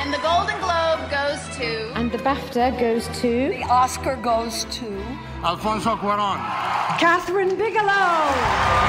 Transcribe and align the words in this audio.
And 0.00 0.14
the 0.14 0.18
Golden 0.18 0.58
Globe 0.60 1.10
goes 1.10 1.56
to. 1.58 1.92
And 1.94 2.10
the 2.10 2.16
BAFTA 2.18 2.80
goes 2.80 3.06
to. 3.20 3.48
The 3.50 3.62
Oscar 3.64 4.16
goes 4.16 4.64
to. 4.64 4.86
Alfonso 5.44 5.94
Cuaron. 5.96 6.38
Catherine 6.98 7.54
Bigelow. 7.56 8.32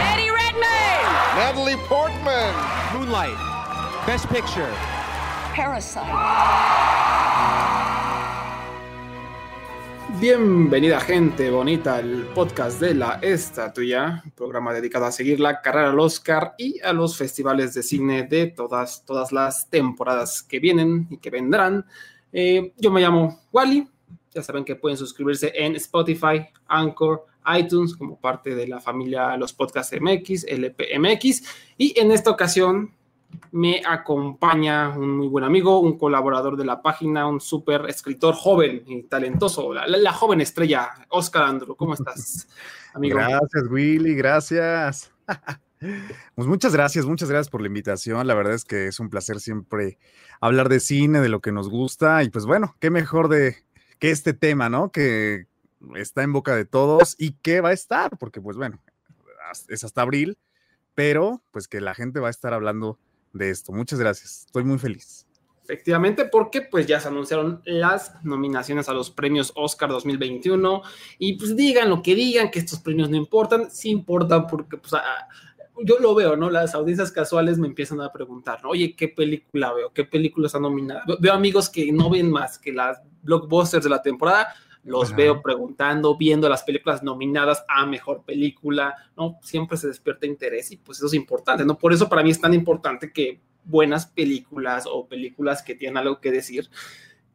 Eddie 0.07 0.31
Redmayne. 0.31 1.03
Natalie 1.35 1.75
Portman. 1.87 2.53
Moonlight. 2.93 3.37
Best 4.07 4.27
Picture. 4.29 4.71
Parasite. 5.53 6.90
Bienvenida 10.19 10.99
gente 10.99 11.49
bonita 11.49 11.95
al 11.95 12.27
podcast 12.35 12.79
de 12.79 12.93
la 12.93 13.19
Estatuya, 13.21 14.23
programa 14.35 14.73
dedicado 14.73 15.05
a 15.05 15.11
seguir 15.11 15.39
la 15.39 15.61
carrera 15.61 15.89
al 15.89 15.99
Oscar 15.99 16.53
y 16.57 16.79
a 16.81 16.93
los 16.93 17.17
festivales 17.17 17.73
de 17.73 17.81
cine 17.81 18.23
de 18.23 18.47
todas, 18.47 19.05
todas 19.05 19.31
las 19.31 19.69
temporadas 19.69 20.43
que 20.43 20.59
vienen 20.59 21.07
y 21.09 21.17
que 21.17 21.29
vendrán. 21.29 21.85
Eh, 22.31 22.73
yo 22.77 22.91
me 22.91 23.01
llamo 23.01 23.41
Wally, 23.51 23.87
ya 24.33 24.43
saben 24.43 24.65
que 24.65 24.75
pueden 24.75 24.97
suscribirse 24.97 25.51
en 25.55 25.75
Spotify, 25.75 26.47
Anchor, 26.67 27.25
iTunes 27.57 27.95
como 27.95 28.19
parte 28.19 28.53
de 28.53 28.67
la 28.67 28.79
familia 28.79 29.35
Los 29.37 29.53
Podcasts 29.53 29.95
MX, 29.99 30.45
LPMX 30.45 31.43
y 31.77 31.99
en 31.99 32.11
esta 32.11 32.29
ocasión 32.29 32.93
me 33.51 33.81
acompaña 33.85 34.89
un 34.89 35.17
muy 35.17 35.27
buen 35.27 35.43
amigo, 35.43 35.79
un 35.79 35.97
colaborador 35.97 36.57
de 36.57 36.65
la 36.65 36.81
página, 36.81 37.27
un 37.27 37.41
súper 37.41 37.85
escritor 37.89 38.35
joven 38.35 38.83
y 38.87 39.03
talentoso, 39.03 39.73
la, 39.73 39.85
la, 39.87 40.13
joven 40.13 40.41
estrella, 40.41 40.89
Oscar 41.09 41.43
Andro. 41.43 41.75
¿Cómo 41.75 41.93
estás, 41.93 42.47
amigo? 42.93 43.17
Gracias, 43.17 43.63
Willy, 43.69 44.15
gracias. 44.15 45.11
Pues 46.35 46.47
muchas 46.47 46.73
gracias, 46.73 47.07
muchas 47.07 47.27
gracias 47.27 47.49
por 47.49 47.61
la 47.61 47.65
invitación. 47.65 48.27
La 48.27 48.35
verdad 48.35 48.53
es 48.53 48.65
que 48.65 48.85
es 48.85 48.99
un 48.99 49.09
placer 49.09 49.39
siempre 49.39 49.97
hablar 50.39 50.69
de 50.69 50.79
cine, 50.79 51.21
de 51.21 51.29
lo 51.29 51.41
que 51.41 51.51
nos 51.51 51.69
gusta. 51.69 52.21
Y 52.21 52.29
pues 52.29 52.45
bueno, 52.45 52.75
qué 52.79 52.91
mejor 52.91 53.29
de 53.29 53.55
que 53.97 54.11
este 54.11 54.33
tema, 54.33 54.69
¿no? 54.69 54.91
Que 54.91 55.47
está 55.95 56.21
en 56.21 56.33
boca 56.33 56.55
de 56.55 56.65
todos 56.65 57.15
y 57.17 57.31
que 57.31 57.61
va 57.61 57.69
a 57.69 57.73
estar, 57.73 58.15
porque 58.19 58.39
pues 58.39 58.57
bueno, 58.57 58.79
es 59.69 59.83
hasta 59.83 60.03
abril, 60.03 60.37
pero 60.93 61.41
pues 61.49 61.67
que 61.67 61.81
la 61.81 61.95
gente 61.95 62.19
va 62.19 62.27
a 62.27 62.31
estar 62.31 62.53
hablando 62.53 62.99
de 63.33 63.49
esto. 63.49 63.71
Muchas 63.71 63.99
gracias, 63.99 64.45
estoy 64.45 64.63
muy 64.63 64.79
feliz. 64.79 65.25
Efectivamente, 65.63 66.25
porque 66.25 66.61
pues 66.63 66.85
ya 66.85 66.99
se 66.99 67.07
anunciaron 67.07 67.61
las 67.65 68.23
nominaciones 68.25 68.89
a 68.89 68.93
los 68.93 69.09
premios 69.09 69.53
Oscar 69.55 69.89
2021 69.89 70.81
y 71.17 71.33
pues 71.37 71.55
digan 71.55 71.89
lo 71.89 72.01
que 72.01 72.13
digan, 72.13 72.51
que 72.51 72.59
estos 72.59 72.79
premios 72.79 73.09
no 73.09 73.15
importan, 73.15 73.71
sí 73.71 73.89
importan 73.89 74.47
porque 74.47 74.77
pues 74.77 74.93
yo 75.83 75.99
lo 75.99 76.13
veo, 76.13 76.35
¿no? 76.35 76.49
Las 76.49 76.75
audiencias 76.75 77.11
casuales 77.11 77.57
me 77.57 77.67
empiezan 77.67 78.01
a 78.01 78.11
preguntar, 78.11 78.59
oye, 78.65 78.95
¿qué 78.95 79.07
película 79.07 79.71
veo? 79.73 79.93
¿Qué 79.93 80.03
película 80.03 80.47
está 80.47 80.59
nominada? 80.59 81.03
Veo 81.19 81.33
amigos 81.33 81.69
que 81.69 81.91
no 81.91 82.09
ven 82.09 82.29
más 82.29 82.57
que 82.59 82.73
las 82.73 82.99
blockbusters 83.23 83.83
de 83.83 83.89
la 83.89 84.01
temporada, 84.01 84.53
los 84.83 85.09
Ajá. 85.09 85.17
veo 85.17 85.41
preguntando, 85.41 86.17
viendo 86.17 86.49
las 86.49 86.63
películas 86.63 87.03
nominadas 87.03 87.63
a 87.67 87.85
mejor 87.85 88.23
película, 88.23 88.95
¿no? 89.15 89.37
Siempre 89.41 89.77
se 89.77 89.87
despierta 89.87 90.25
interés 90.25 90.71
y 90.71 90.77
pues 90.77 90.97
eso 90.97 91.07
es 91.07 91.13
importante, 91.13 91.65
¿no? 91.65 91.77
Por 91.77 91.93
eso 91.93 92.09
para 92.09 92.23
mí 92.23 92.31
es 92.31 92.41
tan 92.41 92.53
importante 92.53 93.11
que 93.11 93.39
buenas 93.63 94.07
películas 94.07 94.85
o 94.91 95.07
películas 95.07 95.61
que 95.61 95.75
tienen 95.75 95.97
algo 95.97 96.19
que 96.19 96.31
decir 96.31 96.69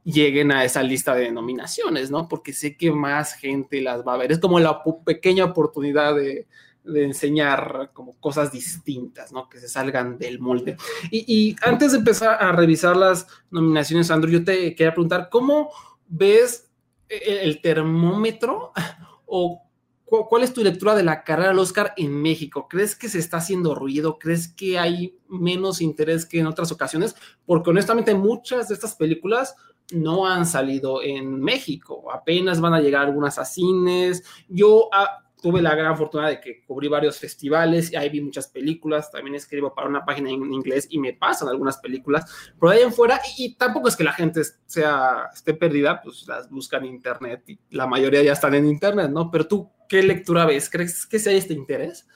lleguen 0.04 0.52
a 0.52 0.64
esa 0.64 0.82
lista 0.82 1.14
de 1.14 1.32
nominaciones, 1.32 2.10
¿no? 2.10 2.28
Porque 2.28 2.52
sé 2.52 2.76
que 2.76 2.92
más 2.92 3.34
gente 3.34 3.80
las 3.80 4.06
va 4.06 4.14
a 4.14 4.18
ver. 4.18 4.30
Es 4.30 4.38
como 4.38 4.60
la 4.60 4.82
pequeña 5.04 5.44
oportunidad 5.44 6.14
de, 6.14 6.46
de 6.84 7.04
enseñar 7.04 7.90
como 7.92 8.12
cosas 8.20 8.52
distintas, 8.52 9.32
¿no? 9.32 9.48
Que 9.48 9.58
se 9.58 9.68
salgan 9.68 10.16
del 10.18 10.38
molde. 10.38 10.76
Y, 11.10 11.24
y, 11.26 11.56
antes 11.62 11.92
de 11.92 11.98
empezar 11.98 12.42
a 12.42 12.52
revisar 12.52 12.96
las 12.96 13.26
nominaciones, 13.50 14.10
Andrew, 14.10 14.32
yo 14.32 14.44
te 14.44 14.74
quería 14.76 14.94
preguntar, 14.94 15.28
¿cómo 15.28 15.70
ves 16.06 16.70
el 17.08 17.60
termómetro 17.60 18.72
o 19.26 19.62
cuál 20.06 20.44
es 20.44 20.52
tu 20.52 20.62
lectura 20.62 20.94
de 20.94 21.02
la 21.02 21.24
carrera 21.24 21.50
al 21.50 21.58
Oscar 21.58 21.92
en 21.96 22.12
México? 22.22 22.68
¿Crees 22.68 22.94
que 22.94 23.08
se 23.08 23.18
está 23.18 23.38
haciendo 23.38 23.74
ruido? 23.74 24.18
¿Crees 24.18 24.48
que 24.48 24.78
hay 24.78 25.18
menos 25.28 25.80
interés 25.80 26.26
que 26.26 26.38
en 26.38 26.46
otras 26.46 26.70
ocasiones? 26.72 27.16
Porque 27.44 27.70
honestamente 27.70 28.14
muchas 28.14 28.68
de 28.68 28.74
estas 28.74 28.94
películas 28.94 29.56
no 29.92 30.26
han 30.26 30.46
salido 30.46 31.02
en 31.02 31.40
México, 31.40 32.10
apenas 32.12 32.60
van 32.60 32.74
a 32.74 32.80
llegar 32.80 33.06
algunas 33.06 33.38
a 33.38 33.44
cines. 33.44 34.24
Yo 34.48 34.88
ah, 34.92 35.25
tuve 35.40 35.62
la 35.62 35.74
gran 35.74 35.96
fortuna 35.96 36.28
de 36.28 36.40
que 36.40 36.64
cubrí 36.64 36.88
varios 36.88 37.18
festivales 37.18 37.92
y 37.92 37.96
ahí 37.96 38.08
vi 38.08 38.20
muchas 38.20 38.48
películas. 38.48 39.10
También 39.10 39.34
escribo 39.34 39.74
para 39.74 39.88
una 39.88 40.04
página 40.04 40.30
en 40.30 40.52
inglés 40.52 40.86
y 40.90 40.98
me 40.98 41.12
pasan 41.12 41.48
algunas 41.48 41.78
películas. 41.78 42.24
Pero 42.58 42.70
ahí 42.70 42.80
en 42.80 42.92
fuera, 42.92 43.20
y, 43.36 43.54
tampoco 43.54 43.88
es 43.88 43.96
que 43.96 44.04
la 44.04 44.12
gente 44.12 44.42
sea, 44.66 45.30
esté 45.32 45.54
perdida, 45.54 46.00
pues 46.02 46.26
las 46.26 46.50
buscan 46.50 46.84
en 46.84 46.94
internet 46.94 47.42
y 47.46 47.58
la 47.70 47.86
mayoría 47.86 48.22
ya 48.22 48.32
están 48.32 48.54
en 48.54 48.66
internet, 48.66 49.10
¿no? 49.10 49.30
Pero 49.30 49.46
tú, 49.46 49.70
¿qué 49.88 50.02
lectura 50.02 50.46
ves? 50.46 50.70
¿Crees 50.70 51.06
que 51.06 51.16
hay 51.28 51.36
este 51.36 51.54
interés? 51.54 52.06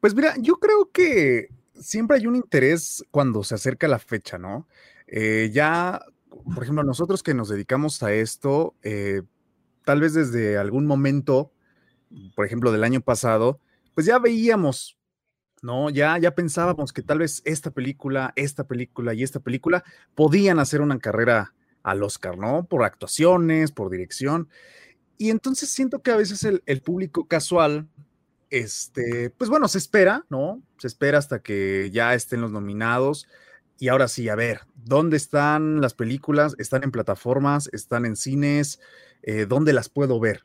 Pues 0.00 0.14
mira, 0.14 0.34
yo 0.38 0.54
creo 0.56 0.90
que 0.92 1.48
siempre 1.74 2.16
hay 2.16 2.26
un 2.26 2.36
interés 2.36 3.04
cuando 3.10 3.42
se 3.42 3.56
acerca 3.56 3.88
la 3.88 3.98
fecha, 3.98 4.38
¿no? 4.38 4.68
Eh, 5.06 5.50
ya, 5.52 6.00
por 6.54 6.62
ejemplo, 6.62 6.84
nosotros 6.84 7.22
que 7.22 7.34
nos 7.34 7.48
dedicamos 7.48 8.02
a 8.02 8.12
esto, 8.12 8.74
eh, 8.82 9.22
tal 9.84 10.00
vez 10.00 10.14
desde 10.14 10.56
algún 10.56 10.86
momento 10.86 11.52
por 12.34 12.46
ejemplo, 12.46 12.72
del 12.72 12.84
año 12.84 13.00
pasado, 13.00 13.60
pues 13.94 14.06
ya 14.06 14.18
veíamos, 14.18 14.98
¿no? 15.62 15.90
Ya, 15.90 16.18
ya 16.18 16.34
pensábamos 16.34 16.92
que 16.92 17.02
tal 17.02 17.18
vez 17.18 17.42
esta 17.44 17.70
película, 17.70 18.32
esta 18.36 18.66
película 18.66 19.14
y 19.14 19.22
esta 19.22 19.40
película 19.40 19.84
podían 20.14 20.58
hacer 20.58 20.80
una 20.80 20.98
carrera 20.98 21.54
al 21.82 22.02
Oscar, 22.02 22.38
¿no? 22.38 22.64
Por 22.64 22.84
actuaciones, 22.84 23.72
por 23.72 23.90
dirección. 23.90 24.48
Y 25.16 25.30
entonces 25.30 25.70
siento 25.70 26.00
que 26.02 26.12
a 26.12 26.16
veces 26.16 26.44
el, 26.44 26.82
público 26.82 27.26
casual, 27.26 27.88
este, 28.50 29.30
pues 29.30 29.50
bueno, 29.50 29.66
se 29.68 29.78
espera, 29.78 30.24
¿no? 30.30 30.62
Se 30.78 30.86
espera 30.86 31.18
hasta 31.18 31.40
que 31.40 31.90
ya 31.92 32.14
estén 32.14 32.40
los 32.40 32.52
nominados. 32.52 33.26
Y 33.80 33.88
ahora 33.88 34.08
sí, 34.08 34.28
a 34.28 34.34
ver, 34.36 34.60
¿dónde 34.76 35.16
están 35.16 35.80
las 35.80 35.94
películas? 35.94 36.54
¿Están 36.58 36.84
en 36.84 36.92
plataformas? 36.92 37.68
¿Están 37.72 38.06
en 38.06 38.16
cines? 38.16 38.80
Eh, 39.22 39.46
¿Dónde 39.46 39.72
las 39.72 39.88
puedo 39.88 40.20
ver? 40.20 40.44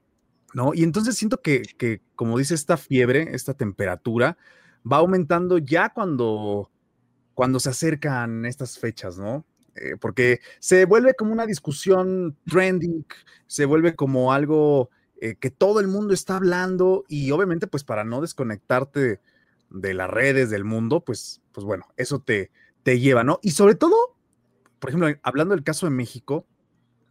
¿No? 0.53 0.73
Y 0.73 0.83
entonces 0.83 1.15
siento 1.15 1.41
que, 1.41 1.63
que, 1.77 2.01
como 2.15 2.37
dice 2.37 2.55
esta 2.55 2.77
fiebre, 2.77 3.29
esta 3.33 3.53
temperatura, 3.53 4.37
va 4.89 4.97
aumentando 4.97 5.57
ya 5.57 5.89
cuando, 5.89 6.71
cuando 7.33 7.59
se 7.59 7.69
acercan 7.69 8.45
estas 8.45 8.77
fechas, 8.79 9.17
¿no? 9.17 9.45
Eh, 9.75 9.95
porque 9.99 10.39
se 10.59 10.85
vuelve 10.85 11.15
como 11.15 11.33
una 11.33 11.47
discusión 11.47 12.37
trending, 12.45 13.05
se 13.47 13.65
vuelve 13.65 13.95
como 13.95 14.31
algo 14.31 14.89
eh, 15.19 15.35
que 15.35 15.49
todo 15.49 15.79
el 15.79 15.87
mundo 15.87 16.13
está 16.13 16.35
hablando 16.35 17.05
y 17.07 17.31
obviamente 17.31 17.65
pues 17.65 17.83
para 17.83 18.03
no 18.03 18.21
desconectarte 18.21 19.19
de 19.71 19.93
las 19.95 20.09
redes 20.09 20.51
del 20.51 20.63
mundo, 20.63 21.01
pues, 21.03 21.41
pues 21.51 21.65
bueno, 21.65 21.85
eso 21.97 22.19
te, 22.19 22.51
te 22.83 22.99
lleva, 22.99 23.23
¿no? 23.23 23.39
Y 23.41 23.51
sobre 23.51 23.73
todo, 23.73 23.95
por 24.79 24.91
ejemplo, 24.91 25.09
hablando 25.23 25.55
del 25.55 25.63
caso 25.63 25.87
de 25.87 25.91
México, 25.91 26.45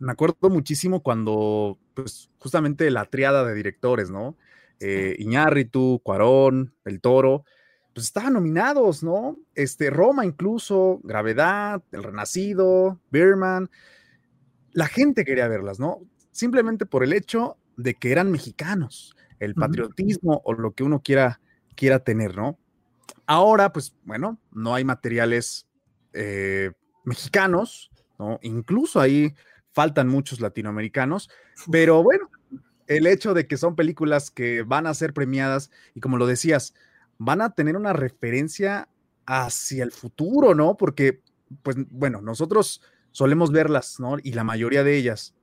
me 0.03 0.13
acuerdo 0.13 0.51
muchísimo 0.51 1.01
cuando, 1.01 1.79
pues, 1.95 2.29
justamente 2.39 2.91
la 2.91 3.05
triada 3.05 3.45
de 3.45 3.55
directores, 3.55 4.11
¿no? 4.11 4.37
Eh, 4.81 5.15
Iñárritu, 5.21 6.01
Cuarón, 6.03 6.75
El 6.85 7.01
Toro, 7.01 7.45
pues 7.95 8.07
estaban 8.07 8.33
nominados, 8.33 9.05
¿no? 9.05 9.39
Este, 9.55 9.91
Roma 9.91 10.27
incluso, 10.27 10.99
Gravedad, 11.05 11.83
El 11.93 12.03
Renacido, 12.03 13.01
Birman. 13.13 13.71
La 14.73 14.87
gente 14.87 15.25
quería 15.25 15.47
verlas, 15.47 15.79
¿no? 15.79 16.01
Simplemente 16.33 16.85
por 16.85 17.05
el 17.05 17.13
hecho 17.13 17.57
de 17.77 17.95
que 17.95 18.11
eran 18.11 18.33
mexicanos, 18.33 19.15
el 19.39 19.55
patriotismo 19.55 20.33
uh 20.33 20.37
-huh. 20.39 20.43
o 20.45 20.53
lo 20.55 20.73
que 20.73 20.83
uno 20.83 21.01
quiera, 21.01 21.41
quiera 21.77 22.01
tener, 22.01 22.35
¿no? 22.35 22.59
Ahora, 23.27 23.73
pues, 23.73 23.95
bueno, 24.03 24.41
no 24.51 24.75
hay 24.75 24.85
materiales 24.85 25.69
eh, 26.13 26.73
mexicanos, 27.05 27.93
¿no? 28.19 28.41
Incluso 28.43 28.99
ahí 29.01 29.33
faltan 29.73 30.09
muchos 30.09 30.41
latinoamericanos, 30.41 31.31
pero 31.71 32.03
bueno, 32.03 32.31
el 32.87 33.07
hecho 33.07 33.35
de 33.35 33.47
que 33.47 33.57
son 33.57 33.77
películas 33.77 34.31
que 34.31 34.63
van 34.63 34.87
a 34.87 34.95
ser 34.95 35.13
premiadas 35.13 35.71
y 35.95 36.01
como 36.01 36.19
lo 36.19 36.27
decías, 36.27 36.75
van 37.19 37.41
a 37.41 37.55
tener 37.55 37.77
una 37.77 37.93
referencia 37.93 38.89
hacia 39.27 39.85
el 39.85 39.93
futuro, 39.93 40.55
¿no? 40.55 40.77
Porque, 40.77 41.21
pues 41.63 41.77
bueno, 41.91 42.21
nosotros 42.21 42.83
solemos 43.13 43.53
verlas, 43.53 44.01
¿no? 44.01 44.17
Y 44.23 44.33
la 44.33 44.45
mayoría 44.45 44.85
de 44.85 44.97
ellas, 44.97 45.35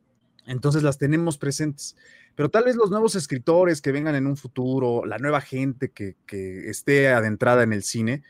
entonces 0.46 0.84
las 0.84 0.98
tenemos 0.98 1.38
presentes. 1.38 1.96
Pero 2.36 2.50
tal 2.50 2.66
vez 2.66 2.76
los 2.76 2.90
nuevos 2.90 3.16
escritores 3.16 3.81
que 3.81 3.92
vengan 3.92 4.16
en 4.16 4.28
un 4.28 4.38
futuro, 4.38 5.06
la 5.06 5.18
nueva 5.18 5.42
gente 5.42 5.92
que, 5.92 6.16
que 6.26 6.70
esté 6.70 7.10
adentrada 7.10 7.64
en 7.64 7.74
el 7.74 7.84
cine, 7.84 8.24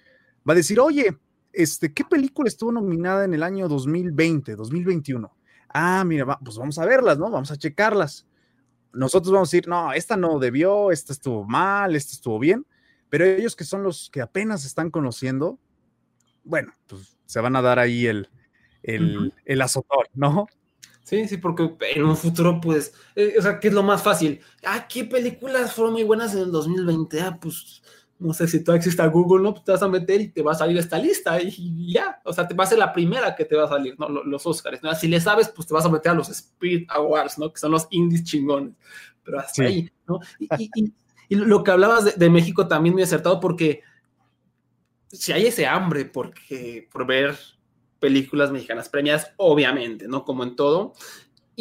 va 0.48 0.54
a 0.54 0.56
decir, 0.56 0.80
oye, 0.80 1.18
este, 1.54 1.94
¿qué 1.94 2.04
película 2.04 2.48
estuvo 2.48 2.72
nominada 2.72 3.26
en 3.26 3.34
el 3.34 3.44
año 3.44 3.68
2020, 3.68 4.56
2021? 4.56 5.39
Ah, 5.70 6.04
mira, 6.06 6.26
va, 6.26 6.40
pues 6.44 6.58
vamos 6.58 6.78
a 6.78 6.86
verlas, 6.86 7.18
¿no? 7.18 7.30
Vamos 7.30 7.52
a 7.52 7.58
checarlas. 7.58 8.26
Nosotros 8.94 9.32
vamos 9.32 9.50
a 9.50 9.52
decir, 9.52 9.68
no, 9.68 9.94
esta 9.94 10.18
no 10.18 10.40
debió, 10.40 10.92
esta 10.92 11.14
estuvo 11.14 11.44
mal, 11.46 11.96
esta 11.96 12.14
estuvo 12.14 12.40
bien, 12.40 12.66
pero 13.10 13.26
ellos 13.26 13.56
que 13.56 13.64
son 13.64 13.84
los 13.84 14.10
que 14.10 14.22
apenas 14.22 14.66
están 14.66 14.90
conociendo, 14.90 15.60
bueno, 16.44 16.74
pues 16.88 17.18
se 17.26 17.40
van 17.40 17.56
a 17.56 17.62
dar 17.62 17.78
ahí 17.78 18.08
el, 18.08 18.30
el, 18.82 19.34
el 19.46 19.62
azotón, 19.62 20.06
¿no? 20.14 20.48
Sí, 21.04 21.28
sí, 21.28 21.38
porque 21.38 21.76
en 21.96 22.04
un 22.04 22.16
futuro, 22.16 22.62
pues, 22.62 22.94
eh, 23.16 23.34
o 23.40 23.42
sea, 23.42 23.60
¿qué 23.60 23.70
es 23.70 23.74
lo 23.74 23.82
más 23.82 24.04
fácil? 24.04 24.42
Ah, 24.64 24.88
¿qué 24.88 25.06
películas 25.06 25.74
fueron 25.74 25.94
muy 25.94 26.04
buenas 26.04 26.36
en 26.36 26.42
el 26.42 26.52
2020? 26.52 27.22
Ah, 27.22 27.38
pues, 27.42 27.82
no 28.20 28.34
sé 28.34 28.48
si 28.48 28.64
todavía 28.64 28.80
existe 28.80 29.08
Google, 29.08 29.44
¿no? 29.44 29.54
Pues 29.54 29.64
te 29.64 29.72
vas 29.72 29.82
a 29.82 29.88
meter 29.88 30.20
y 30.22 30.28
te 30.28 30.42
va 30.42 30.52
a 30.52 30.56
salir 30.56 30.78
esta 30.78 31.00
lista 31.00 31.42
y, 31.42 31.94
ya, 31.94 32.22
o 32.26 32.34
sea, 32.34 32.48
te 32.48 32.54
va 32.54 32.66
a 32.66 32.68
ser 32.68 32.78
la 32.78 32.92
primera 32.92 33.36
que 33.36 33.46
te 33.46 33.56
va 33.56 33.64
a 33.64 33.70
salir, 33.70 33.96
¿no? 33.98 34.10
Los, 34.10 34.46
Oscars, 34.46 34.84
¿no? 34.84 34.94
Si 34.94 35.08
le 35.08 35.22
sabes, 35.22 35.50
pues 35.50 35.68
te 35.68 35.74
vas 35.74 35.86
a 35.86 35.90
meter 35.90 36.12
a 36.12 36.16
los 36.16 36.30
Spirit 36.30 36.90
Awards, 36.92 37.38
¿no? 37.38 37.52
Que 37.52 37.60
son 37.60 37.72
los 37.72 37.88
indies 37.92 38.26
chingones, 38.26 38.74
pero 39.24 39.40
hasta 39.40 39.64
ahí, 39.64 39.90
¿no? 40.08 40.20
Y, 40.38 41.36
lo 41.36 41.64
que 41.64 41.72
hablabas 41.72 42.06
de, 42.06 42.12
de 42.14 42.30
México 42.30 42.68
también 42.68 42.94
muy 42.94 43.04
acertado 43.04 43.40
porque 43.40 43.84
si 45.12 45.32
hay 45.32 45.46
ese 45.46 45.68
hambre 45.68 46.06
porque, 46.06 46.88
por 46.92 47.06
ver 47.06 47.38
películas 48.00 48.52
mexicanas 48.52 48.90
premiadas, 48.90 49.34
obviamente, 49.38 50.08
¿no? 50.08 50.24
Como 50.24 50.44
en 50.44 50.56
todo. 50.56 50.94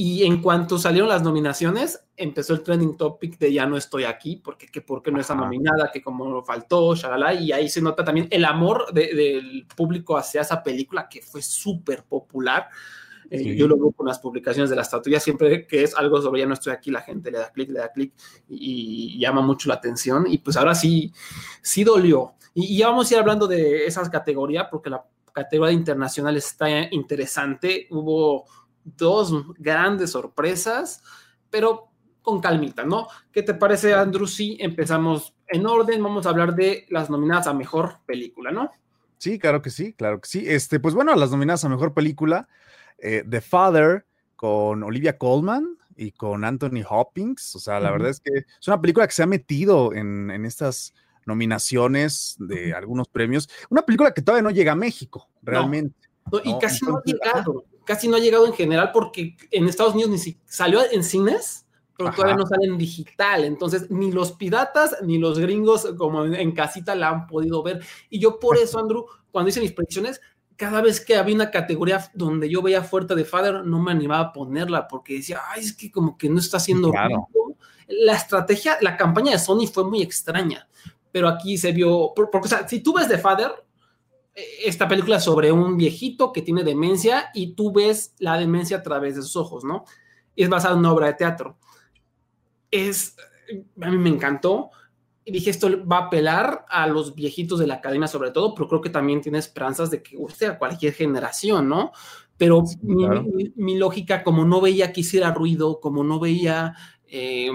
Y 0.01 0.23
en 0.23 0.41
cuanto 0.41 0.79
salieron 0.79 1.09
las 1.09 1.25
nominaciones, 1.25 2.05
empezó 2.17 2.53
el 2.53 2.63
trending 2.63 2.97
topic 2.97 3.37
de 3.37 3.53
ya 3.53 3.67
no 3.67 3.77
estoy 3.77 4.05
aquí, 4.05 4.37
porque 4.37 4.69
que 4.69 4.81
por 4.81 5.03
qué 5.03 5.11
no 5.11 5.21
está 5.21 5.35
nominada, 5.35 5.91
que 5.93 6.01
como 6.01 6.45
faltó, 6.45 6.95
shalala, 6.95 7.35
y 7.35 7.51
ahí 7.51 7.69
se 7.69 7.83
nota 7.83 8.05
también 8.05 8.29
el 8.31 8.45
amor 8.45 8.93
del 8.93 9.67
público 9.77 10.17
hacia 10.17 10.43
esa 10.43 10.63
película 10.63 11.09
que 11.09 11.21
fue 11.21 11.43
súper 11.43 12.05
popular. 12.05 12.69
Eh, 13.29 13.57
yo 13.57 13.67
lo 13.67 13.77
veo 13.77 13.91
con 13.91 14.07
las 14.07 14.21
publicaciones 14.21 14.71
de 14.71 14.77
la 14.77 14.83
estatuilla, 14.83 15.19
siempre 15.19 15.67
que 15.67 15.83
es 15.83 15.97
algo 15.97 16.23
sobre 16.23 16.43
ya 16.43 16.47
no 16.47 16.55
estoy 16.55 16.73
aquí, 16.73 16.93
la 16.93 17.01
gente 17.01 17.33
le 17.33 17.39
da 17.39 17.51
clic, 17.51 17.69
le 17.69 17.81
da 17.81 17.91
clic 17.91 18.13
y, 18.49 19.17
y, 19.17 19.19
llama 19.19 19.41
mucho 19.41 19.69
la 19.69 19.75
atención. 19.75 20.27
Y 20.29 20.39
pues 20.39 20.57
ahora 20.57 20.77
sí, 20.77 21.13
sí 21.61 21.83
dolió. 21.83 22.35
Y, 22.55 22.67
y 22.67 22.79
ya 22.79 22.91
vamos 22.91 23.11
a 23.11 23.15
ir 23.15 23.19
hablando 23.19 23.49
de 23.49 23.85
esas 23.85 24.09
categorías, 24.09 24.69
porque 24.71 24.91
la 24.91 25.05
categoría 25.33 25.75
internacional 25.75 26.37
está 26.37 26.69
interesante. 26.93 27.89
Hubo 27.91 28.47
dos 28.97 29.35
grandes 29.59 30.11
sorpresas, 30.11 31.03
pero 31.51 31.89
con 32.23 32.41
calmita, 32.41 32.85
¿no? 32.85 33.09
¿Qué 33.33 33.43
te 33.43 33.55
parece, 33.55 33.95
Andrew? 33.95 34.27
Si 34.27 34.57
empezamos 34.61 35.35
en 35.47 35.67
orden, 35.67 36.03
vamos 36.03 36.27
a 36.27 36.31
hablar 36.31 36.55
de 36.55 36.87
las 36.91 37.09
nominadas 37.11 37.47
a 37.47 37.55
mejor 37.55 38.01
película, 38.07 38.51
¿no? 38.51 38.71
Sí, 39.17 39.39
claro 39.39 39.63
que 39.63 39.71
sí, 39.71 39.95
claro 39.95 40.21
que 40.21 40.29
sí. 40.29 40.45
Este, 40.47 40.79
pues 40.79 40.95
bueno, 40.95 41.15
las 41.15 41.31
nominadas 41.31 41.65
a 41.65 41.69
mejor 41.69 41.95
película, 41.95 42.49
eh, 42.99 43.25
The 43.29 43.41
Father 43.41 44.07
con 44.37 44.83
Olivia 44.83 45.19
Colman 45.19 45.77
y 45.97 46.13
con 46.13 46.45
Anthony 46.45 46.85
Hopkins. 46.89 47.57
O 47.57 47.59
sea, 47.59 47.81
la 47.81 47.91
verdad 47.91 48.11
es 48.11 48.21
que 48.21 48.31
es 48.61 48.69
una 48.69 48.81
película 48.81 49.07
que 49.07 49.15
se 49.15 49.23
ha 49.23 49.27
metido 49.27 49.93
en, 49.93 50.31
en 50.31 50.45
estas 50.45 50.95
nominaciones 51.29 52.37
de 52.39 52.73
algunos 52.73 53.09
premios. 53.09 53.49
Una 53.69 53.83
película 53.83 54.13
que 54.13 54.23
todavía 54.23 54.43
no 54.43 54.51
llega 54.51 54.73
a 54.73 54.77
México, 54.77 55.29
realmente. 55.43 55.97
y 56.43 56.59
casi 56.59 56.85
no 56.85 56.97
ha 56.97 57.03
llegado, 57.05 57.65
casi 57.89 58.07
no 58.07 58.17
ha 58.17 58.21
llegado 58.21 58.47
en 58.47 58.53
general 58.53 58.91
porque 58.93 59.35
en 59.51 59.67
Estados 59.67 59.95
Unidos 59.95 60.11
ni 60.11 60.19
si, 60.19 60.39
salió 60.45 60.83
en 60.93 61.03
cines, 61.03 61.65
pero 61.97 62.11
todavía 62.11 62.37
no 62.37 62.45
sale 62.45 62.67
en 62.67 62.77
digital. 62.77 63.47
Entonces, 63.47 63.91
ni 63.91 64.13
los 64.13 64.33
piratas 64.33 64.99
ni 65.03 65.17
los 65.17 65.39
gringos 65.39 65.89
como 65.97 66.27
en, 66.27 66.53
casita 66.53 66.95
la 66.95 67.09
han 67.09 67.27
podido 67.27 67.63
ver. 67.63 67.81
Y 68.11 68.19
yo 68.19 68.39
por 68.39 68.59
eso, 68.59 68.79
Andrew, 68.79 69.07
cuando 69.31 69.49
hice 69.49 69.63
mis 69.63 69.73
predicciones, 69.73 70.21
cada 70.55 70.83
vez 70.83 71.01
que 71.01 71.17
había 71.17 71.35
una 71.35 71.51
categoría 71.51 72.11
donde 72.13 72.51
yo 72.51 72.61
veía 72.61 72.83
fuerte 72.83 73.15
de 73.15 73.25
Father, 73.25 73.65
no 73.65 73.81
me 73.81 73.91
animaba 73.91 74.21
a 74.21 74.33
ponerla 74.35 74.87
porque 74.87 75.15
decía, 75.15 75.41
ay, 75.49 75.63
es 75.63 75.73
que 75.73 75.91
como 75.91 76.19
que 76.19 76.29
no 76.29 76.41
está 76.41 76.59
haciendo 76.59 76.91
claro. 76.91 77.27
La 77.89 78.13
estrategia, 78.13 78.77
la 78.83 78.99
campaña 78.99 79.33
de 79.33 79.39
Sony 79.39 79.67
fue 79.67 79.85
muy 79.85 80.03
extraña 80.03 80.69
pero 81.11 81.27
aquí 81.27 81.57
se 81.57 81.73
vio, 81.73 82.13
porque, 82.15 82.39
o 82.39 82.49
sea, 82.49 82.69
si 82.69 82.81
tú 82.81 82.93
ves 82.93 83.09
The 83.09 83.19
Father, 83.19 83.51
esta 84.65 84.89
película 84.89 85.21
sobre 85.21 85.53
un 85.53 85.77
viejito 85.77 86.33
que 86.33 86.43
tiene 86.43 86.65
demencia 86.65 87.31
y 87.35 87.55
tú 87.55 87.73
ves 87.73 88.15
la 88.19 88.39
demencia 88.39 88.79
a 88.79 88.83
través 88.83 89.17
de 89.17 89.23
sus 89.23 89.37
ojos, 89.37 89.65
¿no? 89.65 89.85
Es 90.37 90.49
basada 90.49 90.75
en 90.75 90.81
una 90.81 90.93
obra 90.93 91.07
de 91.09 91.15
teatro. 91.15 91.59
Es, 92.71 93.17
a 93.81 93.91
mí 93.91 93.99
me 93.99 94.11
encantó. 94.11 94.71
Y 95.25 95.33
dije, 95.33 95.51
esto 95.51 95.69
va 95.87 95.99
a 95.99 96.07
apelar 96.07 96.65
a 96.69 96.87
los 96.87 97.15
viejitos 97.15 97.59
de 97.59 97.67
la 97.67 97.75
academia 97.75 98.09
sobre 98.09 98.31
todo, 98.31 98.55
pero 98.55 98.69
creo 98.69 98.81
que 98.81 98.91
también 98.91 99.21
tiene 99.21 99.39
esperanzas 99.39 99.91
de 99.91 100.03
que 100.03 100.17
guste 100.17 100.47
a 100.47 100.59
cualquier 100.59 100.95
generación, 100.95 101.69
¿no? 101.69 101.93
Pero 102.37 102.63
mi, 102.83 103.77
lógica, 103.77 104.23
como 104.23 104.45
no 104.45 104.61
veía 104.61 104.93
que 104.93 105.01
hiciera 105.01 105.33
ruido, 105.33 105.81
como 105.81 106.05
no 106.05 106.21
veía... 106.21 106.75
Eh, 107.09 107.51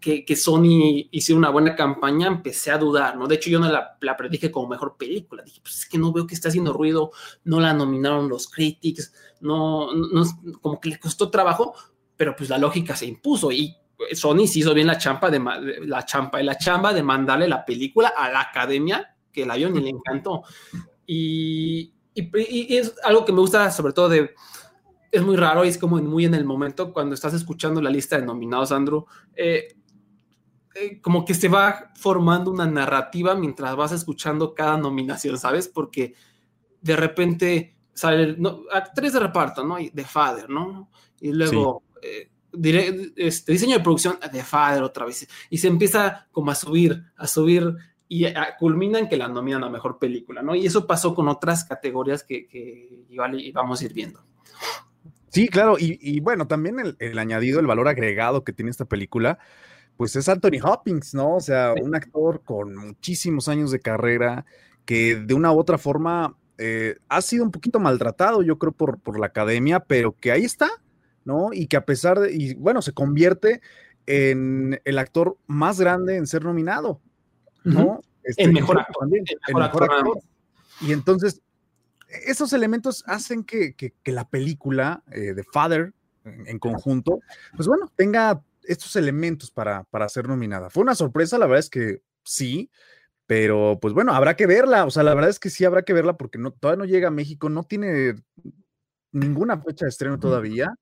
que, 0.00 0.24
que, 0.24 0.36
Sony 0.36 1.08
hiciera 1.10 1.38
una 1.38 1.50
buena 1.50 1.74
campaña, 1.74 2.26
empecé 2.26 2.70
a 2.70 2.78
dudar, 2.78 3.16
¿no? 3.16 3.26
De 3.26 3.36
hecho, 3.36 3.50
yo 3.50 3.58
no 3.58 3.70
la, 3.70 3.96
la, 4.00 4.16
predije 4.16 4.50
como 4.50 4.68
mejor 4.68 4.96
película. 4.96 5.42
Dije, 5.42 5.60
pues 5.62 5.78
es 5.78 5.86
que 5.86 5.98
no 5.98 6.12
veo 6.12 6.26
que 6.26 6.34
esté 6.34 6.48
haciendo 6.48 6.72
ruido, 6.72 7.12
no 7.44 7.60
la 7.60 7.72
nominaron 7.72 8.28
los 8.28 8.48
critics, 8.48 9.12
no, 9.40 9.92
no, 9.94 10.24
como 10.60 10.80
que 10.80 10.90
le 10.90 10.98
costó 10.98 11.30
trabajo, 11.30 11.74
pero 12.16 12.36
pues 12.36 12.50
la 12.50 12.58
lógica 12.58 12.94
se 12.94 13.06
impuso 13.06 13.50
y 13.50 13.74
Sony 14.12 14.46
se 14.46 14.60
hizo 14.60 14.74
bien 14.74 14.86
la 14.86 14.98
champa 14.98 15.30
de 15.30 15.40
la 15.86 16.04
champa 16.04 16.40
y 16.40 16.44
la 16.44 16.56
chamba 16.56 16.92
de 16.92 17.02
mandarle 17.02 17.48
la 17.48 17.64
película 17.64 18.12
a 18.16 18.30
la 18.30 18.40
academia, 18.40 19.16
que 19.32 19.46
la 19.46 19.56
vio 19.56 19.68
y 19.68 19.80
le 19.80 19.90
encantó. 19.90 20.42
Y, 21.06 21.92
y, 22.14 22.30
y 22.74 22.76
es 22.76 22.94
algo 23.02 23.24
que 23.24 23.32
me 23.32 23.40
gusta 23.40 23.70
sobre 23.70 23.92
todo 23.92 24.08
de 24.08 24.34
es 25.10 25.22
muy 25.22 25.36
raro 25.36 25.64
y 25.64 25.68
es 25.68 25.78
como 25.78 25.96
muy 25.98 26.24
en 26.24 26.34
el 26.34 26.44
momento 26.44 26.92
cuando 26.92 27.14
estás 27.14 27.34
escuchando 27.34 27.80
la 27.80 27.90
lista 27.90 28.18
de 28.18 28.26
nominados, 28.26 28.72
Andrew, 28.72 29.06
eh, 29.34 29.74
eh, 30.74 31.00
como 31.00 31.24
que 31.24 31.34
se 31.34 31.48
va 31.48 31.90
formando 31.96 32.50
una 32.50 32.66
narrativa 32.66 33.34
mientras 33.34 33.74
vas 33.74 33.92
escuchando 33.92 34.54
cada 34.54 34.76
nominación, 34.76 35.38
¿sabes? 35.38 35.68
Porque 35.68 36.14
de 36.80 36.96
repente 36.96 37.76
sale 37.92 38.36
no, 38.38 38.62
actriz 38.72 39.12
de 39.12 39.20
reparto, 39.20 39.64
¿no? 39.64 39.80
Y 39.80 39.90
The 39.90 40.04
Father, 40.04 40.48
¿no? 40.48 40.88
Y 41.20 41.32
luego 41.32 41.82
eh, 42.02 42.30
este, 43.16 43.52
diseño 43.52 43.78
de 43.78 43.82
producción, 43.82 44.18
The 44.30 44.44
Father 44.44 44.82
otra 44.84 45.06
vez. 45.06 45.28
Y 45.50 45.58
se 45.58 45.66
empieza 45.66 46.28
como 46.30 46.52
a 46.52 46.54
subir, 46.54 47.02
a 47.16 47.26
subir 47.26 47.74
y 48.08 48.26
culmina 48.58 48.98
en 48.98 49.08
que 49.08 49.16
la 49.16 49.28
nominan 49.28 49.64
a 49.64 49.70
mejor 49.70 49.98
película, 49.98 50.42
¿no? 50.42 50.54
Y 50.54 50.66
eso 50.66 50.86
pasó 50.86 51.14
con 51.14 51.28
otras 51.28 51.64
categorías 51.64 52.24
que, 52.24 52.46
que 52.46 53.04
igual 53.08 53.40
vamos 53.54 53.80
a 53.80 53.84
ir 53.84 53.92
viendo. 53.92 54.29
Sí, 55.30 55.48
claro, 55.48 55.76
y, 55.78 56.18
bueno, 56.20 56.48
también 56.48 56.76
el, 56.98 57.18
añadido, 57.18 57.60
el 57.60 57.66
valor 57.66 57.86
agregado 57.86 58.42
que 58.42 58.52
tiene 58.52 58.70
esta 58.70 58.84
película, 58.84 59.38
pues 59.96 60.16
es 60.16 60.28
Anthony 60.28 60.60
Hopkins, 60.62 61.14
¿no? 61.14 61.36
O 61.36 61.40
sea, 61.40 61.72
un 61.80 61.94
actor 61.94 62.42
con 62.42 62.74
muchísimos 62.74 63.48
años 63.48 63.70
de 63.70 63.80
carrera 63.80 64.44
que 64.84 65.14
de 65.14 65.34
una 65.34 65.52
u 65.52 65.58
otra 65.58 65.78
forma 65.78 66.36
eh, 66.58 66.96
ha 67.08 67.22
sido 67.22 67.44
un 67.44 67.52
poquito 67.52 67.78
maltratado, 67.78 68.42
yo 68.42 68.58
creo, 68.58 68.72
por, 68.72 68.98
por 68.98 69.20
la 69.20 69.26
academia, 69.26 69.78
pero 69.78 70.16
que 70.18 70.32
ahí 70.32 70.44
está, 70.44 70.68
¿no? 71.24 71.50
Y 71.52 71.68
que 71.68 71.76
a 71.76 71.84
pesar 71.84 72.18
de, 72.18 72.32
y 72.32 72.54
bueno, 72.54 72.82
se 72.82 72.92
convierte 72.92 73.60
en 74.06 74.80
el 74.84 74.98
actor 74.98 75.36
más 75.46 75.78
grande 75.78 76.16
en 76.16 76.26
ser 76.26 76.44
nominado, 76.44 77.00
¿no? 77.62 78.00
Este, 78.24 78.42
el 78.42 78.52
mejor 78.52 78.80
actor. 78.80 78.96
También, 78.98 79.24
el 79.28 79.54
mejor, 79.54 79.84
actor. 79.84 80.18
Y 80.80 80.92
entonces, 80.92 81.40
esos 82.26 82.52
elementos 82.52 83.04
hacen 83.06 83.44
que, 83.44 83.74
la 84.04 84.28
película 84.28 85.02
de 85.06 85.30
eh, 85.30 85.44
Father 85.52 85.92
en, 86.24 86.58
conjunto, 86.58 87.20
pues 87.56 87.66
bueno, 87.66 87.90
tenga 87.96 88.42
estos 88.64 88.94
elementos 88.96 89.50
para, 89.50 89.84
para 89.84 90.08
ser 90.08 90.28
nominada. 90.28 90.70
Fue 90.70 90.82
una 90.82 90.94
sorpresa, 90.94 91.38
la 91.38 91.46
verdad 91.46 91.60
es 91.60 91.70
que 91.70 92.02
sí, 92.24 92.70
pero 93.26 93.78
pues 93.80 93.94
bueno, 93.94 94.12
habrá 94.12 94.34
que 94.36 94.46
verla, 94.46 94.84
o 94.84 94.90
sea, 94.90 95.02
la 95.02 95.14
verdad 95.14 95.30
es 95.30 95.38
que 95.38 95.50
sí 95.50 95.64
habrá 95.64 95.82
que 95.82 95.92
verla 95.92 96.16
porque 96.16 96.38
no, 96.38 96.52
todavía 96.52 96.84
no 96.84 96.84
llega 96.84 97.08
a 97.08 97.12
México, 97.12 97.48
no 97.48 97.62
tiene 97.62 98.14
ninguna 99.12 99.60
fecha 99.60 99.84
de 99.84 99.90
estreno 99.90 100.18
todavía. 100.18 100.74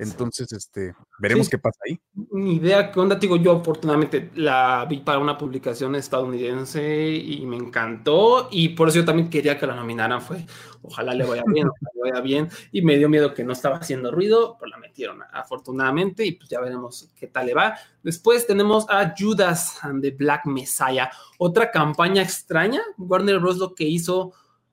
Entonces, 0.00 0.50
este, 0.52 0.94
veremos 1.18 1.50
qué 1.50 1.58
pasa 1.58 1.78
ahí. 1.86 2.00
Ni 2.32 2.54
idea 2.54 2.90
qué 2.90 2.98
onda, 2.98 3.16
digo, 3.16 3.36
yo 3.36 3.56
afortunadamente 3.56 4.30
la 4.34 4.86
vi 4.88 5.00
para 5.00 5.18
una 5.18 5.36
publicación 5.36 5.94
estadounidense 5.94 7.10
y 7.10 7.44
me 7.44 7.56
encantó 7.56 8.48
y 8.50 8.70
por 8.70 8.88
eso 8.88 9.00
yo 9.00 9.04
también 9.04 9.28
quería 9.28 9.58
que 9.58 9.66
la 9.66 9.74
nominaran, 9.74 10.22
fue, 10.22 10.46
ojalá 10.80 11.12
le 11.12 11.26
vaya 11.26 11.42
bien, 11.46 11.68
ojalá 11.68 11.90
le 11.94 12.10
vaya 12.10 12.22
bien 12.22 12.48
y 12.72 12.80
me 12.80 12.96
dio 12.96 13.10
miedo 13.10 13.34
que 13.34 13.44
no 13.44 13.52
estaba 13.52 13.76
haciendo 13.76 14.10
ruido, 14.10 14.56
pues 14.58 14.70
la 14.70 14.78
metieron 14.78 15.20
afortunadamente 15.32 16.24
y 16.24 16.32
pues 16.32 16.48
ya 16.48 16.60
veremos 16.60 17.10
qué 17.14 17.26
tal 17.26 17.46
le 17.46 17.54
va. 17.54 17.76
Después 18.02 18.46
tenemos 18.46 18.86
a 18.88 19.14
Judas 19.16 19.78
and 19.82 20.00
the 20.00 20.12
Black 20.12 20.46
Messiah, 20.46 21.10
otra 21.36 21.70
campaña 21.70 22.22
extraña, 22.22 22.80
Warner 22.96 23.38
Bros. 23.38 23.58
lo 23.58 23.74
que 23.74 23.84
hizo 23.84 24.32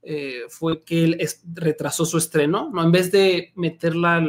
eh, 0.10 0.44
fue 0.48 0.86
que 0.86 1.04
él 1.04 1.30
retrasó 1.54 2.06
su 2.06 2.18
estreno, 2.18 2.70
¿no? 2.74 2.82
En 2.82 2.94
vez 2.94 3.12
de 3.12 3.52
meterla 3.56 4.26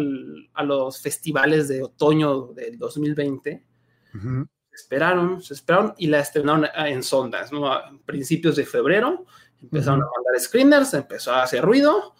a 0.55 0.65
los 0.65 1.01
festivales 1.01 1.69
de 1.69 1.85
otoño 1.85 2.49
del 2.49 2.77
2020, 2.77 3.65
esperaron, 4.73 5.41
se 5.41 5.55
esperaron 5.55 5.95
y 5.97 6.09
la 6.09 6.19
estrenaron 6.19 6.67
en 6.75 7.01
sondas, 7.05 7.53
¿no? 7.53 7.71
A 7.71 7.97
principios 8.05 8.57
de 8.57 8.67
febrero, 8.67 9.25
empezaron 9.63 10.03
a 10.03 10.07
mandar 10.17 10.41
screeners, 10.41 10.95
empezó 10.95 11.33
a 11.33 11.45
hacer 11.45 11.65
ruido, 11.65 12.13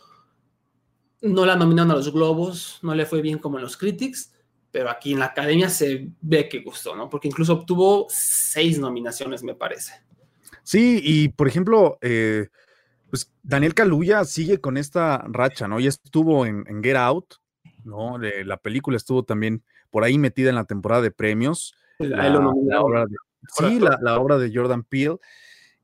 no 1.23 1.45
la 1.45 1.57
nominaron 1.57 1.91
a 1.91 1.97
los 1.97 2.13
Globos, 2.13 2.79
no 2.83 2.95
le 2.95 3.07
fue 3.07 3.23
bien 3.23 3.39
como 3.39 3.59
en 3.59 3.65
los 3.65 3.77
Critics, 3.77 4.33
pero 4.71 4.89
aquí 4.89 5.15
en 5.15 5.19
la 5.19 5.25
academia 5.25 5.69
se 5.69 6.09
ve 6.21 6.49
que 6.49 6.61
gustó, 6.61 6.95
¿no? 6.95 7.11
Porque 7.11 7.27
incluso 7.27 7.55
obtuvo 7.55 8.07
seis 8.09 8.79
nominaciones, 8.79 9.43
me 9.43 9.57
parece. 9.57 9.95
Sí, 10.63 11.01
y 11.03 11.31
por 11.31 11.49
ejemplo, 11.49 11.99
eh, 12.03 12.47
pues 13.11 13.33
Daniel 13.43 13.75
Kaluuya 13.75 14.25
sigue 14.25 14.61
con 14.61 14.77
esta 14.77 15.25
racha, 15.29 15.69
¿no? 15.69 15.81
Ya 15.81 15.89
estuvo 15.89 16.47
en, 16.47 16.65
en 16.69 16.83
Get 16.83 16.97
Out, 16.97 17.35
¿no? 17.85 18.19
De- 18.19 18.45
la 18.45 18.57
película 18.59 18.97
estuvo 18.97 19.25
también 19.25 19.63
por 19.91 20.05
ahí 20.05 20.19
metida 20.19 20.51
en 20.51 20.57
la 20.57 20.65
temporada 20.65 21.03
de 21.03 21.11
premios. 21.11 21.75
La, 21.99 22.29
la 22.29 22.41
nominaron. 22.41 22.85
obra 22.85 23.07
de, 23.07 23.17
sí, 23.57 23.81
la, 23.81 23.99
la 24.03 24.21
obra 24.21 24.39
de 24.39 24.53
Jordan 24.55 24.85
Peele. 24.85 25.17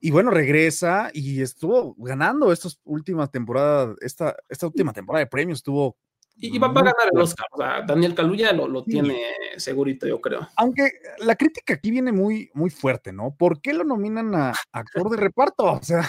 Y 0.00 0.10
bueno, 0.10 0.30
regresa 0.30 1.10
y 1.14 1.40
estuvo 1.40 1.94
ganando 1.96 2.52
estas 2.52 2.78
últimas 2.84 3.30
temporadas, 3.30 3.96
esta, 4.02 4.36
esta 4.50 4.66
última 4.66 4.92
temporada 4.92 5.24
de 5.24 5.30
premios 5.30 5.60
estuvo. 5.60 5.96
Y, 6.36 6.58
va, 6.58 6.66
a 6.66 6.72
ganar 6.72 6.94
el. 7.10 7.20
Oscar. 7.20 7.46
O 7.52 7.56
sea, 7.56 7.82
Daniel 7.86 8.14
Kaluuya 8.14 8.52
lo, 8.52 8.68
lo 8.68 8.84
Sí. 8.84 8.90
tiene 8.90 9.18
segurito, 9.56 10.06
yo 10.06 10.20
creo. 10.20 10.46
Aunque 10.56 10.90
la 11.20 11.36
crítica 11.36 11.74
aquí 11.74 11.90
viene 11.90 12.12
muy, 12.12 12.50
muy 12.52 12.70
fuerte, 12.70 13.12
¿no? 13.12 13.34
¿Por 13.34 13.62
qué 13.62 13.72
lo 13.72 13.84
nominan 13.84 14.34
a 14.34 14.52
actor 14.72 15.08
de 15.08 15.16
reparto? 15.16 15.64
O 15.64 15.82
sea, 15.82 16.02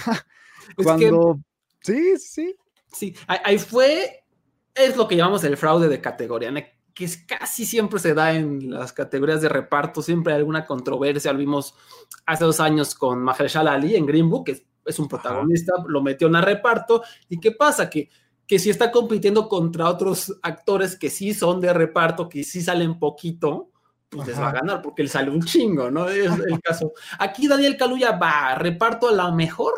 Es 0.70 0.76
que- 0.78 0.84
cuando. 0.84 1.40
Sí, 1.82 2.18
sí. 2.18 2.56
Sí, 2.92 3.14
ahí, 3.28 3.60
fue, 3.60 4.24
es 4.74 4.96
lo 4.96 5.08
que 5.08 5.16
llamamos 5.18 5.44
el 5.44 5.58
fraude 5.58 5.90
de 5.90 6.00
categoría, 6.00 6.52
que 6.94 7.06
es- 7.06 7.18
casi 7.28 7.66
siempre 7.66 8.00
se 8.00 8.14
da 8.14 8.34
en 8.34 8.72
las 8.72 8.94
categorías 8.94 9.42
de 9.42 9.50
reparto, 9.50 10.02
siempre 10.02 10.34
hay 10.34 10.40
alguna 10.40 10.66
controversia, 10.66 11.34
lo 11.34 11.40
vimos 11.40 11.76
hace 12.26 12.46
dos 12.46 12.60
años 12.62 12.96
con 12.96 13.20
Mahershala 13.22 13.74
Ali 13.74 13.96
en 13.96 14.06
Green 14.06 14.30
Book, 14.30 14.46
que 14.46 14.52
es, 14.54 14.64
es 14.86 14.98
un 15.00 15.08
protagonista, 15.10 15.74
lo 15.88 16.02
metió 16.02 16.28
en 16.28 16.36
el 16.38 16.44
reparto, 16.44 17.04
¿y 17.28 17.40
qué 17.40 17.52
pasa? 17.52 17.90
Que, 17.90 18.10
que 18.48 18.60
si 18.60 18.70
está 18.70 18.92
compitiendo 18.92 19.50
contra 19.50 19.90
otros 19.90 20.34
actores 20.42 20.96
que 20.98 21.10
sí 21.10 21.34
son 21.34 21.60
de 21.60 21.74
reparto, 21.74 22.30
que 22.30 22.44
sí 22.44 22.62
salen 22.62 22.98
poquito, 22.98 23.72
pues 24.08 24.28
les 24.28 24.40
va 24.40 24.50
a 24.50 24.54
ganar, 24.54 24.82
porque 24.82 25.02
él 25.02 25.10
sale 25.10 25.32
un 25.32 25.42
chingo, 25.44 25.92
¿no? 25.92 26.08
Es 26.08 26.32
el 26.32 26.62
caso. 26.62 26.94
Aquí 27.20 27.48
Daniel 27.48 27.76
Kaluuya 27.76 28.12
va, 28.14 28.56
reparto 28.56 29.10
a 29.10 29.12
la 29.12 29.32
mejor, 29.32 29.74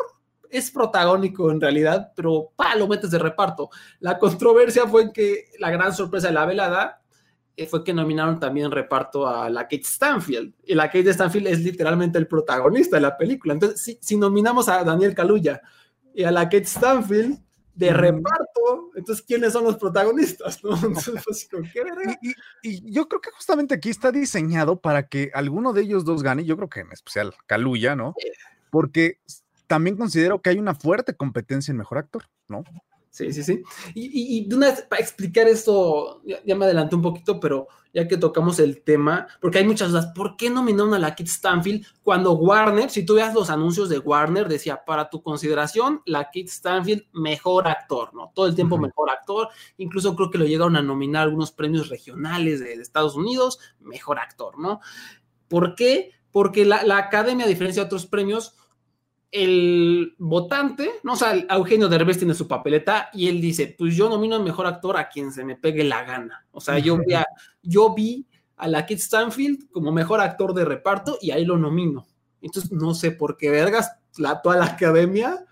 es 0.50 0.70
protagónico 0.70 1.50
en 1.50 1.60
realidad, 1.60 2.12
pero 2.16 2.52
pa, 2.56 2.74
lo 2.74 2.88
metes 2.88 3.10
de 3.10 3.18
reparto. 3.18 3.70
La 4.00 4.18
controversia 4.18 4.86
fue 4.86 5.12
que 5.12 5.46
la 5.58 5.70
gran 5.70 5.92
sorpresa 5.94 6.28
de 6.28 6.34
la 6.34 6.46
velada 6.46 7.02
eh, 7.56 7.66
fue 7.66 7.82
que 7.84 7.92
nominaron 7.92 8.38
también 8.38 8.70
reparto 8.70 9.26
a 9.26 9.50
la 9.50 9.62
Kate 9.64 9.82
Stanfield. 9.84 10.54
Y 10.64 10.74
la 10.74 10.86
Kate 10.86 11.12
Stanfield 11.12 11.48
es 11.48 11.60
literalmente 11.60 12.16
el 12.18 12.26
protagonista 12.28 12.96
de 12.96 13.02
la 13.02 13.16
película. 13.16 13.54
Entonces, 13.54 13.80
si, 13.82 13.98
si 14.00 14.16
nominamos 14.16 14.68
a 14.68 14.84
Daniel 14.84 15.14
Kaluuya 15.14 15.60
y 16.14 16.24
a 16.24 16.30
la 16.30 16.44
Kate 16.44 16.64
Stanfield 16.66 17.38
de 17.74 17.92
reparto, 17.92 18.90
entonces, 18.96 19.24
¿quiénes 19.24 19.52
son 19.52 19.62
los 19.64 19.76
protagonistas? 19.76 20.62
no? 20.64 20.70
Entonces, 20.84 21.22
pues. 21.24 21.48
Y, 22.22 22.28
y- 22.30 22.34
y 22.62 22.92
yo 22.92 23.08
creo 23.08 23.20
que 23.20 23.30
justamente 23.30 23.74
aquí 23.74 23.88
está 23.90 24.10
diseñado 24.10 24.80
para 24.80 25.06
que 25.08 25.30
alguno 25.32 25.72
de 25.72 25.82
ellos 25.82 26.04
dos 26.04 26.22
gane, 26.24 26.44
yo 26.44 26.56
creo 26.56 26.68
que 26.68 26.80
en 26.80 26.90
especial 26.92 27.34
Caluya, 27.46 27.94
¿no? 27.94 28.14
Porque 28.70 29.20
también 29.68 29.96
considero 29.96 30.42
que 30.42 30.50
hay 30.50 30.58
una 30.58 30.74
fuerte 30.74 31.14
competencia 31.14 31.70
en 31.70 31.78
mejor 31.78 31.98
actor, 31.98 32.24
¿no? 32.48 32.64
Sí, 33.10 33.32
sí, 33.32 33.42
sí. 33.42 33.62
Y, 33.94 34.48
de 34.48 34.54
una 34.54 34.68
vez, 34.68 34.82
para 34.82 35.02
explicar 35.02 35.48
esto, 35.48 36.22
ya, 36.24 36.38
ya 36.44 36.54
me 36.54 36.66
adelanté 36.66 36.94
un 36.94 37.02
poquito, 37.02 37.40
pero 37.40 37.66
ya 37.92 38.06
que 38.06 38.16
tocamos 38.16 38.60
el 38.60 38.82
tema, 38.82 39.26
porque 39.40 39.58
hay 39.58 39.66
muchas 39.66 39.90
dudas, 39.90 40.12
¿por 40.14 40.36
qué 40.36 40.50
nominaron 40.50 40.94
a 40.94 40.98
la 40.98 41.10
Kate 41.10 41.26
Stanfield 41.26 41.84
cuando 42.02 42.34
Warner, 42.34 42.90
si 42.90 43.04
tú 43.04 43.14
veas 43.14 43.34
los 43.34 43.50
anuncios 43.50 43.88
de 43.88 43.98
Warner, 43.98 44.46
decía, 44.46 44.84
para 44.84 45.08
tu 45.10 45.22
consideración, 45.22 46.02
la 46.04 46.24
Kate 46.26 46.48
Stanfield, 46.48 47.06
mejor 47.12 47.66
actor, 47.66 48.14
¿no? 48.14 48.30
Todo 48.34 48.46
el 48.46 48.54
tiempo 48.54 48.78
mejor 48.78 49.10
actor, 49.10 49.48
incluso 49.78 50.14
creo 50.14 50.30
que 50.30 50.38
lo 50.38 50.44
llegaron 50.44 50.76
a 50.76 50.82
nominar 50.82 51.22
algunos 51.22 51.50
premios 51.50 51.88
regionales 51.88 52.60
de, 52.60 52.76
de 52.76 52.82
Estados 52.82 53.16
Unidos, 53.16 53.58
mejor 53.80 54.18
actor, 54.18 54.58
¿no? 54.58 54.80
¿Por 55.48 55.74
qué? 55.74 56.12
Porque 56.30 56.64
la, 56.64 56.84
la 56.84 56.98
academia, 56.98 57.46
a 57.46 57.48
diferencia 57.48 57.82
de 57.82 57.86
otros 57.86 58.06
premios, 58.06 58.54
el 59.30 60.14
votante, 60.18 60.90
no 61.02 61.12
o 61.12 61.16
sea, 61.16 61.34
Eugenio 61.50 61.88
Derbez 61.88 62.18
tiene 62.18 62.34
su 62.34 62.48
papeleta 62.48 63.10
y 63.12 63.28
él 63.28 63.40
dice, 63.40 63.74
pues 63.76 63.94
yo 63.94 64.08
nomino 64.08 64.36
al 64.36 64.42
mejor 64.42 64.66
actor 64.66 64.96
a 64.96 65.08
quien 65.08 65.32
se 65.32 65.44
me 65.44 65.56
pegue 65.56 65.84
la 65.84 66.04
gana. 66.04 66.46
O 66.50 66.60
sea, 66.60 66.78
yo 66.78 66.96
vi 66.98 67.14
a, 67.14 67.26
yo 67.62 67.94
vi 67.94 68.26
a 68.56 68.68
la 68.68 68.82
Kate 68.82 68.98
Stanfield 68.98 69.70
como 69.70 69.92
mejor 69.92 70.20
actor 70.20 70.54
de 70.54 70.64
reparto 70.64 71.18
y 71.20 71.30
ahí 71.30 71.44
lo 71.44 71.58
nomino. 71.58 72.06
Entonces, 72.40 72.72
no 72.72 72.94
sé 72.94 73.10
por 73.10 73.36
qué 73.36 73.50
vergas 73.50 73.92
la, 74.16 74.40
toda 74.40 74.56
la 74.56 74.64
academia 74.64 75.44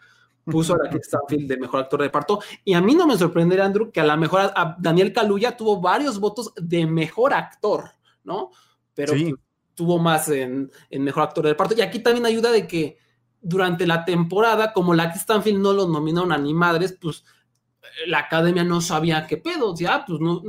puso 0.45 0.75
a 0.75 0.79
la 0.79 0.91
Kate 0.91 1.05
Stanfield 1.05 1.49
de 1.49 1.57
mejor 1.59 1.81
actor 1.81 2.01
de 2.01 2.07
reparto. 2.07 2.41
Y 2.65 2.75
a 2.75 2.81
mí 2.81 2.95
no 2.95 3.07
me 3.07 3.19
sorprendería, 3.19 3.65
Andrew, 3.65 3.91
que 3.91 4.01
a 4.01 4.05
lo 4.05 4.17
mejor 4.17 4.53
a, 4.55 4.77
Daniel 4.79 5.13
Kaluuya 5.13 5.57
tuvo 5.57 5.81
varios 5.81 6.19
votos 6.19 6.53
de 6.57 6.87
mejor 6.87 7.35
actor, 7.35 7.91
¿no? 8.25 8.51
Pero 8.95 9.13
Sí. 9.13 9.31
pues, 9.31 9.41
tuvo 9.75 9.99
más 9.99 10.29
en, 10.31 10.71
en 10.89 11.03
mejor 11.05 11.25
actor 11.25 11.45
de 11.45 11.51
reparto. 11.51 11.75
Y 11.77 11.83
aquí 11.83 11.99
también 11.99 12.25
ayuda 12.25 12.51
de 12.51 12.67
que 12.67 12.97
durante 13.41 13.87
la 13.87 14.05
temporada, 14.05 14.73
como 14.73 14.95
la 14.95 15.09
Kate 15.09 15.21
Stanfield 15.21 15.61
no 15.61 15.73
lo 15.73 15.87
nominaron 15.89 16.33
a 16.33 16.39
ni 16.39 16.55
madres, 16.55 16.97
pues 17.01 17.25
la 18.07 18.21
academia 18.21 18.65
no 18.65 18.81
sabía 18.81 19.27
qué 19.27 19.37
pedo. 19.37 19.77
Sea, 19.77 20.05
pues 20.07 20.21
no, 20.21 20.43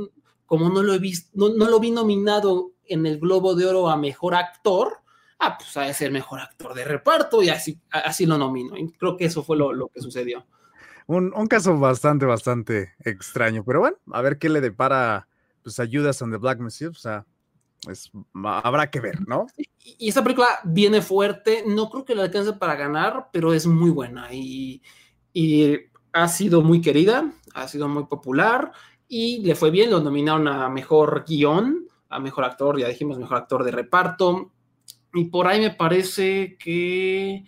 como 0.46 0.68
no 0.70 0.82
lo 0.82 0.94
he 0.94 0.98
visto, 0.98 1.30
no, 1.34 1.50
no 1.50 1.68
lo 1.68 1.80
vi 1.80 1.90
nominado 1.90 2.72
en 2.84 3.06
el 3.06 3.18
Globo 3.18 3.54
de 3.54 3.66
Oro 3.66 3.88
a 3.88 3.96
mejor 3.96 4.34
actor, 4.34 4.98
ah, 5.38 5.56
pues 5.58 5.76
ha 5.76 5.82
de 5.82 5.94
ser 5.94 6.10
mejor 6.10 6.40
actor 6.40 6.74
de 6.74 6.84
reparto 6.84 7.42
y 7.42 7.50
así, 7.50 7.80
así 7.90 8.26
lo 8.26 8.38
nomino. 8.38 8.76
Y 8.76 8.90
creo 8.92 9.16
que 9.16 9.26
eso 9.26 9.42
fue 9.42 9.56
lo, 9.56 9.72
lo 9.72 9.88
que 9.88 10.00
sucedió. 10.00 10.46
Un, 11.06 11.32
un 11.34 11.46
caso 11.46 11.78
bastante, 11.78 12.26
bastante 12.26 12.94
extraño, 13.00 13.64
pero 13.64 13.80
bueno, 13.80 13.96
a 14.12 14.20
ver 14.20 14.38
qué 14.38 14.48
le 14.48 14.60
depara, 14.60 15.28
pues, 15.62 15.80
ayudas 15.80 16.20
on 16.20 16.30
the 16.30 16.36
Black 16.36 16.58
Messiah, 16.58 16.90
o 16.90 16.94
sea, 16.94 17.24
ma- 18.32 18.60
habrá 18.60 18.90
que 18.90 19.00
ver, 19.00 19.26
¿no? 19.26 19.46
Y, 19.56 20.08
esta 20.08 20.22
película 20.22 20.48
viene 20.64 21.02
fuerte, 21.02 21.64
no 21.66 21.88
creo 21.90 22.04
que 22.04 22.14
le 22.14 22.22
alcance 22.22 22.52
para 22.52 22.76
ganar, 22.76 23.30
pero 23.32 23.52
es 23.52 23.66
muy 23.66 23.90
buena 23.90 24.32
y, 24.32 24.82
y 25.32 25.78
ha 26.12 26.28
sido 26.28 26.62
muy 26.62 26.80
querida, 26.80 27.32
ha 27.54 27.68
sido 27.68 27.88
muy 27.88 28.04
popular 28.04 28.72
y 29.08 29.38
le 29.38 29.54
fue 29.54 29.70
bien, 29.70 29.90
lo 29.90 30.00
nominaron 30.00 30.48
a 30.48 30.68
mejor 30.68 31.24
guion, 31.26 31.88
a 32.10 32.20
mejor 32.20 32.44
actor, 32.44 32.78
ya 32.78 32.88
dijimos, 32.88 33.18
mejor 33.18 33.38
actor 33.38 33.64
de 33.64 33.70
reparto. 33.70 34.52
Y 35.14 35.24
por 35.24 35.46
ahí 35.46 35.60
me 35.60 35.70
parece 35.70 36.56
que 36.58 37.44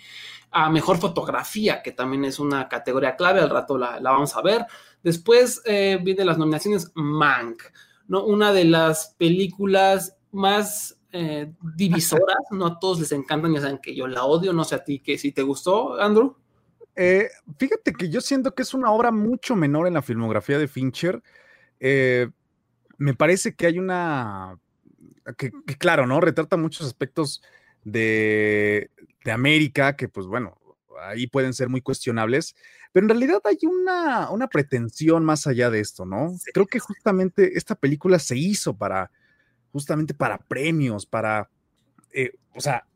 a 0.51 0.71
mejor 0.71 0.99
fotografía, 0.99 1.83
que 1.83 1.93
también 1.93 2.25
es 2.25 2.39
una 2.39 2.69
categoría 2.69 3.17
clave, 3.17 3.41
al 3.41 3.51
rato 3.51 3.77
la, 3.77 4.01
la 4.01 4.11
vamos 4.11 4.35
a 4.35 4.43
ver. 4.43 4.65
Después 5.03 5.63
eh, 5.67 5.99
vienen 6.03 6.27
las 6.27 6.39
nominaciones 6.39 6.91
Mank, 6.95 7.63
¿no? 8.09 8.25
Una 8.25 8.53
de 8.53 8.65
las 8.65 9.15
películas 9.19 10.17
más 10.33 10.97
eh, 11.13 11.53
divisoras, 11.77 12.39
no 12.51 12.67
a 12.67 12.79
todos 12.79 13.01
les 13.01 13.13
encantan, 13.13 13.53
ya 13.55 13.61
saben 13.61 13.79
que 13.79 13.95
yo 13.95 14.07
la 14.07 14.25
odio, 14.25 14.53
no 14.53 14.65
sé 14.65 14.77
a 14.77 14.85
ti 14.85 15.01
que 15.01 15.19
si 15.19 15.33
te 15.33 15.43
gustó, 15.43 16.01
Andrew. 16.01 16.37
Eh, 16.97 17.31
fíjate 17.59 17.93
que 17.93 18.11
yo 18.11 18.21
siento 18.21 18.55
que 18.55 18.63
es 18.63 18.75
una 18.75 18.93
obra 18.93 19.11
mucho 19.11 19.57
menor 19.57 19.87
en 19.87 19.95
la 19.95 20.03
filmografía 20.03 20.59
de 20.59 20.69
Fincher. 20.69 21.23
Eh, 21.79 22.29
me 22.99 23.15
parece 23.15 23.55
que 23.55 23.67
hay 23.67 23.79
una. 23.79 24.59
Que, 25.37 25.51
que 25.67 25.77
claro, 25.77 26.07
¿no? 26.07 26.21
Retrata 26.21 26.57
muchos 26.57 26.87
aspectos 26.87 27.43
de, 27.85 28.91
de 29.25 29.33
América 29.33 29.97
que, 29.97 30.09
pues 30.09 30.27
bueno, 30.27 30.59
ahí 31.03 31.27
pueden 31.27 31.55
ser 31.55 31.69
muy 31.69 31.81
cuestionables, 31.81 32.55
pero 32.93 33.05
en 33.05 33.11
realidad 33.11 33.41
hay 33.45 33.59
una, 33.63 34.31
una 34.31 34.49
pretensión 34.49 35.25
más 35.25 35.47
allá 35.47 35.71
de 35.71 35.81
esto, 35.81 36.05
¿no? 36.05 36.31
Sí, 36.39 36.51
Creo 36.53 36.67
que 36.67 36.79
justamente 36.79 37.57
esta 37.57 37.75
película 37.75 38.19
se 38.19 38.37
hizo 38.37 38.77
para, 38.77 39.11
justamente 39.73 40.15
para 40.15 40.39
premios, 40.39 41.07
para, 41.07 41.51
eh, 42.13 42.33
o 42.55 42.61
sea, 42.61 42.87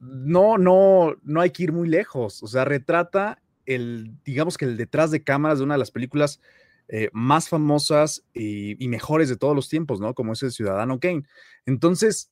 no, 0.00 0.58
no, 0.58 1.16
no 1.22 1.40
hay 1.40 1.50
que 1.50 1.64
ir 1.64 1.72
muy 1.72 1.88
lejos. 1.88 2.42
O 2.42 2.46
sea, 2.46 2.64
retrata 2.64 3.40
el, 3.66 4.12
digamos 4.24 4.56
que 4.56 4.64
el 4.64 4.76
detrás 4.76 5.10
de 5.10 5.22
cámaras 5.22 5.58
de 5.58 5.64
una 5.64 5.74
de 5.74 5.78
las 5.78 5.90
películas 5.90 6.40
eh, 6.88 7.10
más 7.12 7.48
famosas 7.50 8.24
y, 8.32 8.82
y 8.82 8.88
mejores 8.88 9.28
de 9.28 9.36
todos 9.36 9.54
los 9.54 9.68
tiempos, 9.68 10.00
¿no? 10.00 10.14
Como 10.14 10.32
es 10.32 10.42
el 10.42 10.52
Ciudadano 10.52 10.98
Kane. 10.98 11.24
Entonces, 11.66 12.30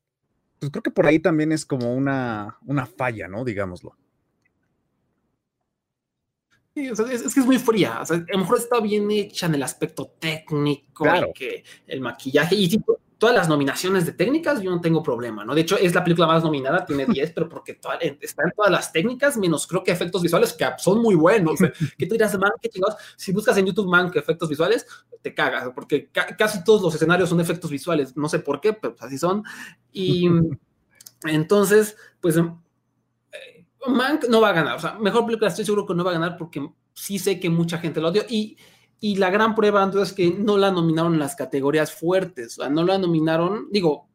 pues 0.58 0.72
creo 0.72 0.82
que 0.82 0.90
por 0.90 1.06
ahí 1.06 1.18
también 1.18 1.52
es 1.52 1.66
como 1.66 1.94
una, 1.94 2.56
una 2.64 2.86
falla, 2.86 3.28
¿no? 3.28 3.44
Digámoslo. 3.44 3.94
Sí, 6.74 6.90
o 6.90 6.96
sea, 6.96 7.10
es, 7.10 7.22
es 7.22 7.34
que 7.34 7.40
es 7.40 7.46
muy 7.46 7.58
fría. 7.58 8.00
O 8.02 8.06
sea, 8.06 8.16
a 8.18 8.32
lo 8.32 8.38
mejor 8.38 8.58
está 8.58 8.80
bien 8.80 9.10
hecha 9.10 9.46
en 9.46 9.54
el 9.54 9.62
aspecto 9.62 10.14
técnico, 10.18 11.04
Claro. 11.04 11.28
y 11.30 11.32
que 11.32 11.64
el 11.86 12.00
maquillaje 12.00 12.54
y 12.54 12.68
tipo, 12.68 12.98
todas 13.18 13.34
las 13.34 13.48
nominaciones 13.48 14.04
de 14.04 14.12
técnicas, 14.12 14.60
yo 14.60 14.70
no 14.70 14.80
tengo 14.80 15.02
problema, 15.02 15.44
¿no? 15.44 15.54
De 15.54 15.62
hecho, 15.62 15.76
es 15.78 15.94
la 15.94 16.04
película 16.04 16.26
más 16.26 16.42
nominada, 16.44 16.84
tiene 16.84 17.06
10, 17.08 17.32
pero 17.32 17.48
porque 17.48 17.74
toda- 17.74 17.96
está 18.20 18.42
en 18.44 18.50
todas 18.54 18.70
las 18.70 18.92
técnicas, 18.92 19.36
menos 19.38 19.66
creo 19.66 19.82
que 19.82 19.90
efectos 19.90 20.22
visuales, 20.22 20.52
que 20.52 20.66
son 20.78 21.00
muy 21.00 21.14
buenos. 21.14 21.58
Sea, 21.58 21.72
que 21.96 22.06
tú 22.06 22.12
dirás, 22.14 22.38
man, 22.38 22.50
qué 22.60 22.68
chingados. 22.68 22.96
Si 23.16 23.32
buscas 23.32 23.56
en 23.56 23.66
YouTube, 23.66 23.88
man, 23.88 24.10
que 24.10 24.18
efectos 24.18 24.48
visuales, 24.48 24.86
te 25.22 25.34
cagas, 25.34 25.70
porque 25.74 26.08
ca- 26.10 26.36
casi 26.36 26.62
todos 26.62 26.82
los 26.82 26.94
escenarios 26.94 27.28
son 27.28 27.40
efectos 27.40 27.70
visuales. 27.70 28.16
No 28.16 28.28
sé 28.28 28.38
por 28.40 28.60
qué, 28.60 28.72
pero 28.74 28.94
pues 28.94 29.02
así 29.06 29.18
son. 29.18 29.42
Y 29.92 30.28
entonces, 31.24 31.96
pues 32.20 32.36
eh, 32.36 32.42
Mank 33.88 34.24
no 34.28 34.40
va 34.40 34.50
a 34.50 34.52
ganar. 34.52 34.76
O 34.76 34.80
sea, 34.80 34.98
mejor 34.98 35.24
película 35.24 35.48
estoy 35.48 35.64
seguro 35.64 35.86
que 35.86 35.94
no 35.94 36.04
va 36.04 36.10
a 36.10 36.14
ganar 36.14 36.36
porque 36.36 36.68
sí 36.92 37.18
sé 37.18 37.38
que 37.38 37.48
mucha 37.50 37.78
gente 37.78 38.00
lo 38.00 38.08
odió. 38.08 38.22
Y, 38.28 38.56
y 39.00 39.16
la 39.16 39.30
gran 39.30 39.54
prueba, 39.54 39.82
Andrew, 39.82 40.02
es 40.02 40.12
que 40.12 40.30
no 40.30 40.56
la 40.56 40.70
nominaron 40.70 41.14
en 41.14 41.20
las 41.20 41.36
categorías 41.36 41.92
fuertes. 41.92 42.58
O 42.58 42.62
sea, 42.62 42.70
no 42.70 42.82
la 42.84 42.98
nominaron, 42.98 43.68
digo, 43.70 44.08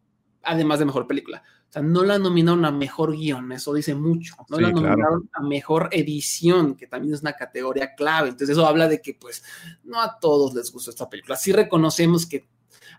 además 0.44 0.80
de 0.80 0.86
mejor 0.86 1.08
película. 1.08 1.44
O 1.70 1.72
sea, 1.72 1.82
no 1.82 2.04
la 2.04 2.18
nominaron 2.18 2.66
a 2.66 2.72
mejor 2.72 3.16
guion, 3.16 3.52
eso 3.54 3.74
dice 3.74 3.96
mucho. 3.96 4.36
No 4.50 4.58
Sí, 4.58 4.64
la 4.64 4.72
claro. 4.72 4.88
nominaron 4.88 5.30
a 5.34 5.42
mejor 5.42 5.88
edición, 5.92 6.76
que 6.76 6.88
también 6.88 7.14
es 7.14 7.22
una 7.22 7.34
categoría 7.34 7.96
clave. 7.96 8.30
Entonces, 8.30 8.50
eso 8.50 8.66
habla 8.66 8.90
de 8.90 9.02
que, 9.02 9.14
pues, 9.14 9.44
no 9.84 10.02
a 10.02 10.20
todos 10.20 10.54
les 10.54 10.72
gustó 10.72 10.90
esta 10.90 11.10
película. 11.10 11.38
Sí 11.38 11.54
reconocemos 11.54 12.26
que 12.26 12.50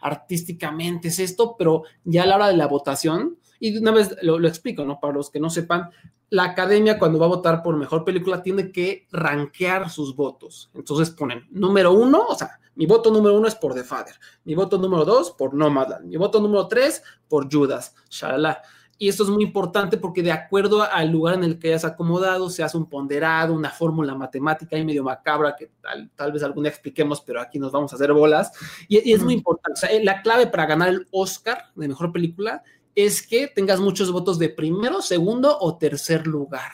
artísticamente 0.01 1.09
es 1.09 1.19
esto, 1.19 1.57
pero 1.59 1.83
ya 2.05 2.23
a 2.23 2.27
la 2.27 2.37
hora 2.37 2.49
de 2.49 2.57
la 2.57 2.67
votación, 2.67 3.39
y 3.63 3.71
de 3.71 3.79
una 3.79 3.93
vez 3.93 4.17
lo, 4.23 4.41
lo 4.41 4.49
explico, 4.49 4.85
¿no? 4.85 4.99
Para 4.99 5.15
los 5.15 5.31
que 5.31 5.39
no 5.39 5.49
sepan, 5.49 5.89
la 6.31 6.43
academia 6.43 6.99
cuando 6.99 7.21
va 7.21 7.27
a 7.27 7.29
votar 7.29 7.63
por 7.63 7.77
mejor 7.77 8.05
película 8.05 8.43
tiene 8.43 8.73
que 8.73 9.07
rankear 9.13 9.89
sus 9.89 10.17
votos. 10.17 10.69
Entonces 10.75 11.11
ponen 11.11 11.47
número 11.53 11.93
uno, 11.93 12.27
o 12.27 12.35
sea, 12.35 12.59
mi 12.75 12.87
voto 12.87 13.13
número 13.13 13.37
uno 13.39 13.47
es 13.47 13.55
por 13.55 13.73
The 13.73 13.85
Father, 13.85 14.17
mi 14.43 14.57
voto 14.57 14.79
número 14.79 15.05
dos 15.05 15.31
por 15.31 15.55
Nomadland, 15.55 16.07
mi 16.07 16.17
voto 16.17 16.41
número 16.41 16.67
tres 16.67 17.05
por 17.29 17.49
Judas, 17.49 17.95
shalala. 18.11 18.63
Y 18.99 19.09
esto 19.09 19.23
es 19.23 19.31
muy 19.31 19.45
importante 19.45 19.97
porque 19.97 20.25
de 20.25 20.33
acuerdo 20.33 20.83
al 20.83 21.11
lugar 21.11 21.35
en 21.35 21.45
el 21.45 21.61
que 21.61 21.69
hayas 21.69 21.85
acomodado, 21.85 22.51
se 22.51 22.65
hace 22.65 22.77
un 22.77 22.89
ponderado, 22.89 23.55
una 23.55 23.71
fórmula 23.71 24.17
matemática 24.17 24.77
y 24.77 24.85
medio 24.85 25.05
macabra 25.05 25.55
que 25.57 25.71
tal, 25.81 26.11
tal 26.17 26.33
vez 26.33 26.43
algún 26.43 26.65
día 26.65 26.71
expliquemos, 26.71 27.21
pero 27.21 27.41
aquí 27.41 27.61
nos 27.61 27.71
vamos 27.71 27.93
a 27.93 27.97
hacer 27.97 28.13
bolas. 28.13 28.51
Y, 28.89 29.09
y 29.09 29.13
es 29.13 29.23
muy 29.23 29.35
importante. 29.35 29.79
O 29.79 29.81
sea, 29.81 29.91
eh, 29.91 30.03
la 30.05 30.21
clave 30.23 30.49
para 30.49 30.67
ganar 30.67 30.89
el 30.89 31.07
Oscar 31.13 31.67
de 31.77 31.87
mejor 31.89 32.13
película 32.13 32.63
es 32.95 33.27
que 33.27 33.49
tengas 33.49 33.81
muchos 33.81 34.11
votos 34.13 34.39
de 34.39 34.49
primero, 34.49 35.03
segundo 35.03 35.57
o 35.61 35.79
tercer 35.79 36.27
lugar, 36.27 36.73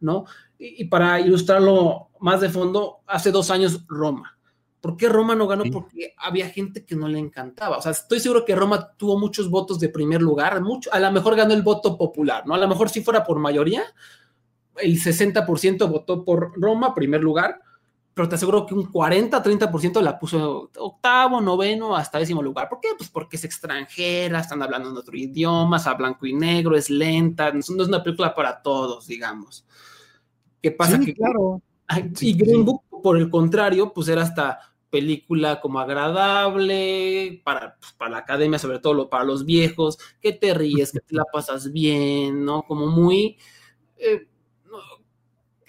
¿no? 0.00 0.24
Y, 0.58 0.82
y 0.82 0.84
para 0.86 1.20
ilustrarlo 1.20 2.08
más 2.20 2.40
de 2.40 2.48
fondo, 2.48 3.00
hace 3.06 3.30
dos 3.30 3.50
años 3.50 3.84
Roma. 3.86 4.36
¿Por 4.80 4.96
qué 4.96 5.08
Roma 5.08 5.34
no 5.34 5.46
ganó? 5.46 5.64
Sí. 5.64 5.70
Porque 5.70 6.14
había 6.16 6.48
gente 6.48 6.84
que 6.84 6.96
no 6.96 7.06
le 7.06 7.18
encantaba. 7.18 7.76
O 7.76 7.82
sea, 7.82 7.92
estoy 7.92 8.18
seguro 8.18 8.44
que 8.44 8.54
Roma 8.54 8.92
tuvo 8.96 9.18
muchos 9.18 9.50
votos 9.50 9.78
de 9.78 9.90
primer 9.90 10.22
lugar. 10.22 10.60
Mucho, 10.62 10.92
a 10.92 10.98
lo 10.98 11.12
mejor 11.12 11.36
ganó 11.36 11.52
el 11.52 11.62
voto 11.62 11.98
popular, 11.98 12.46
¿no? 12.46 12.54
A 12.54 12.58
lo 12.58 12.68
mejor 12.68 12.88
si 12.88 13.02
fuera 13.02 13.22
por 13.22 13.38
mayoría, 13.38 13.84
el 14.76 14.98
60% 14.98 15.90
votó 15.90 16.24
por 16.24 16.52
Roma, 16.58 16.94
primer 16.94 17.20
lugar, 17.20 17.60
pero 18.12 18.28
te 18.28 18.34
aseguro 18.34 18.66
que 18.66 18.74
un 18.74 18.90
40-30% 18.90 20.00
la 20.00 20.18
puso 20.18 20.70
octavo, 20.76 21.40
noveno, 21.40 21.96
hasta 21.96 22.18
décimo 22.18 22.42
lugar. 22.42 22.68
¿Por 22.68 22.80
qué? 22.80 22.88
Pues 22.96 23.08
porque 23.08 23.36
es 23.36 23.44
extranjera, 23.44 24.40
están 24.40 24.62
hablando 24.62 24.90
en 24.90 24.96
otro 24.96 25.16
idioma, 25.16 25.76
es 25.76 25.86
a 25.86 25.94
blanco 25.94 26.26
y 26.26 26.34
negro, 26.34 26.76
es 26.76 26.90
lenta, 26.90 27.52
no 27.52 27.60
es 27.60 27.70
una 27.70 28.02
película 28.02 28.34
para 28.34 28.60
todos, 28.60 29.06
digamos. 29.06 29.64
¿Qué 30.60 30.72
pasa? 30.72 30.98
Sí, 30.98 31.06
que, 31.06 31.14
claro. 31.14 31.62
Y 31.96 32.16
sí, 32.16 32.32
Green. 32.34 32.64
Book, 32.64 32.82
por 33.02 33.16
el 33.16 33.30
contrario, 33.30 33.92
pues 33.92 34.08
era 34.08 34.22
hasta 34.22 34.58
película 34.90 35.60
como 35.60 35.78
agradable 35.78 37.40
para, 37.44 37.76
pues, 37.76 37.92
para 37.92 38.10
la 38.10 38.18
academia, 38.18 38.58
sobre 38.58 38.80
todo 38.80 39.08
para 39.08 39.24
los 39.24 39.44
viejos, 39.44 39.98
que 40.20 40.32
te 40.32 40.52
ríes, 40.52 40.92
que 40.92 41.00
te 41.00 41.14
la 41.14 41.24
pasas 41.32 41.72
bien, 41.72 42.44
¿no? 42.44 42.64
Como 42.64 42.88
muy... 42.88 43.38
eh, 43.96 44.26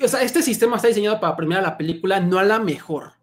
o 0.04 0.08
sea, 0.08 0.22
este 0.24 0.42
sistema 0.42 0.76
está 0.76 0.88
diseñado 0.88 1.20
para 1.20 1.36
premiar 1.36 1.60
a 1.60 1.70
la 1.70 1.78
película, 1.78 2.20
no 2.20 2.40
a 2.40 2.44
la 2.44 2.60
mejor, 2.60 3.14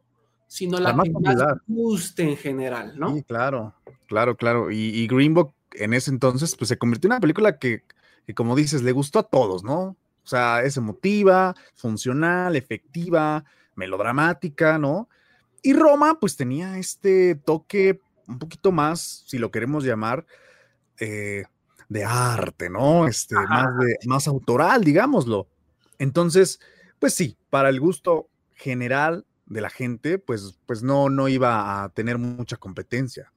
sino 0.47 0.77
a 0.77 0.81
la, 0.81 0.91
La 0.91 0.97
más 0.97 1.05
que 1.05 1.13
más 1.13 1.35
popular. 1.35 1.63
guste 1.67 2.23
en 2.23 2.37
general, 2.37 2.99
¿no? 2.99 3.15
Sí, 3.15 3.23
claro, 3.23 3.75
claro, 4.07 4.37
claro. 4.37 4.71
Y, 4.71 4.77
y 4.77 5.07
Green 5.07 5.35
Book 5.35 5.53
en 5.75 5.95
ese 5.95 6.11
entonces, 6.11 6.57
pues 6.57 6.69
se 6.69 6.79
convirtió 6.79 7.09
en 7.09 7.13
una 7.13 7.21
película 7.21 7.59
que, 7.59 7.83
que, 8.27 8.35
como 8.35 8.57
dices, 8.57 8.83
le 8.83 8.93
gustó 8.93 9.19
a 9.19 9.23
todos, 9.25 9.65
¿no? 9.65 9.97
O 10.25 10.27
sea, 10.31 10.63
es 10.63 10.77
emotiva, 10.77 11.55
funcional, 11.75 12.57
efectiva, 12.57 13.45
melodramática, 13.75 14.79
¿no? 14.79 15.09
Y 15.63 15.73
Roma, 15.73 16.19
pues 16.21 16.37
tenía 16.37 16.79
este 16.79 17.35
toque 17.35 18.01
un 18.27 18.39
poquito 18.39 18.73
más, 18.73 19.25
si 19.27 19.39
lo 19.39 19.51
queremos 19.51 19.85
llamar, 19.85 20.27
eh, 21.01 21.45
de 21.89 22.05
arte, 22.05 22.69
¿no? 22.69 23.07
Este, 23.07 23.35
más, 23.35 23.79
de, 23.79 23.97
más 24.07 24.29
autoral, 24.29 24.85
digámoslo. 24.85 25.49
Entonces, 25.99 26.61
pues 26.99 27.15
sí, 27.15 27.37
para 27.51 27.69
el 27.69 27.81
gusto 27.81 28.29
general 28.55 29.27
de 29.47 29.61
la 29.61 29.71
gente, 29.71 30.19
pues, 30.19 30.59
pues 30.67 30.83
no, 30.83 31.09
no 31.09 31.29
iba 31.29 31.85
a 31.85 31.89
tener 31.91 32.19
mucha 32.19 32.57
competencia. 32.57 33.33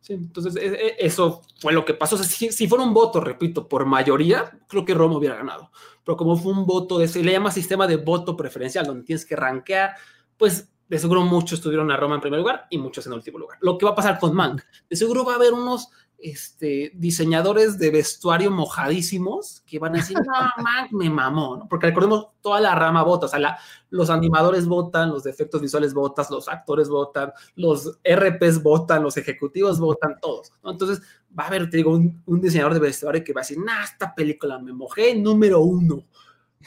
Sí, 0.00 0.12
entonces 0.12 0.54
e- 0.56 0.66
e- 0.66 0.96
eso 1.00 1.42
fue 1.60 1.72
lo 1.72 1.84
que 1.84 1.94
pasó. 1.94 2.14
O 2.14 2.18
sea, 2.18 2.26
si, 2.26 2.52
si 2.52 2.68
fuera 2.68 2.84
un 2.84 2.94
voto, 2.94 3.20
repito, 3.20 3.68
por 3.68 3.84
mayoría, 3.86 4.56
creo 4.68 4.84
que 4.84 4.94
Roma 4.94 5.16
hubiera 5.16 5.34
ganado. 5.36 5.72
Pero 6.04 6.16
como 6.16 6.36
fue 6.36 6.52
un 6.52 6.64
voto 6.64 6.98
de 6.98 7.08
se 7.08 7.22
le 7.24 7.32
llama 7.32 7.50
sistema 7.50 7.86
de 7.88 7.96
voto 7.96 8.36
preferencial, 8.36 8.86
donde 8.86 9.04
tienes 9.04 9.26
que 9.26 9.34
rankear, 9.34 9.96
pues 10.36 10.68
de 10.88 10.98
seguro 11.00 11.22
muchos 11.22 11.60
tuvieron 11.60 11.90
a 11.90 11.96
Roma 11.96 12.14
en 12.14 12.20
primer 12.20 12.38
lugar 12.38 12.66
y 12.70 12.78
muchos 12.78 13.04
en 13.06 13.14
último 13.14 13.38
lugar. 13.38 13.58
Lo 13.60 13.76
que 13.76 13.84
va 13.84 13.92
a 13.92 13.96
pasar 13.96 14.20
con 14.20 14.32
Mank, 14.32 14.62
de 14.88 14.96
seguro 14.96 15.24
va 15.24 15.32
a 15.32 15.36
haber 15.36 15.52
unos 15.52 15.88
este, 16.18 16.92
diseñadores 16.94 17.78
de 17.78 17.90
vestuario 17.90 18.50
mojadísimos 18.50 19.62
que 19.66 19.78
van 19.78 19.94
a 19.94 19.98
decir, 19.98 20.16
no, 20.16 20.22
Mank 20.62 20.92
me 20.92 21.10
mamó, 21.10 21.56
¿no? 21.56 21.68
Porque 21.68 21.86
recordemos, 21.88 22.28
toda 22.40 22.60
la 22.60 22.74
rama 22.74 23.02
vota, 23.02 23.26
o 23.26 23.28
sea, 23.28 23.38
la- 23.38 23.58
los 23.90 24.10
animadores 24.10 24.66
votan, 24.66 25.10
los 25.10 25.26
efectos 25.26 25.60
visuales 25.60 25.92
votan, 25.94 26.24
los 26.30 26.48
actores 26.48 26.88
votan, 26.88 27.32
los 27.54 27.98
RPs 28.02 28.62
votan, 28.62 29.02
los 29.02 29.16
ejecutivos 29.16 29.78
votan, 29.78 30.16
todos, 30.20 30.52
¿no? 30.62 30.70
Entonces, 30.70 31.02
va 31.38 31.44
a 31.44 31.46
haber, 31.48 31.68
te 31.68 31.76
digo, 31.78 31.92
un, 31.92 32.22
un 32.26 32.40
diseñador 32.40 32.74
de 32.74 32.80
vestuario 32.80 33.22
que 33.22 33.32
va 33.32 33.42
a 33.42 33.44
decir, 33.44 33.58
nah, 33.58 33.84
esta 33.84 34.14
película 34.14 34.58
me 34.58 34.72
mojé, 34.72 35.14
número 35.14 35.60
uno. 35.60 36.02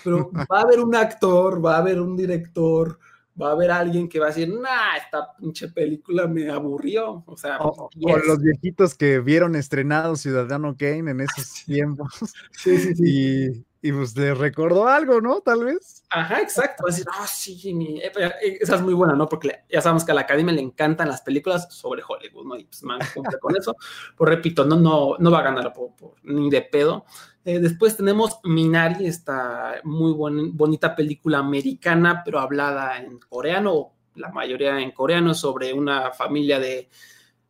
Pero 0.03 0.29
va 0.51 0.59
a 0.59 0.61
haber 0.61 0.79
un 0.79 0.95
actor, 0.95 1.63
va 1.65 1.75
a 1.75 1.79
haber 1.79 1.99
un 1.99 2.15
director, 2.15 2.99
va 3.41 3.49
a 3.49 3.51
haber 3.53 3.71
alguien 3.71 4.09
que 4.09 4.19
va 4.19 4.25
a 4.25 4.29
decir, 4.29 4.49
nah, 4.49 4.95
esta 4.97 5.35
pinche 5.37 5.69
película 5.69 6.27
me 6.27 6.49
aburrió. 6.49 7.23
O 7.25 7.37
sea, 7.37 7.57
O, 7.59 7.89
yes. 7.95 8.13
o 8.15 8.17
los 8.27 8.39
viejitos 8.41 8.95
que 8.95 9.19
vieron 9.19 9.55
estrenado 9.55 10.15
Ciudadano 10.15 10.75
Kane 10.77 11.11
en 11.11 11.21
esos 11.21 11.63
tiempos. 11.65 12.13
Sí, 12.51 12.77
sí, 12.77 12.95
sí. 12.95 13.03
Y, 13.05 13.65
y 13.81 13.91
pues 13.93 14.15
les 14.17 14.37
recordó 14.37 14.87
algo, 14.89 15.21
¿no? 15.21 15.39
Tal 15.39 15.63
vez. 15.63 16.03
Ajá, 16.09 16.41
exacto. 16.41 16.83
Va 16.83 16.89
a 16.89 16.91
decir, 16.91 17.05
ah, 17.17 17.25
sí, 17.27 17.73
mi- 17.73 17.99
eh, 18.01 18.11
eh, 18.15 18.57
esa 18.59 18.75
es 18.75 18.81
muy 18.81 18.93
buena, 18.93 19.13
¿no? 19.15 19.29
Porque 19.29 19.59
ya 19.71 19.81
sabemos 19.81 20.03
que 20.03 20.11
a 20.11 20.15
la 20.15 20.21
academia 20.21 20.53
le 20.53 20.61
encantan 20.61 21.07
las 21.07 21.21
películas 21.21 21.73
sobre 21.73 22.01
Hollywood, 22.05 22.45
¿no? 22.45 22.57
Y 22.57 22.65
pues 22.65 22.83
man, 22.83 22.99
cumple 23.13 23.39
con 23.39 23.55
eso. 23.55 23.75
Pues 24.17 24.29
repito, 24.29 24.65
no, 24.65 24.75
no, 24.75 25.15
no 25.17 25.31
va 25.31 25.39
a 25.39 25.43
ganar 25.43 25.71
por, 25.71 25.95
por- 25.95 26.15
ni 26.23 26.49
de 26.49 26.61
pedo. 26.61 27.05
Eh, 27.45 27.59
después 27.59 27.95
tenemos 27.97 28.39
Minari, 28.43 29.05
esta 29.07 29.75
muy 29.83 30.11
buen- 30.13 30.55
bonita 30.57 30.95
película 30.95 31.39
americana, 31.39 32.21
pero 32.23 32.39
hablada 32.39 32.97
en 32.97 33.17
coreano, 33.19 33.93
la 34.15 34.29
mayoría 34.29 34.79
en 34.79 34.91
coreano, 34.91 35.33
sobre 35.33 35.73
una 35.73 36.11
familia 36.11 36.59
de 36.59 36.89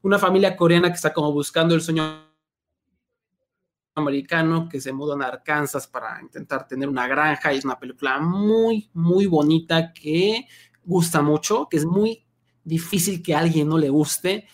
una 0.02 0.18
familia 0.20 0.56
coreana 0.56 0.90
que 0.90 0.96
está 0.96 1.12
como 1.14 1.34
buscando 1.34 1.76
el 1.76 1.82
sueño 1.82 2.04
americano 3.96 4.70
que 4.70 4.80
se 4.80 4.94
mudan 4.94 5.22
a 5.22 5.28
Arkansas 5.28 5.88
para 5.88 6.22
intentar 6.22 6.68
tener 6.68 6.88
una 6.88 7.08
granja 7.08 7.54
y 7.54 7.58
es 7.58 7.66
una 7.66 7.78
película 7.78 8.20
muy, 8.20 8.90
muy 8.94 9.26
bonita 9.26 9.92
que 9.94 10.48
gusta 10.86 11.22
mucho, 11.22 11.68
que 11.70 11.78
es 11.78 11.86
muy 11.86 12.26
difícil 12.64 13.22
que 13.22 13.36
a 13.36 13.40
alguien 13.40 13.68
no 13.68 13.78
le 13.78 13.90
guste 13.90 14.48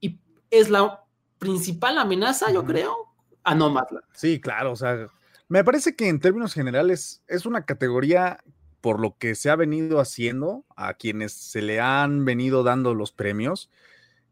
y 0.00 0.18
es 0.50 0.68
la 0.70 1.04
principal 1.38 1.98
amenaza, 1.98 2.50
yo 2.50 2.64
creo, 2.64 3.07
a 3.48 3.54
Nomadland. 3.54 4.04
Sí, 4.12 4.40
claro. 4.40 4.72
O 4.72 4.76
sea, 4.76 5.08
me 5.48 5.64
parece 5.64 5.96
que 5.96 6.08
en 6.08 6.20
términos 6.20 6.52
generales 6.52 7.22
es 7.26 7.46
una 7.46 7.64
categoría 7.64 8.40
por 8.80 9.00
lo 9.00 9.16
que 9.18 9.34
se 9.34 9.50
ha 9.50 9.56
venido 9.56 10.00
haciendo 10.00 10.64
a 10.76 10.94
quienes 10.94 11.32
se 11.32 11.62
le 11.62 11.80
han 11.80 12.24
venido 12.24 12.62
dando 12.62 12.94
los 12.94 13.12
premios, 13.12 13.70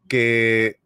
que 0.07 0.79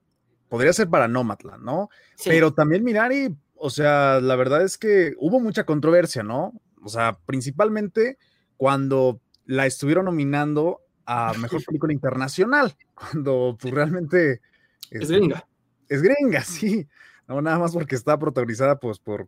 podría 0.50 0.74
ser 0.74 0.90
para 0.90 1.08
Nomadland, 1.08 1.64
¿no? 1.64 1.90
Sí, 2.16 2.30
Pero 2.30 2.54
también 2.54 2.84
Minari, 2.84 3.36
o 3.56 3.70
sea, 3.70 4.20
la 4.20 4.36
verdad 4.36 4.64
es 4.64 4.78
que 4.78 5.14
hubo 5.20 5.40
mucha 5.40 5.66
controversia, 5.66 6.24
¿no? 6.24 6.54
O 6.84 6.90
sea, 6.90 7.20
principalmente 7.26 8.18
cuando 8.58 9.22
la 9.46 9.66
estuvieron 9.66 10.06
nominando 10.06 10.82
a 11.06 11.34
Mejor 11.34 11.64
Película 11.66 11.94
Internacional, 11.94 12.76
cuando 12.96 13.58
pues 13.60 13.74
realmente 13.74 14.42
es 14.90 15.02
este, 15.02 15.18
gringa. 15.18 15.48
es 15.88 16.02
gringa, 16.02 16.44
sí. 16.44 16.88
No, 17.28 17.42
nada 17.42 17.60
más 17.60 17.74
porque 17.74 17.96
está 17.96 18.18
protagonizada 18.18 18.80
pues 18.80 19.00
por, 19.00 19.28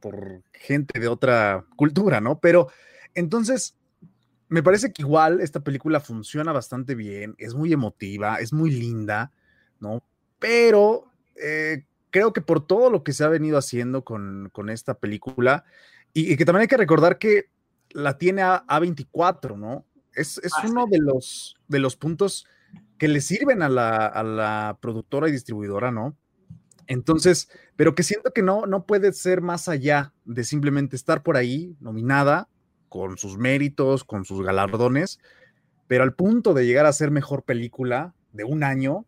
por 0.00 0.42
gente 0.52 0.98
de 0.98 1.08
otra 1.08 1.64
cultura, 1.76 2.20
¿no? 2.20 2.40
Pero 2.40 2.68
entonces, 3.14 3.76
me 4.48 4.62
parece 4.62 4.92
que 4.92 5.02
igual 5.02 5.40
esta 5.40 5.60
película 5.60 6.00
funciona 6.00 6.52
bastante 6.52 6.94
bien, 6.94 7.34
es 7.38 7.54
muy 7.54 7.72
emotiva, 7.72 8.36
es 8.36 8.52
muy 8.52 8.70
linda, 8.70 9.32
¿no? 9.78 10.02
Pero 10.38 11.10
eh, 11.36 11.84
creo 12.10 12.32
que 12.32 12.40
por 12.40 12.66
todo 12.66 12.90
lo 12.90 13.04
que 13.04 13.12
se 13.12 13.24
ha 13.24 13.28
venido 13.28 13.58
haciendo 13.58 14.04
con, 14.04 14.50
con 14.52 14.70
esta 14.70 14.94
película, 14.94 15.64
y, 16.12 16.32
y 16.32 16.36
que 16.36 16.44
también 16.44 16.62
hay 16.62 16.68
que 16.68 16.76
recordar 16.76 17.18
que 17.18 17.50
la 17.90 18.18
tiene 18.18 18.42
a, 18.42 18.64
A24, 18.66 19.56
¿no? 19.56 19.84
Es, 20.14 20.38
es 20.38 20.52
uno 20.64 20.86
de 20.86 20.98
los, 20.98 21.56
de 21.68 21.78
los 21.78 21.96
puntos 21.96 22.46
que 22.98 23.08
le 23.08 23.20
sirven 23.20 23.62
a 23.62 23.68
la, 23.68 24.06
a 24.06 24.22
la 24.22 24.78
productora 24.80 25.28
y 25.28 25.32
distribuidora, 25.32 25.90
¿no? 25.90 26.16
Entonces, 26.90 27.48
pero 27.76 27.94
que 27.94 28.02
siento 28.02 28.32
que 28.32 28.42
no, 28.42 28.66
no 28.66 28.84
puede 28.84 29.12
ser 29.12 29.42
más 29.42 29.68
allá 29.68 30.12
de 30.24 30.42
simplemente 30.42 30.96
estar 30.96 31.22
por 31.22 31.36
ahí 31.36 31.76
nominada 31.78 32.48
con 32.88 33.16
sus 33.16 33.38
méritos, 33.38 34.02
con 34.02 34.24
sus 34.24 34.42
galardones, 34.42 35.20
pero 35.86 36.02
al 36.02 36.14
punto 36.14 36.52
de 36.52 36.66
llegar 36.66 36.86
a 36.86 36.92
ser 36.92 37.12
mejor 37.12 37.44
película 37.44 38.12
de 38.32 38.42
un 38.42 38.64
año, 38.64 39.06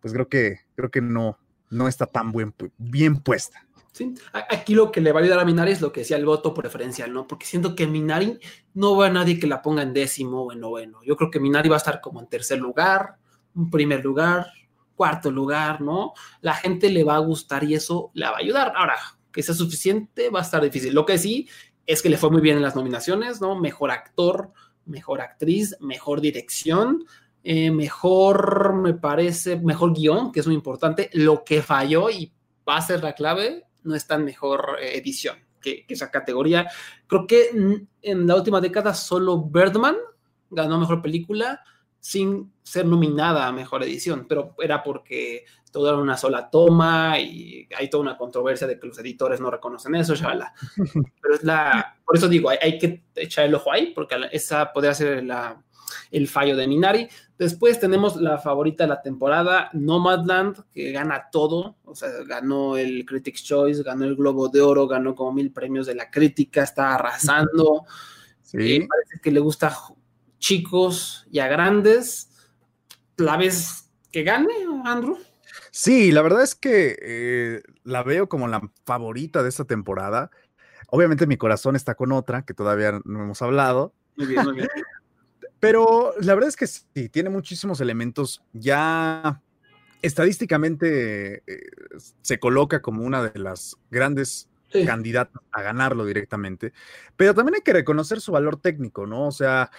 pues 0.00 0.12
creo 0.12 0.28
que, 0.28 0.58
creo 0.74 0.90
que 0.90 1.00
no, 1.00 1.38
no 1.70 1.88
está 1.88 2.04
tan 2.04 2.32
buen, 2.32 2.54
bien 2.76 3.16
puesta. 3.16 3.66
Sí. 3.92 4.12
Aquí 4.34 4.74
lo 4.74 4.92
que 4.92 5.00
le 5.00 5.12
va 5.12 5.20
a 5.20 5.22
ayudar 5.22 5.40
a 5.40 5.46
Minari 5.46 5.72
es 5.72 5.80
lo 5.80 5.90
que 5.90 6.00
decía 6.00 6.18
el 6.18 6.26
voto 6.26 6.52
preferencial, 6.52 7.14
¿no? 7.14 7.26
Porque 7.26 7.46
siento 7.46 7.74
que 7.74 7.86
Minari 7.86 8.40
no 8.74 8.94
va 8.94 9.06
a 9.06 9.10
nadie 9.10 9.38
que 9.38 9.46
la 9.46 9.62
ponga 9.62 9.82
en 9.82 9.94
décimo 9.94 10.42
o 10.42 10.52
en 10.52 10.60
noveno. 10.60 10.98
Yo 11.02 11.16
creo 11.16 11.30
que 11.30 11.40
Minari 11.40 11.70
va 11.70 11.76
a 11.76 11.78
estar 11.78 12.02
como 12.02 12.20
en 12.20 12.26
tercer 12.26 12.58
lugar, 12.58 13.16
un 13.54 13.70
primer 13.70 14.04
lugar, 14.04 14.48
cuarto 15.02 15.32
lugar, 15.32 15.80
¿no? 15.80 16.12
La 16.42 16.54
gente 16.54 16.88
le 16.88 17.02
va 17.02 17.16
a 17.16 17.18
gustar 17.18 17.64
y 17.64 17.74
eso 17.74 18.12
le 18.14 18.24
va 18.24 18.36
a 18.36 18.38
ayudar. 18.38 18.72
Ahora, 18.76 18.94
que 19.32 19.42
sea 19.42 19.52
suficiente 19.52 20.30
va 20.30 20.38
a 20.38 20.42
estar 20.42 20.62
difícil. 20.62 20.94
Lo 20.94 21.04
que 21.04 21.18
sí 21.18 21.48
es 21.84 22.02
que 22.02 22.08
le 22.08 22.16
fue 22.16 22.30
muy 22.30 22.40
bien 22.40 22.56
en 22.56 22.62
las 22.62 22.76
nominaciones, 22.76 23.40
¿no? 23.40 23.58
Mejor 23.58 23.90
actor, 23.90 24.52
mejor 24.86 25.20
actriz, 25.20 25.76
mejor 25.80 26.20
dirección, 26.20 27.04
eh, 27.42 27.72
mejor, 27.72 28.74
me 28.74 28.94
parece, 28.94 29.56
mejor 29.56 29.92
guion, 29.92 30.30
que 30.30 30.38
es 30.38 30.46
muy 30.46 30.54
importante. 30.54 31.10
Lo 31.14 31.42
que 31.42 31.62
falló 31.62 32.08
y 32.08 32.32
va 32.68 32.76
a 32.76 32.82
ser 32.82 33.02
la 33.02 33.14
clave 33.14 33.64
no 33.82 33.96
es 33.96 34.06
tan 34.06 34.24
mejor 34.24 34.76
eh, 34.80 34.98
edición 34.98 35.34
que, 35.60 35.84
esa 35.88 36.12
categoría. 36.12 36.68
Creo 37.08 37.26
que 37.26 37.50
en 38.02 38.26
la 38.28 38.36
última 38.36 38.60
década 38.60 38.94
solo 38.94 39.42
Birdman 39.42 39.96
ganó 40.48 40.78
mejor 40.78 41.02
película 41.02 41.60
sin 42.02 42.52
ser 42.64 42.84
nominada 42.84 43.46
a 43.46 43.52
mejor 43.52 43.84
edición, 43.84 44.26
pero 44.28 44.56
era 44.58 44.82
porque 44.82 45.44
todo 45.70 45.88
era 45.88 45.98
una 45.98 46.16
sola 46.16 46.50
toma 46.50 47.20
y 47.20 47.68
hay 47.78 47.88
toda 47.88 48.02
una 48.02 48.18
controversia 48.18 48.66
de 48.66 48.78
que 48.78 48.88
los 48.88 48.98
editores 48.98 49.40
no 49.40 49.52
reconocen 49.52 49.94
eso, 49.94 50.16
shabala. 50.16 50.52
Pero 51.22 51.34
es 51.34 51.44
la, 51.44 51.96
por 52.04 52.16
eso 52.16 52.28
digo, 52.28 52.50
hay, 52.50 52.58
hay 52.60 52.78
que 52.78 53.04
echar 53.14 53.46
el 53.46 53.54
ojo 53.54 53.72
ahí, 53.72 53.92
porque 53.94 54.16
esa 54.32 54.72
podría 54.72 54.92
ser 54.94 55.22
la, 55.24 55.62
el 56.10 56.26
fallo 56.26 56.56
de 56.56 56.66
Minari. 56.66 57.08
Después 57.38 57.78
tenemos 57.78 58.16
la 58.16 58.38
favorita 58.38 58.82
de 58.82 58.88
la 58.88 59.00
temporada, 59.00 59.70
Nomadland, 59.72 60.64
que 60.74 60.90
gana 60.90 61.28
todo, 61.30 61.76
o 61.84 61.94
sea, 61.94 62.10
ganó 62.26 62.76
el 62.76 63.06
Critics' 63.06 63.44
Choice, 63.44 63.84
ganó 63.84 64.04
el 64.04 64.16
Globo 64.16 64.48
de 64.48 64.60
Oro, 64.60 64.88
ganó 64.88 65.14
como 65.14 65.32
mil 65.32 65.52
premios 65.52 65.86
de 65.86 65.94
la 65.94 66.10
crítica, 66.10 66.64
está 66.64 66.96
arrasando. 66.96 67.84
Sí. 68.42 68.58
Eh, 68.58 68.88
parece 68.88 69.20
que 69.22 69.30
le 69.30 69.40
gusta 69.40 69.72
chicos 70.42 71.24
y 71.30 71.38
a 71.38 71.46
grandes. 71.46 72.28
¿La 73.16 73.36
vez 73.36 73.88
que 74.10 74.24
gane, 74.24 74.52
Andrew? 74.84 75.16
Sí, 75.70 76.10
la 76.10 76.20
verdad 76.20 76.42
es 76.42 76.54
que 76.54 76.98
eh, 77.00 77.62
la 77.84 78.02
veo 78.02 78.28
como 78.28 78.48
la 78.48 78.60
favorita 78.84 79.42
de 79.42 79.48
esta 79.48 79.64
temporada. 79.64 80.30
Obviamente 80.88 81.26
mi 81.26 81.36
corazón 81.38 81.76
está 81.76 81.94
con 81.94 82.12
otra, 82.12 82.42
que 82.42 82.52
todavía 82.52 83.00
no 83.04 83.22
hemos 83.22 83.40
hablado. 83.40 83.94
Muy 84.16 84.26
bien, 84.26 84.44
muy 84.44 84.54
bien. 84.54 84.68
Pero 85.60 86.12
la 86.20 86.34
verdad 86.34 86.48
es 86.48 86.56
que 86.56 86.66
sí, 86.66 87.08
tiene 87.08 87.30
muchísimos 87.30 87.80
elementos. 87.80 88.42
Ya 88.52 89.40
estadísticamente 90.02 91.44
eh, 91.46 91.70
se 92.20 92.40
coloca 92.40 92.82
como 92.82 93.04
una 93.04 93.22
de 93.22 93.38
las 93.38 93.76
grandes 93.90 94.48
candidatas 94.86 95.40
a 95.52 95.62
ganarlo 95.62 96.04
directamente. 96.04 96.72
Pero 97.16 97.34
también 97.34 97.56
hay 97.56 97.60
que 97.60 97.74
reconocer 97.74 98.20
su 98.20 98.32
valor 98.32 98.56
técnico, 98.56 99.06
¿no? 99.06 99.28
O 99.28 99.32
sea, 99.32 99.70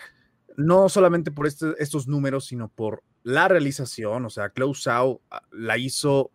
no 0.55 0.89
solamente 0.89 1.31
por 1.31 1.47
este, 1.47 1.73
estos 1.79 2.07
números, 2.07 2.45
sino 2.45 2.69
por 2.69 3.03
la 3.23 3.47
realización. 3.47 4.25
O 4.25 4.29
sea, 4.29 4.49
Klaus 4.49 4.83
Sau 4.83 5.21
ah, 5.31 5.43
la 5.51 5.77
hizo 5.77 6.31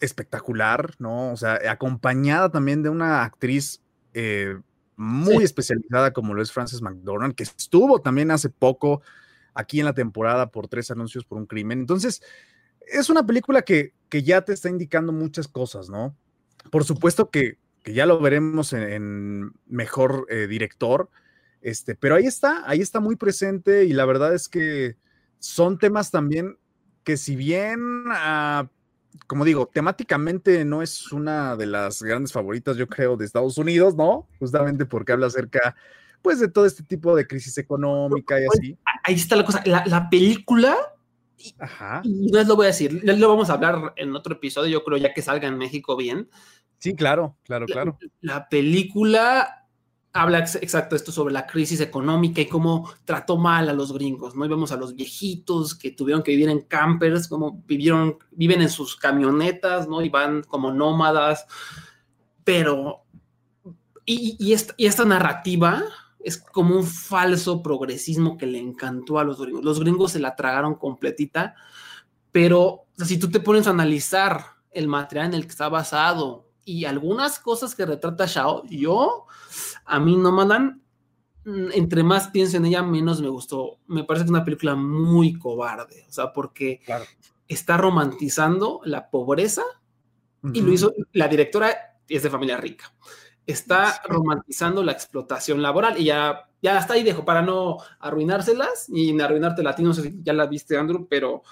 espectacular, 0.00 0.94
¿no? 0.98 1.32
O 1.32 1.36
sea, 1.36 1.60
acompañada 1.70 2.50
también 2.50 2.82
de 2.82 2.88
una 2.88 3.24
actriz. 3.24 3.82
Eh, 4.12 4.56
muy 4.96 5.42
especializada 5.42 6.12
como 6.12 6.34
lo 6.34 6.42
es 6.42 6.52
Frances 6.52 6.80
McDormand, 6.80 7.34
que 7.34 7.42
estuvo 7.42 8.00
también 8.00 8.30
hace 8.30 8.48
poco 8.48 9.02
aquí 9.54 9.80
en 9.80 9.86
la 9.86 9.94
temporada 9.94 10.50
por 10.50 10.68
tres 10.68 10.90
anuncios 10.90 11.24
por 11.24 11.38
un 11.38 11.46
crimen. 11.46 11.80
Entonces, 11.80 12.22
es 12.86 13.08
una 13.10 13.24
película 13.26 13.62
que, 13.62 13.94
que 14.08 14.22
ya 14.22 14.42
te 14.42 14.52
está 14.52 14.68
indicando 14.68 15.12
muchas 15.12 15.48
cosas, 15.48 15.88
¿no? 15.88 16.16
Por 16.70 16.84
supuesto 16.84 17.30
que, 17.30 17.58
que 17.82 17.94
ya 17.94 18.06
lo 18.06 18.20
veremos 18.20 18.72
en, 18.72 19.52
mejor 19.66 20.26
eh, 20.28 20.46
director, 20.46 21.10
este, 21.64 21.96
pero 21.96 22.14
ahí 22.14 22.26
está, 22.26 22.62
ahí 22.66 22.80
está 22.80 23.00
muy 23.00 23.16
presente 23.16 23.84
y 23.86 23.92
la 23.92 24.04
verdad 24.04 24.34
es 24.34 24.48
que 24.48 24.96
son 25.40 25.78
temas 25.78 26.12
también 26.12 26.58
que 27.02 27.16
si 27.16 27.34
bien 27.34 27.80
uh, 28.06 28.68
como 29.26 29.44
digo, 29.44 29.66
temáticamente 29.72 30.64
no 30.64 30.82
es 30.82 31.12
una 31.12 31.56
de 31.56 31.66
las 31.66 32.02
grandes 32.02 32.32
favoritas, 32.32 32.76
yo 32.76 32.86
creo, 32.86 33.16
de 33.16 33.24
Estados 33.24 33.58
Unidos, 33.58 33.94
¿no? 33.94 34.28
Justamente 34.38 34.86
porque 34.86 35.12
habla 35.12 35.26
acerca, 35.26 35.74
pues, 36.20 36.40
de 36.40 36.48
todo 36.48 36.66
este 36.66 36.82
tipo 36.82 37.14
de 37.14 37.26
crisis 37.26 37.56
económica 37.58 38.40
y 38.40 38.44
así. 38.46 38.78
Ahí 39.02 39.14
está 39.14 39.36
la 39.36 39.44
cosa, 39.44 39.62
la, 39.64 40.10
película, 40.10 40.76
Ajá. 41.58 42.00
y 42.04 42.30
no 42.30 42.42
lo 42.42 42.56
voy 42.56 42.66
a 42.66 42.68
decir, 42.68 43.02
lo 43.04 43.28
vamos 43.28 43.50
a 43.50 43.54
hablar 43.54 43.92
en 43.96 44.14
otro 44.14 44.34
episodio, 44.34 44.70
yo 44.70 44.84
creo, 44.84 44.98
ya 44.98 45.14
que 45.14 45.22
salga 45.22 45.48
en 45.48 45.58
México 45.58 45.96
bien. 45.96 46.28
Sí, 46.78 46.94
claro, 46.94 47.36
claro, 47.44 47.66
claro. 47.66 47.98
la 48.20 48.48
película 48.48 49.63
habla 50.16 50.38
exacto 50.38 50.94
esto 50.94 51.10
sobre 51.10 51.34
la 51.34 51.44
crisis 51.44 51.80
económica 51.80 52.40
y 52.40 52.46
cómo 52.46 52.88
trató 53.04 53.36
mal 53.36 53.68
a 53.68 53.72
los 53.72 53.92
gringos, 53.92 54.36
¿no? 54.36 54.44
Y 54.44 54.48
vemos 54.48 54.70
a 54.70 54.76
los 54.76 54.94
viejitos 54.94 55.74
que 55.74 55.90
tuvieron 55.90 56.22
que 56.22 56.30
vivir 56.30 56.48
en 56.48 56.60
campers, 56.60 57.26
cómo 57.26 57.64
vivieron, 57.66 58.16
viven 58.30 58.62
en 58.62 58.70
sus 58.70 58.94
camionetas, 58.94 59.88
¿no? 59.88 60.02
Y 60.02 60.10
van 60.10 60.44
como 60.44 60.72
nómadas, 60.72 61.46
pero, 62.44 63.02
y, 64.06 64.36
y, 64.38 64.52
esta, 64.52 64.72
y 64.76 64.86
esta 64.86 65.04
narrativa 65.04 65.82
es 66.20 66.38
como 66.38 66.76
un 66.76 66.84
falso 66.84 67.60
progresismo 67.60 68.38
que 68.38 68.46
le 68.46 68.60
encantó 68.60 69.18
a 69.18 69.24
los 69.24 69.40
gringos. 69.40 69.64
Los 69.64 69.80
gringos 69.80 70.12
se 70.12 70.20
la 70.20 70.36
tragaron 70.36 70.76
completita, 70.76 71.56
pero 72.30 72.86
si 72.96 73.18
tú 73.18 73.32
te 73.32 73.40
pones 73.40 73.66
a 73.66 73.70
analizar 73.70 74.44
el 74.70 74.86
material 74.86 75.26
en 75.26 75.34
el 75.34 75.42
que 75.42 75.50
está 75.50 75.68
basado 75.68 76.43
y 76.64 76.84
algunas 76.84 77.38
cosas 77.38 77.74
que 77.74 77.86
retrata 77.86 78.26
Shao, 78.26 78.64
yo, 78.66 79.26
a 79.84 80.00
mí 80.00 80.16
no 80.16 80.32
mandan, 80.32 80.82
mm, 81.44 81.72
entre 81.72 82.02
más 82.02 82.28
pienso 82.28 82.56
en 82.56 82.66
ella, 82.66 82.82
menos 82.82 83.20
me 83.20 83.28
gustó. 83.28 83.78
Me 83.86 84.04
parece 84.04 84.24
que 84.24 84.28
es 84.28 84.30
una 84.30 84.44
película 84.44 84.74
muy 84.74 85.34
cobarde, 85.38 86.04
o 86.08 86.12
sea, 86.12 86.32
porque 86.32 86.80
está 87.48 87.76
romantizando 87.76 88.80
la 88.84 89.10
pobreza 89.10 89.62
y 90.52 90.60
lo 90.60 90.72
hizo, 90.72 90.92
la 91.12 91.26
directora 91.26 91.98
es 92.06 92.22
de 92.22 92.30
familia 92.30 92.58
rica. 92.58 92.92
Está 93.46 94.02
romantizando 94.06 94.82
la 94.82 94.92
explotación 94.92 95.62
laboral 95.62 95.98
y 95.98 96.04
ya, 96.04 96.48
ya 96.62 96.76
hasta 96.76 96.94
ahí 96.94 97.02
dejo 97.02 97.24
para 97.24 97.42
no 97.42 97.78
arruinárselas 97.98 98.88
y 98.88 99.18
arruinarte 99.20 99.62
la 99.62 99.74
no 99.78 99.94
sé 99.94 100.02
si 100.02 100.20
ya 100.22 100.32
la 100.32 100.46
viste, 100.46 100.76
Andrew, 100.76 101.06
pero 101.08 101.42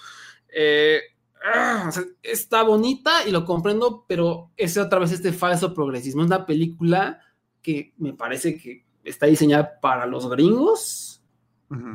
eh, 0.49 1.01
Ah, 1.45 1.91
está 2.23 2.63
bonita 2.63 3.27
y 3.27 3.31
lo 3.31 3.45
comprendo, 3.45 4.05
pero 4.07 4.51
es 4.57 4.77
otra 4.77 4.99
vez 4.99 5.13
este 5.13 5.33
falso 5.33 5.75
progresismo. 5.75 6.23
Es 6.23 6.27
una 6.27 6.47
película 6.47 7.21
que 7.61 7.93
me 7.99 8.13
parece 8.13 8.57
que 8.57 8.85
está 9.05 9.27
diseñada 9.27 9.81
para 9.81 10.07
los 10.07 10.29
gringos, 10.31 11.23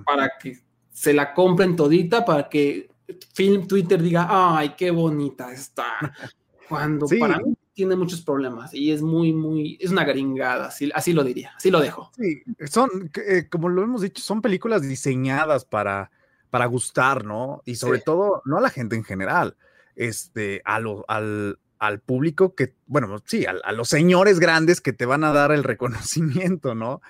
para 0.05 0.31
que 0.41 0.59
se 0.91 1.13
la 1.13 1.33
compren 1.33 1.75
todita, 1.75 2.25
para 2.25 2.49
que 2.49 2.89
Film 3.33 3.67
Twitter 3.67 4.01
diga, 4.01 4.27
ay, 4.29 4.73
qué 4.77 4.91
bonita 4.91 5.51
está. 5.51 5.85
Cuando 6.67 7.07
para 7.19 7.37
mí 7.37 7.55
tiene 7.73 7.95
muchos 7.95 8.21
problemas 8.21 8.73
y 8.73 8.91
es 8.91 9.01
muy, 9.01 9.31
muy, 9.31 9.77
es 9.79 9.91
una 9.91 10.03
gringada, 10.03 10.67
así, 10.67 10.89
así 10.93 11.13
lo 11.13 11.23
diría, 11.23 11.53
así 11.55 11.71
lo 11.71 11.79
dejo. 11.79 12.11
Sí, 12.17 12.41
son, 12.69 12.89
eh, 13.25 13.47
como 13.49 13.69
lo 13.69 13.83
hemos 13.83 14.01
dicho, 14.01 14.21
son 14.21 14.41
películas 14.41 14.81
diseñadas 14.81 15.63
para 15.63 16.11
para 16.49 16.65
gustar, 16.65 17.25
¿no? 17.25 17.61
Y 17.65 17.75
sobre 17.75 17.99
todo, 17.99 18.41
no 18.45 18.57
a 18.57 18.61
la 18.61 18.69
gente 18.69 18.95
en 18.95 19.03
general, 19.03 19.57
este, 19.95 20.61
a 20.65 20.79
lo, 20.79 21.05
al, 21.07 21.59
al 21.79 21.99
público 21.99 22.55
que, 22.55 22.75
bueno, 22.85 23.21
sí, 23.25 23.45
a, 23.45 23.71
los 23.71 23.89
señores 23.89 24.39
grandes 24.39 24.81
que 24.81 24.93
te 24.93 25.05
van 25.05 25.23
a 25.23 25.33
dar 25.33 25.51
el 25.51 25.63
reconocimiento, 25.63 26.75
¿no? 26.75 27.01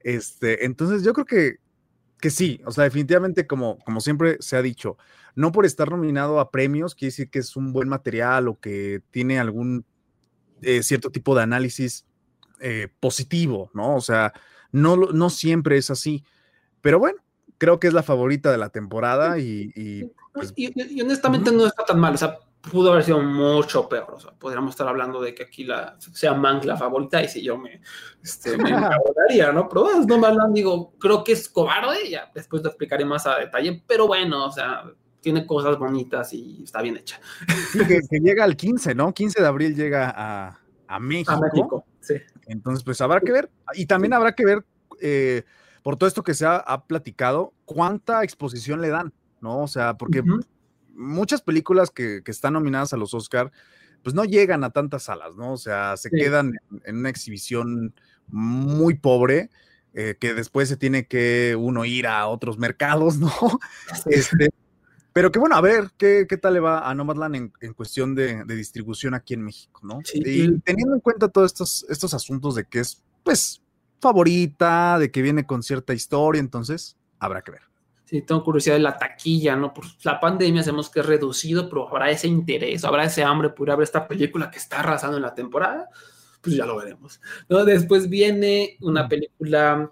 Este, 0.00 0.64
entonces 0.64 1.02
yo 1.02 1.12
creo 1.12 1.26
que, 1.26 1.56
que 2.20 2.30
sí, 2.30 2.60
o 2.64 2.72
sea, 2.72 2.84
definitivamente 2.84 3.46
como, 3.46 3.78
como 3.80 4.00
siempre 4.00 4.36
se 4.40 4.56
ha 4.56 4.62
dicho, 4.62 4.96
no 5.34 5.52
por 5.52 5.64
estar 5.64 5.90
nominado 5.90 6.40
a 6.40 6.50
premios 6.50 6.94
quiere 6.94 7.10
decir 7.10 7.30
que 7.30 7.38
es 7.38 7.56
un 7.56 7.72
buen 7.72 7.88
material 7.88 8.48
o 8.48 8.58
que 8.58 9.02
tiene 9.10 9.38
algún 9.38 9.84
eh, 10.62 10.82
cierto 10.82 11.10
tipo 11.10 11.34
de 11.34 11.42
análisis 11.42 12.06
eh, 12.60 12.88
positivo, 13.00 13.70
¿no? 13.74 13.96
O 13.96 14.00
sea, 14.00 14.32
no, 14.72 14.96
no 14.96 15.30
siempre 15.30 15.76
es 15.76 15.90
así, 15.90 16.24
pero 16.80 16.98
bueno, 16.98 17.20
creo 17.60 17.78
que 17.78 17.86
es 17.86 17.92
la 17.92 18.02
favorita 18.02 18.50
de 18.50 18.58
la 18.58 18.70
temporada 18.70 19.38
y... 19.38 20.10
Pues 20.32 20.52
y, 20.56 21.00
honestamente 21.02 21.52
no 21.52 21.66
está 21.66 21.84
tan 21.84 22.00
mal, 22.00 22.14
o 22.14 22.16
sea, 22.16 22.38
pudo 22.70 22.92
haber 22.92 23.04
sido 23.04 23.20
mucho 23.20 23.86
peor, 23.88 24.14
o 24.14 24.18
sea, 24.18 24.32
podríamos 24.32 24.70
estar 24.70 24.88
hablando 24.88 25.20
de 25.20 25.34
que 25.34 25.42
aquí 25.42 25.64
la, 25.64 25.96
sea 25.98 26.32
Mank 26.32 26.64
la 26.64 26.76
favorita 26.76 27.22
y 27.22 27.28
si 27.28 27.42
yo 27.42 27.58
me, 27.58 27.82
este, 28.22 28.56
me 28.56 28.70
¿no? 28.70 29.68
Pero 29.68 29.84
pues, 29.84 30.06
no 30.06 30.18
me 30.18 30.28
digo, 30.54 30.94
creo 30.98 31.22
que 31.22 31.32
es 31.32 31.48
cobarde, 31.48 32.08
ya 32.08 32.30
después 32.34 32.62
lo 32.62 32.68
explicaré 32.70 33.04
más 33.04 33.26
a 33.26 33.38
detalle, 33.38 33.82
pero 33.86 34.06
bueno, 34.06 34.46
o 34.46 34.52
sea, 34.52 34.84
tiene 35.20 35.46
cosas 35.46 35.78
bonitas 35.78 36.32
y 36.32 36.62
está 36.64 36.80
bien 36.80 36.96
hecha. 36.96 37.20
Sí, 37.72 37.80
que, 37.86 38.00
llega 38.20 38.42
al 38.42 38.56
15, 38.56 38.94
¿no? 38.94 39.12
15 39.12 39.42
de 39.42 39.46
abril 39.46 39.74
llega 39.74 40.14
a, 40.16 40.58
a 40.88 40.98
México. 40.98 41.32
A 41.32 41.40
México, 41.40 41.84
sí. 42.00 42.14
Entonces, 42.46 42.82
pues 42.84 43.00
habrá 43.02 43.20
que 43.20 43.32
ver, 43.32 43.50
y 43.74 43.84
también 43.84 44.14
habrá 44.14 44.34
que 44.34 44.46
ver... 44.46 44.64
Eh, 45.02 45.44
por 45.82 45.96
todo 45.96 46.08
esto 46.08 46.22
que 46.22 46.34
se 46.34 46.46
ha, 46.46 46.84
platicado, 46.86 47.52
¿cuánta 47.64 48.22
exposición 48.22 48.80
le 48.80 48.88
dan? 48.88 49.12
¿No? 49.40 49.62
O 49.62 49.68
sea, 49.68 49.96
porque 49.96 50.22
muchas 50.94 51.40
películas 51.40 51.90
que, 51.90 52.22
están 52.26 52.52
nominadas 52.54 52.92
a 52.92 52.96
los 52.96 53.14
Oscar 53.14 53.50
pues 54.02 54.14
no 54.14 54.24
llegan 54.24 54.64
a 54.64 54.70
tantas 54.70 55.04
salas, 55.04 55.36
¿no? 55.36 55.52
O 55.52 55.56
sea, 55.58 55.96
se 55.96 56.08
Sí. 56.08 56.16
quedan 56.16 56.54
en, 56.70 56.82
en 56.86 56.96
una 56.98 57.10
exhibición 57.10 57.94
muy 58.28 58.94
pobre, 58.94 59.50
eh, 59.92 60.16
que 60.18 60.34
después 60.34 60.68
se 60.68 60.76
tiene 60.76 61.06
que 61.06 61.56
uno 61.58 61.84
ir 61.84 62.06
a 62.06 62.26
otros 62.28 62.58
mercados, 62.58 63.18
¿no? 63.18 63.32
Este, 64.06 64.50
pero 65.12 65.32
que 65.32 65.38
bueno, 65.38 65.56
a 65.56 65.60
ver 65.60 65.90
qué, 65.98 66.26
qué 66.28 66.36
tal 66.36 66.54
le 66.54 66.60
va 66.60 66.88
a 66.88 66.94
Nomadland 66.94 67.34
en, 67.36 67.52
en 67.60 67.74
cuestión 67.74 68.14
de, 68.14 68.44
de 68.44 68.56
distribución 68.56 69.14
aquí 69.14 69.34
en 69.34 69.42
México, 69.42 69.80
¿no? 69.82 69.98
Sí, 70.04 70.22
y- 70.24 70.58
teniendo 70.60 70.94
en 70.94 71.00
cuenta 71.00 71.28
todos 71.28 71.46
estos, 71.46 71.86
estos 71.88 72.14
asuntos 72.14 72.54
de 72.54 72.64
que 72.64 72.80
es, 72.80 73.02
pues, 73.24 73.60
favorita, 74.00 74.98
de 74.98 75.10
que 75.10 75.22
viene 75.22 75.46
con 75.46 75.62
cierta 75.62 75.94
historia, 75.94 76.40
entonces 76.40 76.96
habrá 77.18 77.42
que 77.42 77.52
ver. 77.52 77.62
Sí, 78.04 78.22
tengo 78.22 78.42
curiosidad 78.42 78.74
de 78.74 78.80
la 78.80 78.98
taquilla, 78.98 79.54
¿no? 79.54 79.72
Por 79.72 79.84
la 80.02 80.18
pandemia 80.18 80.64
sabemos 80.64 80.90
que 80.90 80.98
es 80.98 81.06
reducido, 81.06 81.68
pero 81.68 81.88
habrá 81.88 82.10
ese 82.10 82.26
interés, 82.26 82.84
habrá 82.84 83.04
ese 83.04 83.22
hambre 83.22 83.50
por 83.50 83.68
ir 83.68 83.72
a 83.72 83.76
ver 83.76 83.84
esta 83.84 84.08
película 84.08 84.50
que 84.50 84.58
está 84.58 84.80
arrasando 84.80 85.16
en 85.16 85.22
la 85.22 85.32
temporada. 85.32 85.88
Pues 86.40 86.56
ya 86.56 86.66
lo 86.66 86.76
veremos. 86.76 87.20
¿no? 87.48 87.64
Después 87.64 88.08
viene 88.08 88.76
una 88.80 89.08
película 89.08 89.90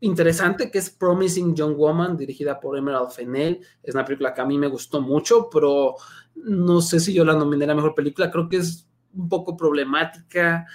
interesante 0.00 0.70
que 0.70 0.78
es 0.78 0.90
Promising 0.90 1.54
Young 1.56 1.76
Woman, 1.76 2.16
dirigida 2.16 2.60
por 2.60 2.78
Emerald 2.78 3.10
Fennell. 3.10 3.60
Es 3.82 3.94
una 3.94 4.04
película 4.04 4.32
que 4.32 4.40
a 4.42 4.46
mí 4.46 4.56
me 4.56 4.68
gustó 4.68 5.00
mucho, 5.00 5.48
pero 5.50 5.96
no 6.36 6.80
sé 6.80 7.00
si 7.00 7.12
yo 7.12 7.24
la 7.24 7.34
nominé 7.34 7.64
a 7.64 7.68
la 7.68 7.74
mejor 7.74 7.96
película. 7.96 8.30
Creo 8.30 8.48
que 8.48 8.58
es 8.58 8.86
un 9.12 9.28
poco 9.28 9.56
problemática, 9.56 10.66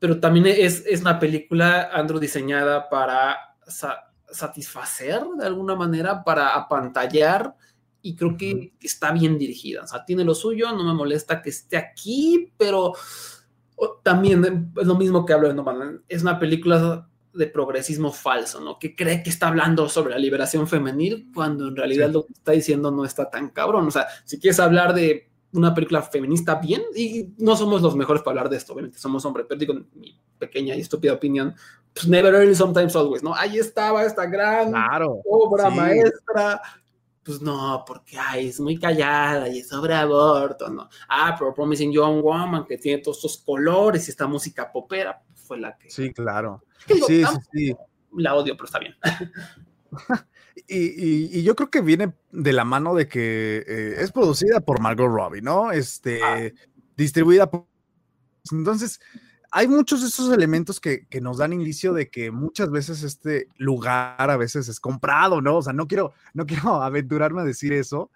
pero 0.00 0.18
también 0.18 0.46
es, 0.46 0.84
es 0.86 1.02
una 1.02 1.20
película, 1.20 1.90
Andrew, 1.92 2.18
diseñada 2.18 2.88
para 2.88 3.36
sa- 3.68 4.10
satisfacer 4.28 5.22
de 5.38 5.46
alguna 5.46 5.76
manera, 5.76 6.24
para 6.24 6.54
apantallar. 6.56 7.54
Y 8.02 8.16
creo 8.16 8.34
que 8.36 8.72
está 8.80 9.12
bien 9.12 9.38
dirigida. 9.38 9.82
O 9.84 9.86
sea, 9.86 10.04
tiene 10.04 10.24
lo 10.24 10.34
suyo, 10.34 10.72
no 10.72 10.82
me 10.82 10.94
molesta 10.94 11.42
que 11.42 11.50
esté 11.50 11.76
aquí, 11.76 12.50
pero 12.56 12.94
también 14.02 14.72
es 14.76 14.86
lo 14.86 14.94
mismo 14.94 15.24
que 15.24 15.32
hablo 15.32 15.48
de 15.48 15.54
Nomadland. 15.54 16.00
Es 16.08 16.22
una 16.22 16.38
película 16.38 17.06
de 17.32 17.46
progresismo 17.46 18.10
falso, 18.12 18.60
¿no? 18.60 18.78
Que 18.78 18.96
cree 18.96 19.22
que 19.22 19.30
está 19.30 19.48
hablando 19.48 19.88
sobre 19.88 20.10
la 20.14 20.18
liberación 20.18 20.66
femenil 20.66 21.30
cuando 21.32 21.68
en 21.68 21.76
realidad 21.76 22.08
Sí. 22.08 22.12
lo 22.14 22.26
que 22.26 22.32
está 22.32 22.52
diciendo 22.52 22.90
no 22.90 23.04
está 23.04 23.30
tan 23.30 23.50
cabrón. 23.50 23.86
O 23.86 23.90
sea, 23.90 24.06
si 24.24 24.38
quieres 24.40 24.58
hablar 24.60 24.94
de 24.94 25.29
una 25.52 25.74
película 25.74 26.02
feminista 26.02 26.54
bien, 26.56 26.82
y 26.94 27.30
no 27.38 27.56
somos 27.56 27.82
los 27.82 27.96
mejores 27.96 28.22
para 28.22 28.32
hablar 28.32 28.50
de 28.50 28.56
esto, 28.56 28.72
obviamente 28.72 28.98
somos 28.98 29.24
hombres, 29.24 29.46
pero 29.48 29.58
digo, 29.58 29.74
mi 29.94 30.18
pequeña 30.38 30.74
y 30.76 30.80
estúpida 30.80 31.12
opinión, 31.12 31.54
pues 31.92 32.06
never 32.08 32.32
early, 32.34 32.54
sometimes 32.54 32.94
always, 32.94 33.22
¿no? 33.22 33.34
Ahí 33.34 33.58
estaba 33.58 34.04
esta 34.04 34.26
gran 34.26 34.70
Claro. 34.70 35.20
obra 35.24 35.70
sí. 35.70 35.76
maestra. 35.76 36.60
Pues 37.22 37.42
no, 37.42 37.84
porque 37.86 38.16
ay, 38.18 38.48
es 38.48 38.58
muy 38.60 38.78
callada 38.78 39.46
y 39.48 39.58
es 39.58 39.68
sobre 39.68 39.94
aborto, 39.94 40.70
¿no? 40.70 40.88
Ah, 41.08 41.36
pero 41.38 41.52
Promising 41.52 41.92
Young 41.92 42.22
Woman, 42.22 42.64
que 42.64 42.78
tiene 42.78 43.02
todos 43.02 43.18
estos 43.18 43.38
colores 43.38 44.06
y 44.08 44.10
esta 44.10 44.26
música 44.26 44.72
popera, 44.72 45.20
fue 45.34 45.58
la 45.58 45.76
que. 45.76 45.90
Sí, 45.90 46.12
claro. 46.14 46.62
digo, 46.88 47.06
Sí, 47.06 47.24
sí, 47.24 47.36
sí. 47.52 47.76
La 48.16 48.34
odio, 48.34 48.54
pero 48.56 48.64
está 48.64 48.78
bien. 48.78 48.94
Y, 50.68 50.76
y- 50.78 51.30
y 51.38 51.42
yo 51.42 51.54
creo 51.56 51.70
que 51.70 51.80
viene 51.80 52.12
de 52.32 52.52
la 52.52 52.64
mano 52.64 52.94
de 52.94 53.08
que 53.08 53.64
eh, 53.66 53.94
es 53.98 54.12
producida 54.12 54.60
por 54.60 54.80
Margot 54.80 55.08
Robbie, 55.08 55.42
¿no? 55.42 55.72
Este, 55.72 56.20
Ah. 56.22 56.50
distribuida 56.96 57.50
por... 57.50 57.66
Entonces, 58.52 59.00
hay 59.52 59.68
muchos 59.68 60.00
de 60.02 60.08
esos 60.08 60.32
elementos 60.32 60.80
que, 60.80 61.06
que 61.06 61.20
nos 61.20 61.38
dan 61.38 61.52
indicio 61.52 61.92
de 61.92 62.08
que 62.10 62.30
muchas 62.30 62.70
veces 62.70 63.02
este 63.02 63.48
lugar 63.56 64.30
a 64.30 64.36
veces 64.36 64.68
es 64.68 64.80
comprado, 64.80 65.40
¿no? 65.40 65.56
O 65.58 65.62
sea, 65.62 65.72
no 65.72 65.86
quiero, 65.88 66.12
no 66.34 66.46
quiero 66.46 66.74
aventurarme 66.82 67.40
a 67.42 67.44
decir 67.44 67.72
eso, 67.72 68.10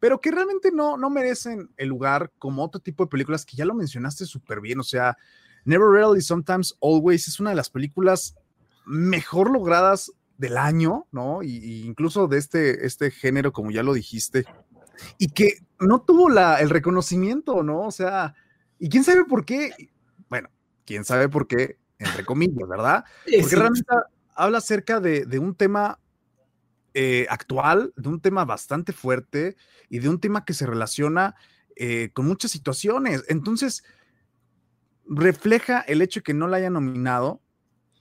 pero 0.00 0.20
que 0.20 0.30
realmente 0.32 0.70
no, 0.72 0.96
no 0.96 1.10
merecen 1.10 1.70
el 1.76 1.88
lugar 1.88 2.32
como 2.38 2.64
otro 2.64 2.80
tipo 2.80 3.04
de 3.04 3.10
películas 3.10 3.44
que 3.46 3.56
ya 3.56 3.64
lo 3.64 3.74
mencionaste 3.74 4.24
súper 4.26 4.60
bien. 4.60 4.80
O 4.80 4.84
sea, 4.84 5.16
Never 5.64 5.88
Really, 5.88 6.20
Sometimes 6.20 6.76
Always 6.82 7.28
es 7.28 7.38
una 7.38 7.50
de 7.50 7.56
las 7.56 7.70
películas 7.70 8.34
mejor 8.84 9.50
logradas 9.52 10.10
del 10.42 10.58
año, 10.58 11.06
¿no? 11.12 11.42
Y, 11.44 11.56
y 11.56 11.86
incluso 11.86 12.26
de 12.26 12.36
este, 12.36 12.84
este 12.84 13.12
género, 13.12 13.52
como 13.52 13.70
ya 13.70 13.84
lo 13.84 13.94
dijiste, 13.94 14.44
y 15.18 15.28
que 15.28 15.58
no 15.78 16.02
tuvo 16.02 16.28
la, 16.28 16.60
el 16.60 16.68
reconocimiento, 16.68 17.62
¿no? 17.62 17.82
O 17.82 17.92
sea, 17.92 18.34
y 18.78 18.88
quién 18.88 19.04
sabe 19.04 19.24
por 19.24 19.44
qué, 19.44 19.70
bueno, 20.28 20.50
quién 20.84 21.04
sabe 21.04 21.28
por 21.28 21.46
qué, 21.46 21.78
entre 21.98 22.24
comillas, 22.24 22.68
¿verdad? 22.68 23.04
Porque 23.24 23.42
Sí, 23.44 23.54
realmente 23.54 23.92
habla 24.34 24.58
acerca 24.58 24.98
de, 24.98 25.24
de 25.26 25.38
un 25.38 25.54
tema 25.54 26.00
eh, 26.92 27.26
actual, 27.30 27.92
de 27.96 28.08
un 28.08 28.20
tema 28.20 28.44
bastante 28.44 28.92
fuerte 28.92 29.56
y 29.88 30.00
de 30.00 30.08
un 30.08 30.18
tema 30.18 30.44
que 30.44 30.54
se 30.54 30.66
relaciona 30.66 31.36
eh, 31.76 32.10
con 32.12 32.26
muchas 32.26 32.50
situaciones. 32.50 33.24
Entonces, 33.28 33.84
refleja 35.06 35.80
el 35.82 36.02
hecho 36.02 36.18
de 36.20 36.24
que 36.24 36.34
no 36.34 36.48
la 36.48 36.56
haya 36.56 36.70
nominado 36.70 37.40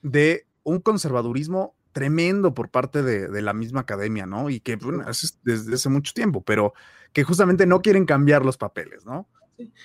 de 0.01 0.47
un 0.63 0.79
conservadurismo 0.79 1.75
tremendo 1.91 2.53
por 2.53 2.69
parte 2.69 3.03
de, 3.03 3.27
de 3.27 3.41
la 3.41 3.53
misma 3.53 3.81
academia, 3.81 4.25
¿no? 4.25 4.49
Y 4.49 4.59
que, 4.59 4.75
bueno, 4.75 5.09
es 5.09 5.39
desde 5.43 5.73
hace 5.73 5.89
mucho 5.89 6.13
tiempo, 6.13 6.41
pero 6.41 6.73
que 7.13 7.23
justamente 7.23 7.65
no 7.65 7.81
quieren 7.81 8.05
cambiar 8.05 8.45
los 8.45 8.57
papeles, 8.57 9.05
¿no? 9.05 9.27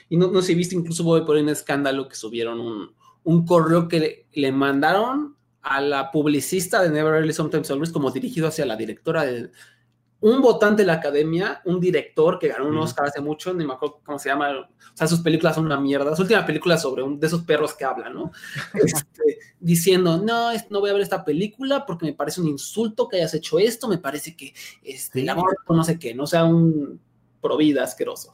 Y 0.08 0.16
no, 0.16 0.30
no 0.30 0.42
sé 0.42 0.54
viste, 0.54 0.74
incluso 0.74 1.04
voy 1.04 1.24
por 1.24 1.36
un 1.36 1.48
escándalo 1.48 2.08
que 2.08 2.14
subieron 2.14 2.60
un, 2.60 2.94
un 3.24 3.44
correo 3.44 3.88
que 3.88 4.00
le, 4.00 4.26
le 4.32 4.52
mandaron 4.52 5.36
a 5.62 5.80
la 5.80 6.10
publicista 6.12 6.80
de 6.82 6.90
Never 6.90 7.14
Early 7.14 7.32
Sometimes 7.32 7.70
Always 7.70 7.90
como 7.90 8.10
dirigido 8.10 8.46
hacia 8.46 8.64
la 8.64 8.76
directora 8.76 9.24
de 9.24 9.50
un 10.20 10.40
votante 10.40 10.82
de 10.82 10.86
la 10.86 10.94
academia, 10.94 11.60
un 11.66 11.78
director 11.78 12.38
que 12.38 12.48
ganó 12.48 12.68
un. 12.68 12.78
Oscar 12.78 13.06
hace 13.06 13.20
mucho, 13.20 13.52
ni 13.52 13.66
me 13.66 13.74
acuerdo 13.74 14.00
cómo 14.04 14.18
se 14.18 14.30
llama, 14.30 14.50
o 14.50 14.96
sea, 14.96 15.06
sus 15.06 15.20
películas 15.20 15.54
son 15.54 15.66
una 15.66 15.78
mierda, 15.78 16.16
su 16.16 16.22
última 16.22 16.44
película 16.46 16.78
sobre 16.78 17.02
un 17.02 17.20
de 17.20 17.26
esos 17.26 17.42
perros 17.42 17.74
que 17.74 17.84
hablan, 17.84 18.14
¿no? 18.14 18.32
Este, 18.74 19.38
diciendo, 19.60 20.16
no, 20.18 20.50
es- 20.50 20.70
no 20.70 20.80
voy 20.80 20.90
a 20.90 20.94
ver 20.94 21.02
esta 21.02 21.24
película 21.24 21.84
porque 21.86 22.06
me 22.06 22.14
parece 22.14 22.40
un 22.40 22.48
insulto 22.48 23.08
que 23.08 23.16
hayas 23.18 23.34
hecho 23.34 23.58
esto, 23.58 23.88
me 23.88 23.98
parece 23.98 24.34
que 24.36 24.54
este, 24.82 25.20
el 25.20 25.28
aborto 25.28 25.74
no 25.74 25.84
sé 25.84 25.98
qué, 25.98 26.14
no 26.14 26.26
sea 26.26 26.44
un 26.44 26.98
provida 27.40 27.84
asqueroso 27.84 28.32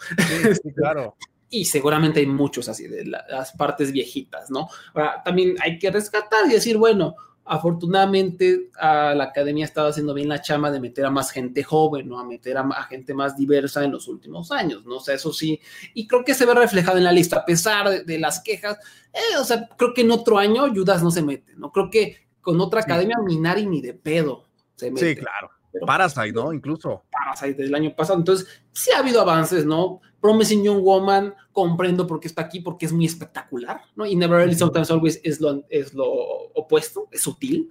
Sí, 0.63 0.71
claro. 0.77 1.17
y 1.51 1.65
seguramente 1.67 2.21
hay 2.21 2.27
muchos 2.27 2.69
así 2.69 2.87
de 2.87 3.05
la- 3.07 3.27
las 3.29 3.53
partes 3.53 3.91
viejitas, 3.93 4.51
¿no? 4.51 4.69
Ahora, 4.95 5.21
también 5.25 5.57
hay 5.61 5.79
que 5.79 5.91
rescatar 5.91 6.47
y 6.47 6.53
decir, 6.53 6.79
bueno, 6.79 7.15
afortunadamente 7.45 8.71
a 8.79 9.15
la 9.15 9.25
academia 9.25 9.65
estaba 9.65 9.89
haciendo 9.89 10.15
bien 10.15 10.29
la 10.29 10.41
chama 10.43 10.71
de 10.71 10.81
meter 10.81 11.05
a 11.05 11.11
más 11.11 11.31
gente 11.31 11.63
joven, 11.65 12.09
¿no? 12.09 12.19
A 12.19 12.25
meter 12.25 12.57
a, 12.57 12.61
a 12.63 12.83
gente 12.85 13.15
más 13.15 13.37
diversa 13.37 13.85
en 13.85 13.93
los 13.93 14.09
últimos 14.09 14.51
años, 14.53 14.85
¿no? 14.87 14.97
O 14.97 15.01
sea, 15.01 15.15
eso 15.15 15.33
sí, 15.33 15.61
y 15.95 16.07
creo 16.07 16.25
que 16.25 16.35
se 16.35 16.47
ve 16.47 16.55
reflejado 16.55 16.99
en 16.99 17.05
la 17.05 17.13
lista, 17.13 17.39
a 17.39 17.45
pesar 17.45 17.89
de, 17.89 18.05
de 18.05 18.19
las 18.19 18.41
quejas, 18.41 18.79
eh, 19.13 19.37
o 19.41 19.45
sea, 19.45 19.69
creo 19.77 19.93
que 19.95 20.03
en 20.03 20.11
otro 20.11 20.39
año 20.39 20.63
Judas 20.75 21.03
no 21.03 21.11
se 21.11 21.23
mete, 21.23 21.55
¿no? 21.57 21.73
Creo 21.73 21.91
que 21.91 22.17
con 22.41 22.61
otra 22.61 22.83
Sí. 22.83 22.91
academia 22.91 23.19
Minari 23.19 23.67
ni 23.67 23.81
de 23.81 23.95
pedo 23.95 24.45
se 24.77 24.91
mete. 24.91 25.15
Sí, 25.15 25.17
claro. 25.21 25.51
Pero- 25.73 25.87
Parasite, 25.87 26.33
¿no? 26.33 26.53
Incluso. 26.53 27.05
Parasite 27.11 27.63
del 27.63 27.75
año 27.75 27.95
pasado. 27.97 28.19
Entonces, 28.19 28.47
sí 28.73 28.91
ha 28.93 28.99
habido 28.99 29.21
avances, 29.23 29.65
¿no? 29.65 30.01
Promising 30.23 30.63
Young 30.63 30.83
Woman, 30.83 31.35
comprendo 31.53 32.07
por 32.07 32.21
qué 32.21 32.29
está 32.29 32.43
aquí, 32.43 32.61
porque 32.61 32.87
es 32.87 32.93
muy 32.93 33.05
espectacular, 33.05 33.83
¿no? 33.97 34.07
Y 34.07 34.17
Never 34.17 34.41
Early 34.41 34.55
Sometimes 34.55 34.91
Always 34.91 35.21
es 35.25 35.41
lo, 35.41 35.65
es 35.69 35.93
lo 35.93 36.09
opuesto, 36.55 37.09
es 37.11 37.21
sutil, 37.23 37.69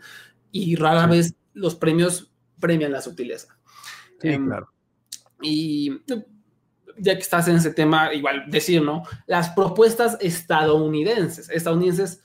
y 0.52 0.76
rara 0.76 1.06
Sí. 1.06 1.10
vez 1.10 1.36
los 1.54 1.76
premios 1.76 2.30
premian 2.60 2.92
la 2.92 3.02
sutileza. 3.02 3.58
Sí, 4.22 4.28
Em, 4.28 4.46
claro. 4.46 4.70
Y 5.42 5.92
ya 6.98 7.16
que 7.16 7.22
estás 7.22 7.48
en 7.48 7.56
ese 7.56 7.74
tema, 7.74 8.14
igual 8.14 8.44
decir, 8.48 8.84
¿no? 8.84 9.04
Las 9.26 9.50
propuestas 9.52 10.18
estadounidenses, 10.20 11.50
estadounidenses 11.50 12.22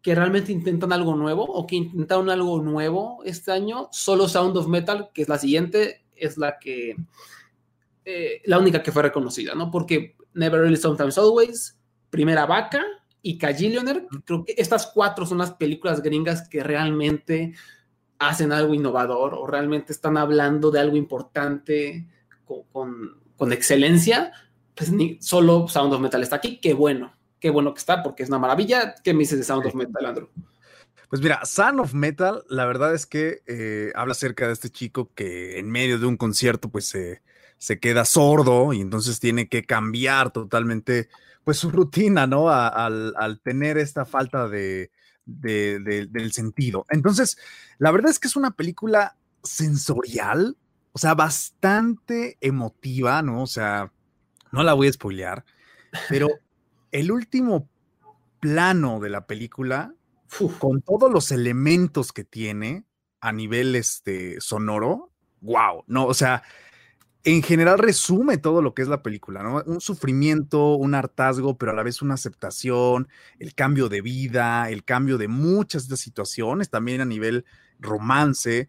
que 0.00 0.14
realmente 0.14 0.52
intentan 0.52 0.92
algo 0.92 1.16
nuevo 1.16 1.44
o 1.44 1.66
que 1.66 1.76
intentaron 1.76 2.30
algo 2.30 2.62
nuevo 2.62 3.22
este 3.24 3.50
año, 3.52 3.88
solo 3.90 4.28
Sound 4.28 4.56
of 4.56 4.68
Metal, 4.68 5.10
que 5.12 5.22
es 5.22 5.28
la 5.28 5.38
siguiente, 5.38 6.04
es 6.14 6.38
la 6.38 6.58
que, 6.58 6.94
eh, 8.04 8.42
la 8.44 8.58
única 8.58 8.82
que 8.82 8.92
fue 8.92 9.02
reconocida, 9.02 9.54
¿no? 9.54 9.70
Porque 9.70 10.16
Never 10.34 10.60
Really 10.60 10.76
Sometimes 10.76 11.16
Always, 11.18 11.78
Primera 12.10 12.46
Vaca 12.46 12.84
y 13.22 13.38
Cagillionaire, 13.38 14.06
creo 14.24 14.44
que 14.44 14.54
estas 14.58 14.86
cuatro 14.86 15.24
son 15.26 15.38
las 15.38 15.52
películas 15.52 16.02
gringas 16.02 16.48
que 16.48 16.62
realmente 16.62 17.54
hacen 18.18 18.52
algo 18.52 18.74
innovador 18.74 19.34
o 19.34 19.46
realmente 19.46 19.92
están 19.92 20.16
hablando 20.16 20.70
de 20.70 20.80
algo 20.80 20.96
importante 20.96 22.06
con, 22.44 22.62
con, 22.64 23.22
con 23.36 23.52
excelencia, 23.52 24.32
pues 24.74 24.90
ni, 24.90 25.18
solo 25.20 25.66
Sound 25.68 25.94
of 25.94 26.00
Metal 26.00 26.22
está 26.22 26.36
aquí, 26.36 26.58
qué 26.60 26.74
bueno, 26.74 27.14
qué 27.40 27.50
bueno 27.50 27.72
que 27.72 27.78
está, 27.78 28.02
porque 28.02 28.22
es 28.22 28.28
una 28.28 28.38
maravilla. 28.38 28.94
¿Qué 29.02 29.12
me 29.12 29.20
dices 29.20 29.38
de 29.38 29.44
Sound 29.44 29.66
of 29.66 29.74
Metal, 29.74 30.04
Andrew? 30.04 30.28
Pues 31.08 31.22
mira, 31.22 31.44
Son 31.44 31.78
of 31.80 31.94
Metal, 31.94 32.44
la 32.48 32.66
verdad 32.66 32.94
es 32.94 33.06
que 33.06 33.42
eh, 33.46 33.92
habla 33.94 34.12
acerca 34.12 34.46
de 34.46 34.52
este 34.52 34.70
chico 34.70 35.10
que 35.14 35.58
en 35.58 35.70
medio 35.70 35.98
de 35.98 36.06
un 36.06 36.16
concierto 36.16 36.68
pues 36.70 36.86
se 36.88 37.22
se 37.64 37.78
queda 37.78 38.04
sordo 38.04 38.74
y 38.74 38.82
entonces 38.82 39.20
tiene 39.20 39.48
que 39.48 39.64
cambiar 39.64 40.32
totalmente 40.32 41.08
pues 41.44 41.56
su 41.56 41.70
rutina, 41.70 42.26
¿no? 42.26 42.50
A, 42.50 42.68
al, 42.68 43.14
al, 43.16 43.40
tener 43.40 43.78
esta 43.78 44.04
falta 44.04 44.48
de, 44.48 44.90
de, 45.24 45.78
de, 45.78 46.04
del 46.04 46.32
sentido. 46.32 46.84
Entonces, 46.90 47.38
la 47.78 47.90
verdad 47.90 48.10
es 48.10 48.18
que 48.18 48.28
es 48.28 48.36
una 48.36 48.50
película 48.50 49.16
sensorial, 49.42 50.58
o 50.92 50.98
sea, 50.98 51.14
bastante 51.14 52.36
emotiva, 52.42 53.22
¿no? 53.22 53.40
O 53.40 53.46
sea, 53.46 53.90
no 54.52 54.62
la 54.62 54.74
voy 54.74 54.88
a 54.88 54.92
spoilear, 54.92 55.46
pero 56.10 56.28
el 56.92 57.10
último 57.10 57.70
plano 58.40 59.00
de 59.00 59.08
la 59.08 59.26
película, 59.26 59.94
Uf, 60.38 60.58
con 60.58 60.82
todos 60.82 61.10
los 61.10 61.30
elementos 61.30 62.12
que 62.12 62.24
tiene 62.24 62.84
a 63.22 63.32
nivel 63.32 63.74
este, 63.74 64.38
sonoro, 64.42 65.12
wow, 65.40 65.82
no, 65.86 66.04
o 66.04 66.12
sea, 66.12 66.42
en 67.24 67.42
general 67.42 67.78
resume 67.78 68.36
todo 68.36 68.60
lo 68.60 68.74
que 68.74 68.82
es 68.82 68.88
la 68.88 69.02
película, 69.02 69.42
¿no? 69.42 69.62
Un 69.64 69.80
sufrimiento, 69.80 70.74
un 70.74 70.94
hartazgo, 70.94 71.56
pero 71.56 71.72
a 71.72 71.74
la 71.74 71.82
vez 71.82 72.02
una 72.02 72.14
aceptación, 72.14 73.08
el 73.38 73.54
cambio 73.54 73.88
de 73.88 74.02
vida, 74.02 74.68
el 74.68 74.84
cambio 74.84 75.16
de 75.16 75.26
muchas 75.28 75.88
de 75.88 75.96
situaciones, 75.96 76.68
también 76.68 77.00
a 77.00 77.06
nivel 77.06 77.46
romance. 77.80 78.68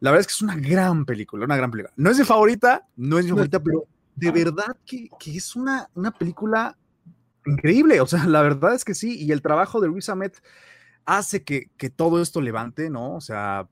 La 0.00 0.10
verdad 0.10 0.20
es 0.20 0.26
que 0.26 0.32
es 0.32 0.42
una 0.42 0.56
gran 0.56 1.06
película, 1.06 1.46
una 1.46 1.56
gran 1.56 1.70
película. 1.70 1.94
No 1.96 2.10
es 2.10 2.18
mi 2.18 2.24
favorita, 2.26 2.86
no 2.94 3.18
es 3.18 3.24
mi 3.24 3.30
favorita, 3.30 3.62
pero 3.62 3.86
de 4.16 4.30
verdad 4.30 4.76
que, 4.84 5.08
que 5.18 5.36
es 5.38 5.56
una, 5.56 5.88
una 5.94 6.10
película 6.10 6.76
increíble. 7.46 8.02
O 8.02 8.06
sea, 8.06 8.26
la 8.26 8.42
verdad 8.42 8.74
es 8.74 8.84
que 8.84 8.94
sí, 8.94 9.16
y 9.18 9.32
el 9.32 9.40
trabajo 9.40 9.80
de 9.80 9.88
Luis 9.88 10.10
Ahmed 10.10 10.32
hace 11.06 11.42
que, 11.42 11.70
que 11.78 11.88
todo 11.88 12.20
esto 12.20 12.42
levante, 12.42 12.90
¿no? 12.90 13.14
O 13.14 13.22
sea, 13.22 13.66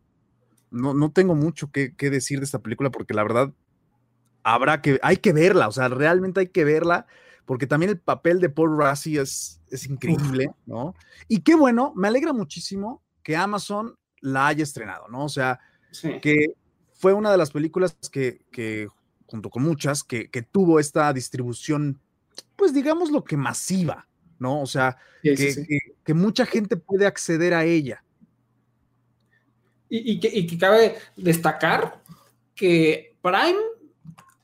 no, 0.70 0.94
no 0.94 1.12
tengo 1.12 1.34
mucho 1.34 1.70
que, 1.70 1.94
que 1.94 2.08
decir 2.08 2.38
de 2.38 2.46
esta 2.46 2.60
película 2.60 2.88
porque 2.88 3.12
la 3.12 3.24
verdad 3.24 3.52
habrá 4.42 4.80
que, 4.82 4.98
hay 5.02 5.16
que 5.18 5.32
verla, 5.32 5.68
o 5.68 5.72
sea, 5.72 5.88
realmente 5.88 6.40
hay 6.40 6.48
que 6.48 6.64
verla, 6.64 7.06
porque 7.44 7.66
también 7.66 7.90
el 7.90 7.98
papel 7.98 8.40
de 8.40 8.48
Paul 8.48 8.78
Rassi 8.78 9.18
es, 9.18 9.60
es 9.70 9.86
increíble, 9.86 10.50
¿no? 10.66 10.94
Y 11.28 11.40
qué 11.40 11.54
bueno, 11.54 11.92
me 11.96 12.08
alegra 12.08 12.32
muchísimo 12.32 13.02
que 13.22 13.36
Amazon 13.36 13.96
la 14.20 14.46
haya 14.48 14.62
estrenado, 14.62 15.08
¿no? 15.08 15.24
O 15.24 15.28
sea, 15.28 15.60
sí. 15.90 16.20
que 16.20 16.54
fue 16.94 17.12
una 17.12 17.30
de 17.32 17.38
las 17.38 17.50
películas 17.50 17.96
que, 18.10 18.44
que 18.52 18.88
junto 19.26 19.50
con 19.50 19.62
muchas, 19.62 20.04
que, 20.04 20.30
que 20.30 20.42
tuvo 20.42 20.78
esta 20.78 21.12
distribución, 21.12 22.00
pues 22.56 22.72
digamos 22.72 23.10
lo 23.10 23.24
que 23.24 23.36
masiva, 23.36 24.06
¿no? 24.38 24.60
O 24.60 24.66
sea, 24.66 24.96
Sí, 25.22 25.36
que, 25.36 25.52
sí, 25.52 25.66
que- 25.66 25.94
que 26.04 26.14
mucha 26.14 26.44
gente 26.44 26.76
puede 26.76 27.06
acceder 27.06 27.54
a 27.54 27.64
ella. 27.64 28.02
Y, 29.88 30.12
y 30.12 30.20
que, 30.20 30.28
y 30.28 30.46
que 30.46 30.58
cabe 30.58 30.96
destacar 31.16 32.02
que 32.54 33.14
Prime 33.22 33.58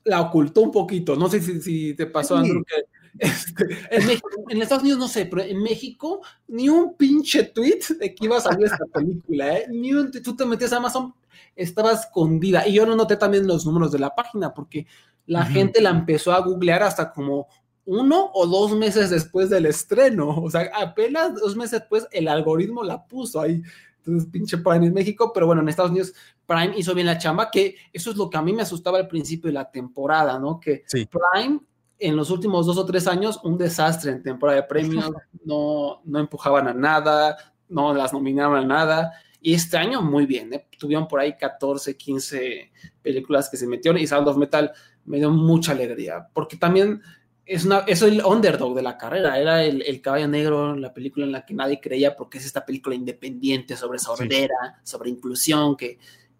la 0.05 0.21
ocultó 0.21 0.61
un 0.61 0.71
poquito. 0.71 1.15
No 1.15 1.29
sé 1.29 1.41
si, 1.41 1.61
si 1.61 1.93
te 1.93 2.05
pasó, 2.07 2.35
Sí. 2.37 2.43
Andrew, 2.43 2.63
que 2.65 2.85
este, 3.19 3.65
en, 3.91 4.05
México- 4.07 4.29
en 4.49 4.61
Estados 4.61 4.83
Unidos 4.83 4.99
no 4.99 5.07
sé, 5.07 5.25
pero 5.25 5.41
en 5.41 5.61
México 5.61 6.21
ni 6.47 6.69
un 6.69 6.95
pinche 6.95 7.43
tweet 7.43 7.79
de 7.99 8.13
que 8.13 8.25
iba 8.25 8.37
a 8.37 8.41
salir 8.41 8.65
esta 8.65 8.85
película, 8.85 9.57
¿eh? 9.57 9.65
Ni 9.69 9.93
un, 9.93 10.11
tú 10.11 10.35
te 10.35 10.45
metías 10.45 10.71
a 10.73 10.77
Amazon, 10.77 11.13
estaba 11.55 11.91
escondida. 11.93 12.67
Y 12.67 12.73
yo 12.73 12.85
no 12.85 12.95
noté 12.95 13.17
también 13.17 13.47
los 13.47 13.65
números 13.65 13.91
de 13.91 13.99
la 13.99 14.13
página 14.15 14.53
porque 14.53 14.85
la 15.25 15.45
gente 15.45 15.81
la 15.81 15.89
empezó 15.89 16.31
a 16.31 16.39
googlear 16.39 16.81
hasta 16.83 17.11
como 17.11 17.47
uno 17.85 18.29
o 18.33 18.45
dos 18.45 18.75
meses 18.77 19.09
después 19.09 19.49
del 19.49 19.65
estreno. 19.65 20.29
O 20.41 20.49
sea, 20.49 20.69
apenas 20.75 21.35
dos 21.35 21.55
meses 21.55 21.79
después 21.81 22.07
el 22.11 22.27
algoritmo 22.27 22.83
la 22.83 23.05
puso 23.05 23.41
ahí. 23.41 23.61
Entonces, 23.99 24.29
pinche 24.31 24.57
Prime 24.57 24.87
en 24.87 24.93
México, 24.93 25.31
pero 25.33 25.45
bueno, 25.45 25.61
en 25.61 25.69
Estados 25.69 25.91
Unidos 25.91 26.13
Prime 26.45 26.73
hizo 26.77 26.95
bien 26.95 27.07
la 27.07 27.17
chamba, 27.17 27.51
que 27.51 27.75
eso 27.93 28.11
es 28.11 28.17
lo 28.17 28.29
que 28.29 28.37
a 28.37 28.41
mí 28.41 28.53
me 28.53 28.63
asustaba 28.63 28.97
al 28.97 29.07
principio 29.07 29.49
de 29.49 29.53
la 29.53 29.69
temporada, 29.69 30.39
¿no? 30.39 30.59
Que 30.59 30.83
Sí. 30.87 31.07
Prime 31.07 31.59
en 31.99 32.15
los 32.15 32.29
últimos 32.31 32.65
dos 32.65 32.77
o 32.77 32.85
tres 32.85 33.07
años, 33.07 33.39
un 33.43 33.57
desastre 33.57 34.11
en 34.11 34.23
temporada 34.23 34.61
de 34.61 34.67
premios, 34.67 35.11
no, 35.45 36.01
no 36.05 36.19
empujaban 36.19 36.67
a 36.67 36.73
nada, 36.73 37.37
no 37.67 37.93
las 37.93 38.13
nominaban 38.13 38.63
a 38.63 38.65
nada. 38.65 39.11
Y 39.41 39.53
este 39.53 39.77
año 39.77 40.01
muy 40.01 40.25
bien, 40.25 40.53
¿eh? 40.53 40.67
tuvieron 40.77 41.07
por 41.07 41.19
ahí 41.19 41.37
14, 41.37 41.95
15 41.95 42.71
películas 43.01 43.49
que 43.49 43.57
se 43.57 43.67
metieron 43.67 43.99
y 44.01 44.07
Sound 44.07 44.27
of 44.27 44.37
Metal 44.37 44.71
me 45.05 45.17
dio 45.17 45.29
mucha 45.29 45.71
alegría, 45.71 46.27
porque 46.33 46.57
también 46.57 47.01
es, 47.49 47.65
una, 47.65 47.79
es 47.79 48.01
el 48.01 48.23
underdog 48.23 48.75
de 48.75 48.81
la 48.81 48.97
carrera, 48.97 49.39
era 49.39 49.63
el, 49.63 49.81
el 49.81 50.01
caballo 50.01 50.27
negro, 50.27 50.75
la 50.75 50.93
película 50.93 51.25
en 51.25 51.31
la 51.31 51.45
que 51.45 51.53
nadie 51.53 51.79
creía 51.81 52.15
porque 52.15 52.37
es 52.37 52.45
esta 52.45 52.65
película 52.65 52.95
independiente 52.95 53.75
sobre 53.75 53.99
sordera, 53.99 54.79
sobre 54.83 55.09
inclusión, 55.09 55.75
que, 55.75 55.97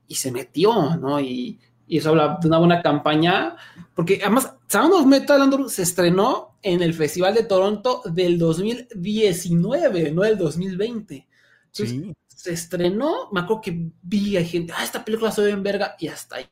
y 0.07 0.15
se 0.15 0.31
metió, 0.31 0.95
¿no? 0.97 1.19
Y, 1.19 1.59
y 1.87 1.97
eso 1.97 2.09
habla 2.09 2.37
de 2.41 2.47
una 2.47 2.59
buena 2.59 2.81
campaña, 2.81 3.55
porque 3.95 4.19
además 4.21 4.53
Sound 4.67 4.93
of 4.93 5.05
Metal 5.07 5.41
Andrew, 5.41 5.67
se 5.69 5.81
estrenó 5.81 6.57
en 6.61 6.81
el 6.83 6.93
Festival 6.93 7.33
de 7.33 7.43
Toronto 7.43 8.01
del 8.05 8.37
2019, 8.37 10.11
no 10.11 10.21
del 10.21 10.37
2020. 10.37 11.27
Entonces, 11.65 11.89
Sí. 11.89 12.13
se 12.27 12.53
estrenó, 12.53 13.29
me 13.31 13.41
acuerdo 13.41 13.61
que 13.61 13.91
vi 14.01 14.37
a 14.37 14.43
gente, 14.43 14.73
ah, 14.75 14.83
esta 14.83 15.03
película 15.03 15.31
se 15.31 15.41
ve 15.41 15.49
en 15.51 15.63
verga, 15.63 15.95
y 15.99 16.07
hasta 16.07 16.37
ahí. 16.37 16.45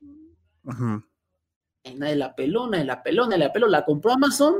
Ujú. 0.64 1.04
Nadie 1.96 2.16
la 2.16 2.36
peló, 2.36 2.68
nadie 2.68 2.86
la 2.86 3.02
peló, 3.04 3.26
nadie 3.26 3.40
la 3.46 3.54
peló, 3.54 3.68
la 3.68 3.86
compró 3.86 4.12
Amazon 4.14 4.56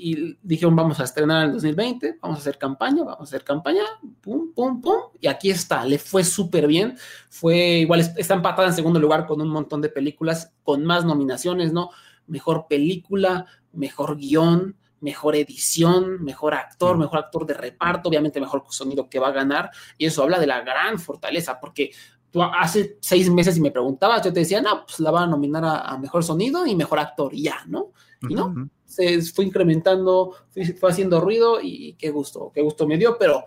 y 0.00 0.36
dijeron, 0.42 0.76
vamos 0.76 1.00
a 1.00 1.04
estrenar 1.04 1.40
en 1.42 1.46
el 1.48 1.52
2020, 1.54 2.18
vamos 2.22 2.38
a 2.38 2.40
hacer 2.40 2.56
campaña, 2.56 3.02
vamos 3.02 3.20
a 3.20 3.24
hacer 3.24 3.42
campaña, 3.42 3.82
pum, 4.20 4.52
pum, 4.54 4.80
pum, 4.80 4.94
y 5.20 5.26
aquí 5.26 5.50
está, 5.50 5.84
le 5.84 5.98
fue 5.98 6.22
súper 6.22 6.68
bien, 6.68 6.96
fue 7.28 7.56
igual, 7.80 8.00
es- 8.00 8.14
está 8.16 8.34
empatada 8.34 8.68
en 8.68 8.74
segundo 8.74 9.00
lugar 9.00 9.26
con 9.26 9.40
un 9.40 9.48
montón 9.48 9.80
de 9.80 9.88
películas 9.88 10.52
con 10.62 10.84
más 10.84 11.04
nominaciones, 11.04 11.72
¿no? 11.72 11.90
Mejor 12.28 12.66
película, 12.68 13.46
mejor 13.72 14.16
guion, 14.16 14.76
mejor 15.00 15.34
edición, 15.34 16.22
mejor 16.22 16.54
actor, 16.54 16.96
mejor 16.96 17.18
actor 17.18 17.44
de 17.44 17.54
reparto, 17.54 18.08
obviamente 18.08 18.40
mejor 18.40 18.64
sonido 18.70 19.08
que 19.08 19.18
va 19.18 19.28
a 19.28 19.32
ganar, 19.32 19.70
y 19.96 20.06
eso 20.06 20.22
habla 20.22 20.38
de 20.38 20.46
la 20.46 20.60
gran 20.60 21.00
fortaleza, 21.00 21.58
porque 21.58 21.90
tú 22.30 22.42
hace 22.42 22.98
seis 23.00 23.30
meses 23.30 23.56
y 23.56 23.60
me 23.60 23.70
preguntabas, 23.70 24.22
yo 24.24 24.32
te 24.32 24.40
decía, 24.40 24.60
no, 24.60 24.84
pues 24.86 25.00
la 25.00 25.10
van 25.10 25.24
a 25.24 25.26
nominar 25.28 25.64
a, 25.64 25.80
a 25.80 25.98
mejor 25.98 26.22
sonido 26.24 26.66
y 26.66 26.74
mejor 26.76 26.98
actor, 26.98 27.32
y 27.34 27.42
ya, 27.44 27.64
¿no? 27.66 27.92
Y 28.28 28.34
no, 28.34 28.70
se 28.84 29.22
fue 29.22 29.44
incrementando, 29.44 30.34
fue, 30.50 30.64
fue 30.74 30.90
haciendo 30.90 31.20
ruido 31.20 31.60
y 31.62 31.94
qué 31.94 32.10
gusto, 32.10 32.50
qué 32.54 32.62
gusto 32.62 32.86
me 32.86 32.96
dio, 32.98 33.16
pero 33.18 33.44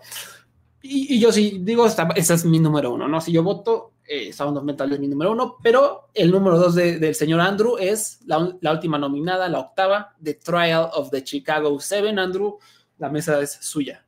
y, 0.80 1.14
y 1.14 1.20
yo 1.20 1.30
sí 1.30 1.58
digo, 1.62 1.86
esta, 1.86 2.08
esa 2.16 2.34
es 2.34 2.44
mi 2.44 2.58
número 2.58 2.92
uno, 2.92 3.06
¿no? 3.06 3.20
Si 3.20 3.30
yo 3.32 3.42
voto, 3.42 3.92
eh, 4.04 4.32
Sound 4.32 4.56
of 4.58 4.64
Metal 4.64 4.90
es 4.92 4.98
mi 4.98 5.06
número 5.08 5.30
uno, 5.32 5.56
pero 5.62 6.08
el 6.14 6.30
número 6.30 6.58
dos 6.58 6.74
de- 6.74 6.98
del 6.98 7.14
señor 7.14 7.40
Andrew 7.40 7.76
es 7.78 8.20
la, 8.26 8.52
la 8.60 8.72
última 8.72 8.98
nominada, 8.98 9.48
la 9.48 9.60
octava, 9.60 10.14
The 10.20 10.34
Trial 10.34 10.88
of 10.94 11.10
the 11.10 11.22
Chicago 11.22 11.78
Seven, 11.78 12.18
Andrew, 12.18 12.58
la 12.98 13.08
mesa 13.10 13.40
es 13.40 13.52
suya. 13.60 14.04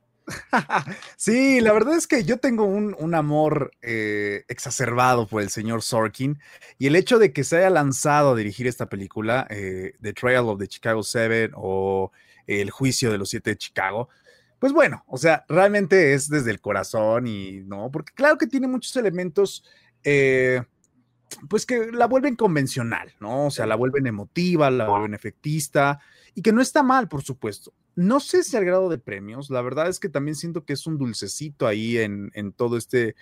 Sí, 1.17 1.61
la 1.61 1.73
verdad 1.73 1.95
es 1.95 2.07
que 2.07 2.23
yo 2.23 2.37
tengo 2.37 2.63
un, 2.65 2.95
un 2.99 3.15
amor 3.15 3.71
eh, 3.81 4.43
exacerbado 4.47 5.27
por 5.27 5.41
el 5.41 5.49
señor 5.49 5.81
Sorkin 5.81 6.39
y 6.77 6.87
el 6.87 6.95
hecho 6.95 7.19
de 7.19 7.33
que 7.33 7.43
se 7.43 7.57
haya 7.57 7.69
lanzado 7.69 8.31
a 8.31 8.35
dirigir 8.35 8.67
esta 8.67 8.87
película, 8.87 9.47
eh, 9.49 9.93
The 10.01 10.13
Trial 10.13 10.49
of 10.49 10.59
the 10.59 10.67
Chicago 10.67 11.03
Seven 11.03 11.51
o 11.55 12.11
El 12.47 12.71
Juicio 12.71 13.11
de 13.11 13.17
los 13.17 13.29
Siete 13.29 13.51
de 13.51 13.57
Chicago, 13.57 14.09
pues 14.59 14.73
bueno, 14.73 15.03
o 15.07 15.17
sea, 15.17 15.45
realmente 15.47 16.13
es 16.13 16.29
desde 16.29 16.51
el 16.51 16.61
corazón 16.61 17.27
y 17.27 17.61
no, 17.61 17.91
porque 17.91 18.13
claro 18.13 18.37
que 18.37 18.47
tiene 18.47 18.67
muchos 18.67 18.95
elementos, 18.95 19.63
eh, 20.03 20.63
pues 21.49 21.65
que 21.65 21.91
la 21.91 22.07
vuelven 22.07 22.35
convencional, 22.35 23.13
¿no? 23.19 23.47
O 23.47 23.51
sea, 23.51 23.65
la 23.65 23.75
vuelven 23.75 24.07
emotiva, 24.07 24.69
la 24.71 24.87
vuelven 24.87 25.13
efectista 25.13 25.99
y 26.33 26.41
que 26.41 26.53
no 26.53 26.61
está 26.61 26.83
mal, 26.83 27.07
por 27.07 27.23
supuesto. 27.23 27.73
No 27.95 28.19
sé 28.19 28.43
si 28.43 28.57
al 28.57 28.65
grado 28.65 28.89
de 28.89 28.97
premios, 28.97 29.49
la 29.49 29.61
verdad 29.61 29.87
es 29.87 29.99
que 29.99 30.09
también 30.09 30.35
siento 30.35 30.65
que 30.65 30.73
es 30.73 30.85
un 30.85 30.97
dulcecito 30.97 31.65
ahí 31.67 31.97
en, 31.97 32.29
en 32.33 32.51
todo 32.51 32.75
este, 32.77 33.15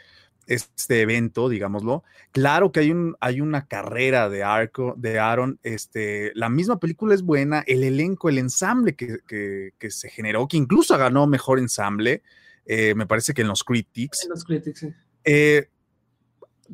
este 0.47 1.01
evento, 1.01 1.47
digámoslo. 1.47 2.03
Claro 2.31 2.71
que 2.71 2.79
hay, 2.81 2.91
un, 2.91 3.15
hay 3.19 3.39
una 3.39 3.67
carrera 3.67 4.29
de 4.29 4.43
arco, 4.43 4.95
de 4.97 5.19
Aaron, 5.19 5.59
este, 5.63 6.31
la 6.35 6.49
misma 6.49 6.79
película 6.79 7.13
es 7.13 7.21
buena, 7.21 7.63
el 7.67 7.83
elenco, 7.83 8.29
el 8.29 8.39
ensamble 8.39 8.95
que, 8.95 9.19
que, 9.27 9.73
que 9.77 9.91
se 9.91 10.09
generó, 10.09 10.47
que 10.47 10.57
incluso 10.57 10.97
ganó 10.97 11.27
mejor 11.27 11.59
ensamble, 11.59 12.23
eh, 12.65 12.95
me 12.95 13.05
parece 13.05 13.33
que 13.33 13.41
en 13.43 13.49
los 13.49 13.63
Critics, 13.63 14.23
En 14.23 14.29
los 14.31 14.43
critics, 14.43 14.79
sí. 14.79 14.93
eh, 15.23 15.69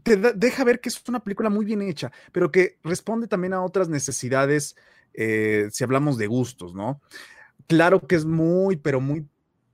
te 0.03 0.17
da- 0.17 0.33
deja 0.33 0.63
ver 0.63 0.79
que 0.79 0.89
es 0.89 1.01
una 1.07 1.23
película 1.23 1.49
muy 1.49 1.65
bien 1.65 1.81
hecha, 1.81 2.11
pero 2.31 2.51
que 2.51 2.77
responde 2.83 3.27
también 3.27 3.53
a 3.53 3.61
otras 3.63 3.89
necesidades 3.89 4.75
eh, 5.13 5.67
si 5.71 5.83
hablamos 5.83 6.17
de 6.17 6.27
gustos, 6.27 6.73
¿no? 6.73 7.01
Claro 7.69 8.01
que 8.07 8.15
es 8.15 8.25
muy, 8.25 8.77
pero 8.77 8.99
muy 8.99 9.27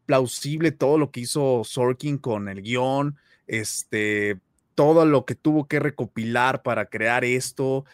plausible 0.05 0.73
todo 0.73 0.97
lo 0.97 1.11
que 1.11 1.21
hizo 1.21 1.63
Sorkin 1.63 2.17
con 2.17 2.49
el 2.49 2.61
guion, 2.61 3.15
este, 3.47 4.41
todo 4.75 5.05
lo 5.05 5.23
que 5.23 5.33
tuvo 5.33 5.65
que 5.69 5.79
recopilar 5.79 6.61
para 6.61 6.87
crear 6.87 7.23
esto. 7.23 7.85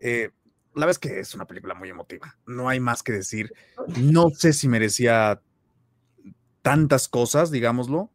eh, 0.00 0.30
la 0.76 0.86
verdad 0.86 0.90
es 0.90 0.98
que 1.00 1.18
es 1.18 1.34
una 1.34 1.46
película 1.46 1.74
muy 1.74 1.88
emotiva, 1.88 2.36
no 2.46 2.68
hay 2.68 2.78
más 2.78 3.02
que 3.02 3.10
decir. 3.10 3.52
No 3.98 4.30
sé 4.30 4.52
si 4.52 4.68
merecía 4.68 5.42
tantas 6.62 7.08
cosas, 7.08 7.50
digámoslo, 7.50 8.08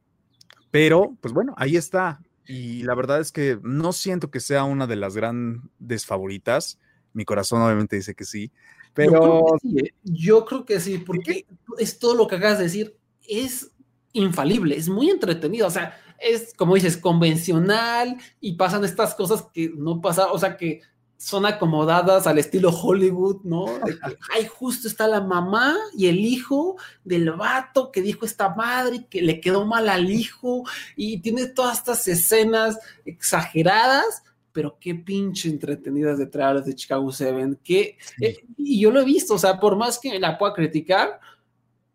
pero 0.72 1.18
pues 1.20 1.34
bueno, 1.34 1.54
ahí 1.58 1.76
está. 1.76 2.22
Y 2.48 2.84
la 2.84 2.96
verdad 2.96 3.20
es 3.20 3.34
que 3.34 3.60
no 3.62 3.92
siento 3.92 4.32
que 4.32 4.40
sea 4.40 4.64
una 4.64 4.88
de 4.88 4.96
las 4.96 5.16
grandes 5.18 6.06
favoritas. 6.06 6.80
Mi 7.12 7.26
corazón 7.26 7.62
obviamente 7.62 7.98
dice 7.98 8.16
que 8.16 8.24
sí, 8.24 8.54
Yo 8.98 9.08
creo 9.08 9.20
pero 9.22 9.46
sí, 9.62 9.78
¿eh? 9.80 9.94
Yo 10.04 10.46
creo 10.46 10.66
que 10.66 10.80
sí, 10.80 10.98
porque 11.00 11.46
es 11.78 12.00
todo 12.00 12.16
lo 12.16 12.28
que 12.28 12.36
acabas 12.36 12.58
de 12.58 12.66
decir, 12.66 12.98
es 13.28 13.72
infalible, 14.14 14.78
es 14.78 14.88
muy 14.88 15.10
entretenido, 15.10 15.68
o 15.68 15.72
sea, 15.72 16.00
es 16.20 16.54
como 16.56 16.76
dices, 16.76 16.98
convencional 16.98 18.18
y 18.40 18.54
pasan 18.54 18.86
estas 18.86 19.16
cosas 19.16 19.46
que 19.54 19.72
no 19.76 20.02
pasan, 20.02 20.28
o 20.32 20.40
sea, 20.40 20.56
que 20.58 20.82
son 21.18 21.46
acomodadas 21.46 22.28
al 22.28 22.38
estilo 22.40 22.70
Hollywood, 22.70 23.42
¿no? 23.44 23.66
De 23.66 23.98
ay, 24.36 24.48
justo 24.48 24.88
está 24.88 25.08
la 25.08 25.22
mamá 25.22 25.76
y 25.98 26.08
el 26.08 26.20
hijo 26.20 26.76
del 27.04 27.32
vato 27.32 27.92
que 27.92 28.02
dijo 28.02 28.26
esta 28.26 28.54
madre 28.54 29.08
que 29.10 29.22
le 29.22 29.40
quedó 29.40 29.66
mal 29.66 29.90
al 29.90 30.10
hijo 30.10 30.64
y 30.96 31.20
tiene 31.20 31.48
todas 31.48 31.80
estas 31.80 32.08
escenas 32.08 32.78
exageradas, 33.06 34.24
pero 34.56 34.78
qué 34.80 34.96
pinche 34.96 35.50
entretenidas 35.50 36.18
de 36.18 36.28
traerlas 36.28 36.66
de 36.66 36.74
Chicago 36.76 37.12
Seven, 37.12 37.60
que, 37.62 37.98
eh, 38.22 38.38
y 38.56 38.80
yo 38.80 38.90
lo 38.90 39.02
he 39.02 39.04
visto, 39.04 39.34
o 39.34 39.38
sea, 39.38 39.60
por 39.60 39.76
más 39.76 40.00
que 40.00 40.18
la 40.18 40.38
pueda 40.38 40.54
criticar, 40.54 41.20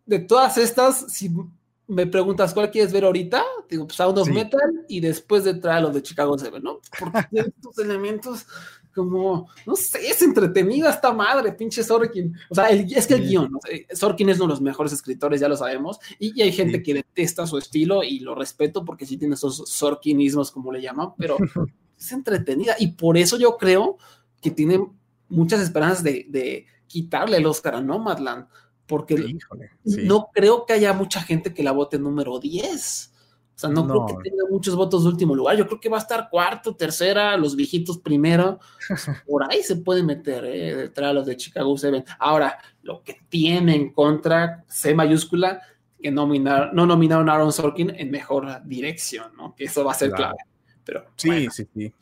de 0.04 0.18
todas 0.18 0.58
estas, 0.58 1.10
si 1.10 1.30
me 1.88 2.06
preguntas 2.06 2.52
cuál 2.52 2.70
quieres 2.70 2.92
ver 2.92 3.04
ahorita, 3.06 3.42
digo, 3.70 3.86
pues 3.86 3.96
Sound 3.96 4.18
of 4.18 4.28
Sí. 4.28 4.34
Metal 4.34 4.60
y 4.88 5.00
después 5.00 5.44
de 5.44 5.54
traer 5.54 5.82
los 5.84 5.94
de 5.94 6.02
Chicago 6.02 6.36
Seven, 6.38 6.62
¿no? 6.62 6.80
Porque 6.98 7.22
tiene 7.30 7.48
estos 7.56 7.78
elementos 7.78 8.44
como, 8.94 9.48
no 9.66 9.74
sé, 9.76 10.06
es 10.06 10.20
entretenida 10.20 10.90
esta 10.90 11.12
madre, 11.14 11.52
pinche 11.52 11.82
Sorkin. 11.82 12.34
O 12.50 12.54
sea, 12.54 12.66
el- 12.68 12.92
es 12.92 13.06
que 13.06 13.14
el 13.14 13.22
Sí. 13.22 13.28
guion. 13.28 13.50
Eh, 13.70 13.86
Sorkin 13.94 14.28
es 14.28 14.36
uno 14.36 14.48
de 14.48 14.50
los 14.50 14.60
mejores 14.60 14.92
escritores, 14.92 15.40
ya 15.40 15.48
lo 15.48 15.56
sabemos, 15.56 15.98
y, 16.18 16.38
y 16.38 16.42
hay 16.42 16.52
gente 16.52 16.76
Sí. 16.78 16.82
que 16.82 16.94
detesta 16.94 17.46
su 17.46 17.56
estilo 17.56 18.02
y 18.04 18.18
lo 18.20 18.34
respeto 18.34 18.84
porque 18.84 19.06
sí 19.06 19.16
tiene 19.16 19.34
esos 19.34 19.62
Sorkinismos, 19.70 20.50
como 20.50 20.72
le 20.72 20.82
llaman, 20.82 21.14
pero 21.16 21.36
es 22.00 22.12
entretenida 22.12 22.74
y 22.78 22.88
por 22.88 23.16
eso 23.16 23.38
yo 23.38 23.56
creo 23.58 23.98
que 24.40 24.50
tiene 24.50 24.84
muchas 25.28 25.60
esperanzas 25.60 26.02
de, 26.02 26.26
de 26.28 26.66
quitarle 26.86 27.36
el 27.36 27.46
Oscar 27.46 27.76
a 27.76 27.80
Nomadland, 27.80 28.46
porque 28.86 29.14
Híjole, 29.14 29.70
sí. 29.86 30.02
no 30.04 30.30
creo 30.32 30.66
que 30.66 30.72
haya 30.72 30.92
mucha 30.92 31.22
gente 31.22 31.54
que 31.54 31.62
la 31.62 31.72
vote 31.72 31.98
número 31.98 32.40
10. 32.40 33.12
O 33.54 33.58
sea, 33.60 33.68
no, 33.70 33.86
creo 33.86 34.06
que 34.06 34.30
tenga 34.30 34.44
muchos 34.50 34.74
votos 34.74 35.02
de 35.02 35.10
último 35.10 35.34
lugar. 35.34 35.54
Yo 35.54 35.66
creo 35.66 35.78
que 35.78 35.90
va 35.90 35.98
a 35.98 36.00
estar 36.00 36.30
cuarto, 36.30 36.74
tercera, 36.74 37.36
los 37.36 37.54
viejitos 37.54 37.98
primero. 37.98 38.58
Por 39.28 39.44
ahí 39.44 39.62
se 39.62 39.76
puede 39.76 40.02
meter, 40.02 40.46
¿eh? 40.46 40.74
detrás 40.74 41.10
de 41.10 41.14
los 41.14 41.26
de 41.26 41.36
Chicago 41.36 41.76
Seven. 41.76 42.02
Ahora, 42.18 42.58
lo 42.82 43.02
que 43.04 43.18
tiene 43.28 43.76
en 43.76 43.92
contra, 43.92 44.64
C 44.66 44.94
mayúscula, 44.94 45.60
que 46.00 46.10
nominar, 46.10 46.72
no 46.72 46.86
nominaron 46.86 47.28
a 47.28 47.34
Aaron 47.34 47.52
Sorkin 47.52 47.90
en 47.94 48.10
mejor 48.10 48.62
dirección, 48.64 49.36
¿no? 49.36 49.54
Que 49.54 49.64
eso 49.64 49.84
va 49.84 49.92
a 49.92 49.94
ser 49.94 50.08
Claro. 50.08 50.34
clave. 50.34 50.49
Pero 50.90 51.06
Sí, 51.16 51.28
bueno, 51.28 51.50
sí, 51.52 51.66
sí. 51.72 51.92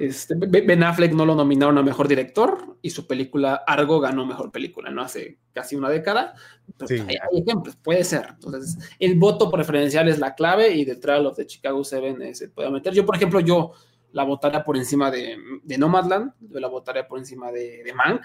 este, 0.00 0.34
Ben 0.36 0.82
Affleck 0.82 1.12
no 1.12 1.24
lo 1.24 1.34
nominaron 1.36 1.78
a 1.78 1.82
mejor 1.82 2.08
director 2.08 2.76
y 2.82 2.90
su 2.90 3.06
película 3.06 3.62
Argo 3.66 4.00
ganó 4.00 4.26
mejor 4.26 4.50
película, 4.50 4.90
¿no? 4.90 5.02
Hace 5.02 5.38
casi 5.52 5.76
una 5.76 5.88
década. 5.88 6.34
Pero 6.76 6.88
Sí. 6.88 6.94
hay, 7.08 7.16
hay 7.16 7.40
ejemplos, 7.42 7.76
puede 7.76 8.02
ser. 8.04 8.28
Entonces, 8.30 8.78
el 8.98 9.16
voto 9.16 9.50
preferencial 9.50 10.08
es 10.08 10.18
la 10.18 10.34
clave 10.34 10.70
y 10.74 10.84
detrás 10.84 11.22
los 11.22 11.36
de 11.36 11.46
Chicago 11.46 11.84
Seven 11.84 12.20
eh, 12.22 12.34
se 12.34 12.48
puede 12.48 12.70
meter. 12.70 12.92
Yo, 12.94 13.06
por 13.06 13.14
ejemplo, 13.16 13.38
yo 13.40 13.72
la 14.12 14.24
votaría 14.24 14.64
por 14.64 14.76
encima 14.76 15.10
de, 15.10 15.36
de 15.62 15.78
Nomadland, 15.78 16.32
yo 16.40 16.58
la 16.60 16.68
votaría 16.68 17.06
por 17.06 17.18
encima 17.18 17.52
de, 17.52 17.82
de 17.84 17.92
Mank 17.92 18.22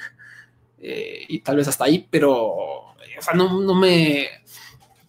eh, 0.79 1.25
y 1.27 1.39
tal 1.41 1.57
vez 1.57 1.67
hasta 1.67 1.83
ahí, 1.85 2.07
pero, 2.09 2.93
eh, 3.05 3.19
o 3.19 3.21
sea, 3.21 3.33
no, 3.33 3.61
no 3.61 3.75
me 3.75 4.27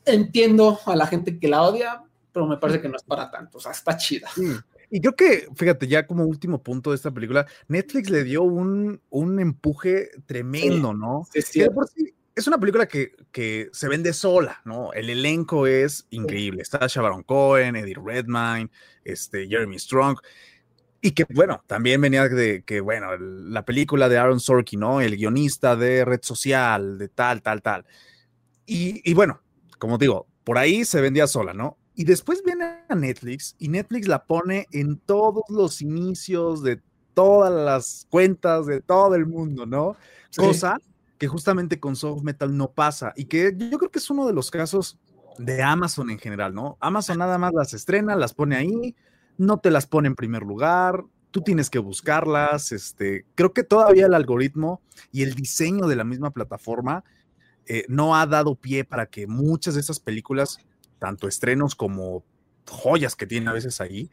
entiendo 0.05 0.79
a 0.87 0.97
la 0.97 1.07
gente 1.07 1.39
que 1.39 1.49
la 1.49 1.63
odia, 1.63 2.03
pero 2.35 2.47
me 2.47 2.59
parece 2.59 2.83
que 2.83 2.89
no 2.91 2.97
es 2.97 3.03
para 3.05 3.31
tanto, 3.31 3.57
o 3.57 3.61
sea, 3.61 3.73
está 3.73 3.97
chida. 3.97 4.29
Sí. 4.35 4.53
Y 4.91 5.01
creo 5.01 5.17
que, 5.17 5.49
fíjate, 5.57 5.89
ya 5.89 6.07
como 6.07 6.25
último 6.25 6.63
punto 6.63 6.91
de 6.91 6.97
esta 6.97 7.11
película, 7.11 7.47
Netflix 7.69 8.11
le 8.11 8.23
dio 8.25 8.43
un, 8.43 9.01
un 9.09 9.41
empuje 9.41 10.11
tremendo, 10.27 10.93
¿no? 10.93 11.27
Sí, 11.33 11.39
es 11.39 11.45
Que 11.47 11.49
de 11.49 11.53
cierto. 11.53 11.75
por 11.75 11.89
sí 11.89 12.15
es 12.37 12.47
una 12.49 12.59
película 12.59 12.87
que, 12.87 13.13
que 13.31 13.71
se 13.73 13.89
vende 13.89 14.13
sola, 14.13 14.61
¿no? 14.65 14.93
El 14.93 15.09
elenco 15.09 15.69
es 15.69 16.07
increíble. 16.11 16.63
Está 16.63 16.81
Baron 17.01 17.23
Cohen, 17.23 17.77
Eddie 17.77 17.95
Redmayne, 18.05 18.71
este, 19.05 19.47
Jeremy 19.47 19.79
Strong. 19.79 20.19
Y 21.01 21.13
que, 21.13 21.25
bueno, 21.33 21.63
también 21.69 22.01
venía 22.01 22.29
de 22.29 22.65
que, 22.65 22.81
bueno, 22.81 23.13
el- 23.13 23.53
la 23.53 23.65
película 23.65 24.09
de 24.09 24.19
Aaron 24.19 24.41
Sorkin, 24.41 24.81
¿no? 24.81 25.01
El 25.01 25.17
guionista 25.17 25.77
de 25.77 26.05
Red 26.05 26.21
Social, 26.23 26.99
de 26.99 27.09
tal, 27.09 27.41
tal, 27.43 27.63
tal. 27.63 27.85
Y, 28.67 29.01
y 29.09 29.15
bueno, 29.15 29.41
como 29.79 29.99
digo, 29.99 30.27
por 30.43 30.59
ahí 30.59 30.85
se 30.85 31.01
vendía 31.01 31.27
sola, 31.27 31.53
¿no? 31.55 31.79
Y 31.95 32.05
después 32.05 32.43
viene 32.45 32.83
a 32.89 32.95
Netflix 32.95 33.55
y 33.59 33.69
Netflix 33.69 34.09
la 34.09 34.25
pone 34.25 34.67
en 34.73 34.99
todos 34.99 35.45
los 35.49 35.81
inicios 35.81 36.63
de 36.63 36.81
todas 37.15 37.53
las 37.53 38.07
cuentas 38.11 38.67
de 38.67 38.81
todo 38.81 39.15
el 39.15 39.27
mundo, 39.27 39.67
¿no? 39.67 39.97
Sí. 40.31 40.41
Cosa 40.41 40.79
que 41.19 41.29
justamente 41.29 41.79
con 41.79 41.95
Soft 41.95 42.23
Metal 42.23 42.57
no 42.57 42.73
pasa 42.73 43.13
y 43.17 43.27
que 43.27 43.55
yo 43.57 43.79
creo 43.79 43.91
que 43.91 44.01
es 44.01 44.11
uno 44.11 44.27
de 44.27 44.33
los 44.33 44.51
casos 44.51 44.99
de 45.39 45.63
Amazon 45.63 46.11
en 46.11 46.19
general, 46.19 46.55
¿no? 46.55 46.77
Amazon 46.81 47.19
nada 47.19 47.39
más 47.39 47.53
las 47.55 47.75
estrena, 47.75 48.17
las 48.17 48.35
pone 48.35 48.57
ahí, 48.57 48.97
no 49.37 49.59
te 49.59 49.71
las 49.71 49.87
pone 49.87 50.09
en 50.09 50.15
primer 50.15 50.43
lugar, 50.43 51.05
tú 51.31 51.43
tienes 51.43 51.71
que 51.71 51.79
buscarlas, 51.79 52.73
este, 52.73 53.27
creo 53.35 53.53
que 53.53 53.65
todavía 53.65 54.07
el 54.07 54.15
algoritmo 54.15 54.81
y 55.11 55.23
el 55.23 55.35
diseño 55.35 55.87
de 55.87 55.97
la 55.97 56.05
misma 56.05 56.31
plataforma 56.31 57.05
eh, 57.67 57.85
no 57.89 58.15
ha 58.15 58.27
dado 58.27 58.55
pie 58.55 58.85
para 58.85 59.07
que 59.07 59.27
muchas 59.27 59.75
de 59.75 59.81
esas 59.81 59.99
películas, 59.99 60.59
tanto 61.05 61.29
estrenos 61.29 61.75
como 61.75 62.25
joyas 62.69 63.15
que 63.17 63.27
tiene 63.27 63.51
a 63.51 63.53
veces 63.53 63.81
ahí, 63.81 64.11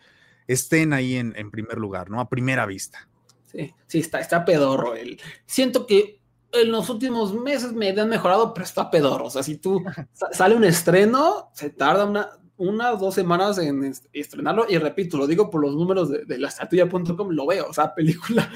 estén 0.47 0.91
ahí 0.93 1.15
en, 1.15 1.33
en 1.37 1.49
primer 1.51 1.77
lugar, 1.77 2.09
¿no? 2.09 2.19
A 2.19 2.27
primera 2.29 2.65
vista. 2.65 3.07
Sí, 3.51 3.73
sí, 3.87 3.99
está, 3.99 4.19
está 4.19 4.43
pedorro. 4.43 4.95
El, 4.95 5.19
siento 5.45 5.85
que 5.85 6.19
en 6.51 6.69
los 6.71 6.89
últimos 6.89 7.33
meses 7.33 7.71
me 7.71 7.89
han 7.89 8.09
mejorado, 8.09 8.53
pero 8.53 8.65
está 8.65 8.89
pedorro. 8.91 9.25
O 9.25 9.29
sea, 9.29 9.41
si 9.43 9.55
tú 9.57 9.81
sa- 10.13 10.33
sale 10.33 10.55
un 10.55 10.65
estreno, 10.65 11.49
se 11.53 11.69
tarda 11.69 12.05
una, 12.05 12.29
una 12.57 12.91
o 12.91 12.97
dos 12.97 13.15
semanas 13.15 13.57
en 13.57 13.85
est- 13.85 14.07
estrenarlo. 14.11 14.65
Y 14.69 14.77
repito, 14.77 15.17
lo 15.17 15.27
digo 15.27 15.49
por 15.49 15.61
los 15.61 15.73
números 15.75 16.09
de, 16.09 16.25
de 16.25 16.37
la 16.37 16.49
estatuya.com, 16.49 17.29
lo 17.29 17.45
veo. 17.47 17.67
O 17.69 17.73
sea, 17.73 17.93
película 17.95 18.51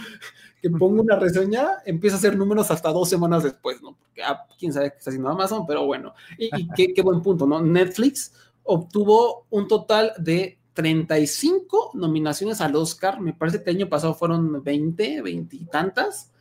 que 0.65 0.77
pongo 0.77 1.03
una 1.03 1.15
reseña, 1.15 1.67
empieza 1.85 2.15
a 2.15 2.19
hacer 2.19 2.35
números 2.35 2.71
hasta 2.71 2.91
dos 2.91 3.07
semanas 3.07 3.43
después, 3.43 3.83
¿no? 3.83 3.95
Porque 3.95 4.23
ah, 4.23 4.47
quién 4.57 4.73
sabe 4.73 4.89
qué 4.89 4.97
está 4.97 5.11
haciendo 5.11 5.29
Amazon, 5.29 5.65
pero 5.67 5.85
bueno. 5.85 6.13
Y, 6.39 6.45
y 6.45 6.67
qué, 6.69 6.91
qué 6.91 7.03
buen 7.03 7.21
punto, 7.21 7.45
¿no? 7.45 7.61
Netflix 7.61 8.33
obtuvo 8.63 9.45
un 9.51 9.67
total 9.67 10.13
de 10.17 10.57
35 10.73 11.91
nominaciones 11.93 12.61
al 12.61 12.75
Oscar. 12.75 13.21
Me 13.21 13.33
parece 13.33 13.61
que 13.61 13.69
el 13.69 13.77
año 13.77 13.89
pasado 13.89 14.15
fueron 14.15 14.63
20, 14.63 15.21
20 15.21 15.55
y 15.55 15.65
tantas. 15.65 16.31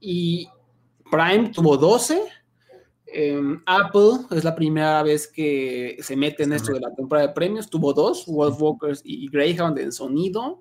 Y 0.00 0.48
Prime 1.08 1.50
tuvo 1.50 1.76
12. 1.76 2.22
Em, 3.06 3.62
Apple 3.66 4.26
es 4.32 4.42
la 4.42 4.56
primera 4.56 5.02
vez 5.04 5.28
que 5.28 5.96
se 6.00 6.16
mete 6.16 6.42
en 6.42 6.54
esto 6.54 6.72
de 6.72 6.80
la 6.80 6.92
temporada 6.92 7.28
de 7.28 7.34
premios. 7.34 7.70
Tuvo 7.70 7.92
dos, 7.92 8.26
Wolf 8.26 8.60
Walkers 8.60 9.02
y 9.04 9.28
Greyhound 9.28 9.78
en 9.78 9.92
sonido. 9.92 10.60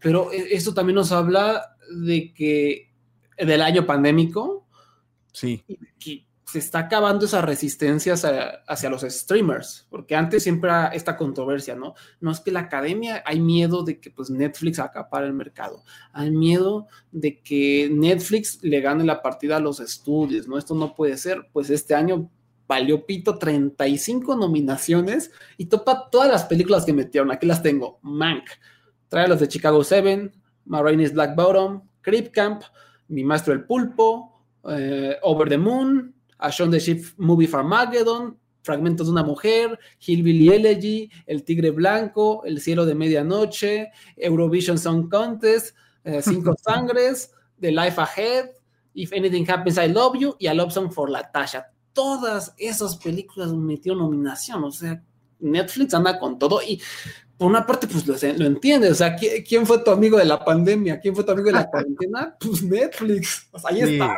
Pero 0.00 0.32
eh, 0.32 0.48
esto 0.50 0.74
también 0.74 0.96
nos 0.96 1.12
habla 1.12 1.76
de 1.90 2.32
que 2.32 2.90
del 3.38 3.62
año 3.62 3.86
pandémico, 3.86 4.66
Sí, 5.32 5.62
que 5.98 6.26
se 6.44 6.58
está 6.58 6.80
acabando 6.80 7.26
esa 7.26 7.42
resistencia 7.42 8.14
hacia, 8.14 8.62
hacia 8.66 8.90
los 8.90 9.02
streamers, 9.02 9.86
porque 9.88 10.16
antes 10.16 10.42
siempre 10.42 10.70
era 10.70 10.88
esta 10.88 11.16
controversia, 11.16 11.76
¿no? 11.76 11.94
No 12.20 12.32
es 12.32 12.40
que 12.40 12.50
la 12.50 12.60
academia 12.60 13.22
hay 13.24 13.38
miedo 13.38 13.84
de 13.84 14.00
que 14.00 14.10
pues 14.10 14.30
Netflix 14.30 14.80
acapare 14.80 15.26
el 15.26 15.32
mercado, 15.32 15.84
hay 16.12 16.32
miedo 16.32 16.88
de 17.12 17.40
que 17.40 17.88
Netflix 17.92 18.58
le 18.62 18.80
gane 18.80 19.04
la 19.04 19.22
partida 19.22 19.58
a 19.58 19.60
los 19.60 19.78
estudios, 19.78 20.48
¿no? 20.48 20.58
Esto 20.58 20.74
no 20.74 20.94
puede 20.94 21.16
ser, 21.16 21.48
pues 21.52 21.70
este 21.70 21.94
año 21.94 22.28
valió 22.66 23.06
pito 23.06 23.38
35 23.38 24.34
nominaciones 24.36 25.30
y 25.56 25.66
topa 25.66 26.08
todas 26.10 26.30
las 26.30 26.44
películas 26.44 26.84
que 26.84 26.92
metieron, 26.92 27.30
aquí 27.30 27.46
las 27.46 27.62
tengo, 27.62 28.00
Mank, 28.02 28.44
trae 29.08 29.28
los 29.28 29.38
de 29.38 29.48
Chicago 29.48 29.84
7, 29.84 30.32
Marines 30.70 31.12
Black 31.12 31.34
Bottom, 31.34 31.82
Creep 32.00 32.32
Camp, 32.32 32.62
Mi 33.08 33.24
Maestro 33.24 33.52
el 33.52 33.64
Pulpo, 33.64 34.40
eh, 34.68 35.16
Over 35.22 35.48
the 35.48 35.58
Moon, 35.58 36.14
A 36.38 36.50
Shaun 36.50 36.70
the 36.70 36.78
Sheep 36.78 37.04
Movie 37.18 37.48
Farmageddon, 37.48 38.38
Fragmentos 38.62 39.08
de 39.08 39.12
una 39.12 39.24
Mujer, 39.24 39.78
Hillbilly 39.98 40.50
Elegy, 40.50 41.10
El 41.26 41.42
Tigre 41.42 41.70
Blanco, 41.70 42.44
El 42.44 42.60
Cielo 42.60 42.86
de 42.86 42.94
Medianoche, 42.94 43.90
Eurovision 44.16 44.78
Song 44.78 45.08
Contest, 45.08 45.74
eh, 46.04 46.22
Cinco 46.22 46.54
Sangres, 46.62 47.32
The 47.60 47.72
Life 47.72 48.00
Ahead, 48.00 48.50
If 48.94 49.12
Anything 49.12 49.46
Happens 49.50 49.76
I 49.76 49.88
Love 49.88 50.18
You 50.18 50.36
y 50.38 50.46
A 50.46 50.54
Love 50.54 50.72
Song 50.72 50.92
for 50.92 51.10
Latasha. 51.10 51.72
Todas 51.92 52.54
esas 52.56 52.96
películas 52.96 53.52
metieron 53.52 53.98
nominación, 53.98 54.62
o 54.62 54.70
sea, 54.70 55.02
Netflix 55.40 55.94
anda 55.94 56.18
con 56.18 56.38
todo 56.38 56.62
y 56.62 56.80
por 57.40 57.48
una 57.48 57.66
parte, 57.66 57.86
pues 57.86 58.06
lo, 58.06 58.14
lo 58.36 58.44
entiende. 58.44 58.90
O 58.90 58.94
sea, 58.94 59.16
¿quién, 59.16 59.42
¿quién, 59.42 59.66
fue 59.66 59.78
tu 59.78 59.90
amigo 59.90 60.18
de 60.18 60.26
la 60.26 60.44
pandemia? 60.44 61.00
¿Quién 61.00 61.14
fue 61.14 61.24
tu 61.24 61.32
amigo 61.32 61.46
de 61.46 61.52
la 61.52 61.70
cuarentena? 61.70 62.36
Pues 62.38 62.62
Netflix. 62.62 63.48
O 63.50 63.58
sea, 63.58 63.70
ahí 63.70 63.80
Sí. 63.82 63.92
estaba. 63.94 64.14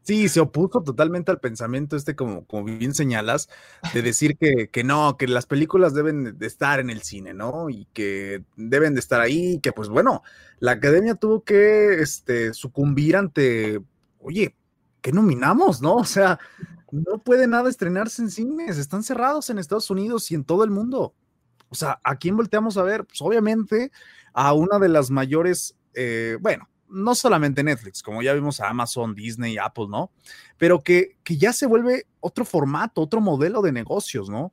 Sí, 0.00 0.28
se 0.30 0.40
opuso 0.40 0.82
totalmente 0.82 1.30
al 1.30 1.38
pensamiento 1.38 1.94
este, 1.94 2.16
como, 2.16 2.46
como 2.46 2.64
bien 2.64 2.94
señalas, 2.94 3.50
de 3.92 4.00
decir 4.00 4.38
que, 4.38 4.68
que 4.68 4.84
no, 4.84 5.18
que 5.18 5.28
las 5.28 5.44
películas 5.44 5.92
deben 5.92 6.38
de 6.38 6.46
estar 6.46 6.80
en 6.80 6.88
el 6.88 7.02
cine, 7.02 7.34
¿no? 7.34 7.68
Y 7.68 7.86
que 7.92 8.42
deben 8.56 8.94
de 8.94 9.00
estar 9.00 9.20
ahí, 9.20 9.60
que 9.60 9.72
pues 9.72 9.90
bueno, 9.90 10.22
la 10.60 10.72
academia 10.72 11.14
tuvo 11.16 11.44
que 11.44 12.00
este, 12.00 12.54
sucumbir 12.54 13.16
ante, 13.16 13.82
oye, 14.20 14.54
¿qué 15.02 15.12
nominamos, 15.12 15.82
no? 15.82 15.96
O 15.96 16.04
sea, 16.06 16.38
no 16.90 17.18
puede 17.18 17.46
nada 17.46 17.68
estrenarse 17.68 18.22
en 18.22 18.30
cines, 18.30 18.78
están 18.78 19.02
cerrados 19.02 19.50
en 19.50 19.58
Estados 19.58 19.90
Unidos 19.90 20.30
y 20.30 20.36
en 20.36 20.44
todo 20.44 20.64
el 20.64 20.70
mundo. 20.70 21.12
O 21.68 21.74
sea, 21.74 22.00
¿a 22.04 22.16
quién 22.16 22.36
volteamos 22.36 22.76
a 22.76 22.82
ver? 22.82 23.04
Pues 23.04 23.20
obviamente 23.20 23.90
a 24.32 24.52
una 24.52 24.78
de 24.78 24.88
las 24.88 25.10
mayores 25.10 25.76
eh, 25.96 26.36
bueno, 26.40 26.68
no 26.88 27.14
solamente 27.14 27.64
Netflix, 27.64 28.02
como 28.02 28.22
ya 28.22 28.34
vimos 28.34 28.60
a 28.60 28.68
Amazon, 28.68 29.14
Disney, 29.14 29.58
Apple, 29.58 29.86
¿no? 29.88 30.12
Pero 30.58 30.82
que, 30.82 31.16
que 31.24 31.36
ya 31.38 31.52
se 31.52 31.66
vuelve 31.66 32.06
otro 32.20 32.44
formato, 32.44 33.00
otro 33.00 33.20
modelo 33.20 33.62
de 33.62 33.72
negocios, 33.72 34.28
¿no? 34.28 34.52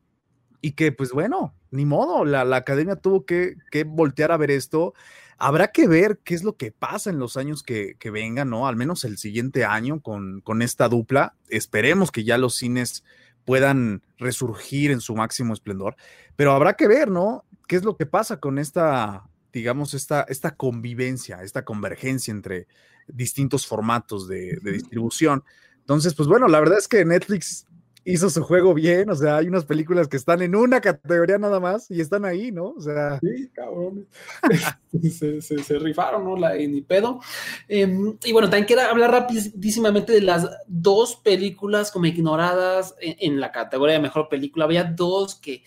Y 0.61 0.71
que, 0.71 0.93
pues 0.93 1.11
bueno, 1.11 1.53
ni 1.69 1.85
modo, 1.85 2.23
la, 2.23 2.45
la 2.45 2.55
academia 2.55 2.95
tuvo 2.95 3.25
que, 3.25 3.57
que, 3.69 3.83
voltear 3.83 4.31
a 4.31 4.37
ver 4.37 4.49
esto. 4.49 4.93
Habrá 5.37 5.67
que 5.73 5.87
ver 5.87 6.21
qué 6.23 6.33
es 6.33 6.43
lo 6.43 6.55
que 6.55 6.71
pasa 6.71 7.09
en 7.09 7.19
los 7.19 7.35
años 7.35 7.61
que, 7.61 7.97
que 7.99 8.09
vengan, 8.09 8.49
¿no? 8.49 8.67
Al 8.67 8.77
menos 8.77 9.03
el 9.03 9.17
siguiente 9.17 9.65
año 9.65 10.01
con, 10.01 10.39
con 10.39 10.61
esta 10.61 10.87
dupla. 10.87 11.35
Esperemos 11.49 12.11
que 12.11 12.23
ya 12.23 12.37
los 12.37 12.55
cines 12.55 13.03
puedan 13.45 14.01
resurgir 14.17 14.91
en 14.91 15.01
su 15.01 15.15
máximo 15.15 15.53
esplendor, 15.53 15.95
pero 16.35 16.53
habrá 16.53 16.73
que 16.73 16.87
ver, 16.87 17.09
¿no? 17.09 17.45
¿Qué 17.67 17.75
es 17.75 17.83
lo 17.83 17.97
que 17.97 18.05
pasa 18.05 18.39
con 18.39 18.57
esta 18.57 19.23
digamos, 19.53 19.93
esta, 19.93 20.25
esta 20.27 20.55
convivencia, 20.55 21.43
esta 21.43 21.63
convergencia 21.63 22.31
entre 22.31 22.67
distintos 23.07 23.67
formatos 23.67 24.27
de, 24.27 24.57
de, 24.61 24.71
distribución. 24.71 25.43
Entonces, 25.77 26.15
pues 26.15 26.27
bueno, 26.27 26.47
la 26.47 26.59
verdad 26.59 26.79
es 26.79 26.87
que 26.87 27.05
Netflix 27.05 27.67
hizo 28.05 28.29
su 28.29 28.43
juego 28.43 28.73
bien, 28.73 29.09
o 29.09 29.15
sea, 29.15 29.37
hay 29.37 29.47
unas 29.47 29.65
películas 29.65 30.07
que 30.07 30.17
están 30.17 30.41
en 30.41 30.55
una 30.55 30.81
categoría 30.81 31.37
nada 31.37 31.59
más 31.59 31.89
y 31.89 32.01
están 32.01 32.25
ahí, 32.25 32.51
¿no? 32.51 32.69
O 32.71 32.81
sea... 32.81 33.19
Sí, 33.19 33.49
cabrón. 33.53 34.07
se, 35.01 35.79
rifaron, 35.79 36.25
¿no? 36.25 36.37
La, 36.37 36.55
ni 36.55 36.81
pedo. 36.81 37.21
Eh, 37.67 37.87
y 38.25 38.31
bueno, 38.31 38.49
también 38.49 38.65
quiero 38.65 38.81
hablar 38.81 39.11
rapidísimamente 39.11 40.11
de 40.11 40.21
las 40.21 40.49
dos 40.67 41.15
películas 41.15 41.91
como 41.91 42.05
ignoradas 42.05 42.95
en, 42.99 43.15
en 43.19 43.39
la 43.39 43.51
categoría 43.51 43.95
de 43.95 44.01
mejor 44.01 44.27
película. 44.27 44.65
Había 44.65 44.83
dos 44.83 45.35
que 45.35 45.63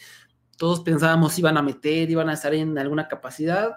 todos 0.57 0.80
pensábamos 0.80 1.39
iban 1.39 1.57
a 1.57 1.62
meter, 1.62 2.11
iban 2.11 2.28
a 2.28 2.34
estar 2.34 2.55
en 2.55 2.76
alguna 2.78 3.09
capacidad, 3.09 3.76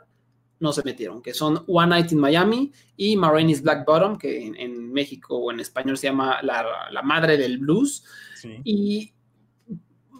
no 0.59 0.73
se 0.73 0.83
metieron, 0.83 1.21
que 1.21 1.33
son 1.33 1.63
One 1.67 1.87
Night 1.87 2.11
in 2.11 2.19
Miami 2.19 2.71
y 2.97 3.15
Marraine's 3.15 3.61
Black 3.61 3.85
Bottom, 3.85 4.17
que 4.17 4.45
en, 4.45 4.55
en, 4.57 4.91
México 4.91 5.37
o 5.37 5.51
en 5.51 5.61
español 5.61 5.97
se 5.97 6.07
llama 6.07 6.39
La, 6.41 6.65
la 6.91 7.01
Madre 7.01 7.37
del 7.37 7.59
Blues. 7.59 8.03
Y 8.63 9.13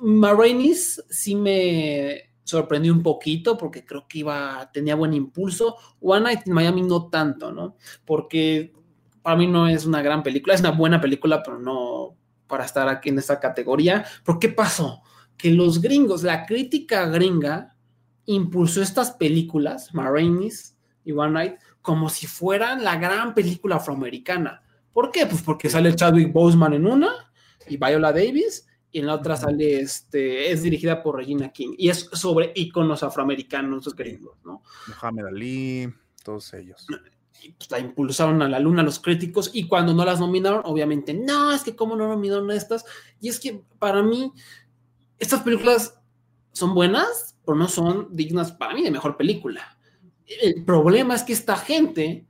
Marraine's 0.01 1.03
sí 1.09 1.36
me 1.36 2.32
sorprendió 2.43 2.93
un 2.93 3.03
poquito 3.03 3.57
porque 3.57 3.86
creo 3.86 4.07
que 4.07 4.20
iba, 4.20 4.70
tenía 4.74 4.95
buen 4.95 5.13
impulso. 5.13 5.76
One 5.99 6.22
Night 6.22 6.47
in 6.47 6.53
Miami 6.53 6.82
no 6.82 7.09
tanto, 7.09 7.51
¿no? 7.51 7.78
Porque 8.05 8.74
para 9.22 9.36
mí 9.36 9.47
no 9.47 9.67
es 9.67 9.86
una 9.86 10.01
gran 10.01 10.24
película, 10.24 10.55
es 10.55 10.61
una 10.61 10.72
buena 10.72 10.99
película, 10.99 11.43
pero 11.43 11.59
no 11.59 12.15
para 12.47 12.65
estar 12.65 12.88
aquí 12.89 13.09
en 13.09 13.20
esta 13.20 13.39
categoría. 13.39 14.05
¿Pero 14.24 14.39
qué 14.39 14.49
pasó? 14.49 15.03
que 15.39 15.51
los 15.51 15.82
gringos, 15.82 16.22
la 16.22 16.45
crítica 16.45 17.05
gringa, 17.07 17.74
impulsó 18.26 18.82
estas 18.82 19.11
películas, 19.11 19.93
Marainis 19.93 20.78
y 21.05 21.13
One 21.13 21.32
Night, 21.32 21.53
como 21.82 22.09
si 22.09 22.28
fueran 22.28 22.84
la 22.84 22.97
gran 22.97 23.34
película 23.34 23.78
afroamericana. 23.78 24.61
¿Por 24.91 25.11
qué? 25.11 25.26
Pues 25.26 25.41
porque 25.41 25.70
sale 25.70 25.95
Chadwick 25.95 26.34
Boseman 26.34 26.74
en 26.74 26.86
una 26.86 27.28
y 27.70 27.78
Viola 27.78 28.11
Davis, 28.11 28.67
y 28.91 28.99
en 28.99 29.07
la 29.07 29.15
otra 29.15 29.36
sale, 29.36 29.80
este, 29.82 30.51
es 30.51 30.63
dirigida 30.63 31.03
por 31.03 31.15
Regina 31.15 31.49
King, 31.49 31.76
y 31.78 31.89
es 31.89 32.09
sobre 32.13 32.51
íconos 32.55 33.03
afroamericanos 33.03 33.95
gringos, 33.95 34.38
¿no? 34.43 34.63
Muhammad 34.88 35.28
Ali, 35.28 35.93
todos 36.24 36.53
ellos. 36.53 36.88
La 37.70 37.80
impulsaron 37.80 38.41
a 38.41 38.49
la 38.49 38.59
luna 38.59 38.84
los 38.84 38.99
críticos, 38.99 39.51
y 39.53 39.67
cuando 39.67 39.93
no 39.93 40.03
las 40.03 40.20
nominaron, 40.20 40.61
obviamente, 40.65 41.13
no, 41.13 41.51
es 41.51 41.63
que 41.63 41.76
cómo 41.76 41.95
no 41.95 42.07
nominaron 42.07 42.51
estas, 42.51 42.84
y 43.22 43.30
es 43.30 43.39
que 43.39 43.63
para 43.78 44.01
mí, 44.01 44.32
estas 45.20 45.41
películas 45.41 45.99
son 46.51 46.74
buenas, 46.74 47.36
pero 47.45 47.57
no 47.57 47.67
son 47.67 48.07
dignas 48.11 48.51
para 48.51 48.74
mí 48.74 48.84
de 48.84 48.91
mejor 48.91 49.17
película. 49.17 49.78
El 50.26 50.63
problema 50.63 51.15
es 51.15 51.24
que 51.24 51.34
esta 51.34 51.55
gente 51.55 52.28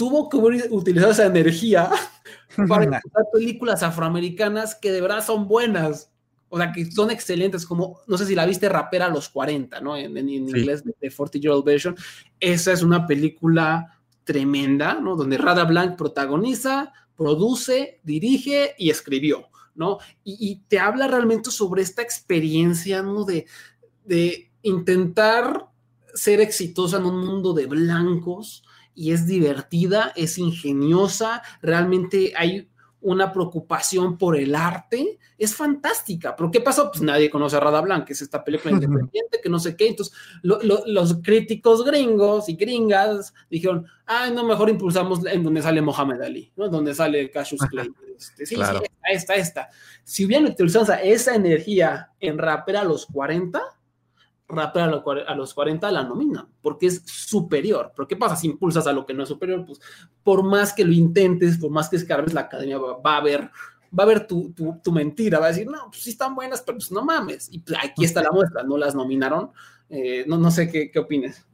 tuvo 0.00 0.30
que 0.30 0.38
utilizar 0.70 1.10
esa 1.10 1.26
energía 1.26 1.90
para 2.68 2.84
encontrar 2.84 3.26
películas 3.30 3.82
afroamericanas 3.82 4.74
que 4.74 4.92
de 4.92 5.02
verdad 5.02 5.22
son 5.22 5.46
buenas. 5.46 6.10
O 6.48 6.56
sea, 6.56 6.72
que 6.72 6.90
son 6.90 7.10
excelentes, 7.10 7.66
como, 7.66 8.00
no 8.06 8.16
sé 8.16 8.24
si 8.24 8.34
la 8.34 8.46
viste, 8.46 8.70
Rapera 8.70 9.06
a 9.06 9.10
los 9.10 9.28
40, 9.28 9.78
¿no? 9.82 9.98
En, 9.98 10.16
en, 10.16 10.26
en 10.30 10.48
sí. 10.48 10.58
inglés, 10.58 10.82
de, 10.84 10.94
de 10.98 11.10
40 11.10 11.38
Year 11.38 11.52
Old 11.52 11.66
Version. 11.66 11.94
Esa 12.40 12.72
es 12.72 12.82
una 12.82 13.06
película 13.06 14.00
tremenda, 14.24 14.94
¿no? 14.94 15.16
Donde 15.16 15.36
Rada 15.36 15.64
Blanc 15.64 15.98
protagoniza, 15.98 16.94
produce, 17.14 18.00
dirige 18.02 18.74
y 18.78 18.88
escribió. 18.88 19.48
¿no? 19.74 19.98
Y, 20.24 20.36
y, 20.40 20.56
te 20.66 20.78
habla 20.78 21.08
realmente 21.08 21.50
sobre 21.50 21.82
esta 21.82 22.00
experiencia, 22.00 23.02
¿no? 23.02 23.24
De, 23.24 23.46
de 24.06 24.50
intentar 24.62 25.66
ser 26.14 26.40
exitosa 26.40 26.96
en 26.96 27.04
un 27.04 27.24
mundo 27.24 27.52
de 27.52 27.66
blancos 27.66 28.64
y 29.00 29.12
es 29.12 29.26
divertida, 29.26 30.12
es 30.14 30.36
ingeniosa, 30.36 31.42
realmente 31.62 32.34
hay 32.36 32.68
una 33.00 33.32
preocupación 33.32 34.18
por 34.18 34.36
el 34.36 34.54
arte, 34.54 35.18
es 35.38 35.54
fantástica. 35.54 36.36
¿Pero 36.36 36.50
qué 36.50 36.60
pasó? 36.60 36.90
Pues 36.90 37.00
nadie 37.00 37.30
conoce 37.30 37.56
a 37.56 37.60
Rada 37.60 37.80
Blanc, 37.80 38.04
que 38.04 38.12
es 38.12 38.20
esta 38.20 38.44
película 38.44 38.72
independiente, 38.74 39.40
que 39.42 39.48
no 39.48 39.58
sé 39.58 39.74
qué. 39.74 39.88
Entonces, 39.88 40.14
lo, 40.42 40.62
lo, 40.62 40.82
los 40.84 41.14
críticos 41.22 41.82
gringos 41.82 42.50
y 42.50 42.56
gringas 42.56 43.32
dijeron, 43.48 43.86
ah, 44.04 44.28
no, 44.28 44.44
mejor 44.44 44.68
impulsamos 44.68 45.24
en 45.24 45.44
donde 45.44 45.62
sale 45.62 45.80
Mohamed 45.80 46.20
Ali, 46.20 46.52
¿no? 46.54 46.68
Donde 46.68 46.94
sale 46.94 47.30
Cassius 47.30 47.62
Clay. 47.70 47.90
Este, 48.18 48.44
sí, 48.44 48.54
claro. 48.54 48.80
sí, 48.80 48.86
esta, 49.14 49.34
esta. 49.34 49.70
Si 50.04 50.26
hubieran 50.26 50.44
utilizado 50.44 50.92
esa 51.02 51.34
energía 51.34 52.10
en 52.20 52.36
Rapper 52.36 52.76
a 52.76 52.84
los 52.84 53.06
40, 53.06 53.62
Rapper 54.50 54.82
a 55.26 55.34
los 55.34 55.54
40 55.54 55.90
la 55.90 56.04
nominan, 56.04 56.48
porque 56.60 56.86
es 56.86 57.02
superior. 57.06 57.92
Pero 57.94 58.08
¿qué 58.08 58.16
pasa 58.16 58.36
si 58.36 58.46
impulsas 58.46 58.86
a 58.86 58.92
lo 58.92 59.06
que 59.06 59.14
no 59.14 59.22
es 59.22 59.28
superior? 59.28 59.64
Pues 59.66 59.80
por 60.22 60.42
más 60.42 60.72
que 60.72 60.84
lo 60.84 60.92
intentes, 60.92 61.58
por 61.58 61.70
más 61.70 61.88
que 61.88 61.96
escarbes, 61.96 62.34
la 62.34 62.42
academia 62.42 62.78
va, 62.78 62.98
va 62.98 63.16
a 63.16 63.22
ver 63.22 63.50
va 63.98 64.04
a 64.04 64.06
ver 64.06 64.26
tu, 64.26 64.52
tu, 64.52 64.80
tu, 64.82 64.92
mentira, 64.92 65.38
va 65.38 65.46
a 65.46 65.48
decir, 65.48 65.66
no, 65.66 65.90
pues 65.90 66.02
sí 66.02 66.10
están 66.10 66.34
buenas, 66.34 66.62
pero 66.62 66.78
pues 66.78 66.92
no 66.92 67.04
mames. 67.04 67.48
Y 67.50 67.58
pues, 67.58 67.78
aquí 67.82 68.04
está 68.04 68.22
la 68.22 68.30
muestra, 68.30 68.62
no 68.62 68.78
las 68.78 68.94
nominaron. 68.94 69.50
Eh, 69.88 70.24
no, 70.28 70.38
no 70.38 70.50
sé 70.50 70.70
qué, 70.70 70.90
qué 70.90 70.98
opines. 71.00 71.44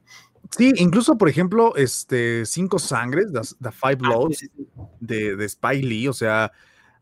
Sí, 0.55 0.71
incluso, 0.77 1.17
por 1.17 1.29
ejemplo, 1.29 1.75
este 1.75 2.45
Cinco 2.45 2.79
Sangres, 2.79 3.31
The, 3.33 3.41
the 3.59 3.71
Five 3.71 3.95
Blows, 3.95 4.33
ah, 4.33 4.39
sí, 4.39 4.47
sí. 4.55 4.67
De, 4.99 5.35
de 5.35 5.49
Spy 5.49 5.81
Lee, 5.81 6.07
o 6.07 6.13
sea, 6.13 6.51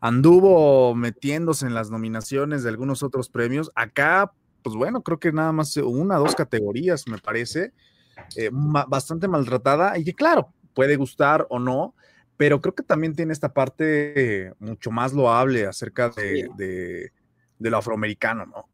anduvo 0.00 0.94
metiéndose 0.94 1.66
en 1.66 1.74
las 1.74 1.90
nominaciones 1.90 2.62
de 2.62 2.70
algunos 2.70 3.02
otros 3.02 3.28
premios. 3.28 3.70
Acá, 3.74 4.32
pues 4.66 4.74
bueno, 4.74 5.00
creo 5.00 5.20
que 5.20 5.30
nada 5.30 5.52
más 5.52 5.76
una, 5.76 6.16
dos 6.16 6.34
categorías, 6.34 7.06
me 7.06 7.18
parece, 7.18 7.72
eh, 8.34 8.50
bastante 8.52 9.28
maltratada 9.28 9.96
y 9.96 10.02
que 10.02 10.12
claro, 10.12 10.52
puede 10.74 10.96
gustar 10.96 11.46
o 11.50 11.60
no, 11.60 11.94
pero 12.36 12.60
creo 12.60 12.74
que 12.74 12.82
también 12.82 13.14
tiene 13.14 13.32
esta 13.32 13.54
parte 13.54 14.52
mucho 14.58 14.90
más 14.90 15.12
loable 15.12 15.66
acerca 15.66 16.08
de, 16.08 16.48
de, 16.56 17.12
de 17.60 17.70
lo 17.70 17.76
afroamericano, 17.76 18.44
¿no? 18.44 18.68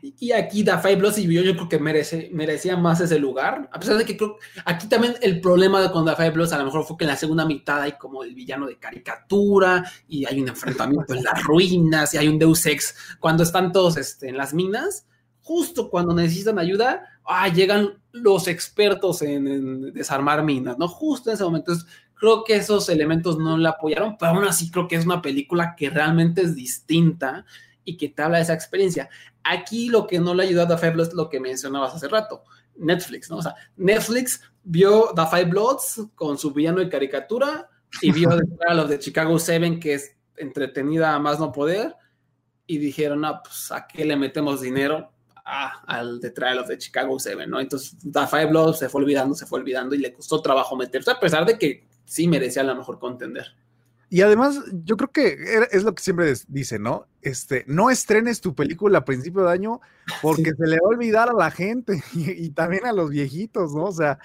Y 0.00 0.32
aquí 0.32 0.62
Da 0.62 0.78
Five 0.78 0.96
Bloods 0.96 1.18
y 1.18 1.32
yo, 1.32 1.42
yo 1.42 1.54
creo 1.54 1.68
que 1.68 1.78
merece, 1.78 2.30
merecía 2.32 2.76
más 2.76 3.00
ese 3.00 3.18
lugar, 3.18 3.68
a 3.72 3.78
pesar 3.80 3.96
de 3.96 4.04
que 4.04 4.16
creo, 4.16 4.36
aquí 4.64 4.88
también 4.88 5.14
el 5.20 5.40
problema 5.40 5.80
de 5.80 5.90
con 5.90 6.04
Da 6.04 6.16
Five 6.16 6.30
Bloods 6.30 6.52
a 6.52 6.58
lo 6.58 6.64
mejor 6.64 6.84
fue 6.84 6.96
que 6.96 7.04
en 7.04 7.10
la 7.10 7.16
segunda 7.16 7.44
mitad 7.44 7.82
hay 7.82 7.92
como 7.92 8.22
el 8.22 8.34
villano 8.34 8.66
de 8.66 8.78
caricatura 8.78 9.84
y 10.06 10.24
hay 10.24 10.40
un 10.40 10.48
enfrentamiento 10.48 11.14
en 11.14 11.24
las 11.24 11.42
ruinas 11.42 12.14
y 12.14 12.18
hay 12.18 12.28
un 12.28 12.38
Deus 12.38 12.66
Ex 12.66 12.94
cuando 13.20 13.42
están 13.42 13.72
todos 13.72 13.96
este, 13.96 14.28
en 14.28 14.36
las 14.36 14.54
minas, 14.54 15.06
justo 15.40 15.90
cuando 15.90 16.14
necesitan 16.14 16.58
ayuda, 16.58 17.02
ah, 17.24 17.48
llegan 17.48 18.00
los 18.12 18.48
expertos 18.48 19.22
en, 19.22 19.46
en 19.48 19.92
desarmar 19.92 20.44
minas, 20.44 20.78
¿no? 20.78 20.88
Justo 20.88 21.30
en 21.30 21.34
ese 21.34 21.44
momento. 21.44 21.72
Entonces, 21.72 21.92
creo 22.14 22.44
que 22.44 22.56
esos 22.56 22.88
elementos 22.88 23.38
no 23.38 23.56
la 23.56 23.70
apoyaron, 23.70 24.16
pero 24.18 24.32
aún 24.32 24.44
así 24.44 24.70
creo 24.70 24.88
que 24.88 24.96
es 24.96 25.06
una 25.06 25.22
película 25.22 25.74
que 25.76 25.90
realmente 25.90 26.42
es 26.42 26.54
distinta 26.54 27.44
y 27.88 27.96
que 27.96 28.10
te 28.10 28.20
habla 28.20 28.36
de 28.36 28.42
esa 28.42 28.52
experiencia. 28.52 29.08
Aquí 29.42 29.88
lo 29.88 30.06
que 30.06 30.18
no 30.18 30.34
le 30.34 30.42
ayudó 30.42 30.62
a 30.62 30.68
The 30.68 30.76
Five 30.76 30.90
Bloods 30.90 31.08
es 31.08 31.14
lo 31.14 31.30
que 31.30 31.40
mencionabas 31.40 31.94
hace 31.94 32.06
rato, 32.06 32.44
Netflix, 32.76 33.30
¿no? 33.30 33.38
O 33.38 33.42
sea, 33.42 33.54
Netflix 33.78 34.42
vio 34.62 35.14
The 35.16 35.26
Five 35.26 35.46
Bloods 35.46 36.02
con 36.14 36.36
su 36.36 36.52
villano 36.52 36.80
de 36.80 36.90
caricatura 36.90 37.70
y 38.02 38.12
vio 38.12 38.28
a 38.68 38.74
los 38.74 38.90
de 38.90 38.98
Chicago 38.98 39.38
Seven, 39.38 39.80
que 39.80 39.94
es 39.94 40.14
entretenida 40.36 41.14
a 41.14 41.18
más 41.18 41.40
no 41.40 41.50
poder, 41.50 41.94
y 42.66 42.76
dijeron, 42.76 43.22
no, 43.22 43.40
pues, 43.42 43.72
¿a 43.72 43.86
qué 43.86 44.04
le 44.04 44.16
metemos 44.16 44.60
dinero? 44.60 45.10
Ah, 45.46 45.82
al 45.86 46.20
de 46.20 46.30
Trial 46.30 46.58
of 46.58 46.68
the 46.68 46.76
Chicago 46.76 47.18
Seven, 47.18 47.48
¿no? 47.48 47.58
Entonces, 47.58 47.96
The 48.00 48.26
Five 48.26 48.46
Bloods 48.46 48.80
se 48.80 48.90
fue 48.90 49.00
olvidando, 49.00 49.34
se 49.34 49.46
fue 49.46 49.60
olvidando 49.60 49.94
y 49.94 49.98
le 49.98 50.12
costó 50.12 50.42
trabajo 50.42 50.76
meterse, 50.76 51.10
a 51.10 51.18
pesar 51.18 51.46
de 51.46 51.58
que 51.58 51.86
sí 52.04 52.28
merecía 52.28 52.60
a 52.60 52.66
lo 52.66 52.76
mejor 52.76 52.98
contender. 52.98 53.46
Y 54.10 54.22
además, 54.22 54.58
yo 54.84 54.96
creo 54.96 55.12
que 55.12 55.36
es 55.70 55.82
lo 55.84 55.94
que 55.94 56.02
siempre 56.02 56.32
dice, 56.48 56.78
¿no? 56.78 57.06
Este, 57.20 57.64
no 57.66 57.90
estrenes 57.90 58.40
tu 58.40 58.54
película 58.54 58.98
a 58.98 59.04
principio 59.04 59.44
de 59.44 59.52
año 59.52 59.80
porque 60.22 60.50
sí. 60.50 60.56
se 60.58 60.66
le 60.66 60.76
va 60.76 60.86
a 60.86 60.88
olvidar 60.88 61.28
a 61.28 61.34
la 61.34 61.50
gente 61.50 62.02
y, 62.14 62.30
y 62.46 62.50
también 62.50 62.86
a 62.86 62.92
los 62.92 63.10
viejitos, 63.10 63.74
¿no? 63.74 63.84
O 63.84 63.92
sea, 63.92 64.18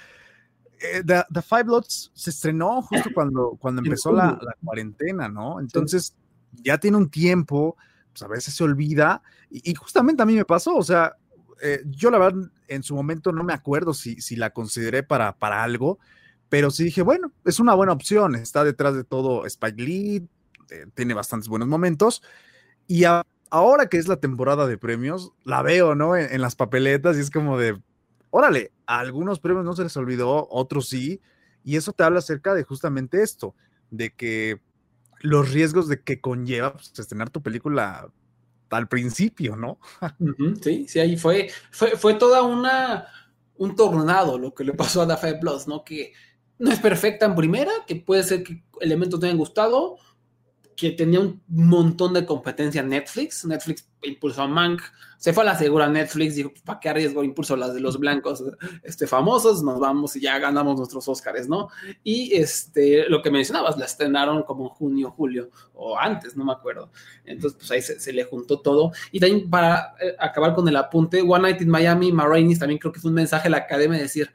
eh, 0.80 1.04
The, 1.06 1.24
The, 1.34 1.42
Five 1.42 1.64
Bloods 1.64 2.12
se 2.14 2.30
estrenó 2.30 2.82
justo 2.82 3.10
cuando, 3.14 3.58
cuando 3.60 3.82
empezó 3.82 4.14
la, 4.14 4.40
la, 4.42 4.56
cuarentena, 4.64 5.28
¿no? 5.28 5.60
Entonces, 5.60 6.16
ya 6.64 6.78
tiene 6.78 6.98
un 6.98 7.10
tiempo, 7.10 7.76
pues 8.12 8.24
a 8.24 8.28
veces 8.28 8.54
se 8.54 8.64
olvida, 8.64 9.22
y, 9.50 9.72
y, 9.72 9.76
justamente 9.76 10.24
a 10.24 10.26
mí 10.26 10.36
me 10.36 10.46
pasó, 10.46 10.76
o 10.76 10.84
sea, 10.84 11.16
eh, 11.62 11.82
yo 11.86 12.12
la 12.12 12.20
verdad 12.20 12.50
en 12.68 12.84
su 12.84 12.96
momento 12.96 13.32
no 13.32 13.44
me 13.44 13.54
acuerdo 13.54 13.94
si, 13.94 14.20
si 14.22 14.36
la 14.36 14.50
consideré 14.52 15.04
para, 15.04 15.38
para 15.38 15.64
algo, 15.64 16.00
pero 16.54 16.70
sí 16.70 16.84
dije, 16.84 17.02
bueno, 17.02 17.32
es 17.46 17.60
una 17.60 17.74
buena 17.74 17.94
opción, 17.94 18.36
está 18.36 18.64
detrás 18.64 18.94
de 18.94 19.04
todo 19.04 19.48
Spike 19.48 19.82
Lee, 19.82 20.28
eh, 20.70 20.86
tiene 20.94 21.16
bastantes 21.16 21.50
buenos 21.50 21.68
momentos, 21.68 22.22
y 22.86 23.06
ahora 23.50 23.90
que 23.90 23.98
es 23.98 24.08
la 24.08 24.18
temporada 24.18 24.68
de 24.68 24.78
premios, 24.78 25.32
la 25.46 25.64
veo, 25.64 25.96
¿no? 25.96 26.16
En, 26.16 26.40
las 26.40 26.56
papeletas 26.56 27.18
y 27.18 27.22
es 27.22 27.32
como 27.32 27.58
de, 27.58 27.82
órale, 28.30 28.72
a 28.86 29.00
algunos 29.00 29.40
premios 29.40 29.66
no 29.66 29.76
se 29.76 29.82
les 29.82 29.98
olvidó, 29.98 30.48
otros 30.52 30.90
sí, 30.90 31.22
y 31.64 31.76
eso 31.76 31.92
te 31.92 32.04
habla 32.04 32.20
acerca 32.20 32.54
de 32.54 32.62
justamente 32.62 33.24
esto, 33.24 33.56
de 33.90 34.14
que 34.14 34.62
los 35.22 35.52
riesgos 35.52 35.88
de 35.88 36.02
que 36.02 36.22
conlleva 36.22 36.74
pues, 36.74 36.94
estrenar 37.00 37.32
tu 37.32 37.42
película 37.42 38.12
al 38.70 38.88
principio, 38.88 39.56
¿no? 39.56 39.80
sí, 40.62 40.86
sí, 40.88 41.00
ahí 41.00 41.18
fue, 41.18 41.50
fue, 41.72 41.98
fue 41.98 42.14
toda 42.14 42.44
una, 42.44 43.08
un 43.58 43.76
tornado 43.76 44.38
lo 44.38 44.54
que 44.54 44.64
le 44.64 44.74
pasó 44.74 45.02
a 45.02 45.08
The 45.08 45.18
Five 45.18 45.40
Plus, 45.40 45.68
¿no? 45.68 45.84
Que 45.84 46.14
no 46.60 46.72
es 46.72 46.80
perfecta 46.80 47.26
en 47.26 47.36
primera, 47.36 47.72
que 47.88 47.96
puede 47.96 48.24
ser 48.24 48.44
que 48.44 48.64
elementos 48.80 49.20
te 49.20 49.26
hayan 49.28 49.38
gustado, 49.38 49.98
que 50.76 50.92
tenía 50.92 51.20
un 51.20 51.42
montón 51.48 52.14
de 52.14 52.26
competencia 52.26 52.82
en 52.82 52.90
Netflix. 52.90 53.46
Netflix 53.46 53.88
impulsó 54.02 54.44
a 54.44 54.48
Mank, 54.48 54.82
se 55.18 55.32
fue 55.32 55.44
a 55.44 55.46
la 55.46 55.58
segura 55.58 55.88
Netflix, 55.88 56.36
dijo, 56.36 56.52
¿para 56.66 56.80
qué 56.80 56.90
arriesgo 56.90 57.24
impulso 57.24 57.56
las 57.56 57.74
de 57.74 57.80
los 57.80 57.98
blancos 57.98 58.44
este, 58.84 59.08
famosos? 59.08 59.64
Nos 59.64 59.80
vamos 59.80 60.16
y 60.16 60.22
ya 60.22 60.38
ganamos 60.40 60.78
nuestros 60.78 61.08
Oscars, 61.08 61.48
¿no? 61.48 61.70
Y 62.04 62.34
este, 62.36 63.08
lo 63.08 63.22
que 63.22 63.32
mencionabas, 63.32 63.78
la 63.78 63.86
estrenaron 63.86 64.44
como 64.44 64.66
en 64.66 64.70
junio, 64.70 65.12
julio, 65.12 65.50
o 65.74 65.98
antes, 65.98 66.36
no 66.36 66.44
me 66.44 66.52
acuerdo. 66.52 66.92
Entonces, 67.24 67.58
pues 67.58 67.72
ahí 67.72 67.82
se, 67.82 68.14
le 68.14 68.26
juntó 68.26 68.60
todo. 68.60 68.92
Y 69.12 69.20
también 69.20 69.50
para 69.50 69.96
eh, 70.02 70.16
acabar 70.20 70.54
con 70.54 70.68
el 70.68 70.76
apunte, 70.76 71.22
One 71.22 71.44
Night 71.44 71.62
in 71.62 71.70
Miami, 71.70 72.12
Marainis, 72.12 72.60
también 72.60 72.80
creo 72.80 72.92
que 72.92 73.00
fue 73.00 73.10
un 73.10 73.16
mensaje 73.16 73.48
a 73.48 73.52
la 73.52 73.58
academia 73.58 73.98
de 73.98 74.04
decir, 74.04 74.30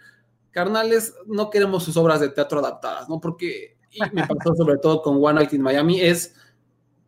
carnales, 0.58 1.14
no 1.24 1.50
queremos 1.50 1.84
sus 1.84 1.96
obras 1.96 2.18
de 2.18 2.30
teatro 2.30 2.58
adaptadas, 2.58 3.08
¿no? 3.08 3.20
Porque 3.20 3.76
y 3.92 4.00
me 4.12 4.26
pasó 4.26 4.56
sobre 4.56 4.78
todo 4.78 5.00
con 5.02 5.24
One 5.24 5.34
Night 5.34 5.52
in 5.52 5.62
Miami, 5.62 6.00
es, 6.00 6.34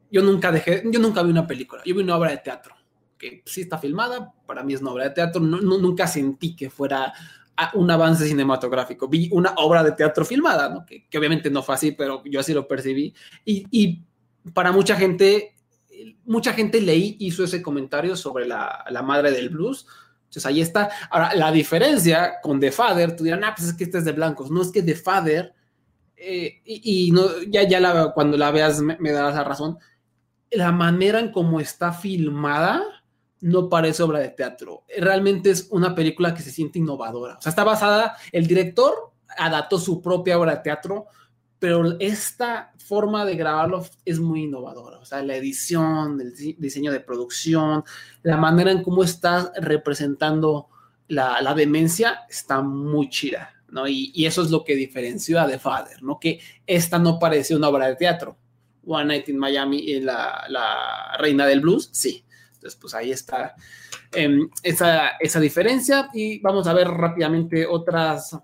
yo 0.08 0.22
nunca 0.22 0.52
dejé, 0.52 0.84
yo 0.86 1.00
nunca 1.00 1.20
vi 1.24 1.30
una 1.30 1.48
película, 1.48 1.82
yo 1.84 1.96
vi 1.96 2.02
una 2.04 2.16
obra 2.16 2.30
de 2.30 2.36
teatro, 2.36 2.76
que 3.18 3.42
sí 3.44 3.62
está 3.62 3.76
filmada, 3.76 4.32
para 4.46 4.62
mí 4.62 4.74
es 4.74 4.82
una 4.82 4.92
obra 4.92 5.08
de 5.08 5.10
teatro, 5.10 5.40
nunca 5.40 6.06
sentí 6.06 6.54
que 6.54 6.70
fuera 6.70 7.12
un 7.74 7.90
avance 7.90 8.24
cinematográfico, 8.24 9.08
vi 9.08 9.28
una 9.32 9.52
obra 9.56 9.82
de 9.82 9.92
teatro 9.92 10.24
filmada, 10.24 10.86
que, 10.86 11.18
obviamente 11.18 11.50
no 11.50 11.64
fue 11.64 11.74
así, 11.74 11.90
pero 11.90 12.22
yo 12.24 12.38
así 12.38 12.54
lo 12.54 12.68
percibí, 12.68 13.12
y, 13.44 14.04
para 14.54 14.70
mucha 14.70 14.94
gente, 14.94 15.56
mucha 16.24 16.52
gente 16.52 16.80
leí, 16.80 17.16
hizo 17.18 17.42
ese 17.42 17.60
comentario 17.60 18.14
sobre 18.14 18.46
la 18.46 19.02
madre 19.04 19.32
del 19.32 19.48
blues, 19.48 19.88
entonces 20.30 20.46
ahí 20.46 20.60
está. 20.60 20.88
Ahora, 21.10 21.34
la 21.34 21.50
diferencia 21.50 22.34
con 22.40 22.60
The 22.60 22.70
Father, 22.70 23.16
tú 23.16 23.24
dirás, 23.24 23.40
ah, 23.42 23.52
pues 23.56 23.70
es 23.70 23.74
que 23.74 23.82
este 23.82 23.98
es 23.98 24.04
de 24.04 24.12
blancos. 24.12 24.48
No 24.48 24.62
es 24.62 24.70
que 24.70 24.80
The 24.80 24.94
Father 24.94 25.52
eh, 26.14 26.60
y, 26.64 27.10
no, 27.10 27.24
ya, 27.48 27.64
ya 27.64 27.80
la, 27.80 28.12
cuando 28.12 28.36
la 28.36 28.52
veas 28.52 28.80
me, 28.80 29.10
darás 29.10 29.34
la 29.34 29.42
razón, 29.42 29.78
la 30.52 30.70
manera 30.70 31.18
en 31.18 31.32
cómo 31.32 31.58
está 31.58 31.92
filmada 31.92 32.84
no 33.40 33.68
parece 33.68 34.04
obra 34.04 34.20
de 34.20 34.28
teatro. 34.28 34.84
Realmente 34.98 35.50
es 35.50 35.66
una 35.70 35.96
película 35.96 36.32
que 36.32 36.42
se 36.42 36.52
siente 36.52 36.78
innovadora. 36.78 37.38
O 37.38 37.42
sea, 37.42 37.50
está 37.50 37.64
basada, 37.64 38.16
el 38.30 38.46
director 38.46 39.12
adaptó 39.36 39.78
su 39.78 40.00
propia 40.00 40.38
obra 40.38 40.56
de 40.56 40.62
teatro, 40.62 41.06
pero 41.60 41.96
esta 42.00 42.72
forma 42.78 43.24
de 43.24 43.36
grabarlo 43.36 43.86
es 44.04 44.18
muy 44.18 44.44
innovadora. 44.44 44.98
O 44.98 45.04
sea, 45.04 45.22
la 45.22 45.36
edición, 45.36 46.20
el 46.20 46.34
diseño 46.58 46.90
de 46.90 47.00
producción, 47.00 47.84
la 48.24 48.36
manera 48.36 48.72
en 48.72 48.82
cómo 48.82 49.04
está 49.04 49.52
representando 49.60 50.68
la, 51.06 51.40
la 51.42 51.54
demencia 51.54 52.22
está 52.28 52.62
muy 52.62 53.08
chida. 53.08 53.54
¿no? 53.70 53.86
Y, 53.86 54.26
eso 54.26 54.42
es 54.42 54.50
lo 54.50 54.64
que 54.64 54.74
diferenció 54.74 55.40
a 55.40 55.46
The 55.46 55.58
Father, 55.58 56.02
¿no? 56.02 56.18
Que 56.18 56.40
esta 56.66 56.98
no 56.98 57.18
parecía 57.18 57.56
una 57.56 57.68
obra 57.68 57.86
de 57.86 57.96
teatro. 57.96 58.36
One 58.84 59.04
Night 59.04 59.28
in 59.28 59.38
Miami 59.38 59.78
y 59.78 60.00
la, 60.00 60.44
la 60.48 61.16
reina 61.18 61.46
del 61.46 61.60
blues, 61.60 61.90
sí. 61.92 62.24
Entonces, 62.54 62.78
pues 62.80 62.94
ahí 62.94 63.10
está 63.10 63.54
em, 64.12 64.48
esa, 64.62 65.10
esa 65.20 65.40
diferencia. 65.40 66.08
Y 66.12 66.40
vamos 66.40 66.66
a 66.66 66.72
ver 66.72 66.88
rápidamente 66.88 67.66
otras 67.66 68.38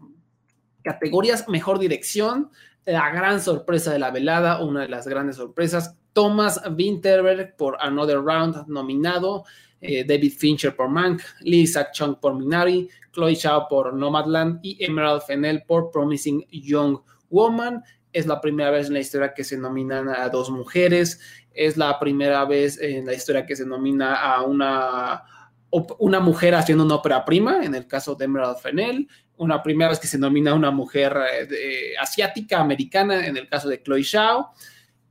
categorías. 0.83 1.49
Mejor 1.49 1.79
dirección, 1.79 2.51
la 2.87 3.11
gran 3.11 3.41
sorpresa 3.41 3.93
de 3.93 3.99
la 3.99 4.11
velada, 4.11 4.65
una 4.65 4.83
de 4.83 4.89
las 4.89 5.07
grandes 5.07 5.37
sorpresas. 5.37 5.97
Thomas 6.13 6.63
Winterberg 6.77 7.57
por 7.57 7.77
Another 7.81 8.23
Round 8.23 8.67
nominado. 8.69 9.45
Eh, 9.81 10.05
David 10.05 10.33
Fincher 10.33 10.75
por 10.75 10.89
Mank, 10.89 11.21
Lisa 11.41 11.91
Chung 11.93 12.17
por 12.19 12.35
Minari, 12.35 12.89
Chloe 13.13 13.37
Zhao 13.37 13.69
por 13.69 13.93
Nomadland 13.93 14.61
y 14.63 14.83
Emerald 14.83 15.23
Fennell 15.23 15.65
por 15.67 15.91
Promising 15.91 16.47
Young 16.51 16.99
Woman. 17.29 17.83
Es 18.13 18.27
la 18.27 18.41
primera 18.41 18.71
vez 18.71 18.87
en 18.87 18.95
la 18.95 19.01
historia 19.01 19.35
que 19.35 19.45
se 19.45 19.59
nominan 19.59 20.09
a 20.09 20.29
dos 20.31 20.51
mujeres. 20.51 21.21
Es 21.53 21.77
la 21.77 21.99
primera 21.99 22.47
vez 22.47 22.81
en 22.81 23.05
la 23.05 23.13
historia 23.13 23.45
que 23.45 23.55
se 23.55 23.67
nomina 23.67 24.15
a 24.15 24.43
una, 24.43 25.23
una 25.71 26.21
mujer 26.21 26.55
haciendo 26.55 26.85
una 26.85 26.95
ópera 26.95 27.25
prima, 27.25 27.63
en 27.63 27.75
el 27.75 27.87
caso 27.87 28.15
de 28.15 28.25
Emerald 28.25 28.59
Fennell. 28.59 29.07
Una 29.39 29.63
primera 29.63 29.91
vez 29.91 29.99
que 29.99 30.07
se 30.07 30.19
nomina 30.19 30.53
a 30.53 30.55
una 30.55 30.71
mujer 30.71 31.17
eh, 31.51 31.95
asiática, 32.01 32.61
americana, 32.61 33.27
en 33.27 33.37
el 33.37 33.49
caso 33.49 33.69
de 33.69 33.83
Chloe 33.83 34.05
Zhao. 34.05 34.53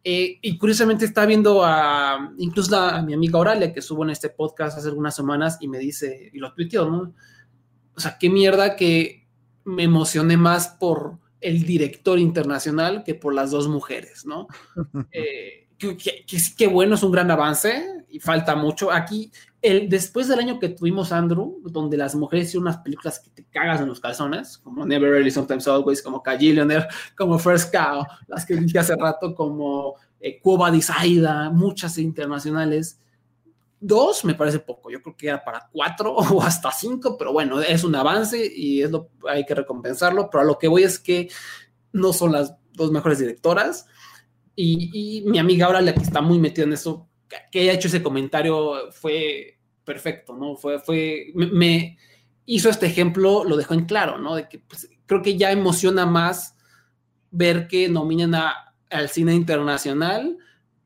Eh, 0.03 0.37
y 0.41 0.57
curiosamente 0.57 1.05
está 1.05 1.25
viendo 1.25 1.63
a 1.63 2.31
incluso 2.37 2.75
a, 2.77 3.01
mi 3.01 3.13
amiga 3.13 3.39
Oralia, 3.39 3.73
que 3.73 3.81
subo 3.81 4.03
en 4.03 4.11
este 4.11 4.29
podcast 4.29 4.77
hace 4.77 4.87
algunas 4.89 5.15
semanas 5.15 5.57
y 5.61 5.67
me 5.67 5.79
dice, 5.79 6.29
y 6.31 6.37
lo 6.37 6.53
tuiteó, 6.53 6.89
¿no? 6.89 7.13
o 7.95 7.99
sea, 7.99 8.17
qué 8.19 8.29
mierda 8.29 8.75
que 8.75 9.27
me 9.63 9.83
emocioné 9.83 10.37
más 10.37 10.67
por 10.67 11.19
el 11.41 11.63
director 11.63 12.19
internacional 12.19 13.03
que 13.03 13.15
por 13.15 13.33
las 13.33 13.51
dos 13.51 13.67
mujeres, 13.67 14.25
¿no? 14.25 14.47
eh, 15.11 15.67
que, 15.77 16.67
bueno, 16.67 16.95
es 16.95 17.03
un 17.03 17.11
gran 17.11 17.29
avance 17.31 18.05
y 18.09 18.19
falta 18.19 18.55
mucho. 18.55 18.91
Aquí, 18.91 19.31
el, 19.65 19.89
después 19.89 20.27
del 20.27 20.39
año 20.39 20.59
que 20.59 20.69
tuvimos 20.69 21.11
Andrew, 21.11 21.59
donde 21.63 21.97
las 21.97 22.15
mujeres 22.15 22.47
hicieron 22.47 22.67
unas 22.67 22.77
películas 22.77 23.19
que 23.19 23.29
te 23.29 23.45
cagas 23.45 23.81
en 23.81 23.87
los 23.87 23.99
calzones, 23.99 24.57
como 24.59 24.85
Never 24.85 25.11
Really, 25.11 25.31
Sometimes 25.31 25.67
Always, 25.67 26.01
como 26.01 26.21
Kajillionaire, 26.21 26.87
como 27.17 27.39
First 27.39 27.73
Cow, 27.73 28.05
las 28.27 28.45
que 28.45 28.55
dije 28.55 28.79
hace 28.79 28.95
rato, 28.95 29.33
como 29.33 29.95
eh, 30.19 30.39
Cuba 30.39 30.71
Disaida, 30.71 31.49
muchas 31.49 31.97
internacionales. 31.97 32.99
Dos 33.79 34.23
me 34.23 34.35
parece 34.35 34.59
poco, 34.59 34.89
yo 34.89 35.01
creo 35.01 35.15
que 35.17 35.27
era 35.27 35.43
para 35.43 35.69
cuatro 35.71 36.13
o 36.15 36.41
hasta 36.41 36.71
cinco, 36.71 37.17
pero 37.17 37.33
bueno, 37.33 37.61
es 37.61 37.83
un 37.83 37.95
avance 37.95 38.51
y 38.55 38.81
es 38.81 38.91
lo, 38.91 39.09
hay 39.27 39.45
que 39.45 39.55
recompensarlo, 39.55 40.29
pero 40.29 40.41
a 40.41 40.45
lo 40.45 40.57
que 40.57 40.67
voy 40.67 40.83
es 40.83 40.99
que 40.99 41.29
no 41.91 42.13
son 42.13 42.31
las 42.31 42.55
dos 42.73 42.91
mejores 42.91 43.19
directoras 43.19 43.87
y, 44.55 45.23
mi 45.25 45.37
amiga 45.37 45.65
ahora 45.65 45.81
la 45.81 45.93
que 45.93 46.01
está 46.01 46.21
muy 46.21 46.39
metida 46.39 46.65
en 46.65 46.73
eso, 46.73 47.09
que 47.51 47.59
haya 47.59 47.73
hecho 47.73 47.87
ese 47.87 48.01
comentario 48.01 48.91
fue 48.91 49.54
perfecto, 49.85 50.35
¿no? 50.35 50.55
Fue, 50.55 50.79
fue, 50.79 51.31
me, 51.33 51.97
hizo 52.45 52.69
este 52.69 52.87
ejemplo, 52.87 53.43
lo 53.43 53.57
dejó 53.57 53.73
en 53.73 53.85
claro, 53.85 54.17
¿no? 54.17 54.35
De 54.35 54.49
que 54.49 54.59
pues, 54.59 54.89
creo 55.05 55.21
que 55.21 55.37
ya 55.37 55.51
emociona 55.51 56.05
más 56.05 56.55
ver 57.31 57.67
que 57.67 57.89
nominan 57.89 58.35
al 58.89 59.09
cine 59.09 59.33
internacional 59.33 60.37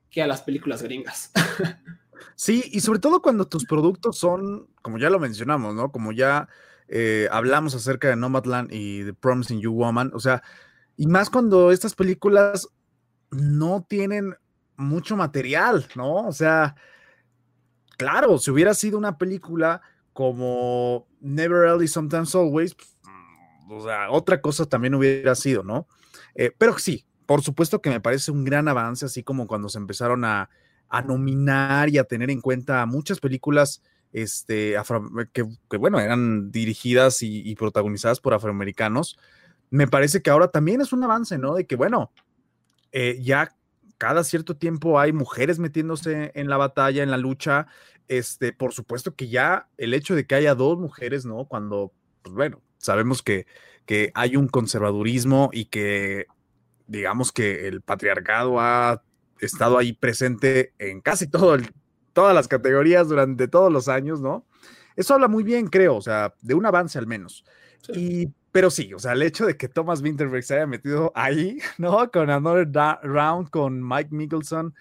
que 0.09 0.21
a 0.21 0.27
las 0.27 0.41
películas 0.41 0.81
gringas. 0.83 1.31
Sí, 2.35 2.63
y 2.71 2.79
sobre 2.79 2.99
todo 2.99 3.21
cuando 3.21 3.49
tus 3.49 3.65
productos 3.65 4.17
son, 4.17 4.69
como 4.81 4.97
ya 4.97 5.09
lo 5.09 5.19
mencionamos, 5.19 5.75
¿no? 5.75 5.91
Como 5.91 6.13
ya 6.13 6.47
eh, 6.87 7.27
hablamos 7.33 7.75
acerca 7.75 8.07
de 8.07 8.15
Nomadland 8.15 8.71
y 8.71 9.03
The 9.03 9.13
Promising 9.13 9.59
You 9.59 9.73
Woman, 9.73 10.11
o 10.13 10.21
sea, 10.21 10.41
y 10.95 11.05
más 11.07 11.29
cuando 11.29 11.69
estas 11.69 11.95
películas 11.95 12.69
no 13.29 13.85
tienen 13.89 14.37
mucho 14.77 15.17
material, 15.17 15.85
¿no? 15.95 16.27
O 16.27 16.31
sea, 16.31 16.77
claro, 17.99 18.39
si 18.39 18.49
hubiera 18.49 18.73
sido 18.73 18.97
una 18.97 19.19
película 19.19 19.83
como 20.13 21.07
Never 21.19 21.67
Early, 21.67 21.87
Sometimes 21.87 22.33
Always, 22.33 22.75
mm, 23.03 23.71
o 23.73 23.83
sea, 23.83 24.09
otra 24.09 24.41
cosa 24.41 24.65
también 24.65 24.95
hubiera 24.95 25.35
sido, 25.35 25.61
¿no? 25.61 25.87
Eh, 26.33 26.51
pero 26.57 26.79
sí, 26.79 27.05
por 27.27 27.43
supuesto 27.43 27.79
que 27.79 27.91
me 27.91 28.01
parece 28.01 28.31
un 28.31 28.43
gran 28.43 28.67
avance, 28.67 29.05
así 29.05 29.21
como 29.21 29.45
cuando 29.45 29.69
se 29.69 29.77
empezaron 29.77 30.25
a 30.25 30.49
a 30.89 31.01
nominar 31.03 31.89
y 31.89 31.97
a 31.97 32.03
tener 32.03 32.29
en 32.31 32.41
cuenta 32.41 32.85
muchas 32.85 33.19
películas 33.19 33.81
este, 34.11 34.75
que, 35.31 35.77
bueno, 35.77 35.99
eran 35.99 36.51
dirigidas 36.51 37.21
y, 37.21 37.55
protagonizadas 37.55 38.19
por 38.19 38.33
afroamericanos, 38.33 39.17
me 39.69 39.87
parece 39.87 40.23
que 40.23 40.31
ahora 40.31 40.47
también 40.47 40.81
es 40.81 40.91
un 40.91 41.03
avance, 41.03 41.37
¿no? 41.37 41.53
De 41.53 41.67
que, 41.67 41.75
bueno, 41.75 42.11
eh, 42.91 43.19
ya 43.21 43.55
cada 43.99 44.23
cierto 44.23 44.57
tiempo 44.57 44.99
hay 44.99 45.13
mujeres 45.13 45.59
metiéndose 45.59 46.31
en 46.33 46.49
la 46.49 46.57
batalla, 46.57 47.03
en 47.03 47.11
la 47.11 47.17
lucha. 47.17 47.67
Este, 48.09 48.51
por 48.51 48.73
supuesto 48.73 49.15
que 49.15 49.29
ya 49.29 49.69
el 49.77 49.93
hecho 49.93 50.15
de 50.15 50.27
que 50.27 50.35
haya 50.35 50.55
dos 50.55 50.77
mujeres, 50.77 51.25
¿no? 51.25 51.45
Cuando, 51.45 51.93
pues 52.21 52.35
bueno, 52.35 52.61
sabemos 52.77 53.23
que, 53.23 53.47
que 53.85 54.11
hay 54.15 54.35
un 54.35 54.49
conservadurismo 54.49 55.49
y 55.53 55.65
que 55.65 56.25
digamos 56.87 57.31
que 57.31 57.67
el 57.67 57.81
patriarcado 57.81 58.59
ha 58.59 59.03
estado 59.39 59.77
ahí 59.77 59.93
presente 59.93 60.73
en 60.79 60.99
casi 60.99 61.27
todo 61.27 61.55
todas 62.11 62.35
las 62.35 62.49
categorías 62.49 63.07
durante 63.07 63.47
todos 63.47 63.71
los 63.71 63.87
años, 63.87 64.19
¿no? 64.19 64.45
eso 64.99 65.13
habla 65.13 65.29
muy 65.29 65.43
bien, 65.43 65.67
creo, 65.67 65.95
o 65.95 66.01
sea, 66.01 66.33
de 66.41 66.53
un 66.55 66.65
avance 66.65 66.99
al 66.99 67.07
menos. 67.07 67.45
Y, 67.93 68.27
pero 68.51 68.69
sí, 68.69 68.93
o 68.93 68.99
sea, 68.99 69.13
el 69.13 69.21
hecho 69.21 69.45
de 69.45 69.55
que 69.55 69.69
Thomas 69.69 70.01
Winterberg 70.01 70.43
se 70.43 70.55
haya 70.55 70.67
metido 70.67 71.13
ahí, 71.15 71.59
¿no? 71.77 72.11
Con 72.11 72.29
Another 72.29 72.67
Round, 73.03 73.49
con 73.49 73.87
Mike 73.87 74.09
Mickelson, 74.11 74.75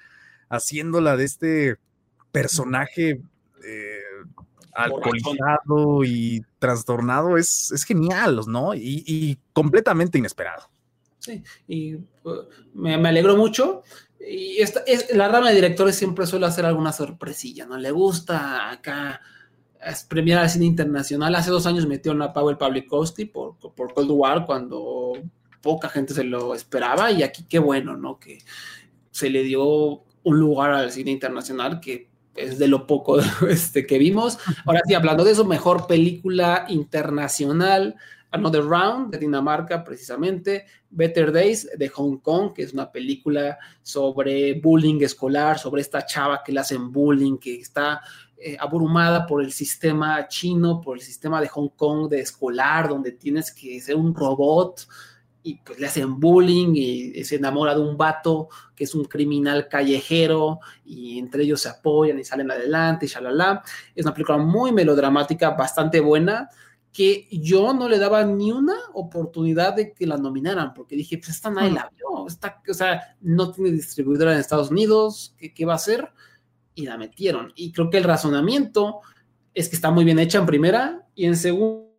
haciéndola 0.48 1.16
de 1.16 1.24
este 1.24 1.76
personaje 2.32 3.20
eh, 3.64 4.00
alcoholizado 4.74 6.04
y 6.04 6.44
trastornado, 6.58 7.36
es, 7.36 7.72
es 7.72 7.84
genial, 7.84 8.40
¿no? 8.46 8.74
Y, 8.74 9.38
completamente 9.52 10.18
inesperado. 10.18 10.70
Sí, 11.18 11.42
y 11.66 11.94
uh, 11.94 12.44
me, 12.74 12.96
me 12.96 13.08
alegró 13.08 13.36
mucho. 13.36 13.82
Y 14.20 14.58
esta, 14.58 14.80
es, 14.86 15.14
la 15.14 15.28
rama 15.28 15.48
de 15.48 15.56
directores 15.56 15.96
siempre 15.96 16.26
suele 16.26 16.46
hacer 16.46 16.64
alguna 16.64 16.92
sorpresilla, 16.92 17.66
¿no? 17.66 17.76
Le 17.76 17.90
gusta 17.90 18.70
acá 18.70 19.20
es 19.84 20.04
premiar 20.04 20.40
al 20.40 20.50
cine 20.50 20.66
internacional. 20.66 21.34
Hace 21.34 21.50
dos 21.50 21.66
años 21.66 21.86
metieron 21.86 22.22
a 22.22 22.32
Powell 22.32 22.58
Pawlikowski 22.58 23.26
por, 23.26 23.56
por 23.56 23.94
Cold 23.94 24.10
War 24.10 24.46
cuando 24.46 25.12
poca 25.60 25.88
gente 25.88 26.14
se 26.14 26.24
lo 26.24 26.54
esperaba 26.54 27.10
y 27.10 27.22
aquí 27.22 27.44
qué 27.48 27.58
bueno, 27.58 27.96
¿no? 27.96 28.18
Que 28.18 28.38
se 29.10 29.30
le 29.30 29.42
dio 29.42 30.04
un 30.22 30.38
lugar 30.38 30.70
al 30.70 30.90
cine 30.92 31.10
internacional 31.10 31.80
que 31.80 32.08
es 32.38 32.58
de 32.58 32.68
lo 32.68 32.86
poco 32.86 33.18
este, 33.48 33.86
que 33.86 33.98
vimos. 33.98 34.38
Ahora 34.64 34.80
sí, 34.86 34.94
hablando 34.94 35.24
de 35.24 35.32
eso, 35.32 35.44
mejor 35.44 35.86
película 35.86 36.66
internacional, 36.68 37.96
Another 38.30 38.64
Round 38.64 39.10
de 39.10 39.18
Dinamarca, 39.18 39.82
precisamente, 39.84 40.66
Better 40.90 41.32
Days 41.32 41.68
de 41.76 41.88
Hong 41.88 42.18
Kong, 42.18 42.52
que 42.52 42.62
es 42.62 42.72
una 42.72 42.90
película 42.90 43.58
sobre 43.82 44.54
bullying 44.54 45.00
escolar, 45.02 45.58
sobre 45.58 45.80
esta 45.80 46.04
chava 46.04 46.42
que 46.44 46.52
le 46.52 46.60
hacen 46.60 46.92
bullying, 46.92 47.38
que 47.38 47.60
está 47.60 48.02
eh, 48.36 48.56
abrumada 48.60 49.26
por 49.26 49.42
el 49.42 49.52
sistema 49.52 50.28
chino, 50.28 50.80
por 50.80 50.96
el 50.96 51.02
sistema 51.02 51.40
de 51.40 51.48
Hong 51.48 51.70
Kong 51.70 52.08
de 52.08 52.20
escolar, 52.20 52.88
donde 52.88 53.12
tienes 53.12 53.50
que 53.50 53.80
ser 53.80 53.96
un 53.96 54.14
robot 54.14 54.86
y 55.42 55.56
pues 55.56 55.78
le 55.78 55.86
hacen 55.86 56.18
bullying 56.18 56.74
y 56.74 57.24
se 57.24 57.36
enamora 57.36 57.74
de 57.74 57.80
un 57.80 57.96
vato 57.96 58.48
que 58.74 58.84
es 58.84 58.94
un 58.94 59.04
criminal 59.04 59.68
callejero 59.68 60.60
y 60.84 61.18
entre 61.18 61.44
ellos 61.44 61.60
se 61.60 61.68
apoyan 61.68 62.18
y 62.18 62.24
salen 62.24 62.50
adelante 62.50 63.06
y 63.06 63.08
shalala. 63.08 63.62
Es 63.94 64.04
una 64.04 64.14
película 64.14 64.38
muy 64.38 64.72
melodramática, 64.72 65.50
bastante 65.50 66.00
buena, 66.00 66.48
que 66.92 67.28
yo 67.30 67.72
no 67.74 67.88
le 67.88 67.98
daba 67.98 68.24
ni 68.24 68.50
una 68.50 68.76
oportunidad 68.94 69.74
de 69.74 69.92
que 69.92 70.06
la 70.06 70.16
nominaran, 70.16 70.74
porque 70.74 70.96
dije, 70.96 71.18
pues 71.18 71.30
esta 71.30 71.50
nadie 71.50 71.70
la 71.70 71.90
vio, 71.96 72.26
esta, 72.26 72.60
o 72.68 72.74
sea, 72.74 73.16
no 73.20 73.52
tiene 73.52 73.70
distribuidora 73.70 74.32
en 74.32 74.40
Estados 74.40 74.70
Unidos, 74.70 75.34
¿qué, 75.38 75.54
qué 75.54 75.64
va 75.64 75.74
a 75.74 75.76
hacer? 75.76 76.10
y 76.78 76.86
la 76.86 76.96
metieron. 76.96 77.52
Y 77.56 77.72
creo 77.72 77.90
que 77.90 77.98
el 77.98 78.04
razonamiento 78.04 79.00
es 79.52 79.68
que 79.68 79.74
está 79.74 79.90
muy 79.90 80.04
bien 80.04 80.20
hecha 80.20 80.38
en 80.38 80.46
primera 80.46 81.08
y 81.16 81.26
en 81.26 81.36
segundo, 81.36 81.90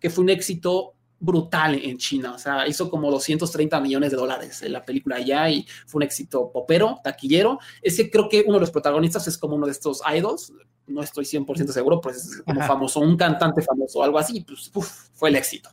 que 0.00 0.10
fue 0.10 0.24
un 0.24 0.30
éxito 0.30 0.94
brutal 1.20 1.74
en 1.74 1.98
China, 1.98 2.32
o 2.34 2.38
sea, 2.38 2.66
hizo 2.66 2.90
como 2.90 3.10
230 3.10 3.78
millones 3.80 4.10
de 4.10 4.16
dólares 4.16 4.62
en 4.62 4.72
la 4.72 4.84
película 4.84 5.16
allá 5.16 5.50
y 5.50 5.66
fue 5.86 5.98
un 5.98 6.04
éxito 6.04 6.50
popero, 6.50 6.98
taquillero. 7.04 7.58
Es 7.82 7.96
que 7.96 8.10
creo 8.10 8.28
que 8.28 8.42
uno 8.46 8.54
de 8.54 8.60
los 8.60 8.70
protagonistas 8.70 9.28
es 9.28 9.36
como 9.36 9.56
uno 9.56 9.66
de 9.66 9.72
estos 9.72 10.00
idols, 10.12 10.52
no 10.86 11.02
estoy 11.02 11.24
100% 11.26 11.68
seguro, 11.72 12.00
pues 12.00 12.16
es 12.16 12.42
como 12.42 12.62
famoso, 12.62 13.00
un 13.00 13.16
cantante 13.16 13.60
famoso, 13.62 14.02
algo 14.02 14.18
así, 14.18 14.40
pues 14.40 14.72
fue 15.12 15.28
el 15.28 15.36
éxito. 15.36 15.70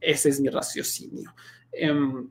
ese 0.00 0.28
es 0.30 0.40
mi 0.40 0.48
raciocinio. 0.48 1.34
Um, 1.74 2.28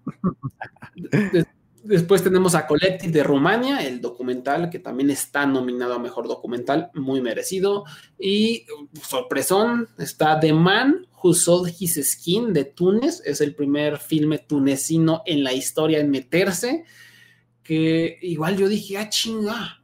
Después 1.84 2.23
tenemos 2.23 2.53
a 2.53 2.67
Collective 2.67 3.11
de 3.11 3.23
Rumania, 3.23 3.79
el 3.79 4.01
documental 4.01 4.69
que 4.69 4.77
también 4.77 5.09
está 5.09 5.45
nominado 5.47 5.93
a 5.95 5.99
Mejor 5.99 6.27
Documental, 6.27 6.91
muy 6.93 7.21
merecido. 7.21 7.86
Y 8.19 8.65
sorpresón, 9.01 9.89
está 9.97 10.39
The 10.39 10.53
Man 10.53 11.07
Who 11.23 11.34
Sold 11.34 11.73
His 11.79 11.99
Skin 12.03 12.53
de 12.53 12.65
Túnez, 12.65 13.21
es 13.25 13.41
el 13.41 13.55
primer 13.55 13.97
filme 13.97 14.38
tunecino 14.38 15.23
en 15.25 15.43
la 15.43 15.53
historia 15.53 15.99
en 15.99 16.11
meterse, 16.11 16.86
que 17.63 18.19
igual 18.21 18.57
yo 18.57 18.67
dije, 18.67 18.97
ah, 18.97 19.09
chinga. 19.09 19.82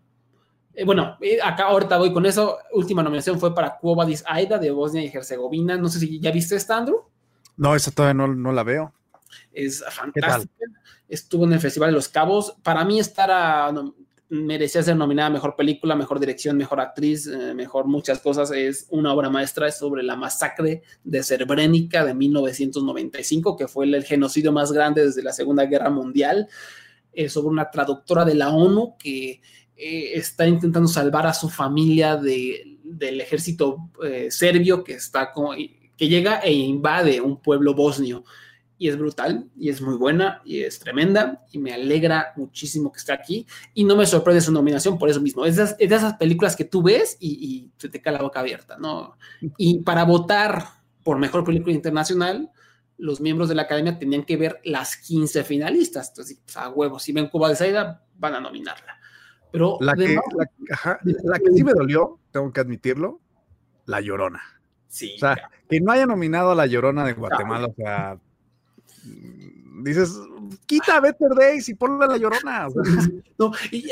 Eh, 0.74 0.86
bueno, 0.86 1.18
eh, 1.22 1.40
acá 1.44 1.64
ahorita 1.64 1.98
voy 1.98 2.14
con 2.14 2.28
eso. 2.28 2.60
Última 2.74 3.02
nominación 3.02 3.40
fue 3.40 3.56
para 3.56 3.78
Cuba 3.78 4.06
Aida 4.26 4.60
de 4.60 4.70
Bosnia 4.70 5.04
y 5.04 5.08
Herzegovina. 5.08 5.78
No 5.78 5.90
sé 5.90 6.00
si 6.00 6.20
ya 6.20 6.32
viste 6.32 6.56
esta, 6.56 6.78
Andrew. 6.78 7.02
No, 7.56 7.76
esa 7.76 7.90
todavía 7.90 8.14
no, 8.14 8.28
no 8.28 8.52
la 8.52 8.62
veo. 8.62 8.94
Es 9.52 9.84
fantástica 9.90 10.66
estuvo 11.08 11.46
en 11.46 11.54
el 11.54 11.60
Festival 11.60 11.90
de 11.90 11.96
los 11.96 12.10
Cabos. 12.10 12.56
Para 12.64 12.84
mí, 12.84 13.00
estar 13.00 13.74
merecía 14.30 14.84
ser 14.84 14.98
nominada 14.98 15.28
a 15.28 15.32
mejor 15.32 15.56
película, 15.56 15.96
mejor 15.96 16.20
dirección, 16.20 16.58
mejor 16.58 16.82
actriz, 16.82 17.28
eh, 17.28 17.54
mejor 17.54 17.86
muchas 17.86 18.20
cosas. 18.20 18.52
Es 18.52 18.88
una 18.90 19.14
obra 19.14 19.30
maestra 19.30 19.72
sobre 19.72 20.04
la 20.04 20.18
masacre 20.18 20.84
de 21.04 21.24
Srebrenica 21.24 22.04
de 22.04 22.14
1995, 22.14 23.56
que 23.56 23.68
fue 23.68 23.86
el, 23.86 24.04
genocidio 24.04 24.52
más 24.52 24.72
grande 24.72 25.06
desde 25.06 25.24
la 25.24 25.32
Segunda 25.32 25.66
Guerra 25.66 25.90
Mundial. 25.90 26.48
sobre 27.30 27.48
una 27.48 27.72
traductora 27.72 28.26
de 28.26 28.36
la 28.36 28.50
ONU 28.50 28.96
que 29.00 29.42
eh, 29.76 30.12
está 30.14 30.48
intentando 30.48 30.88
salvar 30.88 31.26
a 31.26 31.34
su 31.34 31.50
familia 31.50 32.18
del 32.18 33.22
ejército 33.22 33.90
eh, 34.04 34.28
serbio 34.30 34.84
que, 34.84 34.94
está 34.94 35.32
que 35.98 36.08
llega 36.08 36.40
e 36.40 36.54
invade 36.54 37.22
un 37.22 37.42
pueblo 37.42 37.74
bosnio 37.74 38.24
y 38.78 38.90
es 38.90 38.98
brutal 38.98 39.50
y 39.56 39.70
es 39.70 39.82
muy 39.82 39.96
buena 39.96 40.42
y 40.46 40.62
es 40.62 40.80
tremenda 40.80 41.44
y 41.52 41.58
me 41.58 41.74
alegra 41.74 42.34
muchísimo 42.36 42.92
que 42.92 43.00
esté 43.00 43.12
aquí 43.12 43.48
y 43.74 43.84
no 43.84 43.96
me 43.96 44.06
sorprende 44.06 44.42
su 44.42 44.52
nominación 44.52 44.98
por 44.98 45.10
eso 45.10 45.20
mismo. 45.20 45.46
Es 45.46 45.56
de, 45.56 45.76
esas, 45.80 46.14
películas 46.16 46.56
que 46.56 46.66
tú 46.66 46.84
ves 46.84 47.18
y, 47.20 47.72
se 47.78 47.90
te 47.90 48.02
cae 48.02 48.14
la 48.14 48.22
boca 48.22 48.40
abierta, 48.40 48.78
¿no? 48.78 49.18
Y 49.58 49.80
para 49.80 50.04
votar 50.04 50.64
por 51.04 51.18
mejor 51.18 51.44
película 51.44 51.74
internacional, 51.74 52.52
los 52.98 53.22
miembros 53.22 53.50
de 53.50 53.56
la 53.56 53.64
academia 53.64 53.98
tenían 53.98 54.24
que 54.24 54.38
ver 54.38 54.60
las 54.64 54.98
15 54.98 55.44
finalistas. 55.44 56.10
Entonces, 56.10 56.40
pues, 56.44 56.58
a 56.58 56.70
huevos, 56.70 57.04
si 57.04 57.14
ven 57.14 57.30
Cuba 57.30 57.50
de 57.50 57.56
Saida, 57.56 58.04
van 58.18 58.36
a 58.36 58.42
nominarla. 58.42 59.00
Pero 59.52 59.78
la 59.80 59.94
que, 59.96 60.18
la, 61.24 61.40
que 61.40 61.52
sí 61.54 61.64
me 61.64 61.74
dolió, 61.74 62.20
tengo 62.32 62.52
que 62.52 62.60
admitirlo, 62.60 63.22
La 63.86 64.02
Llorona. 64.02 64.42
Sí. 64.88 65.14
O 65.16 65.20
sea, 65.20 65.50
que 65.70 65.80
no 65.80 65.92
haya 65.92 66.06
nominado 66.06 66.52
a 66.52 66.56
La 66.56 66.66
Llorona 66.66 67.06
de 67.06 67.14
Guatemala, 67.14 67.68
o 67.68 67.74
sea, 67.74 68.20
dices, 69.84 70.12
quita 70.66 71.00
Better 71.00 71.30
Days 71.36 71.70
y 71.70 71.74
ponle 71.74 72.08
la 72.08 72.18
llorona. 72.18 72.68
no, 73.38 73.52
y 73.72 73.90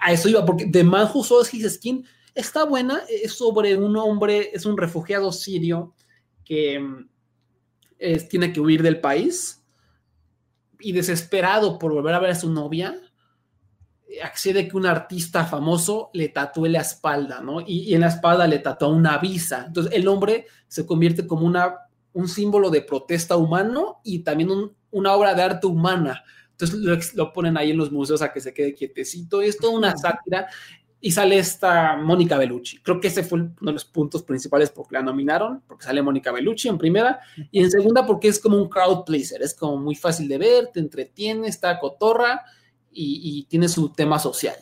a, 0.00 0.12
eso 0.12 0.28
iba, 0.28 0.44
porque 0.44 0.66
The 0.66 0.84
Man 0.84 1.08
Who 1.12 1.24
Sold 1.24 1.48
His 1.52 1.74
Skin 1.74 2.04
está 2.34 2.64
buena, 2.64 3.02
es 3.08 3.32
sobre 3.32 3.76
un 3.76 3.96
hombre, 3.96 4.50
es 4.52 4.66
un 4.66 4.76
refugiado 4.76 5.32
sirio 5.32 5.94
que 6.44 6.78
mm, 6.78 7.08
tiene 8.28 8.52
que 8.52 8.60
huir 8.60 8.82
del 8.82 9.00
país 9.00 9.62
y 10.80 10.92
desesperado 10.92 11.78
por 11.78 11.92
volver 11.92 12.14
a 12.14 12.20
ver 12.20 12.30
a 12.30 12.34
su 12.34 12.50
novia, 12.50 12.94
accede 14.22 14.68
que 14.68 14.76
un 14.76 14.86
artista 14.86 15.44
famoso 15.44 16.10
le 16.12 16.28
tatúe 16.28 16.66
la 16.66 16.80
espalda, 16.80 17.40
¿no? 17.40 17.60
Y, 17.60 17.80
y 17.80 17.94
en 17.94 18.02
la 18.02 18.08
espalda 18.08 18.46
le 18.46 18.58
tatúa 18.58 18.88
una 18.88 19.18
visa. 19.18 19.64
Entonces 19.66 19.92
el 19.92 20.06
hombre 20.06 20.46
se 20.68 20.86
convierte 20.86 21.26
como 21.26 21.46
una 21.46 21.74
un 22.14 22.28
símbolo 22.28 22.70
de 22.70 22.80
protesta 22.80 23.36
humano 23.36 24.00
y 24.02 24.20
también 24.20 24.48
una 24.90 25.12
obra 25.12 25.34
de 25.34 25.42
arte 25.42 25.66
humana. 25.66 26.24
Entonces 26.52 27.14
lo, 27.14 27.32
ponen 27.32 27.56
ahí 27.58 27.72
en 27.72 27.76
los 27.76 27.90
museos 27.90 28.22
a 28.22 28.32
que 28.32 28.40
se 28.40 28.54
quede 28.54 28.74
quietecito 28.74 29.42
y 29.42 29.46
es 29.48 29.58
toda 29.58 29.76
una 29.76 29.96
sátira. 29.96 30.48
Y 31.00 31.10
sale 31.10 31.36
esta 31.36 31.96
Mónica 31.96 32.38
Bellucci. 32.38 32.78
Creo 32.78 32.98
que 32.98 33.08
ese 33.08 33.24
fue 33.24 33.40
uno 33.40 33.54
de 33.60 33.72
los 33.72 33.84
puntos 33.84 34.22
principales 34.22 34.70
porque 34.70 34.94
la 34.94 35.02
nominaron, 35.02 35.62
porque 35.66 35.84
sale 35.84 36.00
Mónica 36.00 36.32
Bellucci 36.32 36.68
en 36.68 36.78
primera, 36.78 37.20
y 37.50 37.62
en 37.62 37.70
segunda 37.70 38.06
porque 38.06 38.28
es 38.28 38.38
como 38.38 38.56
un 38.56 38.70
crowd 38.70 39.04
pleaser, 39.04 39.42
es 39.42 39.54
como 39.54 39.76
muy 39.76 39.96
fácil 39.96 40.28
de 40.28 40.38
ver, 40.38 40.68
te 40.72 40.80
entretiene, 40.80 41.48
está 41.48 41.78
cotorra 41.78 42.42
y, 42.90 43.20
y 43.22 43.42
tiene 43.44 43.68
su 43.68 43.90
tema 43.92 44.18
social. 44.18 44.56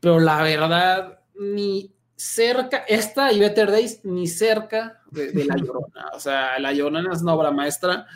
Pero 0.00 0.20
la 0.20 0.42
verdad, 0.42 1.18
ni 1.38 1.92
cerca, 2.16 2.78
esta 2.88 3.30
y 3.30 3.40
Better 3.40 3.70
Days, 3.70 4.00
ni 4.04 4.26
cerca 4.26 4.97
de, 5.10 5.44
La 5.44 5.56
Llorona. 5.56 6.10
O 6.14 6.20
sea, 6.20 6.58
La 6.58 6.72
Llorona 6.72 7.12
es 7.12 7.22
una 7.22 7.34
obra 7.34 7.50
maestra 7.50 8.06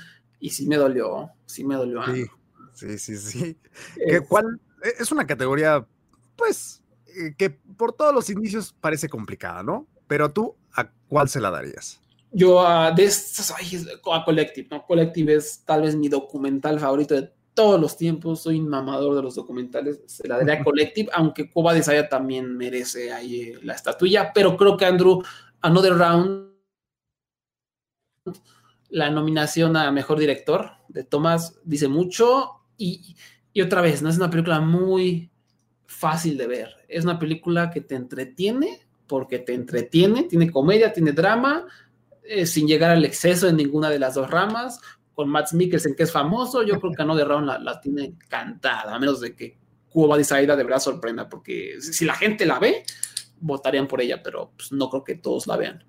y 0.40 0.50
sí 0.50 0.66
me 0.66 0.76
dolió, 0.76 1.30
sí 1.46 1.64
me 1.64 1.76
dolió. 1.76 2.02
Sí, 2.74 2.98
sí, 2.98 3.16
sí, 3.16 3.56
Es, 3.96 4.22
¿Cuál, 4.22 4.60
es 4.98 5.12
una 5.12 5.26
categoría, 5.26 5.86
pues, 6.36 6.82
eh, 7.06 7.34
que 7.36 7.50
por 7.50 7.92
todos 7.92 8.14
los 8.14 8.28
inicios 8.30 8.74
parece 8.80 9.08
complicada, 9.08 9.62
¿no? 9.62 9.86
Pero 10.06 10.32
tú, 10.32 10.56
¿a 10.72 10.90
cuál 11.08 11.28
se 11.28 11.40
la 11.40 11.50
darías? 11.50 12.00
Yo 12.32 12.66
a 12.66 12.90
de 12.90 13.04
estas, 13.04 13.50
a 13.50 14.24
Collective, 14.24 14.68
¿no? 14.70 14.84
Collective 14.86 15.34
es 15.34 15.62
tal 15.64 15.82
vez 15.82 15.94
mi 15.94 16.08
documental 16.08 16.80
favorito 16.80 17.14
de 17.14 17.30
todos 17.54 17.78
los 17.78 17.96
tiempos, 17.96 18.42
soy 18.42 18.58
un 18.58 18.68
mamador 18.68 19.14
de 19.14 19.22
los 19.22 19.34
documentales, 19.34 20.00
se 20.06 20.26
la 20.26 20.38
daría 20.38 20.64
Collective, 20.64 21.10
aunque 21.12 21.50
Cuba 21.50 21.74
de 21.74 21.82
Saya 21.82 22.08
también 22.08 22.56
merece 22.56 23.12
ahí 23.12 23.52
la 23.62 23.74
estatuilla, 23.74 24.32
pero 24.32 24.56
creo 24.56 24.76
que 24.76 24.86
Andrew, 24.86 25.22
Another 25.60 25.94
Round, 25.94 26.51
la 28.92 29.10
nominación 29.10 29.76
a 29.76 29.90
Mejor 29.90 30.18
Director 30.18 30.72
de 30.88 31.02
Tomás 31.02 31.58
dice 31.64 31.88
mucho 31.88 32.60
y, 32.76 33.16
otra 33.62 33.80
vez, 33.80 34.02
¿no? 34.02 34.10
Es 34.10 34.16
una 34.16 34.30
película 34.30 34.60
muy 34.60 35.30
fácil 35.86 36.36
de 36.36 36.46
ver. 36.46 36.76
Es 36.88 37.04
una 37.04 37.18
película 37.18 37.70
que 37.70 37.80
te 37.80 37.94
entretiene 37.94 38.80
porque 39.06 39.38
te 39.38 39.54
entretiene, 39.54 40.24
tiene 40.24 40.50
comedia, 40.50 40.92
tiene 40.92 41.12
drama, 41.12 41.66
eh, 42.22 42.46
sin 42.46 42.66
llegar 42.66 42.90
al 42.90 43.04
exceso 43.04 43.48
en 43.48 43.56
ninguna 43.56 43.88
de 43.90 43.98
las 43.98 44.14
dos 44.14 44.30
ramas. 44.30 44.80
Con 45.14 45.28
Matt 45.28 45.52
Mikkelsen, 45.52 45.94
que 45.94 46.04
es 46.04 46.12
famoso, 46.12 46.62
yo 46.62 46.80
creo 46.80 46.92
que 46.92 47.04
No 47.04 47.14
de 47.14 47.24
Round 47.24 47.46
la, 47.62 47.80
tiene 47.80 48.04
encantada, 48.04 48.94
a 48.94 48.98
menos 48.98 49.20
de 49.20 49.34
que 49.34 49.58
Cuba 49.90 50.16
de 50.16 50.24
Saida 50.24 50.56
de 50.56 50.64
verdad 50.64 50.80
sorprenda, 50.80 51.28
porque 51.28 51.76
si 51.80 52.06
la 52.06 52.14
gente 52.14 52.46
la 52.46 52.58
ve, 52.58 52.82
votarían 53.40 53.86
por 53.86 54.00
ella, 54.00 54.22
pero 54.22 54.52
pues, 54.56 54.72
no 54.72 54.88
creo 54.88 55.04
que 55.04 55.16
todos 55.16 55.46
la 55.46 55.58
vean. 55.58 55.84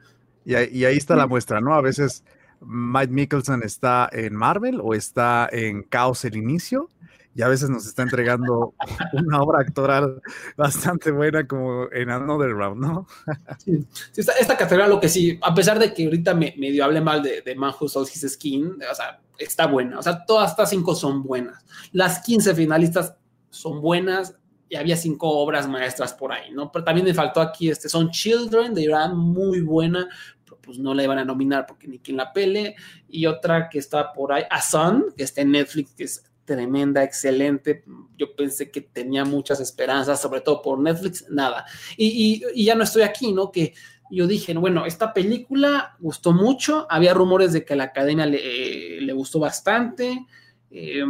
Y, 0.45 0.55
y 0.77 0.85
ahí 0.85 0.97
está 0.97 1.15
la 1.15 1.27
muestra, 1.27 1.61
¿no? 1.61 1.73
A 1.73 1.81
veces 1.81 2.23
Mike 2.61 3.11
Mikkelsen 3.11 3.61
está 3.63 4.09
en 4.11 4.35
Marvel 4.35 4.79
o 4.81 4.93
está 4.93 5.49
en 5.51 5.83
Caos 5.83 6.25
el 6.25 6.35
Inicio, 6.35 6.89
y 7.35 7.41
a 7.41 7.47
veces 7.47 7.69
nos 7.69 7.85
está 7.85 8.03
entregando 8.03 8.73
una 9.13 9.41
obra 9.41 9.61
actoral 9.61 10.21
bastante 10.55 11.11
buena 11.11 11.47
como 11.47 11.91
en 11.91 12.09
Another 12.09 12.51
Round, 12.51 12.81
¿no? 12.81 13.07
sí, 13.57 13.85
esta, 14.15 14.33
esta 14.33 14.57
categoría 14.57 14.87
lo 14.87 14.99
que 14.99 15.09
sí, 15.09 15.39
a 15.41 15.53
pesar 15.53 15.79
de 15.79 15.93
que 15.93 16.05
ahorita 16.05 16.33
me 16.33 16.53
medio 16.57 16.85
hable 16.85 17.01
mal 17.01 17.23
de, 17.23 17.41
de 17.41 17.55
Man 17.55 17.73
Who 17.79 17.87
Sold 17.87 18.09
His 18.13 18.33
Skin, 18.33 18.77
o 18.89 18.95
sea, 18.95 19.19
está 19.37 19.67
buena, 19.67 19.99
o 19.99 20.03
sea, 20.03 20.25
todas 20.25 20.51
estas 20.51 20.69
cinco 20.69 20.95
son 20.95 21.23
buenas. 21.23 21.63
Las 21.91 22.19
15 22.19 22.53
finalistas 22.55 23.15
son 23.49 23.81
buenas, 23.81 24.35
y 24.69 24.75
había 24.75 24.97
cinco 24.97 25.29
obras 25.29 25.67
maestras 25.67 26.13
por 26.13 26.31
ahí, 26.31 26.51
¿no? 26.51 26.71
Pero 26.71 26.83
también 26.85 27.05
me 27.05 27.13
faltó 27.13 27.41
aquí, 27.41 27.69
este, 27.69 27.89
son 27.89 28.09
Children 28.09 28.73
de 28.73 28.83
Irán, 28.83 29.17
muy 29.17 29.61
buena, 29.61 30.07
pero 30.43 30.57
pues 30.61 30.79
no 30.79 30.93
la 30.93 31.03
iban 31.03 31.19
a 31.19 31.25
nominar 31.25 31.65
porque 31.67 31.87
ni 31.87 31.99
quien 31.99 32.17
la 32.17 32.33
pele, 32.33 32.75
y 33.07 33.25
otra 33.25 33.69
que 33.69 33.79
está 33.79 34.13
por 34.13 34.33
ahí, 34.33 34.43
A 34.49 34.61
Son, 34.61 35.05
que 35.15 35.23
está 35.23 35.41
en 35.41 35.51
Netflix, 35.51 35.93
que 35.93 36.03
es 36.05 36.23
tremenda, 36.45 37.03
excelente. 37.03 37.83
Yo 38.17 38.35
pensé 38.35 38.69
que 38.71 38.81
tenía 38.81 39.25
muchas 39.25 39.59
esperanzas, 39.59 40.21
sobre 40.21 40.41
todo 40.41 40.61
por 40.61 40.79
Netflix, 40.79 41.25
nada. 41.29 41.65
Y, 41.97 42.43
y, 42.53 42.65
ya 42.65 42.75
no 42.75 42.83
estoy 42.83 43.03
aquí, 43.03 43.31
¿no? 43.31 43.51
Que 43.51 43.73
yo 44.11 44.27
dije, 44.27 44.53
bueno, 44.53 44.85
esta 44.85 45.13
película 45.13 45.95
gustó 45.99 46.33
mucho, 46.33 46.85
había 46.89 47.13
rumores 47.13 47.53
de 47.53 47.65
que 47.65 47.73
a 47.73 47.77
la 47.77 47.85
academia 47.85 48.25
le, 48.25 49.01
le 49.01 49.13
gustó 49.13 49.39
bastante. 49.39 50.25
Eh, 50.69 51.03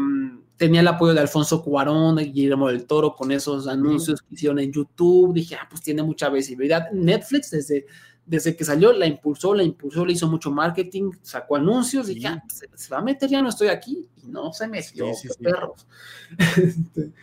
tenía 0.64 0.80
el 0.80 0.88
apoyo 0.88 1.14
de 1.14 1.20
Alfonso 1.20 1.62
Cuarón, 1.62 2.16
de 2.16 2.24
Guillermo 2.24 2.70
del 2.70 2.86
Toro, 2.86 3.18
con 3.18 3.34
esos 3.34 3.68
anuncios 3.68 4.22
que 4.22 4.36
hicieron 4.36 4.60
en 4.60 4.72
YouTube. 4.72 5.34
Dije, 5.34 5.56
ah, 5.56 5.68
pues 5.70 5.82
tiene 5.82 6.02
mucha 6.04 6.30
visibilidad. 6.30 6.90
Netflix, 6.94 7.52
desde, 7.52 7.86
desde 8.26 8.56
que 8.56 8.64
salió, 8.64 8.94
la 8.94 9.06
impulsó, 9.06 9.54
la 9.54 9.64
impulsó, 9.64 10.06
le 10.06 10.14
hizo 10.14 10.26
mucho 10.30 10.52
marketing, 10.52 11.12
sacó 11.22 11.58
anuncios. 11.58 12.08
Dije, 12.08 12.28
ah, 12.28 12.42
se, 12.48 12.70
se, 12.74 12.90
va 12.90 13.00
a 13.00 13.02
meter, 13.02 13.30
ya 13.30 13.42
no 13.42 13.50
estoy 13.50 13.68
aquí. 13.68 14.08
Y 14.24 14.28
no 14.28 14.54
se 14.54 14.70
metió, 14.70 15.14
sí, 15.14 15.28
sí, 15.28 15.34
sí. 15.38 15.44
perros. 15.44 15.86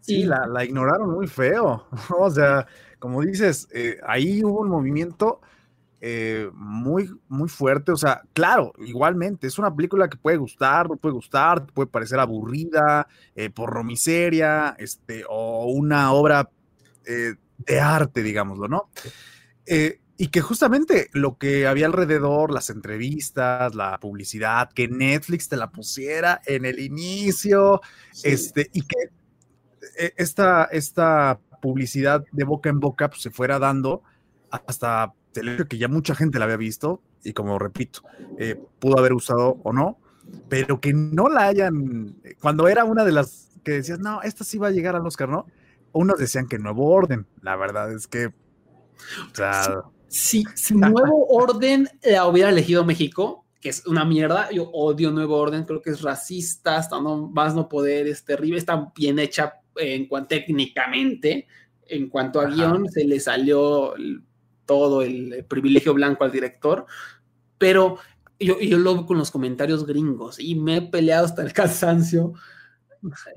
sí, 0.00 0.24
la, 0.24 0.46
la, 0.46 0.62
ignoraron 0.62 1.10
muy 1.10 1.26
feo. 1.26 1.86
o 2.18 2.30
sea, 2.30 2.66
como 2.98 3.22
dices, 3.22 3.66
eh, 3.72 3.96
ahí 4.06 4.44
hubo 4.44 4.60
un 4.60 4.68
movimiento. 4.68 5.40
Eh, 6.02 6.48
muy, 6.54 7.10
muy 7.28 7.48
fuerte. 7.48 7.92
O 7.92 7.96
sea, 7.96 8.22
claro, 8.32 8.72
igualmente, 8.78 9.46
es 9.46 9.58
una 9.58 9.74
película 9.74 10.08
que 10.08 10.16
puede 10.16 10.38
gustar, 10.38 10.88
no 10.88 10.96
puede 10.96 11.14
gustar, 11.14 11.66
puede 11.66 11.88
parecer 11.88 12.18
aburrida, 12.18 13.06
eh, 13.34 13.50
por 13.50 13.84
miseria, 13.84 14.74
este, 14.78 15.24
o 15.28 15.66
una 15.66 16.12
obra 16.12 16.48
eh, 17.04 17.34
de 17.58 17.80
arte, 17.80 18.22
digámoslo, 18.22 18.66
¿no? 18.66 18.90
Y 20.16 20.28
que 20.28 20.40
justamente 20.42 21.08
lo 21.12 21.38
que 21.38 21.66
había 21.66 21.86
alrededor, 21.86 22.52
las 22.52 22.68
entrevistas, 22.68 23.74
la 23.74 23.98
publicidad, 23.98 24.70
que 24.70 24.86
Netflix 24.88 25.48
te 25.48 25.56
la 25.56 25.70
pusiera 25.70 26.42
en 26.44 26.66
el 26.66 26.78
inicio, 26.78 27.80
sí. 28.12 28.28
este, 28.28 28.68
y 28.72 28.82
que 28.82 28.96
esta, 30.16 30.64
esta 30.64 31.40
publicidad 31.62 32.24
de 32.32 32.44
boca 32.44 32.68
en 32.68 32.80
boca 32.80 33.08
pues, 33.08 33.22
se 33.22 33.30
fuera 33.30 33.58
dando 33.58 34.02
hasta 34.50 35.14
el 35.34 35.48
hecho 35.48 35.66
que 35.66 35.78
ya 35.78 35.88
mucha 35.88 36.14
gente 36.14 36.38
la 36.38 36.46
había 36.46 36.56
visto, 36.56 37.02
y 37.22 37.32
como 37.32 37.58
repito, 37.58 38.02
eh, 38.38 38.60
pudo 38.78 38.98
haber 38.98 39.12
usado 39.12 39.58
o 39.62 39.72
no, 39.72 39.98
pero 40.48 40.80
que 40.80 40.92
no 40.92 41.28
la 41.28 41.46
hayan, 41.46 42.16
cuando 42.40 42.68
era 42.68 42.84
una 42.84 43.04
de 43.04 43.12
las 43.12 43.48
que 43.64 43.72
decías, 43.72 43.98
no, 43.98 44.22
esta 44.22 44.44
sí 44.44 44.58
va 44.58 44.68
a 44.68 44.72
llegar 44.72 44.96
al 44.96 45.06
Oscar, 45.06 45.28
¿no? 45.28 45.46
Unos 45.92 46.18
decían 46.18 46.46
que 46.46 46.58
Nuevo 46.58 46.88
Orden, 46.90 47.26
la 47.42 47.56
verdad 47.56 47.92
es 47.92 48.06
que... 48.06 48.26
O 48.26 49.34
sea, 49.34 49.82
si, 50.08 50.44
Nuevo 50.74 51.26
Orden 51.28 51.88
la 52.02 52.26
hubiera 52.26 52.50
elegido 52.50 52.84
México, 52.84 53.46
que 53.60 53.68
es 53.68 53.86
una 53.86 54.04
mierda, 54.04 54.50
yo 54.50 54.70
odio 54.70 55.10
Nuevo 55.10 55.36
Orden, 55.36 55.64
creo 55.64 55.82
que 55.82 55.90
es 55.90 56.02
racista, 56.02 56.76
hasta 56.76 57.00
no, 57.00 57.28
más 57.28 57.54
no 57.54 57.68
poder, 57.68 58.06
es 58.06 58.24
terrible, 58.24 58.58
está 58.58 58.90
bien 58.96 59.18
hecha 59.18 59.54
en 59.76 60.06
cuanto 60.06 60.28
técnicamente, 60.28 61.46
en 61.86 62.08
cuanto 62.08 62.40
a 62.40 62.44
Ajá. 62.44 62.54
guion, 62.54 62.88
se 62.88 63.04
le 63.04 63.20
salió 63.20 63.94
todo 64.70 65.02
el 65.02 65.44
privilegio 65.48 65.92
blanco 65.94 66.22
al 66.22 66.30
director, 66.30 66.86
pero 67.58 67.98
yo, 68.38 68.60
yo 68.60 68.78
lo 68.78 68.94
veo 68.94 69.04
con 69.04 69.18
los 69.18 69.32
comentarios 69.32 69.84
gringos 69.84 70.38
y 70.38 70.54
me 70.54 70.76
he 70.76 70.82
peleado 70.82 71.26
hasta 71.26 71.42
el 71.42 71.52
cansancio. 71.60 72.34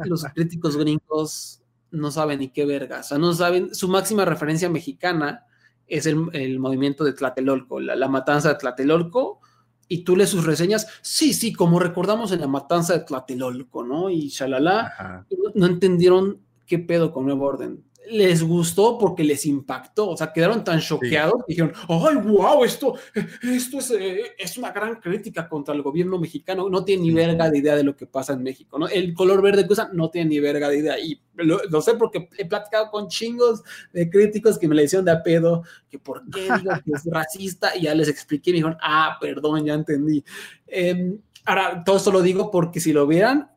Los 0.06 0.26
críticos 0.26 0.78
gringos 0.78 1.64
no 1.90 2.12
saben 2.12 2.38
ni 2.38 2.50
qué 2.50 2.68
verga, 2.68 3.00
o 3.00 3.04
sea, 3.04 3.18
no 3.18 3.34
saben, 3.34 3.74
su 3.74 3.88
máxima 3.88 4.26
referencia 4.26 4.70
mexicana 4.70 5.48
es 5.88 6.06
el, 6.06 6.30
el 6.34 6.60
movimiento 6.60 7.04
de 7.04 7.14
Tlatelolco, 7.14 7.80
la, 7.80 7.96
la, 7.96 8.08
matanza 8.08 8.50
de 8.50 8.56
Tlatelolco, 8.56 9.42
y 9.88 10.04
tú 10.04 10.16
lees 10.16 10.30
sus 10.30 10.46
reseñas, 10.46 10.86
sí, 11.02 11.34
sí, 11.34 11.52
como 11.52 11.80
recordamos 11.80 12.32
en 12.32 12.42
la 12.42 12.48
matanza 12.48 12.94
de 12.94 13.06
Tlatelolco, 13.06 13.84
¿no? 13.84 14.12
Y 14.12 14.30
shalala, 14.30 15.26
no, 15.32 15.52
no 15.56 15.66
entendieron 15.66 16.42
qué 16.68 16.78
pedo 16.78 17.12
con 17.12 17.26
Nuevo 17.26 17.46
Orden 17.46 17.84
les 18.10 18.44
gustó 18.44 18.98
porque 18.98 19.24
les 19.24 19.46
impactó, 19.46 20.10
o 20.10 20.18
sea, 20.18 20.34
quedaron 20.34 20.64
tan 20.64 20.80
choqueados, 20.80 21.36
sí. 21.40 21.44
dijeron, 21.50 21.74
ay, 21.88 22.16
wow, 22.16 22.64
esto, 22.64 22.96
esto 23.42 23.80
es, 23.80 23.92
eh, 23.92 24.34
es, 24.38 24.58
una 24.58 24.72
gran 24.72 24.96
crítica 24.96 25.48
contra 25.48 25.74
el 25.74 25.82
gobierno 25.82 26.20
mexicano, 26.20 26.70
no 26.70 26.84
tiene 26.84 27.04
ni 27.04 27.12
verga 27.12 27.50
de 27.50 27.58
idea 27.58 27.76
de 27.76 27.84
lo 27.84 27.96
que 27.96 28.06
pasa 28.06 28.34
en 28.34 28.44
México, 28.44 28.78
¿no? 28.78 28.88
El 28.88 29.14
color 29.14 29.42
verde 29.42 29.66
que 29.66 29.74
usan 29.74 29.90
no 29.94 30.10
tiene 30.10 30.30
ni 30.30 30.40
verga 30.40 30.70
de 30.70 30.78
idea, 30.78 31.00
y 31.00 31.20
lo, 31.36 31.60
lo, 31.70 31.82
sé 31.82 31.96
porque 31.96 32.30
he 32.38 32.46
platicado 32.46 32.90
con 32.92 33.08
chingos 33.08 33.64
de 33.94 34.10
críticos 34.10 34.60
que 34.60 34.68
me 34.68 34.76
le 34.76 34.84
hicieron 34.84 35.06
de 35.06 35.12
a 35.12 35.24
pedo, 35.24 35.64
que 35.90 36.00
por 36.00 36.24
qué 36.30 36.42
digo 36.62 36.72
que 36.84 36.92
es 36.92 37.06
racista, 37.06 37.76
y 37.76 37.84
ya 37.84 37.96
les 37.96 38.10
expliqué, 38.10 38.50
y 38.50 38.54
me 38.54 38.58
dijeron, 38.58 38.78
ah, 38.82 39.18
perdón, 39.20 39.66
ya 39.66 39.74
entendí. 39.74 40.24
Eh, 40.68 41.18
ahora, 41.46 41.84
todo 41.84 41.98
esto 41.98 42.12
lo 42.12 42.22
digo 42.22 42.52
porque 42.52 42.80
si 42.80 42.92
lo 42.94 43.08
vieran, 43.08 43.53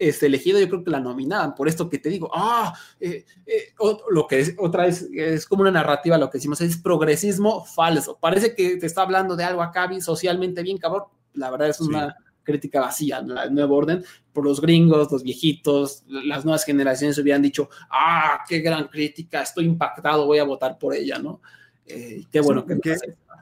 este, 0.00 0.26
elegido, 0.26 0.58
yo 0.58 0.68
creo 0.68 0.82
que 0.82 0.90
la 0.90 0.98
nominaban, 0.98 1.54
por 1.54 1.68
esto 1.68 1.90
que 1.90 1.98
te 1.98 2.08
digo, 2.08 2.30
ah, 2.34 2.74
eh, 2.98 3.26
eh, 3.46 3.74
lo 4.10 4.26
que 4.26 4.40
es, 4.40 4.54
otra 4.58 4.84
vez, 4.84 5.06
es 5.12 5.44
como 5.44 5.60
una 5.60 5.70
narrativa, 5.70 6.16
lo 6.16 6.30
que 6.30 6.38
decimos 6.38 6.60
es 6.62 6.78
progresismo 6.78 7.66
falso, 7.66 8.18
parece 8.18 8.54
que 8.54 8.78
te 8.78 8.86
está 8.86 9.02
hablando 9.02 9.36
de 9.36 9.44
algo 9.44 9.62
acá 9.62 9.88
socialmente 10.00 10.62
bien 10.62 10.78
cabrón, 10.78 11.04
la 11.34 11.50
verdad 11.50 11.68
es 11.68 11.76
sí. 11.76 11.84
una 11.84 12.16
crítica 12.42 12.80
vacía, 12.80 13.18
el 13.18 13.54
nuevo 13.54 13.76
orden, 13.76 14.02
por 14.32 14.46
los 14.46 14.62
gringos, 14.62 15.12
los 15.12 15.22
viejitos, 15.22 16.02
las 16.08 16.46
nuevas 16.46 16.64
generaciones 16.64 17.18
hubieran 17.18 17.42
dicho, 17.42 17.68
ah, 17.90 18.42
qué 18.48 18.60
gran 18.60 18.88
crítica, 18.88 19.42
estoy 19.42 19.66
impactado, 19.66 20.24
voy 20.24 20.38
a 20.38 20.44
votar 20.44 20.78
por 20.78 20.94
ella, 20.94 21.18
¿no? 21.18 21.42
Eh, 21.84 22.24
qué 22.32 22.40
bueno 22.40 22.64
sí, 22.66 22.74
que, 22.80 22.80
que 22.80 22.96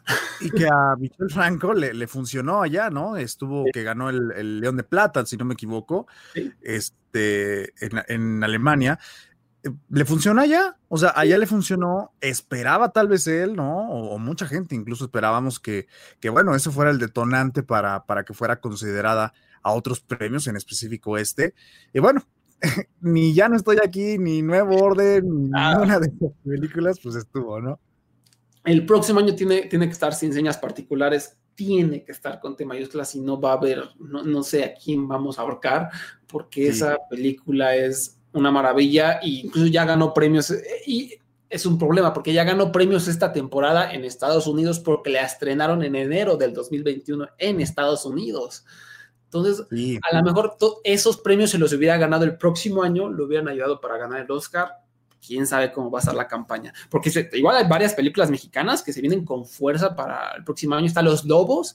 y 0.41 0.51
que 0.51 0.67
a 0.67 0.97
Michel 0.99 1.31
Franco 1.31 1.75
le, 1.75 1.95
le, 1.95 2.07
funcionó 2.07 2.63
allá, 2.63 2.91
¿no? 2.91 3.17
Estuvo 3.17 3.65
que 3.73 3.83
ganó 3.83 4.11
el, 4.11 4.33
el, 4.33 4.61
León 4.61 4.77
de 4.77 4.85
Plata, 4.85 5.25
si 5.27 5.37
no 5.37 5.45
me 5.45 5.55
equivoco, 5.55 6.07
sí. 6.35 6.53
este, 6.63 7.73
en, 7.85 8.03
en, 8.09 8.45
Alemania. 8.45 8.99
Eh, 9.63 9.71
¿Le 9.91 10.05
funcionó 10.05 10.41
allá? 10.41 10.77
O 10.89 10.99
sea, 10.99 11.13
allá 11.15 11.37
le 11.37 11.47
funcionó, 11.47 12.13
esperaba 12.21 12.91
tal 12.91 13.09
vez 13.09 13.27
él, 13.27 13.57
¿no? 13.57 13.91
O, 13.91 14.15
o 14.15 14.19
mucha 14.19 14.47
gente 14.47 14.75
incluso 14.75 15.05
esperábamos 15.05 15.61
que, 15.61 15.87
que, 16.21 16.31
bueno, 16.31 16.55
eso 16.55 16.73
fuera 16.73 16.91
el 16.91 16.99
detonante 16.99 17.63
para, 17.63 18.05
para 18.07 18.25
que 18.25 18.35
fuera 18.35 18.61
considerada 18.61 19.35
a 19.63 19.73
otros 19.73 20.01
premios, 20.01 20.47
en 20.47 20.57
específico 20.57 21.19
este. 21.19 21.55
Y 21.93 22.01
bueno, 22.01 22.23
ni 23.01 23.35
ya 23.35 23.49
no 23.49 23.57
estoy 23.57 23.79
aquí, 23.85 24.19
ni 24.19 24.43
Nuevo 24.43 24.77
Orden, 24.77 25.45
ni 25.45 25.51
ah. 25.55 25.75
ninguna 25.75 26.01
de 26.01 26.07
esas 26.07 26.33
películas, 26.45 26.99
pues 27.03 27.17
estuvo, 27.17 27.61
¿no? 27.61 27.79
El 28.73 28.87
próximo 28.87 29.21
año 29.21 29.35
tiene, 29.35 29.63
tiene 29.63 29.87
que 29.87 29.93
estar 29.93 30.15
sin 30.15 30.33
señas 30.33 30.59
particulares, 30.59 31.37
tiene 31.55 32.05
que 32.05 32.13
estar 32.13 32.41
con 32.41 32.57
T 32.57 32.65
mayúsculas 32.65 33.15
y 33.15 33.21
no 33.21 33.41
va 33.41 33.51
a 33.51 33.55
haber, 33.55 33.83
no, 33.99 34.23
no 34.23 34.43
sé 34.43 34.65
a 34.65 34.75
quién 34.75 35.09
vamos 35.09 35.39
a 35.39 35.43
ahorcar, 35.43 35.91
porque 36.27 36.63
sí. 36.63 36.69
esa 36.69 36.97
película 37.11 37.75
es 37.75 38.19
una 38.33 38.51
maravilla 38.51 39.19
e 39.21 39.29
incluso 39.29 39.67
ya 39.67 39.85
ganó 39.85 40.15
premios 40.15 40.55
y 40.87 41.15
es 41.51 41.67
un 41.67 41.79
problema 41.79 42.13
porque 42.13 42.33
ya 42.33 42.45
ganó 42.45 42.71
premios 42.71 43.09
esta 43.09 43.33
temporada 43.33 43.93
en 43.93 44.05
Estados 44.05 44.47
Unidos 44.47 44.81
porque 44.81 45.11
la 45.11 45.23
estrenaron 45.23 45.83
en 45.83 45.97
enero 45.97 46.37
del 46.37 46.53
2021 46.53 47.27
en 47.39 47.61
Estados 47.61 48.05
Unidos. 48.05 48.65
Entonces, 49.25 49.67
sí. 49.71 49.99
a 50.11 50.17
lo 50.17 50.23
mejor 50.23 50.57
esos 50.85 51.19
premios 51.19 51.51
se 51.51 51.59
los 51.59 51.73
hubiera 51.73 51.97
ganado 51.97 52.25
el 52.25 52.39
próximo 52.39 52.83
año, 52.83 53.09
lo 53.09 53.25
hubieran 53.25 53.49
ayudado 53.49 53.81
para 53.81 53.99
ganar 53.99 54.21
el 54.21 54.31
Oscar, 54.31 54.73
quién 55.25 55.47
sabe 55.47 55.73
cómo 55.73 55.91
va 55.91 55.99
a 55.99 56.03
ser 56.03 56.15
la 56.15 56.29
campaña. 56.29 56.73
Porque 56.91 57.11
se, 57.11 57.29
igual 57.33 57.57
hay 57.57 57.69
varias 57.69 57.95
películas 57.95 58.31
mexicanas 58.31 58.83
que 58.83 58.93
se 58.93 59.01
vienen 59.01 59.25
con 59.25 59.47
fuerza 59.47 59.95
para 59.95 60.33
el 60.37 60.45
próximo 60.45 60.75
año. 60.75 60.87
Está 60.87 61.03
Los 61.03 61.25
Lobos, 61.25 61.75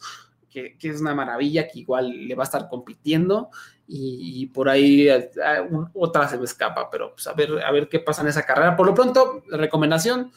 que, 0.49 0.77
que, 0.77 0.89
es 0.89 1.01
una 1.01 1.15
maravilla, 1.15 1.67
que 1.67 1.79
igual 1.79 2.27
le 2.27 2.35
va 2.35 2.43
a 2.43 2.45
estar 2.45 2.69
compitiendo 2.69 3.49
y, 3.87 4.41
y 4.41 4.45
por 4.47 4.69
ahí 4.69 5.09
a, 5.09 5.29
a, 5.45 5.61
un, 5.61 5.89
otra 5.93 6.27
se 6.27 6.37
me 6.37 6.45
escapa, 6.45 6.89
pero 6.89 7.13
pues 7.13 7.27
a 7.27 7.33
ver, 7.33 7.63
a 7.63 7.71
ver 7.71 7.89
qué 7.89 7.99
pasa 7.99 8.21
en 8.21 8.27
esa 8.27 8.43
carrera. 8.43 8.75
Por 8.75 8.85
lo 8.85 8.93
pronto, 8.93 9.43
recomendación, 9.49 10.31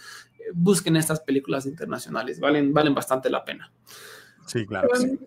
busquen 0.55 0.97
estas 0.97 1.21
películas 1.21 1.67
internacionales, 1.67 2.41
valen, 2.41 2.73
valen 2.73 2.95
bastante 2.95 3.31
la 3.31 3.45
pena. 3.45 3.73
Sí, 4.47 4.67
claro. 4.67 4.89
Sí. 4.95 5.19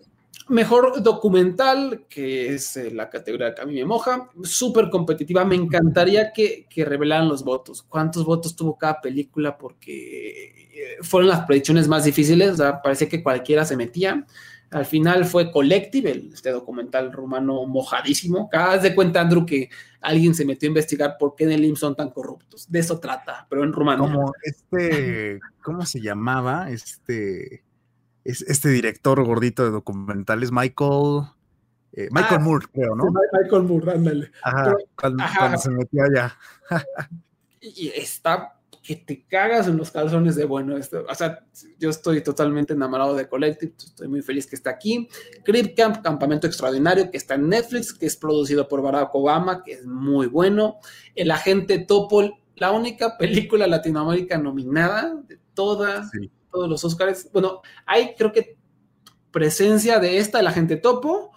Mejor 0.48 1.02
documental, 1.02 2.06
que 2.08 2.54
es 2.54 2.76
eh, 2.76 2.90
la 2.90 3.08
categoría 3.08 3.54
que 3.54 3.62
a 3.62 3.66
mí 3.66 3.74
me 3.74 3.84
moja, 3.84 4.30
súper 4.42 4.90
competitiva. 4.90 5.44
Me 5.44 5.54
encantaría 5.54 6.32
que, 6.32 6.66
que, 6.68 6.84
revelaran 6.84 7.28
los 7.28 7.44
votos. 7.44 7.82
¿Cuántos 7.82 8.24
votos 8.24 8.56
tuvo 8.56 8.76
cada 8.76 9.00
película? 9.00 9.56
Porque 9.56 10.48
eh, 10.48 10.96
fueron 11.02 11.28
las 11.28 11.46
predicciones 11.46 11.86
más 11.86 12.04
difíciles. 12.04 12.50
O 12.50 12.56
sea, 12.56 12.82
parecía 12.82 13.08
que 13.08 13.22
cualquiera 13.22 13.64
se 13.64 13.76
metía. 13.76 14.26
Al 14.70 14.86
final 14.86 15.24
fue 15.24 15.50
Collective, 15.50 16.30
este 16.32 16.50
documental 16.50 17.12
rumano 17.12 17.66
mojadísimo. 17.66 18.48
Cada 18.48 18.74
vez 18.74 18.82
de 18.82 18.94
cuenta, 18.94 19.20
Andrew, 19.20 19.44
que 19.44 19.68
alguien 20.00 20.34
se 20.34 20.44
metió 20.44 20.68
a 20.68 20.70
investigar 20.70 21.16
por 21.18 21.34
qué 21.34 21.44
en 21.44 21.52
el 21.52 21.64
IMSS 21.64 21.80
son 21.80 21.96
tan 21.96 22.10
corruptos. 22.10 22.70
De 22.70 22.78
eso 22.78 22.98
trata, 22.98 23.46
pero 23.48 23.64
en 23.64 23.72
rumano. 23.72 24.04
Como 24.04 24.32
este, 24.42 25.40
¿cómo 25.62 25.84
se 25.84 26.00
llamaba? 26.00 26.70
Este 26.70 27.64
es 28.24 28.42
este 28.42 28.68
director 28.68 29.22
gordito 29.24 29.64
de 29.64 29.70
documentales, 29.70 30.52
Michael. 30.52 31.24
Eh, 31.92 32.08
Michael 32.12 32.40
ah, 32.40 32.44
Moore, 32.44 32.66
creo, 32.72 32.94
¿no? 32.94 33.12
Michael 33.32 33.62
Moore, 33.64 33.92
ándale. 33.92 34.30
Ajá, 34.42 34.64
Pero, 34.64 34.78
cuando, 34.94 35.22
ajá. 35.24 35.38
cuando, 35.38 35.58
se 35.58 35.70
metió 35.70 36.04
allá. 36.04 36.36
y 37.60 37.88
está 37.88 38.56
que 38.82 38.96
te 38.96 39.24
cagas 39.26 39.68
en 39.68 39.76
los 39.76 39.90
calzones 39.90 40.36
de 40.36 40.44
bueno. 40.44 40.76
Esto, 40.76 41.04
o 41.08 41.14
sea, 41.14 41.44
yo 41.78 41.90
estoy 41.90 42.22
totalmente 42.22 42.72
enamorado 42.72 43.14
de 43.14 43.28
Collective, 43.28 43.72
estoy 43.76 44.08
muy 44.08 44.22
feliz 44.22 44.46
que 44.46 44.56
está 44.56 44.70
aquí. 44.70 45.08
Crip 45.44 45.76
Camp, 45.76 46.02
Campamento 46.02 46.46
Extraordinario, 46.46 47.10
que 47.10 47.16
está 47.16 47.34
en 47.34 47.48
Netflix, 47.48 47.92
que 47.92 48.06
es 48.06 48.16
producido 48.16 48.68
por 48.68 48.82
Barack 48.82 49.14
Obama, 49.14 49.62
que 49.62 49.72
es 49.72 49.86
muy 49.86 50.26
bueno. 50.26 50.78
El 51.14 51.30
Agente 51.30 51.78
Topol, 51.78 52.34
la 52.56 52.72
única 52.72 53.18
película 53.18 53.66
Latinoamérica 53.66 54.38
nominada 54.38 55.14
de 55.28 55.38
todas. 55.54 56.10
Sí 56.10 56.30
todos 56.50 56.68
los 56.68 56.84
Oscars. 56.84 57.30
Bueno, 57.32 57.62
hay 57.86 58.14
creo 58.16 58.32
que 58.32 58.56
presencia 59.30 59.98
de 59.98 60.18
esta, 60.18 60.42
la 60.42 60.52
gente 60.52 60.76
topo, 60.76 61.32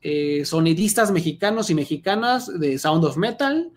eh, 0.00 0.44
sonidistas 0.44 1.10
mexicanos 1.10 1.70
y 1.70 1.74
mexicanas 1.74 2.58
de 2.58 2.78
Sound 2.78 3.04
of 3.04 3.16
Metal, 3.16 3.72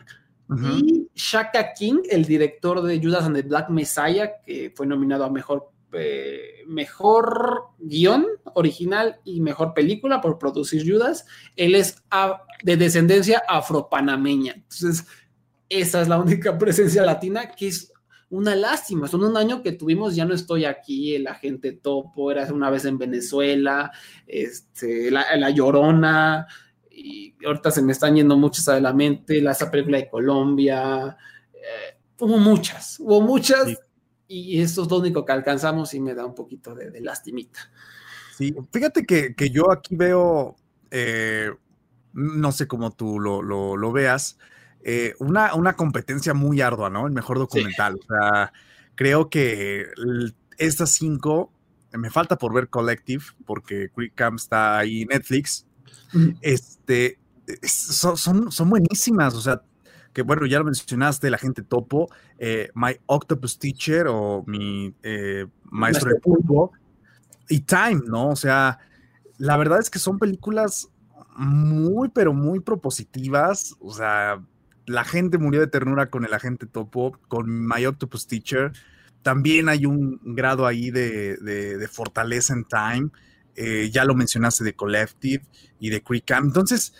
uh 0.49 0.53
-huh. 0.53 0.79
y 0.79 1.09
Shaka 1.15 1.73
King, 1.73 2.01
el 2.09 2.25
director 2.25 2.81
de 2.81 2.99
Judas 2.99 3.23
and 3.23 3.35
the 3.35 3.41
Black 3.43 3.69
Messiah, 3.69 4.31
que 4.45 4.71
fue 4.75 4.85
nominado 4.85 5.23
a 5.23 5.29
mejor, 5.29 5.71
eh, 5.93 6.63
mejor 6.67 7.69
guion 7.79 8.25
original 8.55 9.19
y 9.23 9.41
mejor 9.41 9.73
película 9.73 10.21
por 10.21 10.37
producir 10.37 10.89
Judas. 10.89 11.25
Él 11.55 11.75
es 11.75 12.03
a, 12.09 12.43
de 12.63 12.77
descendencia 12.77 13.43
afropanameña. 13.47 14.53
Entonces, 14.53 15.05
esa 15.69 16.01
es 16.01 16.07
la 16.07 16.17
única 16.17 16.57
presencia 16.59 17.03
latina 17.03 17.51
que 17.51 17.67
es 17.67 17.93
una 18.29 18.55
lástima. 18.55 19.07
Son 19.07 19.23
un 19.23 19.35
año 19.37 19.61
que 19.61 19.71
tuvimos, 19.71 20.15
ya 20.15 20.25
no 20.25 20.33
estoy 20.33 20.65
aquí, 20.65 21.15
el 21.15 21.27
agente 21.27 21.71
topo, 21.71 22.31
era 22.31 22.51
una 22.53 22.69
vez 22.69 22.85
en 22.85 22.97
Venezuela, 22.97 23.91
este, 24.27 25.09
la, 25.09 25.35
la 25.35 25.49
Llorona, 25.49 26.47
y 26.91 27.33
ahorita 27.45 27.71
se 27.71 27.81
me 27.81 27.93
están 27.93 28.15
yendo 28.15 28.37
muchas 28.37 28.67
a 28.67 28.79
la 28.79 28.93
mente, 28.93 29.41
la, 29.41 29.51
esa 29.51 29.71
película 29.71 29.97
de 29.97 30.09
Colombia, 30.09 31.17
eh, 31.53 31.97
hubo 32.19 32.37
muchas, 32.37 32.99
hubo 32.99 33.21
muchas, 33.21 33.67
sí. 33.67 33.77
y 34.27 34.61
esto 34.61 34.83
es 34.83 34.91
lo 34.91 34.97
único 34.97 35.25
que 35.25 35.31
alcanzamos 35.31 35.93
y 35.93 35.99
me 35.99 36.13
da 36.13 36.25
un 36.25 36.35
poquito 36.35 36.75
de, 36.75 36.91
de 36.91 37.01
lastimita. 37.01 37.59
Sí, 38.37 38.55
fíjate 38.71 39.05
que, 39.05 39.33
que 39.35 39.49
yo 39.49 39.71
aquí 39.71 39.95
veo, 39.95 40.55
eh, 40.91 41.51
no 42.13 42.51
sé 42.51 42.67
cómo 42.67 42.91
tú 42.91 43.19
lo, 43.19 43.41
lo, 43.41 43.75
lo 43.75 43.91
veas, 43.91 44.37
eh, 44.83 45.13
una, 45.19 45.53
una, 45.55 45.75
competencia 45.75 46.33
muy 46.33 46.61
ardua, 46.61 46.89
¿no? 46.89 47.05
El 47.07 47.13
mejor 47.13 47.37
documental. 47.37 47.95
Sí. 47.95 47.99
O 47.99 48.15
sea, 48.15 48.53
creo 48.95 49.29
que 49.29 49.87
estas 50.57 50.91
cinco, 50.91 51.51
me 51.93 52.09
falta 52.09 52.37
por 52.37 52.53
ver 52.53 52.69
Collective, 52.69 53.23
porque 53.45 53.89
Quick 53.95 54.15
Camp 54.15 54.37
está 54.37 54.77
ahí 54.77 55.05
Netflix. 55.05 55.65
Este, 56.41 57.19
son, 57.63 58.17
son, 58.17 58.51
son, 58.51 58.69
buenísimas, 58.69 59.35
o 59.35 59.41
sea, 59.41 59.61
que 60.13 60.21
bueno, 60.21 60.45
ya 60.45 60.59
lo 60.59 60.65
mencionaste, 60.65 61.29
la 61.29 61.37
gente 61.37 61.61
topo, 61.61 62.09
eh, 62.37 62.69
My 62.73 62.97
Octopus 63.05 63.59
Teacher 63.59 64.07
o 64.07 64.43
mi 64.47 64.93
eh, 65.03 65.45
maestro 65.65 66.09
de 66.09 66.19
pulpo, 66.19 66.71
y 67.47 67.61
Time, 67.61 68.01
¿no? 68.05 68.29
O 68.29 68.35
sea, 68.35 68.79
la 69.37 69.57
verdad 69.57 69.79
es 69.79 69.89
que 69.89 69.99
son 69.99 70.19
películas 70.19 70.89
muy, 71.35 72.09
pero 72.09 72.33
muy 72.33 72.59
propositivas, 72.59 73.75
o 73.79 73.93
sea, 73.93 74.43
la 74.89 75.03
gente 75.03 75.37
murió 75.37 75.61
de 75.61 75.67
ternura 75.67 76.09
con 76.09 76.25
el 76.25 76.33
agente 76.33 76.65
Topo, 76.65 77.17
con 77.27 77.67
My 77.67 77.85
Octopus 77.85 78.25
Teacher. 78.25 78.71
También 79.21 79.69
hay 79.69 79.85
un 79.85 80.19
grado 80.23 80.65
ahí 80.65 80.89
de, 80.89 81.37
de, 81.37 81.87
fortaleza 81.87 82.53
en 82.53 82.65
Time. 82.65 83.09
Eh, 83.55 83.89
ya 83.91 84.03
lo 84.03 84.15
mencionaste 84.15 84.63
de 84.63 84.73
Collective 84.73 85.45
y 85.79 85.89
de 85.89 86.01
Quick 86.01 86.25
Camp. 86.25 86.47
Entonces, 86.47 86.93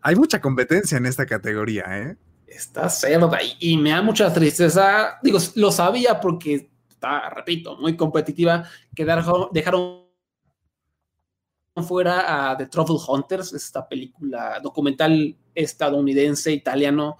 hay 0.00 0.14
mucha 0.14 0.40
competencia 0.40 0.96
en 0.96 1.06
esta 1.06 1.26
categoría, 1.26 1.84
¿eh? 1.88 2.16
Está 2.46 2.88
cerda 2.88 3.38
y, 3.58 3.76
me 3.78 3.90
da 3.90 4.00
mucha 4.00 4.32
tristeza. 4.32 5.18
Digo, 5.20 5.38
lo 5.56 5.72
sabía 5.72 6.20
porque 6.20 6.70
está, 6.88 7.30
repito, 7.30 7.76
muy 7.78 7.96
competitiva, 7.96 8.64
que 8.94 9.04
dejaron 9.04 10.03
fuera 11.82 12.50
a 12.50 12.56
The 12.56 12.66
Truffle 12.66 12.96
Hunters, 13.08 13.52
esta 13.52 13.88
película 13.88 14.60
documental 14.62 15.36
estadounidense, 15.54 16.52
italiano, 16.52 17.16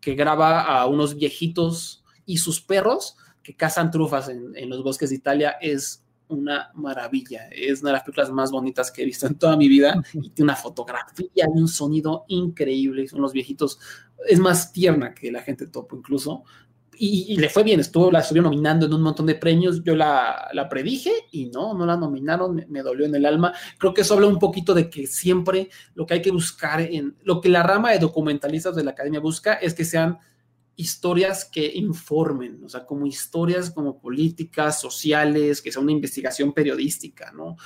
que 0.00 0.14
graba 0.14 0.62
a 0.62 0.86
unos 0.86 1.14
viejitos 1.14 2.04
y 2.26 2.36
sus 2.38 2.60
perros 2.60 3.16
que 3.42 3.56
cazan 3.56 3.90
trufas 3.90 4.28
en, 4.28 4.56
en, 4.56 4.68
los 4.68 4.82
bosques 4.82 5.10
de 5.10 5.16
Italia. 5.16 5.56
Es 5.60 6.04
una 6.28 6.70
maravilla. 6.74 7.48
Es 7.50 7.80
una 7.80 7.90
de 7.90 7.94
las 7.94 8.02
películas 8.02 8.30
más 8.30 8.50
bonitas 8.50 8.90
que 8.90 9.02
he 9.02 9.04
visto 9.04 9.26
en 9.26 9.36
toda 9.36 9.56
mi 9.56 9.68
vida. 9.68 10.02
Y 10.12 10.30
tiene 10.30 10.50
una 10.50 10.56
fotografía 10.56 11.28
y 11.34 11.58
un 11.58 11.68
sonido 11.68 12.24
increíble. 12.28 13.06
Son 13.08 13.20
los 13.20 13.32
viejitos. 13.32 13.78
Es 14.26 14.38
más 14.38 14.72
tierna 14.72 15.14
que 15.14 15.30
la 15.30 15.42
gente 15.42 15.66
topo 15.66 15.96
incluso. 15.96 16.44
Y, 16.98 17.36
le 17.36 17.48
fue 17.48 17.62
bien, 17.62 17.80
estuvo, 17.80 18.10
la 18.10 18.20
estuvieron 18.20 18.50
nominando 18.50 18.86
en 18.86 18.94
un 18.94 19.02
montón 19.02 19.26
de 19.26 19.34
premios, 19.34 19.82
yo 19.82 19.94
la, 19.94 20.48
la 20.52 20.68
predije 20.68 21.12
y 21.32 21.46
no, 21.46 21.74
no 21.74 21.86
la 21.86 21.96
nominaron, 21.96 22.54
me, 22.54 22.66
me, 22.66 22.82
dolió 22.82 23.06
en 23.06 23.14
el 23.14 23.26
alma. 23.26 23.52
Creo 23.78 23.94
que 23.94 24.02
eso 24.02 24.14
habla 24.14 24.26
un 24.26 24.38
poquito 24.38 24.74
de 24.74 24.90
que 24.90 25.06
siempre 25.06 25.68
lo 25.94 26.06
que 26.06 26.14
hay 26.14 26.22
que 26.22 26.30
buscar 26.30 26.80
en, 26.80 27.16
lo 27.22 27.40
que 27.40 27.48
la 27.48 27.62
rama 27.62 27.92
de 27.92 27.98
documentalistas 27.98 28.76
de 28.76 28.84
la 28.84 28.92
academia 28.92 29.20
busca 29.20 29.54
es 29.54 29.74
que 29.74 29.84
sean 29.84 30.18
historias 30.76 31.44
que 31.44 31.72
informen, 31.74 32.62
o 32.64 32.68
sea, 32.68 32.84
como 32.84 33.06
historias 33.06 33.70
como 33.70 33.98
políticas, 34.00 34.80
sociales, 34.80 35.62
que 35.62 35.70
sea 35.70 35.82
una 35.82 35.92
investigación 35.92 36.52
periodística, 36.52 37.32
¿no? 37.32 37.56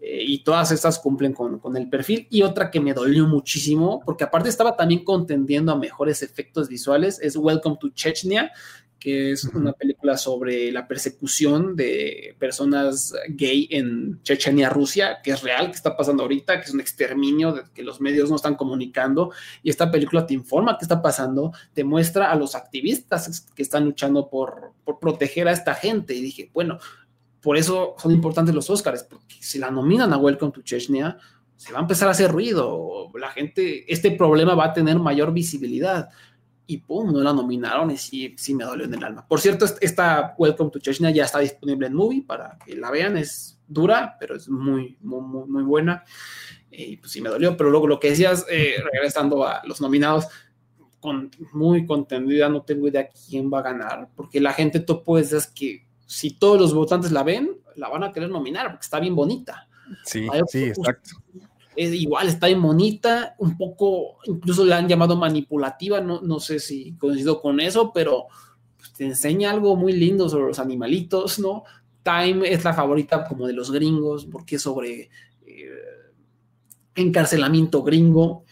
Eh, 0.00 0.24
y 0.26 0.44
todas 0.44 0.70
estas 0.70 0.98
cumplen 0.98 1.32
con, 1.32 1.58
con, 1.58 1.76
el 1.76 1.88
perfil. 1.88 2.26
Y 2.30 2.42
otra 2.42 2.70
que 2.70 2.80
me 2.80 2.94
dolió 2.94 3.26
muchísimo, 3.26 4.00
porque 4.04 4.24
aparte 4.24 4.48
estaba 4.48 4.76
también 4.76 5.04
contendiendo 5.04 5.72
a 5.72 5.76
mejores 5.76 6.22
efectos 6.22 6.68
visuales, 6.68 7.18
es 7.20 7.36
Welcome 7.36 7.78
to 7.80 7.88
Chechnya, 7.90 8.52
que 8.98 9.32
es 9.32 9.44
una 9.44 9.72
película 9.72 10.16
sobre 10.16 10.72
la 10.72 10.88
persecución 10.88 11.76
de 11.76 12.34
personas 12.38 13.14
gay 13.28 13.68
en 13.70 14.20
Chechenia, 14.22 14.70
Rusia, 14.70 15.18
que 15.22 15.30
es 15.30 15.42
real, 15.42 15.70
que 15.70 15.76
está 15.76 15.96
pasando 15.96 16.24
ahorita, 16.24 16.60
que 16.60 16.66
es 16.66 16.74
un 16.74 16.80
exterminio 16.80 17.52
de 17.52 17.62
que 17.72 17.82
los 17.82 18.00
medios 18.00 18.28
no 18.28 18.36
están 18.36 18.56
comunicando. 18.56 19.32
Y 19.62 19.70
esta 19.70 19.90
película 19.90 20.26
te 20.26 20.34
informa 20.34 20.76
qué 20.78 20.84
está 20.84 21.00
pasando, 21.00 21.52
te 21.74 21.84
muestra 21.84 22.30
a 22.30 22.36
los 22.36 22.54
activistas 22.54 23.46
que 23.54 23.62
están 23.62 23.84
luchando 23.84 24.28
por, 24.28 24.72
por 24.84 24.98
proteger 24.98 25.46
a 25.48 25.52
esta 25.52 25.74
gente. 25.74 26.14
Y 26.14 26.20
dije, 26.20 26.50
bueno, 26.52 26.78
por 27.40 27.56
eso 27.56 27.94
son 27.98 28.12
importantes 28.12 28.54
los 28.54 28.68
Oscars, 28.70 29.04
porque 29.04 29.36
si 29.40 29.58
la 29.58 29.70
nominan 29.70 30.12
a 30.12 30.18
Welcome 30.18 30.52
to 30.52 30.62
Chechnya, 30.62 31.18
se 31.56 31.72
va 31.72 31.78
a 31.78 31.82
empezar 31.82 32.08
a 32.08 32.12
hacer 32.12 32.30
ruido, 32.30 33.10
la 33.18 33.30
gente, 33.30 33.92
este 33.92 34.12
problema 34.12 34.54
va 34.54 34.66
a 34.66 34.72
tener 34.72 34.98
mayor 34.98 35.32
visibilidad. 35.32 36.08
Y 36.70 36.78
pum, 36.78 37.12
no 37.12 37.20
la 37.20 37.32
nominaron 37.32 37.90
y 37.90 37.96
sí, 37.96 38.34
sí 38.36 38.54
me 38.54 38.64
dolió 38.64 38.84
en 38.84 38.92
el 38.92 39.02
alma. 39.02 39.26
Por 39.26 39.40
cierto, 39.40 39.64
esta 39.80 40.34
Welcome 40.36 40.70
to 40.70 40.78
Chechnya 40.78 41.10
ya 41.10 41.24
está 41.24 41.38
disponible 41.38 41.86
en 41.86 41.94
Movie 41.94 42.22
para 42.22 42.58
que 42.64 42.76
la 42.76 42.90
vean. 42.90 43.16
Es 43.16 43.58
dura, 43.66 44.16
pero 44.20 44.36
es 44.36 44.50
muy, 44.50 44.98
muy, 45.00 45.48
muy, 45.48 45.62
buena. 45.62 46.04
Y 46.70 46.98
pues 46.98 47.10
sí 47.10 47.22
me 47.22 47.30
dolió, 47.30 47.56
pero 47.56 47.70
luego 47.70 47.86
lo 47.86 47.98
que 47.98 48.10
decías, 48.10 48.44
eh, 48.50 48.74
regresando 48.92 49.46
a 49.46 49.62
los 49.64 49.80
nominados, 49.80 50.26
con, 51.00 51.30
muy 51.52 51.86
contendida, 51.86 52.50
no 52.50 52.62
tengo 52.62 52.86
idea 52.88 53.08
quién 53.08 53.50
va 53.50 53.60
a 53.60 53.62
ganar, 53.62 54.10
porque 54.14 54.40
la 54.40 54.52
gente 54.52 54.80
topo 54.80 55.16
es 55.16 55.46
que 55.46 55.87
si 56.08 56.30
todos 56.30 56.58
los 56.58 56.72
votantes 56.72 57.12
la 57.12 57.22
ven, 57.22 57.60
la 57.76 57.88
van 57.88 58.02
a 58.02 58.12
querer 58.12 58.30
nominar 58.30 58.70
porque 58.70 58.84
está 58.84 58.98
bien 58.98 59.14
bonita. 59.14 59.68
Sí, 60.04 60.26
Hay, 60.32 60.40
sí, 60.48 60.64
exacto. 60.64 61.10
Es, 61.76 61.92
igual 61.92 62.28
está 62.28 62.46
bien 62.46 62.62
bonita, 62.62 63.36
un 63.38 63.58
poco, 63.58 64.16
incluso 64.24 64.64
la 64.64 64.78
han 64.78 64.88
llamado 64.88 65.16
manipulativa, 65.16 66.00
no, 66.00 66.22
no 66.22 66.40
sé 66.40 66.60
si 66.60 66.94
coincido 66.94 67.42
con 67.42 67.60
eso, 67.60 67.92
pero 67.92 68.26
pues, 68.78 68.94
te 68.94 69.04
enseña 69.04 69.50
algo 69.50 69.76
muy 69.76 69.92
lindo 69.92 70.30
sobre 70.30 70.46
los 70.46 70.58
animalitos, 70.58 71.38
¿no? 71.38 71.64
Time 72.02 72.50
es 72.50 72.64
la 72.64 72.72
favorita 72.72 73.28
como 73.28 73.46
de 73.46 73.52
los 73.52 73.70
gringos, 73.70 74.24
porque 74.24 74.56
es 74.56 74.62
sobre 74.62 75.10
eh, 75.46 75.70
encarcelamiento 76.94 77.82
gringo 77.82 78.44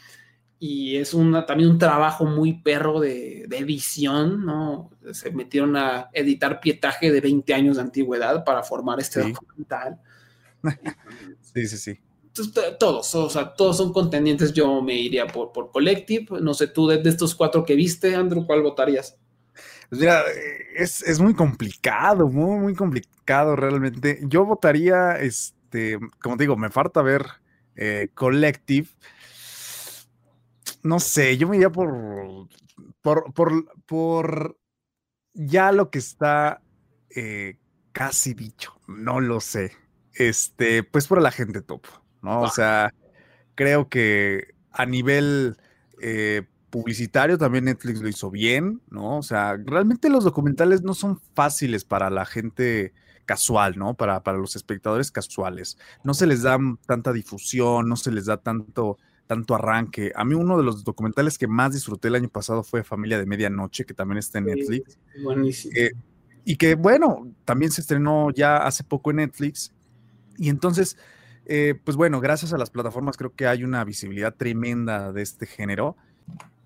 y 0.58 0.96
es 0.96 1.12
una, 1.12 1.44
también 1.44 1.70
un 1.70 1.78
trabajo 1.78 2.24
muy 2.24 2.54
perro 2.54 3.00
de, 3.00 3.44
de, 3.46 3.58
edición, 3.58 4.46
¿no? 4.46 4.90
Se 5.12 5.30
metieron 5.30 5.76
a 5.76 6.08
editar 6.12 6.60
pietaje 6.60 7.12
de 7.12 7.20
20 7.20 7.54
años 7.54 7.76
de 7.76 7.82
antigüedad 7.82 8.44
para 8.44 8.62
formar 8.62 8.98
este 9.00 9.22
sí. 9.22 9.32
documental. 9.32 10.00
Sí, 11.54 11.66
sí, 11.68 11.78
sí. 11.78 12.00
Entonces, 12.26 12.76
todos, 12.78 13.14
o 13.14 13.30
sea, 13.30 13.54
todos 13.54 13.78
son 13.78 13.90
contendientes. 13.90 14.52
Yo 14.52 14.82
me 14.82 14.92
iría 14.92 15.26
por, 15.26 15.52
por 15.52 15.70
Collective. 15.70 16.38
No 16.42 16.52
sé, 16.52 16.66
tú 16.66 16.86
de, 16.86 16.98
de 16.98 17.08
estos 17.08 17.34
cuatro 17.34 17.64
que 17.64 17.74
viste, 17.74 18.14
Andrew, 18.14 18.44
¿cuál 18.44 18.60
votarías? 18.60 19.16
Pues 19.88 20.00
mira, 20.00 20.22
es, 20.76 21.00
es, 21.02 21.18
muy 21.18 21.32
complicado, 21.32 22.28
muy, 22.28 22.58
muy 22.58 22.74
complicado 22.74 23.56
realmente. 23.56 24.20
Yo 24.24 24.44
votaría, 24.44 25.12
este, 25.12 25.98
como 26.20 26.36
te 26.36 26.42
digo, 26.42 26.56
me 26.56 26.68
falta 26.68 27.00
ver 27.00 27.24
eh, 27.74 28.08
Collective 28.12 28.88
no 30.86 31.00
sé, 31.00 31.36
yo 31.36 31.48
me 31.48 31.56
iría 31.56 31.70
por, 31.70 32.48
por, 33.02 33.32
por, 33.34 33.82
por 33.84 34.58
ya 35.34 35.72
lo 35.72 35.90
que 35.90 35.98
está 35.98 36.62
eh, 37.10 37.58
casi 37.92 38.34
dicho, 38.34 38.78
no 38.86 39.20
lo 39.20 39.40
sé. 39.40 39.72
Este, 40.14 40.82
pues 40.82 41.06
por 41.06 41.20
la 41.20 41.30
gente 41.30 41.60
top, 41.60 41.82
¿no? 42.22 42.40
O 42.40 42.48
sea, 42.48 42.94
creo 43.54 43.88
que 43.88 44.54
a 44.70 44.86
nivel 44.86 45.58
eh, 46.00 46.46
publicitario 46.70 47.36
también 47.36 47.64
Netflix 47.64 48.00
lo 48.00 48.08
hizo 48.08 48.30
bien, 48.30 48.80
¿no? 48.88 49.18
O 49.18 49.22
sea, 49.22 49.56
realmente 49.62 50.08
los 50.08 50.24
documentales 50.24 50.82
no 50.82 50.94
son 50.94 51.20
fáciles 51.34 51.84
para 51.84 52.08
la 52.08 52.24
gente 52.24 52.94
casual, 53.26 53.76
¿no? 53.76 53.94
Para, 53.94 54.22
para 54.22 54.38
los 54.38 54.56
espectadores 54.56 55.10
casuales. 55.10 55.76
No 56.02 56.14
se 56.14 56.26
les 56.26 56.42
da 56.42 56.58
tanta 56.86 57.12
difusión, 57.12 57.88
no 57.88 57.96
se 57.96 58.12
les 58.12 58.26
da 58.26 58.38
tanto 58.38 58.98
tanto 59.26 59.54
arranque. 59.54 60.12
A 60.14 60.24
mí 60.24 60.34
uno 60.34 60.56
de 60.56 60.64
los 60.64 60.84
documentales 60.84 61.38
que 61.38 61.46
más 61.46 61.72
disfruté 61.72 62.08
el 62.08 62.14
año 62.14 62.28
pasado 62.28 62.62
fue 62.62 62.84
Familia 62.84 63.18
de 63.18 63.26
Medianoche, 63.26 63.84
que 63.84 63.94
también 63.94 64.18
está 64.18 64.38
en 64.38 64.46
Netflix. 64.46 64.98
Buenísimo. 65.22 65.74
Eh, 65.76 65.92
y 66.44 66.56
que, 66.56 66.76
bueno, 66.76 67.28
también 67.44 67.72
se 67.72 67.80
estrenó 67.80 68.30
ya 68.30 68.58
hace 68.58 68.84
poco 68.84 69.10
en 69.10 69.16
Netflix. 69.16 69.72
Y 70.38 70.48
entonces, 70.48 70.96
eh, 71.44 71.74
pues 71.82 71.96
bueno, 71.96 72.20
gracias 72.20 72.52
a 72.52 72.58
las 72.58 72.70
plataformas 72.70 73.16
creo 73.16 73.34
que 73.34 73.46
hay 73.46 73.64
una 73.64 73.84
visibilidad 73.84 74.34
tremenda 74.34 75.12
de 75.12 75.22
este 75.22 75.46
género. 75.46 75.96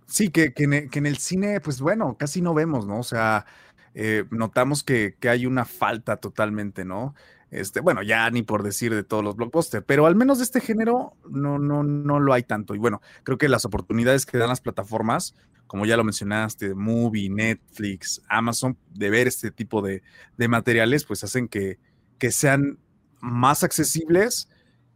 Sí, 0.06 0.28
que, 0.28 0.52
que, 0.52 0.64
en, 0.64 0.90
que 0.90 0.98
en, 0.98 1.06
el 1.06 1.16
cine, 1.16 1.60
pues 1.60 1.80
bueno, 1.80 2.16
casi 2.18 2.42
no 2.42 2.52
vemos, 2.52 2.86
¿no? 2.86 2.98
O 2.98 3.04
sea, 3.04 3.46
eh, 3.94 4.24
notamos 4.30 4.82
que, 4.82 5.16
que 5.18 5.28
hay 5.28 5.46
una 5.46 5.64
falta 5.64 6.16
totalmente, 6.16 6.84
¿no? 6.84 7.14
Este, 7.50 7.80
bueno, 7.80 8.02
ya 8.02 8.30
ni 8.30 8.42
por 8.42 8.62
decir 8.62 8.94
de 8.94 9.02
todos 9.02 9.24
los 9.24 9.34
blockbusters, 9.34 9.84
pero 9.84 10.06
al 10.06 10.14
menos 10.14 10.38
de 10.38 10.44
este 10.44 10.60
género 10.60 11.16
no, 11.28 11.58
no, 11.58 11.82
no 11.82 12.20
lo 12.20 12.32
hay 12.32 12.44
tanto. 12.44 12.74
Y 12.74 12.78
bueno, 12.78 13.00
creo 13.24 13.38
que 13.38 13.48
las 13.48 13.64
oportunidades 13.64 14.24
que 14.24 14.38
dan 14.38 14.48
las 14.48 14.60
plataformas, 14.60 15.34
como 15.66 15.84
ya 15.84 15.96
lo 15.96 16.04
mencionaste, 16.04 16.74
Movie, 16.74 17.28
Netflix, 17.28 18.22
Amazon, 18.28 18.76
de 18.94 19.10
ver 19.10 19.26
este 19.26 19.50
tipo 19.50 19.82
de, 19.82 20.02
de 20.36 20.48
materiales, 20.48 21.04
pues 21.04 21.24
hacen 21.24 21.48
que, 21.48 21.78
que 22.18 22.30
sean 22.30 22.78
más 23.20 23.64
accesibles 23.64 24.48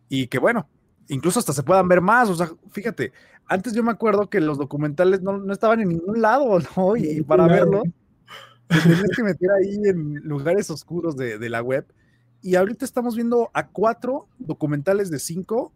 y 0.09 0.29
que, 0.29 0.39
bueno, 0.39 0.69
incluso 1.09 1.41
hasta 1.41 1.53
se 1.53 1.65
puedan 1.65 1.89
ver 1.89 2.01
más. 2.01 2.29
O 2.29 2.37
sea, 2.37 2.51
fíjate, 2.71 3.13
antes 3.47 3.73
yo 3.73 3.83
me 3.83 3.91
acuerdo 3.91 4.31
que 4.31 4.41
los 4.41 4.59
documentales 4.59 5.23
no, 5.23 5.39
no 5.39 5.53
estaban 5.53 5.81
en 5.81 5.89
ningún 5.89 6.23
lado, 6.23 6.57
¿no? 6.77 6.97
Y 6.97 7.21
para 7.23 7.49
verlo, 7.49 7.83
te 8.69 8.79
tenías 8.79 9.11
que 9.17 9.25
meter 9.25 9.51
ahí 9.51 9.75
en 9.87 10.15
lugares 10.23 10.71
oscuros 10.71 11.17
de, 11.17 11.39
de 11.39 11.51
la 11.51 11.61
web 11.61 11.85
y 12.45 12.57
ahorita 12.57 12.85
estamos 12.85 13.17
viendo 13.17 13.51
a 13.55 13.69
cuatro 13.69 14.29
documentales 14.39 15.11
de 15.11 15.19
cinco 15.19 15.73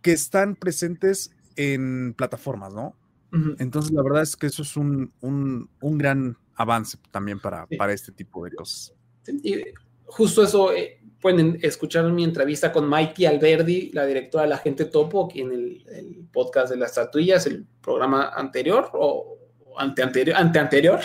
que 0.00 0.12
están 0.12 0.54
presentes 0.54 1.32
en 1.56 2.14
plataformas, 2.14 2.72
¿no? 2.72 2.94
Uh 3.32 3.36
-huh. 3.36 3.56
Entonces, 3.58 3.90
la 3.90 4.00
verdad 4.00 4.22
es 4.22 4.36
que 4.36 4.46
eso 4.46 4.62
es 4.62 4.76
un, 4.76 5.12
un, 5.20 5.68
un 5.80 5.98
gran 5.98 6.36
avance 6.54 6.98
también 7.10 7.40
para, 7.40 7.66
sí. 7.68 7.76
para, 7.76 7.92
este 7.92 8.12
tipo 8.12 8.44
de 8.44 8.52
cosas. 8.52 8.94
Y 9.42 9.64
justo 10.04 10.44
eso, 10.44 10.72
eh, 10.72 11.00
pueden 11.20 11.58
escuchar 11.62 12.04
mi 12.12 12.22
entrevista 12.22 12.70
con 12.70 12.88
Mikey 12.88 13.26
Alberdi, 13.26 13.90
la 13.92 14.06
directora 14.06 14.44
de 14.44 14.50
La 14.50 14.58
Gente 14.58 14.84
Topo, 14.84 15.26
aquí 15.26 15.40
en 15.40 15.50
el, 15.50 15.84
el 15.88 16.28
podcast 16.32 16.70
de 16.70 16.76
las 16.76 16.90
estatuillas, 16.90 17.44
el 17.48 17.66
programa 17.82 18.28
anterior 18.36 18.88
o 18.92 19.36
ante 19.76 20.04
anterior, 20.04 20.36
ante 20.36 20.60
anterior 20.60 21.00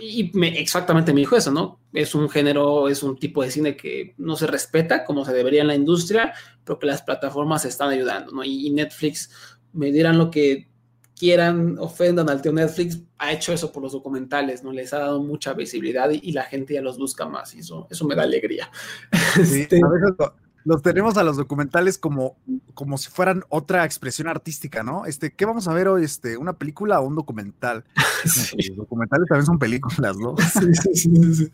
y 0.00 0.30
me, 0.34 0.58
exactamente 0.58 1.12
me 1.12 1.20
dijo 1.20 1.36
eso, 1.36 1.50
¿no? 1.50 1.80
Es 1.92 2.14
un 2.14 2.28
género, 2.28 2.88
es 2.88 3.02
un 3.02 3.18
tipo 3.18 3.42
de 3.42 3.50
cine 3.50 3.76
que 3.76 4.14
no 4.18 4.36
se 4.36 4.46
respeta 4.46 5.04
como 5.04 5.24
se 5.24 5.32
debería 5.32 5.60
en 5.60 5.68
la 5.68 5.74
industria, 5.74 6.32
pero 6.64 6.78
que 6.78 6.86
las 6.86 7.02
plataformas 7.02 7.64
están 7.64 7.90
ayudando, 7.90 8.32
¿no? 8.32 8.44
Y, 8.44 8.66
y 8.66 8.70
Netflix, 8.70 9.30
me 9.72 9.92
dirán 9.92 10.18
lo 10.18 10.30
que 10.30 10.68
quieran, 11.16 11.76
ofendan 11.78 12.30
al 12.30 12.40
tío 12.40 12.52
Netflix, 12.52 13.02
ha 13.18 13.32
hecho 13.32 13.52
eso 13.52 13.70
por 13.70 13.82
los 13.82 13.92
documentales, 13.92 14.64
¿no? 14.64 14.72
Les 14.72 14.92
ha 14.94 15.00
dado 15.00 15.22
mucha 15.22 15.52
visibilidad 15.52 16.10
y, 16.10 16.20
y 16.22 16.32
la 16.32 16.44
gente 16.44 16.74
ya 16.74 16.80
los 16.80 16.96
busca 16.96 17.26
más, 17.26 17.54
y 17.54 17.58
eso, 17.58 17.86
eso 17.90 18.06
me 18.06 18.14
da 18.14 18.22
alegría. 18.22 18.70
Sí, 19.44 19.60
este, 19.62 19.80
a 19.84 19.88
veces 19.88 20.16
los 20.64 20.82
tenemos 20.82 21.16
a 21.16 21.22
los 21.22 21.36
documentales 21.36 21.98
como, 21.98 22.36
como 22.74 22.98
si 22.98 23.10
fueran 23.10 23.44
otra 23.48 23.84
expresión 23.84 24.28
artística, 24.28 24.82
¿no? 24.82 25.06
Este, 25.06 25.32
¿qué 25.32 25.44
vamos 25.44 25.68
a 25.68 25.74
ver 25.74 25.88
hoy? 25.88 26.04
Este, 26.04 26.36
¿Una 26.36 26.52
película 26.52 27.00
o 27.00 27.06
un 27.06 27.16
documental? 27.16 27.84
Sí. 28.20 28.68
Los 28.68 28.76
documentales 28.76 29.26
también 29.28 29.46
son 29.46 29.58
películas, 29.58 30.14
¿no? 30.18 30.34
Sí, 30.60 30.74
sí, 30.74 31.34
sí, 31.34 31.52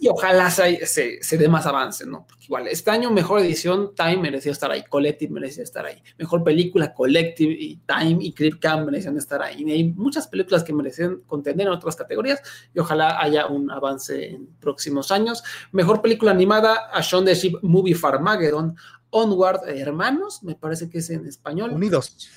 y 0.00 0.08
ojalá 0.08 0.50
se, 0.50 0.84
se, 0.86 1.22
se, 1.22 1.38
dé 1.38 1.48
más 1.48 1.66
avance, 1.66 2.04
¿no? 2.04 2.26
Porque 2.28 2.46
igual, 2.46 2.66
este 2.66 2.90
año 2.90 3.12
mejor 3.12 3.40
edición, 3.40 3.94
Time 3.94 4.16
merecía 4.16 4.50
estar 4.50 4.72
ahí, 4.72 4.82
Collective 4.82 5.32
merecía 5.32 5.62
estar 5.62 5.86
ahí, 5.86 6.02
mejor 6.18 6.42
película, 6.42 6.92
Collective 6.92 7.52
y 7.52 7.76
Time 7.86 8.18
y 8.20 8.32
Crip 8.32 8.58
Cam 8.58 8.86
merecían 8.86 9.16
estar 9.16 9.40
ahí. 9.40 9.62
Y 9.62 9.70
hay 9.70 9.84
muchas 9.84 10.26
películas 10.26 10.64
que 10.64 10.72
merecen 10.72 11.22
contender 11.26 11.68
en 11.68 11.72
otras 11.72 11.94
categorías 11.94 12.42
y 12.74 12.80
ojalá 12.80 13.20
haya 13.22 13.46
un 13.46 13.70
avance 13.70 14.30
en 14.30 14.46
próximos 14.60 15.12
años. 15.12 15.44
Mejor 15.70 16.02
película 16.02 16.32
animada, 16.32 16.90
A 16.92 17.00
Shaun 17.02 17.24
the 17.24 17.34
Sheep 17.34 17.62
Movie 17.76 17.94
Farmageddon, 17.94 18.74
Onward, 19.10 19.68
eh, 19.68 19.80
Hermanos, 19.80 20.42
me 20.42 20.54
parece 20.54 20.88
que 20.88 20.98
es 20.98 21.10
en 21.10 21.26
español. 21.26 21.72
Unidos. 21.72 22.28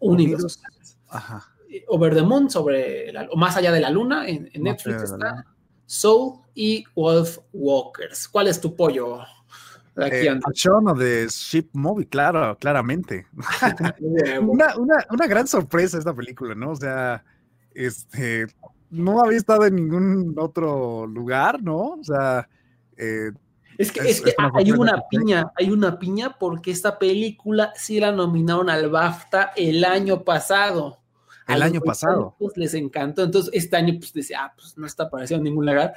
Unidos. 0.00 0.58
Unidos. 0.64 0.98
Ajá. 1.08 1.52
Over 1.88 2.14
the 2.14 2.22
Moon, 2.22 2.48
sobre 2.48 3.12
la, 3.12 3.28
o 3.30 3.36
más 3.36 3.56
allá 3.56 3.72
de 3.72 3.80
la 3.80 3.90
luna, 3.90 4.26
en, 4.26 4.48
en 4.52 4.62
Netflix 4.62 5.02
está. 5.02 5.44
Soul 5.84 6.40
y 6.54 6.84
Wolf 6.94 7.38
Walkers. 7.52 8.28
¿Cuál 8.28 8.48
es 8.48 8.60
tu 8.60 8.74
pollo? 8.74 9.20
Aquí 9.96 10.26
eh, 10.26 10.40
of 10.66 10.98
the 10.98 11.26
Ship 11.28 11.68
Movie, 11.72 12.06
claro, 12.06 12.56
claramente. 12.58 13.26
una, 14.40 14.76
una, 14.76 15.06
una, 15.10 15.26
gran 15.26 15.46
sorpresa 15.46 15.98
esta 15.98 16.14
película, 16.14 16.54
¿no? 16.54 16.70
O 16.70 16.76
sea, 16.76 17.22
este, 17.74 18.46
no 18.90 19.22
había 19.22 19.38
estado 19.38 19.66
en 19.66 19.76
ningún 19.76 20.34
otro 20.38 21.06
lugar, 21.06 21.62
¿no? 21.62 21.94
O 21.94 22.04
sea, 22.04 22.48
eh, 22.96 23.30
es 23.78 23.92
que, 23.92 24.00
es, 24.00 24.06
es 24.06 24.20
que 24.22 24.34
una 24.38 24.52
hay 24.54 24.72
una 24.72 25.02
piña, 25.08 25.52
hay 25.56 25.70
una 25.70 25.98
piña 25.98 26.36
porque 26.38 26.70
esta 26.70 26.98
película 26.98 27.72
sí 27.76 28.00
la 28.00 28.12
nominaron 28.12 28.70
al 28.70 28.88
BAFTA 28.90 29.52
el 29.56 29.84
año 29.84 30.24
pasado. 30.24 31.00
El 31.46 31.62
año 31.62 31.80
pasado. 31.80 32.34
Pues, 32.38 32.56
les 32.56 32.74
encantó. 32.74 33.22
Entonces, 33.22 33.50
este 33.54 33.76
año, 33.76 33.94
pues 33.98 34.12
decía, 34.12 34.44
ah, 34.44 34.54
pues 34.56 34.76
no 34.76 34.86
está 34.86 35.04
apareciendo 35.04 35.46
en 35.46 35.52
ningún 35.52 35.66
lugar, 35.66 35.94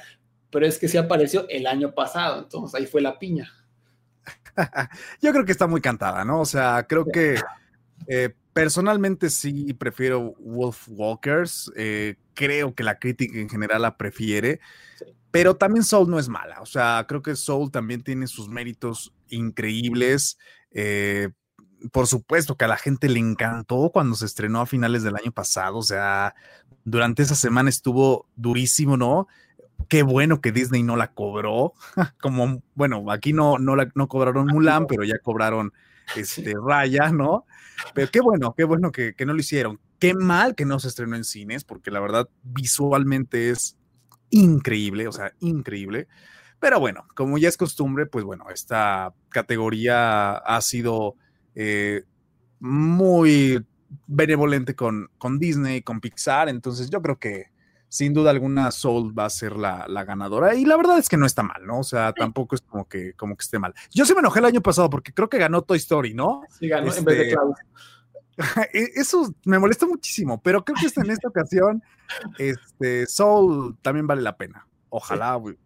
pero 0.50 0.66
es 0.66 0.78
que 0.78 0.88
sí 0.88 0.96
apareció 0.96 1.48
el 1.48 1.66
año 1.66 1.92
pasado. 1.92 2.42
Entonces, 2.42 2.78
ahí 2.78 2.86
fue 2.86 3.00
la 3.00 3.18
piña. 3.18 3.50
Yo 5.20 5.32
creo 5.32 5.44
que 5.44 5.52
está 5.52 5.66
muy 5.66 5.80
cantada, 5.80 6.24
¿no? 6.24 6.40
O 6.40 6.46
sea, 6.46 6.86
creo 6.88 7.04
que 7.04 7.40
eh, 8.06 8.30
personalmente 8.52 9.28
sí 9.28 9.74
prefiero 9.74 10.34
Wolf 10.38 10.88
Walkers. 10.88 11.72
Eh, 11.76 12.16
creo 12.34 12.74
que 12.74 12.84
la 12.84 12.98
crítica 12.98 13.38
en 13.38 13.48
general 13.48 13.82
la 13.82 13.96
prefiere. 13.96 14.60
Sí. 14.96 15.06
Pero 15.30 15.56
también 15.56 15.84
Soul 15.84 16.10
no 16.10 16.18
es 16.18 16.28
mala. 16.28 16.60
O 16.60 16.66
sea, 16.66 17.04
creo 17.08 17.22
que 17.22 17.36
Soul 17.36 17.70
también 17.70 18.02
tiene 18.02 18.26
sus 18.26 18.48
méritos 18.48 19.12
increíbles. 19.28 20.38
Eh, 20.72 21.30
por 21.92 22.06
supuesto 22.06 22.56
que 22.56 22.64
a 22.64 22.68
la 22.68 22.76
gente 22.76 23.08
le 23.08 23.18
encantó 23.18 23.90
cuando 23.92 24.16
se 24.16 24.26
estrenó 24.26 24.60
a 24.60 24.66
finales 24.66 25.02
del 25.02 25.16
año 25.16 25.32
pasado, 25.32 25.78
o 25.78 25.82
sea, 25.82 26.34
durante 26.84 27.22
esa 27.22 27.34
semana 27.34 27.70
estuvo 27.70 28.26
durísimo, 28.36 28.96
¿no? 28.96 29.28
Qué 29.88 30.02
bueno 30.02 30.40
que 30.40 30.52
Disney 30.52 30.82
no 30.82 30.96
la 30.96 31.12
cobró, 31.12 31.72
como, 32.20 32.62
bueno, 32.74 33.10
aquí 33.10 33.32
no, 33.32 33.58
no, 33.58 33.76
la, 33.76 33.90
no 33.94 34.08
cobraron 34.08 34.46
Mulan, 34.46 34.86
pero 34.86 35.04
ya 35.04 35.18
cobraron 35.18 35.72
este, 36.16 36.54
Raya, 36.62 37.10
¿no? 37.10 37.46
Pero 37.94 38.10
qué 38.10 38.20
bueno, 38.20 38.54
qué 38.54 38.64
bueno 38.64 38.92
que, 38.92 39.14
que 39.14 39.24
no 39.24 39.32
lo 39.32 39.40
hicieron. 39.40 39.80
Qué 39.98 40.14
mal 40.14 40.54
que 40.54 40.64
no 40.64 40.78
se 40.80 40.88
estrenó 40.88 41.16
en 41.16 41.24
cines, 41.24 41.64
porque 41.64 41.90
la 41.90 42.00
verdad 42.00 42.28
visualmente 42.42 43.50
es 43.50 43.76
increíble, 44.30 45.08
o 45.08 45.12
sea, 45.12 45.32
increíble. 45.40 46.08
Pero 46.58 46.78
bueno, 46.78 47.06
como 47.14 47.38
ya 47.38 47.48
es 47.48 47.56
costumbre, 47.56 48.06
pues 48.06 48.24
bueno, 48.24 48.46
esta 48.52 49.14
categoría 49.30 50.36
ha 50.36 50.60
sido 50.60 51.16
eh, 51.54 52.04
muy 52.60 53.64
benevolente 54.06 54.74
con, 54.74 55.10
con, 55.18 55.38
Disney, 55.38 55.82
con 55.82 56.00
Pixar, 56.00 56.48
entonces 56.48 56.90
yo 56.90 57.00
creo 57.00 57.18
que 57.18 57.46
sin 57.88 58.14
duda 58.14 58.30
alguna 58.30 58.70
Soul 58.70 59.18
va 59.18 59.24
a 59.24 59.30
ser 59.30 59.56
la, 59.56 59.86
la, 59.88 60.04
ganadora 60.04 60.54
y 60.54 60.64
la 60.64 60.76
verdad 60.76 60.98
es 60.98 61.08
que 61.08 61.16
no 61.16 61.26
está 61.26 61.42
mal, 61.42 61.66
¿no? 61.66 61.80
O 61.80 61.84
sea, 61.84 62.12
tampoco 62.12 62.54
es 62.54 62.60
como 62.60 62.86
que, 62.86 63.14
como 63.14 63.36
que 63.36 63.42
esté 63.42 63.58
mal. 63.58 63.74
Yo 63.90 64.04
sí 64.04 64.14
me 64.14 64.20
enojé 64.20 64.38
el 64.38 64.44
año 64.44 64.60
pasado 64.60 64.88
porque 64.88 65.12
creo 65.12 65.28
que 65.28 65.38
ganó 65.38 65.62
Toy 65.62 65.78
Story, 65.78 66.14
¿no? 66.14 66.42
Sí, 66.50 66.68
ganó 66.68 66.86
este, 66.86 67.00
en 67.00 67.04
vez 67.04 67.16
de 67.16 67.22
este, 67.24 67.34
Klaus. 67.34 67.58
E, 68.72 68.90
eso 68.94 69.34
me 69.44 69.58
molesta 69.58 69.86
muchísimo, 69.86 70.40
pero 70.42 70.64
creo 70.64 70.76
que 70.76 71.00
en 71.00 71.10
esta 71.10 71.28
ocasión 71.28 71.82
este, 72.38 73.06
Soul 73.06 73.76
también 73.82 74.06
vale 74.06 74.22
la 74.22 74.36
pena. 74.36 74.66
Ojalá 74.88 75.40
sí. 75.44 75.56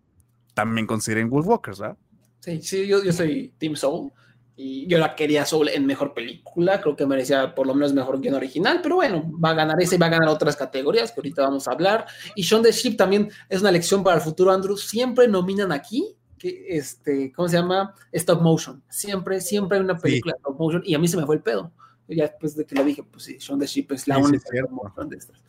también 0.53 0.87
consideren 0.87 1.31
Wolfwalkers, 1.31 1.81
¿verdad? 1.81 1.97
Sí, 2.41 2.61
sí, 2.61 2.87
yo, 2.87 3.03
yo 3.03 3.13
soy 3.13 3.55
Team 3.59 3.75
Soul 3.75 4.13
y 4.57 4.87
yo 4.87 4.99
la 4.99 5.17
quería 5.17 5.45
Soul 5.45 5.69
en 5.69 5.87
mejor 5.87 6.15
película, 6.15 6.81
creo 6.81 6.95
que 6.95 7.07
merecía 7.07 7.55
por 7.55 7.67
lo 7.67 7.75
menos 7.75 7.93
mejor 7.93 8.21
guion 8.21 8.35
original, 8.35 8.81
pero 8.83 8.97
bueno, 8.97 9.31
va 9.43 9.51
a 9.51 9.55
ganar 9.55 9.81
ese 9.81 9.97
y 9.97 9.99
va 9.99 10.07
a 10.07 10.11
ganar 10.11 10.29
otras 10.29 10.55
categorías 10.55 11.11
que 11.11 11.21
ahorita 11.21 11.43
vamos 11.43 11.67
a 11.67 11.73
hablar. 11.73 12.07
Y 12.37 12.43
Shaun 12.43 12.63
the 12.63 12.71
Sheep 12.71 12.97
también 12.97 13.31
es 13.49 13.61
una 13.63 13.73
lección 13.73 14.05
para 14.05 14.17
el 14.17 14.23
futuro, 14.23 14.53
Andrew. 14.53 14.77
Siempre 14.77 15.27
nominan 15.27 15.73
aquí, 15.73 16.15
que 16.39 16.67
este, 16.69 17.33
¿cómo 17.33 17.49
se 17.49 17.57
llama? 17.57 17.95
Stop 18.13 18.43
motion. 18.43 18.83
Siempre, 18.89 19.41
siempre 19.41 19.79
hay 19.79 19.85
una 19.85 19.99
película 19.99 20.35
sí. 20.35 20.39
stop 20.39 20.59
motion 20.59 20.83
y 20.85 20.95
a 20.95 20.99
mí 20.99 21.09
se 21.09 21.17
me 21.17 21.27
fue 21.27 21.37
el 21.37 21.43
pedo. 21.43 21.73
Ya 22.09 22.25
después 22.25 22.55
de 22.57 22.67
que 22.67 22.75
lo 22.75 22.85
dije, 22.85 23.03
pues 23.03 23.25
sí, 23.25 23.37
Shaun 23.39 23.59
the 23.59 23.67
Sheep 23.67 23.93
es 23.93 24.07
la 24.07 24.17
sí, 24.17 24.23
única 24.23 24.49
sí, 24.51 25.09
de 25.09 25.17
estas. 25.17 25.41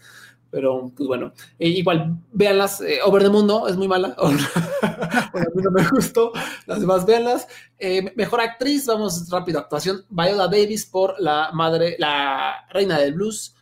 Pero, 0.52 0.90
pues 0.96 1.08
bueno, 1.08 1.34
eh, 1.60 1.68
igual, 1.68 2.18
véanlas. 2.32 2.80
Eh, 2.80 3.00
Over 3.04 3.24
the 3.24 3.30
Moon 3.30 3.46
no, 3.46 3.68
es 3.68 3.76
muy 3.76 3.90
mala. 3.90 4.16
bueno, 4.22 4.40
a 4.42 5.56
mí 5.56 5.62
no 5.62 5.72
me 5.72 5.86
gustó. 5.90 6.32
Las 6.66 6.80
demás, 6.80 7.06
véanlas. 7.06 7.46
Eh, 7.78 8.14
mejor 8.16 8.40
actriz, 8.40 8.86
vamos 8.86 9.30
rápido. 9.30 9.60
Actuación: 9.60 10.06
Viola 10.10 10.48
Davis 10.48 10.86
por 10.86 11.20
la 11.20 11.52
madre, 11.52 11.98
la 12.00 12.66
reina 12.70 12.98
del 13.00 13.16
blues. 13.16 13.54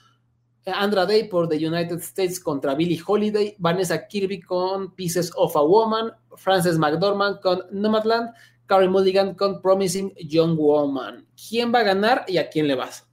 Andra 0.65 1.05
Day 1.05 1.27
por 1.27 1.49
The 1.49 1.55
United 1.67 1.97
States 1.97 2.39
contra 2.39 2.75
Billie 2.75 3.01
Holiday. 3.05 3.55
Vanessa 3.57 4.07
Kirby 4.07 4.41
con 4.41 4.93
Pieces 4.93 5.31
of 5.35 5.55
a 5.57 5.61
Woman. 5.61 6.11
Frances 6.35 6.77
McDormand 6.77 7.39
con 7.41 7.63
Nomadland. 7.71 8.29
Carrie 8.65 8.89
Mulligan 8.89 9.35
con 9.35 9.61
Promising 9.61 10.13
Young 10.15 10.57
Woman. 10.57 11.25
¿Quién 11.49 11.73
va 11.73 11.79
a 11.79 11.83
ganar 11.83 12.25
y 12.27 12.37
a 12.37 12.49
quién 12.49 12.67
le 12.67 12.75
vas? 12.75 13.05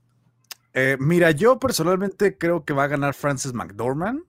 Eh, 0.73 0.97
mira, 1.01 1.33
yo 1.33 1.59
personalmente 1.59 2.39
creo 2.39 2.65
que 2.65 2.73
va 2.73 2.85
a 2.85 2.89
ganar 2.89 3.15
Frances 3.15 3.53
McDormand. 3.53 4.23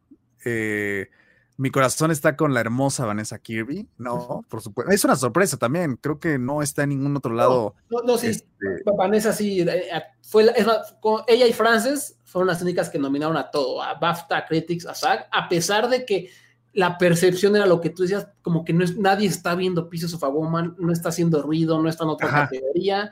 Eh, 0.43 1.09
mi 1.57 1.69
corazón 1.69 2.09
está 2.09 2.35
con 2.35 2.55
la 2.55 2.61
hermosa 2.61 3.05
Vanessa 3.05 3.37
Kirby, 3.37 3.87
¿no? 3.99 4.43
Por 4.49 4.61
supuesto. 4.61 4.91
Es 4.91 5.03
una 5.05 5.15
sorpresa 5.15 5.57
también. 5.57 5.95
Creo 5.97 6.19
que 6.19 6.39
no 6.39 6.63
está 6.63 6.83
en 6.83 6.89
ningún 6.89 7.15
otro 7.15 7.35
lado. 7.35 7.75
No, 7.89 7.99
no, 7.99 8.13
no 8.13 8.17
sí. 8.17 8.27
Este... 8.27 8.47
Vanessa 8.97 9.31
sí. 9.31 9.63
Fue 10.23 10.43
la, 10.43 10.53
ella 11.27 11.45
y 11.45 11.53
Frances 11.53 12.17
fueron 12.23 12.47
las 12.47 12.61
únicas 12.63 12.89
que 12.89 12.97
nominaron 12.97 13.37
a 13.37 13.51
todo, 13.51 13.83
a 13.83 13.93
BAFTA, 13.93 14.37
a 14.37 14.45
Critics, 14.45 14.87
a 14.87 14.95
SAG, 14.95 15.27
a 15.31 15.49
pesar 15.49 15.87
de 15.89 16.05
que 16.05 16.31
la 16.73 16.97
percepción 16.97 17.55
era 17.55 17.65
lo 17.65 17.81
que 17.81 17.89
tú 17.89 18.03
decías, 18.03 18.27
como 18.41 18.63
que 18.63 18.73
no 18.73 18.83
es, 18.83 18.97
nadie 18.97 19.27
está 19.27 19.55
viendo 19.55 19.89
Pieces 19.89 20.13
of 20.13 20.23
a 20.23 20.29
Woman, 20.29 20.75
no 20.79 20.93
está 20.93 21.09
haciendo 21.09 21.41
ruido, 21.41 21.81
no 21.81 21.89
está 21.89 22.03
en 22.03 22.11
otra 22.11 22.27
Ajá. 22.27 22.43
categoría. 22.43 23.11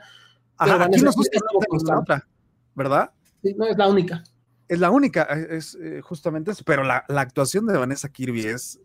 Ajá, 0.56 0.84
aquí 0.84 1.00
tenemos 1.00 1.84
la 1.84 1.98
otra, 1.98 2.28
¿verdad? 2.74 3.10
Sí, 3.42 3.54
no, 3.56 3.66
es 3.66 3.76
la 3.76 3.88
única. 3.88 4.22
Es 4.68 4.78
la 4.78 4.90
única, 4.90 5.22
es 5.22 5.74
eh, 5.74 6.00
justamente 6.00 6.52
eso. 6.52 6.62
Pero 6.64 6.84
la, 6.84 7.04
la, 7.08 7.22
actuación 7.22 7.66
de 7.66 7.76
Vanessa 7.76 8.08
Kirby 8.08 8.46
es, 8.46 8.78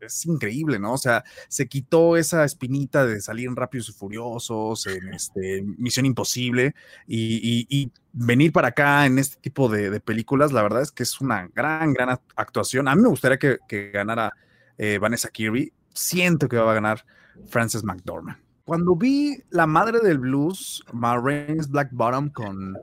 es 0.00 0.26
increíble, 0.26 0.78
¿no? 0.78 0.92
O 0.92 0.98
sea, 0.98 1.24
se 1.48 1.68
quitó 1.68 2.16
esa 2.16 2.44
espinita 2.44 3.06
de 3.06 3.20
salir 3.20 3.48
en 3.48 3.56
Rápidos 3.56 3.88
y 3.88 3.92
Furiosos, 3.92 4.86
en 4.86 5.14
este, 5.14 5.62
Misión 5.62 6.06
Imposible, 6.06 6.74
y, 7.06 7.90
venir 8.12 8.50
para 8.50 8.68
acá 8.68 9.06
en 9.06 9.20
este 9.20 9.40
tipo 9.40 9.68
de, 9.68 10.00
películas, 10.00 10.52
la 10.52 10.62
verdad 10.62 10.82
es 10.82 10.90
que 10.90 11.04
es 11.04 11.20
una 11.20 11.48
gran, 11.54 11.92
gran 11.92 12.18
actuación. 12.34 12.88
A 12.88 12.96
mí 12.96 13.02
me 13.02 13.08
gustaría 13.08 13.38
que, 13.38 13.90
ganara 13.92 14.32
eh, 14.78 14.98
Vanessa 14.98 15.28
Kirby. 15.28 15.72
Siento 15.94 16.48
que 16.48 16.56
va 16.56 16.72
a 16.72 16.74
ganar 16.74 17.04
Frances 17.46 17.84
McDormand. 17.84 18.38
Cuando 18.64 18.96
vi 18.96 19.42
La 19.50 19.66
Madre 19.66 20.00
del 20.00 20.18
Blues, 20.18 20.84
Ma 20.92 21.16
Rainey's 21.18 21.68
Black 21.68 21.90
Bottom 21.92 22.30
con 22.30 22.76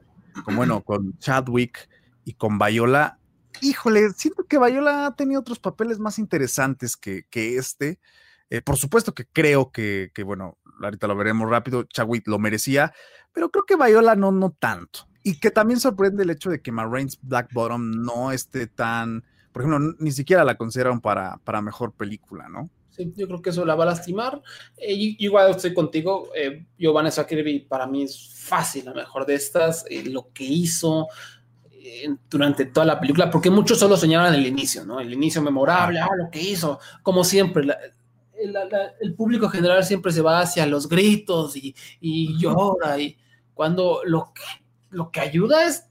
con, 0.43 0.55
bueno, 0.55 0.81
con 0.81 1.17
Chadwick 1.19 1.89
y 2.25 2.33
con 2.33 2.57
Viola. 2.57 3.19
Híjole, 3.61 4.11
siento 4.11 4.43
que 4.45 4.59
Viola 4.59 5.07
ha 5.07 5.15
tenido 5.15 5.41
otros 5.41 5.59
papeles 5.59 5.99
más 5.99 6.19
interesantes 6.19 6.97
que, 6.97 7.25
que 7.29 7.57
este. 7.57 7.99
Eh, 8.49 8.61
por 8.61 8.77
supuesto 8.77 9.13
que 9.13 9.25
creo 9.25 9.71
que, 9.71 10.11
que, 10.13 10.23
bueno, 10.23 10.57
ahorita 10.81 11.07
lo 11.07 11.15
veremos 11.15 11.49
rápido, 11.49 11.83
Chadwick 11.83 12.27
lo 12.27 12.39
merecía, 12.39 12.93
pero 13.33 13.49
creo 13.49 13.65
que 13.65 13.75
Viola 13.75 14.15
no, 14.15 14.31
no 14.31 14.51
tanto. 14.51 15.07
Y 15.23 15.39
que 15.39 15.51
también 15.51 15.79
sorprende 15.79 16.23
el 16.23 16.29
hecho 16.29 16.49
de 16.49 16.61
que 16.61 16.71
Marraines 16.71 17.19
Black 17.21 17.51
Bottom 17.53 18.03
no 18.03 18.31
esté 18.31 18.67
tan, 18.67 19.25
por 19.51 19.63
ejemplo, 19.63 19.95
ni 19.99 20.11
siquiera 20.11 20.45
la 20.45 20.55
consideraron 20.55 21.01
para, 21.01 21.37
para 21.43 21.61
mejor 21.61 21.93
película, 21.93 22.47
¿no? 22.47 22.69
Sí, 22.97 23.13
yo 23.15 23.27
creo 23.27 23.41
que 23.43 23.51
eso 23.51 23.63
la 23.63 23.75
va 23.75 23.83
a 23.83 23.87
lastimar. 23.87 24.41
Eh, 24.75 25.15
igual 25.19 25.51
estoy 25.51 25.73
contigo. 25.73 26.29
Eh, 26.35 26.65
Vanessa 26.91 27.27
Kirby, 27.27 27.59
para 27.59 27.85
mí 27.85 28.03
es 28.03 28.33
fácil 28.33 28.85
la 28.85 28.93
mejor 28.93 29.25
de 29.27 29.35
estas. 29.35 29.85
Eh, 29.87 30.05
lo 30.05 30.31
que 30.33 30.45
hizo 30.45 31.07
durante 32.29 32.65
toda 32.65 32.85
la 32.85 32.99
película, 32.99 33.29
porque 33.29 33.49
muchos 33.49 33.79
solo 33.79 33.97
señalan 33.97 34.33
el 34.33 34.45
inicio, 34.45 34.85
¿no? 34.85 34.99
El 34.99 35.13
inicio 35.13 35.41
memorable, 35.41 35.99
ah, 35.99 36.09
lo 36.17 36.29
que 36.29 36.41
hizo. 36.41 36.79
Como 37.01 37.23
siempre, 37.23 37.65
la, 37.65 37.77
la, 38.45 38.65
la, 38.65 38.93
el 38.99 39.13
público 39.13 39.49
general 39.49 39.83
siempre 39.83 40.11
se 40.11 40.21
va 40.21 40.41
hacia 40.41 40.65
los 40.65 40.87
gritos 40.87 41.55
y, 41.55 41.75
y 41.99 42.37
llora. 42.37 42.99
Y 42.99 43.17
cuando 43.53 44.01
lo 44.05 44.31
que, 44.33 44.43
lo 44.89 45.11
que 45.11 45.19
ayuda 45.19 45.65
es 45.65 45.85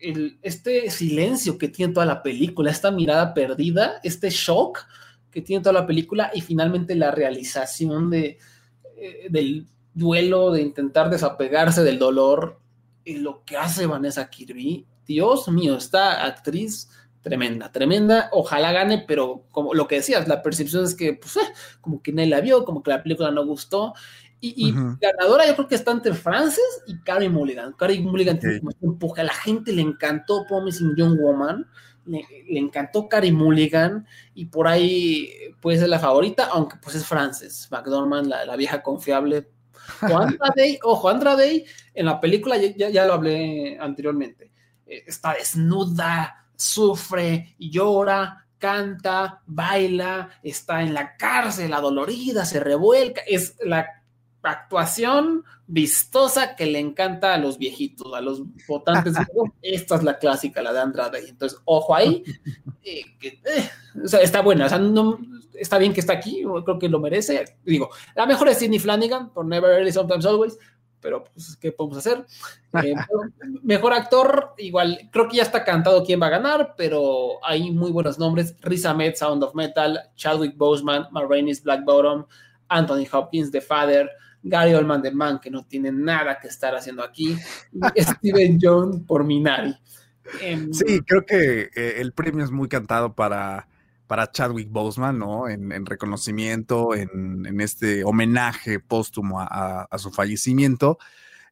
el, 0.00 0.38
este 0.42 0.90
silencio 0.90 1.58
que 1.58 1.68
tiene 1.68 1.92
toda 1.92 2.06
la 2.06 2.22
película, 2.22 2.70
esta 2.70 2.90
mirada 2.90 3.34
perdida, 3.34 4.00
este 4.02 4.30
shock 4.30 4.86
que 5.30 5.42
tiene 5.42 5.62
toda 5.62 5.80
la 5.80 5.86
película 5.86 6.30
y 6.34 6.40
finalmente 6.40 6.94
la 6.94 7.10
realización 7.10 8.10
de, 8.10 8.38
eh, 8.96 9.26
del 9.30 9.66
duelo, 9.92 10.52
de 10.52 10.62
intentar 10.62 11.10
desapegarse 11.10 11.82
del 11.82 11.98
dolor 11.98 12.60
y 13.04 13.16
lo 13.18 13.44
que 13.44 13.56
hace 13.56 13.86
Vanessa 13.86 14.28
Kirby. 14.28 14.86
Dios 15.06 15.48
mío, 15.48 15.76
esta 15.76 16.24
actriz 16.24 16.88
tremenda, 17.20 17.72
tremenda. 17.72 18.28
Ojalá 18.32 18.72
gane, 18.72 19.04
pero 19.06 19.44
como 19.50 19.74
lo 19.74 19.86
que 19.86 19.96
decías, 19.96 20.28
la 20.28 20.42
percepción 20.42 20.84
es 20.84 20.94
que, 20.94 21.14
pues, 21.14 21.36
eh, 21.36 21.40
como 21.80 22.02
que 22.02 22.12
nadie 22.12 22.28
la 22.30 22.40
vio, 22.40 22.64
como 22.64 22.82
que 22.82 22.90
la 22.90 23.02
película 23.02 23.30
no 23.30 23.46
gustó. 23.46 23.94
Y, 24.40 24.66
y 24.68 24.72
uh 24.72 24.74
-huh. 24.74 24.98
ganadora 25.00 25.46
yo 25.46 25.54
creo 25.54 25.68
que 25.68 25.74
está 25.74 25.92
entre 25.92 26.12
Frances 26.12 26.82
y 26.86 26.98
Carrie 27.00 27.30
Mulligan. 27.30 27.72
Carrie 27.72 28.00
Mulligan 28.00 28.36
okay. 28.36 28.60
tiene 28.60 28.74
como 28.76 28.92
empuje. 28.92 29.22
A 29.22 29.24
la 29.24 29.32
gente 29.32 29.72
le 29.72 29.80
encantó 29.82 30.44
Promising 30.46 30.94
Young 30.96 31.18
Woman 31.18 31.66
le, 32.06 32.26
le, 32.48 32.58
encantó 32.58 33.08
Carrie 33.08 33.32
Mulligan 33.32 34.06
y 34.34 34.46
por 34.46 34.68
ahí 34.68 35.30
puede 35.60 35.78
ser 35.78 35.88
la 35.88 35.98
favorita, 35.98 36.48
aunque 36.52 36.76
pues 36.82 36.96
es 36.96 37.06
Frances 37.06 37.68
McDormand, 37.70 38.26
la, 38.26 38.44
la 38.44 38.56
vieja 38.56 38.82
confiable. 38.82 39.48
Juan 40.00 40.36
Day, 40.56 40.78
ojo, 40.82 41.08
Andra 41.08 41.36
Day 41.36 41.64
en 41.94 42.06
la 42.06 42.20
película, 42.20 42.56
ya, 42.56 42.88
ya 42.88 43.06
lo 43.06 43.14
hablé 43.14 43.78
anteriormente, 43.78 44.50
eh, 44.86 45.04
está 45.06 45.34
desnuda, 45.34 46.46
sufre, 46.56 47.54
llora, 47.58 48.46
canta, 48.58 49.42
baila, 49.46 50.30
está 50.42 50.82
en 50.82 50.94
la 50.94 51.16
cárcel, 51.16 51.72
adolorida, 51.72 52.44
se 52.44 52.60
revuelca, 52.60 53.20
es 53.26 53.56
la 53.62 53.86
actuación 54.42 55.44
vistosa 55.66 56.54
que 56.56 56.66
le 56.66 56.78
encanta 56.78 57.34
a 57.34 57.38
los 57.38 57.58
viejitos, 57.58 58.12
a 58.14 58.20
los 58.20 58.42
votantes. 58.66 59.14
Esta 59.62 59.96
es 59.96 60.02
la 60.02 60.18
clásica, 60.18 60.62
la 60.62 60.72
de 60.72 60.80
Andrade. 60.80 61.28
Entonces, 61.28 61.58
ojo 61.64 61.94
ahí. 61.94 62.22
Eh, 62.82 63.02
que, 63.18 63.28
eh, 63.28 63.70
o 64.02 64.08
sea, 64.08 64.20
está 64.20 64.42
buena. 64.42 64.66
O 64.66 64.68
sea, 64.68 64.78
no, 64.78 65.18
está 65.54 65.78
bien 65.78 65.92
que 65.92 66.00
está 66.00 66.12
aquí. 66.12 66.42
Creo 66.64 66.78
que 66.78 66.88
lo 66.88 67.00
merece. 67.00 67.44
Digo, 67.64 67.90
la 68.14 68.26
mejor 68.26 68.48
es 68.48 68.58
Sidney 68.58 68.78
Flanagan 68.78 69.30
por 69.32 69.46
Never 69.46 69.70
Early, 69.70 69.92
Sometimes 69.92 70.26
Always. 70.26 70.58
Pero, 71.04 71.22
pues, 71.22 71.54
¿qué 71.60 71.70
podemos 71.70 71.98
hacer? 71.98 72.24
Eh, 72.82 72.94
mejor 73.62 73.92
actor, 73.92 74.54
igual, 74.56 75.10
creo 75.12 75.28
que 75.28 75.36
ya 75.36 75.42
está 75.42 75.62
cantado 75.62 76.02
quién 76.02 76.18
va 76.18 76.28
a 76.28 76.30
ganar, 76.30 76.74
pero 76.78 77.44
hay 77.44 77.70
muy 77.70 77.92
buenos 77.92 78.18
nombres. 78.18 78.56
Riz 78.62 78.86
Ahmed, 78.86 79.14
Sound 79.14 79.44
of 79.44 79.54
Metal, 79.54 80.00
Chadwick 80.16 80.56
Boseman, 80.56 81.08
Marraine's 81.10 81.62
Black 81.62 81.84
Bottom, 81.84 82.24
Anthony 82.68 83.04
Hopkins, 83.12 83.50
The 83.50 83.60
Father, 83.60 84.08
Gary 84.42 84.72
Oldman 84.72 85.02
de 85.02 85.10
Man, 85.10 85.40
que 85.40 85.50
no 85.50 85.66
tiene 85.66 85.92
nada 85.92 86.38
que 86.40 86.48
estar 86.48 86.74
haciendo 86.74 87.04
aquí, 87.04 87.36
Steven 87.98 88.58
Jones 88.58 89.02
por 89.06 89.24
Minari. 89.24 89.76
Eh, 90.40 90.68
sí, 90.72 91.02
creo 91.02 91.26
que 91.26 91.68
eh, 91.74 91.94
el 91.98 92.14
premio 92.14 92.42
es 92.42 92.50
muy 92.50 92.66
cantado 92.66 93.14
para, 93.14 93.68
para 94.06 94.30
Chadwick 94.30 94.70
Boseman, 94.70 95.18
¿no? 95.18 95.48
En, 95.48 95.72
en 95.72 95.86
reconocimiento, 95.86 96.94
en, 96.94 97.60
este 97.60 98.04
homenaje 98.04 98.80
póstumo 98.80 99.40
a 99.40 99.88
su 99.98 100.10
fallecimiento. 100.10 100.98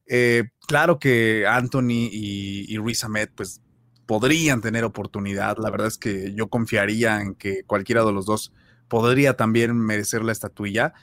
Eh, 0.05 0.49
claro 0.67 0.99
que 0.99 1.45
Anthony 1.47 2.09
y, 2.11 2.65
y 2.67 2.77
Riz 2.77 3.03
Ahmed, 3.03 3.29
pues 3.35 3.61
podrían 4.05 4.61
tener 4.61 4.83
oportunidad. 4.83 5.57
La 5.57 5.69
verdad 5.69 5.87
es 5.87 5.97
que 5.97 6.33
yo 6.33 6.49
confiaría 6.49 7.21
en 7.21 7.35
que 7.35 7.63
cualquiera 7.63 8.03
de 8.03 8.11
los 8.11 8.25
dos 8.25 8.53
podría 8.87 9.35
también 9.35 9.77
merecer 9.77 10.23
la 10.23 10.31
estatuilla. 10.31 10.93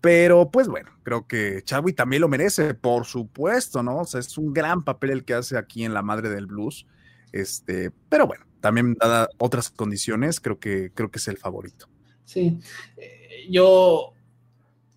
Pero 0.00 0.50
pues 0.50 0.66
bueno, 0.66 0.90
creo 1.02 1.26
que 1.26 1.62
Chadwick 1.62 1.96
también 1.96 2.22
lo 2.22 2.28
merece, 2.28 2.74
por 2.74 3.04
supuesto, 3.04 3.82
¿no? 3.82 3.98
O 3.98 4.04
sea, 4.04 4.20
es 4.20 4.38
un 4.38 4.52
gran 4.52 4.82
papel 4.82 5.10
el 5.10 5.24
que 5.24 5.34
hace 5.34 5.58
aquí 5.58 5.84
en 5.84 5.92
La 5.92 6.02
Madre 6.02 6.30
del 6.30 6.46
Blues. 6.46 6.86
Este, 7.32 7.92
pero 8.08 8.26
bueno, 8.26 8.46
también 8.60 8.94
dada 8.94 9.28
otras 9.38 9.70
condiciones, 9.70 10.40
creo 10.40 10.58
que, 10.58 10.92
creo 10.94 11.10
que 11.10 11.18
es 11.18 11.28
el 11.28 11.38
favorito. 11.38 11.88
Sí, 12.24 12.58
eh, 12.96 13.46
yo, 13.50 14.12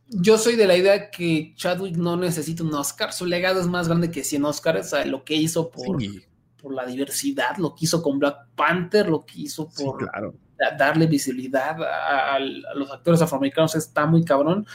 yo 0.08 0.38
soy 0.38 0.56
de 0.56 0.68
la 0.68 0.78
idea 0.78 1.10
que 1.10 1.54
Chadwick 1.56 1.98
no 1.98 2.18
necesita 2.18 2.64
un 2.64 2.74
Oscar, 2.74 3.14
su 3.14 3.26
legado 3.26 3.60
es 3.60 3.68
más 3.68 3.88
grande 3.88 4.12
que 4.12 4.24
100 4.24 4.46
Oscars, 4.46 4.88
o 4.88 4.90
sea, 4.90 5.06
lo 5.06 5.24
que 5.24 5.36
hizo 5.36 5.70
por, 5.70 6.00
Sí, 6.00 6.22
por 6.64 6.74
la 6.74 6.86
diversidad, 6.86 7.58
lo 7.58 7.76
que 7.76 7.86
hizo 7.86 8.02
con 8.02 8.20
Black 8.20 8.48
Panther, 8.56 9.10
lo 9.10 9.26
que 9.26 9.42
hizo 9.42 9.70
sí, 9.72 9.84
por 9.84 9.98
claro. 9.98 10.34
darle 10.78 11.08
visibilidad 11.08 11.82
a, 11.82 12.36
a 12.36 12.40
los 12.40 12.90
actores 12.90 13.22
afroamericanos 13.22 13.76
está 13.76 14.06
muy 14.06 14.24
cabrón. 14.24 14.66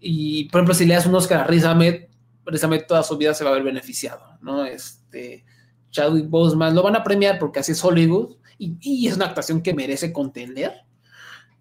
Y, 0.00 0.44
por 0.44 0.60
ejemplo, 0.60 0.74
si 0.74 0.86
le 0.86 0.94
das 0.94 1.06
un 1.06 1.14
Oscar 1.14 1.40
a 1.40 1.44
Riz 1.44 1.64
Ahmed, 1.64 2.06
Riz 2.46 2.64
Ahmed 2.64 2.84
toda 2.88 3.02
su 3.02 3.16
vida 3.16 3.32
se 3.34 3.44
va 3.44 3.50
a 3.50 3.54
ver 3.54 3.62
beneficiado, 3.62 4.38
¿no? 4.40 4.64
Este, 4.64 5.44
Chadwick 5.90 6.28
Boseman 6.28 6.74
lo 6.74 6.82
van 6.82 6.96
a 6.96 7.04
premiar 7.04 7.38
porque 7.38 7.60
así 7.60 7.72
es 7.72 7.84
Hollywood 7.84 8.36
y, 8.58 8.76
y 8.80 9.08
es 9.08 9.16
una 9.16 9.26
actuación 9.26 9.62
que 9.62 9.74
merece 9.74 10.12
contender. 10.12 10.72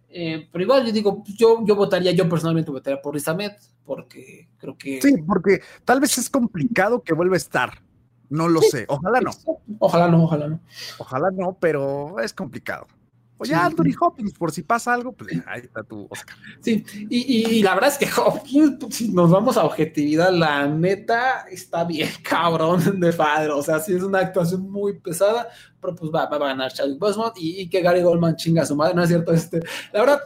Eh, 0.09 0.47
pero 0.51 0.63
igual 0.63 0.85
yo 0.85 0.91
digo, 0.91 1.23
yo, 1.25 1.63
yo 1.65 1.75
votaría, 1.75 2.11
yo 2.11 2.27
personalmente 2.27 2.71
votaría 2.71 3.01
por 3.01 3.13
Riz 3.13 3.27
Ahmed 3.27 3.51
porque 3.85 4.49
creo 4.57 4.77
que... 4.77 5.01
Sí, 5.01 5.15
porque 5.25 5.61
tal 5.85 5.99
vez 5.99 6.17
es 6.17 6.29
complicado 6.29 7.01
que 7.01 7.13
vuelva 7.13 7.35
a 7.35 7.37
estar. 7.37 7.81
No 8.29 8.47
lo 8.47 8.61
sé. 8.61 8.85
Ojalá 8.87 9.21
no. 9.21 9.31
Ojalá 9.79 10.07
no, 10.07 10.23
ojalá 10.23 10.47
no. 10.47 10.59
Ojalá 10.99 11.31
no, 11.31 11.57
pero 11.59 12.19
es 12.19 12.33
complicado. 12.33 12.87
O 13.41 13.45
ya 13.45 13.65
Anthony 13.65 13.95
Hopkins, 13.99 14.33
por 14.33 14.51
si 14.51 14.63
pasa 14.63 14.93
algo, 14.93 15.13
pues 15.13 15.31
ahí 15.47 15.61
está 15.61 15.81
tu 15.81 16.07
Oscar. 16.09 16.35
Sí, 16.61 16.83
y, 17.09 17.57
y- 17.57 17.63
la 17.63 17.73
verdad 17.73 17.89
es 17.89 17.97
que 17.97 18.09
Hopkins, 18.21 18.75
pues, 18.79 18.95
si 18.95 19.09
nos 19.13 19.31
vamos 19.31 19.55
a 19.55 19.63
objetividad, 19.63 20.31
la 20.31 20.67
neta 20.67 21.45
está 21.49 21.85
bien 21.85 22.09
cabrón 22.23 22.99
de 22.99 23.13
padre. 23.13 23.51
O 23.51 23.63
sea, 23.63 23.79
sí 23.79 23.93
es 23.93 24.03
una 24.03 24.19
actuación 24.19 24.69
muy 24.69 24.99
pesada, 24.99 25.47
pero 25.79 25.95
pues 25.95 26.11
va, 26.13 26.25
va 26.25 26.35
a 26.35 26.49
ganar 26.49 26.71
Chadwick 26.73 26.99
Boseman 26.99 27.31
y, 27.37 27.61
y 27.61 27.69
que 27.69 27.81
Gary 27.81 28.01
Goldman 28.03 28.35
chinga 28.35 28.63
a 28.63 28.65
su 28.65 28.75
madre, 28.75 28.93
¿no 28.93 29.03
es 29.03 29.07
cierto? 29.09 29.31
Este, 29.31 29.61
la 29.93 30.01
verdad, 30.01 30.21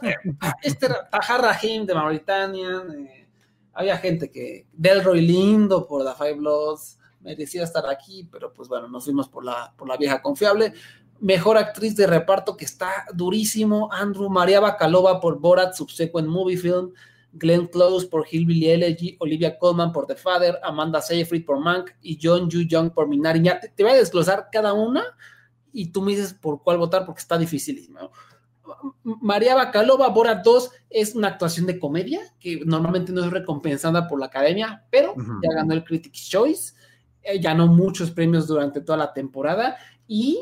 este 0.62 0.88
Tahar 1.10 1.40
Rahim 1.40 1.86
de 1.86 1.94
Mauritania, 1.94 2.82
eh, 2.98 3.28
había 3.74 3.96
gente 3.98 4.28
que, 4.30 4.66
Delroy 4.72 5.20
Lindo 5.20 5.86
por 5.86 6.04
The 6.04 6.14
Five 6.18 6.34
Bloods, 6.34 6.98
merecía 7.20 7.62
estar 7.62 7.88
aquí, 7.88 8.28
pero 8.30 8.52
pues 8.52 8.68
bueno, 8.68 8.86
nos 8.88 9.04
fuimos 9.04 9.28
por 9.28 9.44
la, 9.44 9.72
por 9.76 9.88
la 9.88 9.96
vieja 9.96 10.20
confiable. 10.20 10.74
Mejor 11.20 11.56
actriz 11.56 11.96
de 11.96 12.06
reparto 12.06 12.56
que 12.56 12.64
está 12.64 13.06
durísimo. 13.14 13.92
Andrew 13.92 14.28
María 14.28 14.60
Bacalova 14.60 15.20
por 15.20 15.38
Borat 15.38 15.74
Subsequent 15.74 16.28
Movie 16.28 16.56
Film. 16.56 16.92
Glenn 17.32 17.66
Close 17.66 18.06
por 18.06 18.26
Hillbilly 18.30 18.70
Elegy. 18.70 19.16
Olivia 19.20 19.58
Colman 19.58 19.92
por 19.92 20.06
The 20.06 20.16
Father. 20.16 20.58
Amanda 20.62 21.00
Seyfried 21.00 21.44
por 21.44 21.60
Mank. 21.60 21.90
Y 22.02 22.18
John 22.22 22.48
Yu 22.48 22.62
Young 22.62 22.90
por 22.90 23.08
Minari. 23.08 23.42
Ya 23.42 23.60
te, 23.60 23.68
te 23.68 23.82
voy 23.82 23.92
a 23.92 23.96
desglosar 23.96 24.48
cada 24.52 24.72
una 24.72 25.04
y 25.74 25.86
tú 25.86 26.00
me 26.00 26.12
dices 26.12 26.32
por 26.32 26.62
cuál 26.62 26.78
votar 26.78 27.04
porque 27.04 27.20
está 27.20 27.36
dificilísimo. 27.36 28.10
María 29.02 29.54
Bacalova, 29.54 30.08
Borat 30.08 30.42
2, 30.42 30.70
es 30.88 31.14
una 31.14 31.28
actuación 31.28 31.66
de 31.66 31.78
comedia 31.78 32.20
que 32.38 32.62
normalmente 32.64 33.12
no 33.12 33.24
es 33.24 33.30
recompensada 33.30 34.08
por 34.08 34.20
la 34.20 34.26
academia, 34.26 34.84
pero 34.90 35.14
ya 35.42 35.54
ganó 35.54 35.74
el 35.74 35.84
Critics' 35.84 36.28
Choice, 36.28 36.74
eh, 37.22 37.38
ganó 37.40 37.66
muchos 37.66 38.10
premios 38.10 38.46
durante 38.46 38.80
toda 38.80 38.98
la 38.98 39.12
temporada 39.12 39.76
y 40.06 40.40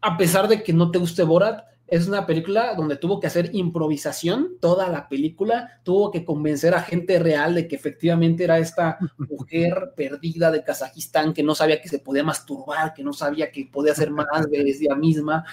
a 0.00 0.16
pesar 0.16 0.48
de 0.48 0.62
que 0.62 0.72
no 0.72 0.90
te 0.90 0.98
guste 0.98 1.22
Borat, 1.22 1.64
es 1.88 2.06
una 2.06 2.26
película 2.26 2.74
donde 2.74 2.96
tuvo 2.96 3.18
que 3.18 3.26
hacer 3.26 3.50
improvisación 3.54 4.58
toda 4.60 4.88
la 4.90 5.08
película, 5.08 5.80
tuvo 5.84 6.10
que 6.10 6.24
convencer 6.24 6.74
a 6.74 6.82
gente 6.82 7.18
real 7.18 7.54
de 7.54 7.66
que 7.66 7.76
efectivamente 7.76 8.44
era 8.44 8.58
esta 8.58 8.98
mujer 9.16 9.94
perdida 9.96 10.50
de 10.50 10.62
Kazajistán 10.62 11.32
que 11.32 11.42
no 11.42 11.54
sabía 11.54 11.80
que 11.80 11.88
se 11.88 11.98
podía 11.98 12.22
masturbar, 12.22 12.92
que 12.92 13.02
no 13.02 13.14
sabía 13.14 13.50
que 13.50 13.70
podía 13.72 13.92
hacer 13.92 14.10
más 14.10 14.50
de 14.50 14.60
ella 14.60 14.94
misma. 14.94 15.44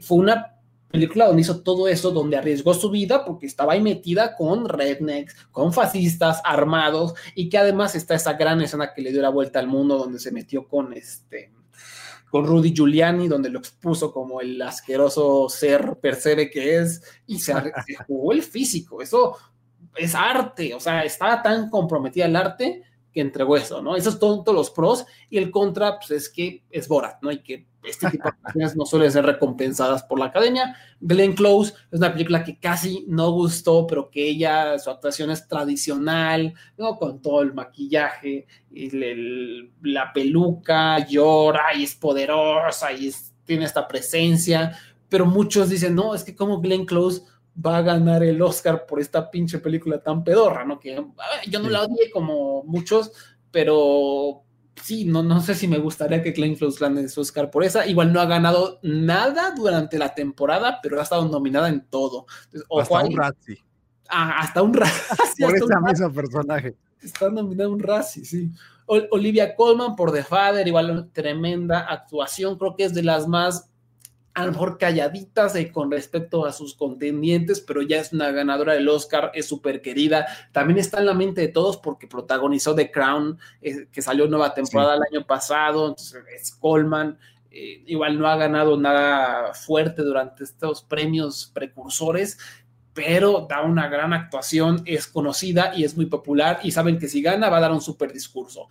Fue 0.00 0.18
una 0.18 0.54
película 0.92 1.26
donde 1.26 1.42
hizo 1.42 1.60
todo 1.60 1.88
eso, 1.88 2.12
donde 2.12 2.36
arriesgó 2.36 2.72
su 2.72 2.90
vida 2.90 3.24
porque 3.24 3.46
estaba 3.46 3.72
ahí 3.72 3.80
metida 3.80 4.36
con 4.36 4.68
rednecks, 4.68 5.34
con 5.50 5.72
fascistas 5.72 6.40
armados 6.44 7.14
y 7.34 7.48
que 7.48 7.58
además 7.58 7.96
está 7.96 8.14
esa 8.14 8.34
gran 8.34 8.60
escena 8.60 8.92
que 8.94 9.02
le 9.02 9.10
dio 9.10 9.22
la 9.22 9.28
vuelta 9.28 9.58
al 9.58 9.66
mundo 9.66 9.98
donde 9.98 10.20
se 10.20 10.30
metió 10.30 10.68
con 10.68 10.92
este 10.92 11.52
con 12.30 12.46
Rudy 12.46 12.72
Giuliani, 12.72 13.28
donde 13.28 13.50
lo 13.50 13.58
expuso 13.58 14.12
como 14.12 14.40
el 14.40 14.60
asqueroso 14.62 15.48
ser 15.48 15.98
percebe 16.00 16.50
que 16.50 16.76
es, 16.76 17.02
y 17.26 17.40
se, 17.40 17.52
se 17.52 17.94
jugó 18.06 18.32
el 18.32 18.42
físico. 18.42 19.02
Eso 19.02 19.36
es 19.96 20.14
arte, 20.14 20.72
o 20.74 20.80
sea, 20.80 21.02
estaba 21.02 21.42
tan 21.42 21.68
comprometida 21.68 22.26
el 22.26 22.36
arte 22.36 22.82
que 23.12 23.20
entregó 23.20 23.56
eso, 23.56 23.82
¿no? 23.82 23.96
Esos 23.96 24.14
son 24.14 24.44
todos 24.44 24.54
los 24.54 24.70
pros, 24.70 25.04
y 25.28 25.38
el 25.38 25.50
contra, 25.50 25.98
pues 25.98 26.12
es 26.12 26.28
que 26.28 26.62
es 26.70 26.86
Borat, 26.86 27.20
¿no? 27.22 27.32
Y 27.32 27.42
que 27.42 27.66
este 27.82 28.10
tipo 28.10 28.24
de 28.28 28.34
acciones 28.42 28.76
no 28.76 28.84
suelen 28.84 29.10
ser 29.10 29.24
recompensadas 29.24 30.02
por 30.02 30.18
la 30.18 30.26
academia. 30.26 30.76
Glenn 31.00 31.34
Close 31.34 31.72
es 31.90 31.98
una 31.98 32.12
película 32.12 32.44
que 32.44 32.58
casi 32.58 33.04
no 33.08 33.30
gustó, 33.32 33.86
pero 33.86 34.10
que 34.10 34.28
ella, 34.28 34.78
su 34.78 34.90
actuación 34.90 35.30
es 35.30 35.48
tradicional, 35.48 36.54
¿no? 36.76 36.96
Con 36.96 37.20
todo 37.22 37.42
el 37.42 37.54
maquillaje, 37.54 38.46
el- 38.74 39.02
el- 39.02 39.70
la 39.82 40.12
peluca, 40.12 41.06
llora 41.06 41.74
y 41.74 41.84
es 41.84 41.94
poderosa 41.94 42.92
y 42.92 43.08
es- 43.08 43.32
tiene 43.44 43.64
esta 43.64 43.88
presencia, 43.88 44.76
pero 45.08 45.26
muchos 45.26 45.68
dicen, 45.70 45.94
no, 45.94 46.14
es 46.14 46.22
que 46.22 46.36
como 46.36 46.60
Glenn 46.60 46.84
Close 46.86 47.22
va 47.66 47.78
a 47.78 47.82
ganar 47.82 48.22
el 48.22 48.40
Oscar 48.42 48.86
por 48.86 49.00
esta 49.00 49.28
pinche 49.30 49.58
película 49.58 50.00
tan 50.02 50.22
pedorra, 50.22 50.64
¿no? 50.64 50.78
Que 50.78 50.94
ver, 50.94 51.04
yo 51.48 51.58
no 51.60 51.68
la 51.68 51.82
odié 51.82 52.10
como 52.10 52.62
muchos, 52.64 53.10
pero 53.50 54.42
sí, 54.82 55.04
no, 55.04 55.22
no 55.22 55.40
sé 55.40 55.54
si 55.54 55.66
me 55.68 55.78
gustaría 55.78 56.22
que 56.22 56.32
Glenn 56.32 56.56
Close 56.56 56.78
gane 56.80 57.08
su 57.08 57.20
Oscar 57.20 57.50
por 57.50 57.64
esa. 57.64 57.86
Igual 57.86 58.12
no 58.12 58.20
ha 58.20 58.26
ganado 58.26 58.78
nada 58.82 59.52
durante 59.56 59.98
la 59.98 60.14
temporada, 60.14 60.78
pero 60.82 60.98
ha 61.00 61.02
estado 61.02 61.26
nominada 61.28 61.68
en 61.68 61.86
todo. 61.88 62.26
Entonces, 62.52 62.68
Hasta 62.80 63.04
un 63.04 63.16
Razzie. 63.16 63.64
Ah, 64.08 64.40
hasta 64.40 64.62
un 64.62 64.74
Razzie. 64.74 65.16
Por 65.16 65.26
hasta 65.26 65.46
un 65.46 65.54
ese 65.54 65.66
Razzie. 65.74 65.90
mismo 66.06 66.12
personaje. 66.12 66.76
Está 67.02 67.30
nominado 67.30 67.70
un 67.70 67.80
Razzie, 67.80 68.24
sí. 68.24 68.50
Ol- 68.86 69.06
Olivia 69.12 69.54
Colman 69.54 69.94
por 69.94 70.12
The 70.12 70.24
Father, 70.24 70.66
igual 70.66 71.08
tremenda 71.12 71.80
actuación, 71.88 72.58
creo 72.58 72.74
que 72.74 72.84
es 72.84 72.92
de 72.92 73.04
las 73.04 73.28
más 73.28 73.69
a 74.34 74.46
lo 74.46 74.52
mejor 74.52 74.78
calladitas 74.78 75.56
eh, 75.56 75.72
con 75.72 75.90
respecto 75.90 76.46
a 76.46 76.52
sus 76.52 76.74
contendientes, 76.74 77.60
pero 77.60 77.82
ya 77.82 77.98
es 77.98 78.12
una 78.12 78.30
ganadora 78.30 78.74
del 78.74 78.88
Oscar, 78.88 79.32
es 79.34 79.46
súper 79.46 79.82
querida. 79.82 80.26
También 80.52 80.78
está 80.78 81.00
en 81.00 81.06
la 81.06 81.14
mente 81.14 81.40
de 81.40 81.48
todos 81.48 81.76
porque 81.78 82.06
protagonizó 82.06 82.74
The 82.74 82.90
Crown, 82.90 83.38
eh, 83.60 83.88
que 83.90 84.02
salió 84.02 84.28
nueva 84.28 84.54
temporada 84.54 84.94
el 84.94 85.02
año 85.12 85.26
pasado, 85.26 85.88
entonces 85.88 86.22
es 86.34 86.52
Colman. 86.52 87.18
eh, 87.50 87.82
igual 87.86 88.18
no 88.18 88.28
ha 88.28 88.36
ganado 88.36 88.76
nada 88.76 89.52
fuerte 89.54 90.02
durante 90.02 90.44
estos 90.44 90.82
premios 90.82 91.50
precursores, 91.52 92.38
pero 92.94 93.46
da 93.48 93.62
una 93.62 93.88
gran 93.88 94.12
actuación, 94.12 94.82
es 94.84 95.06
conocida 95.06 95.72
y 95.74 95.84
es 95.84 95.96
muy 95.96 96.06
popular 96.06 96.60
y 96.62 96.70
saben 96.70 96.98
que 96.98 97.08
si 97.08 97.22
gana 97.22 97.48
va 97.48 97.58
a 97.58 97.60
dar 97.60 97.72
un 97.72 97.80
súper 97.80 98.12
discurso. 98.12 98.68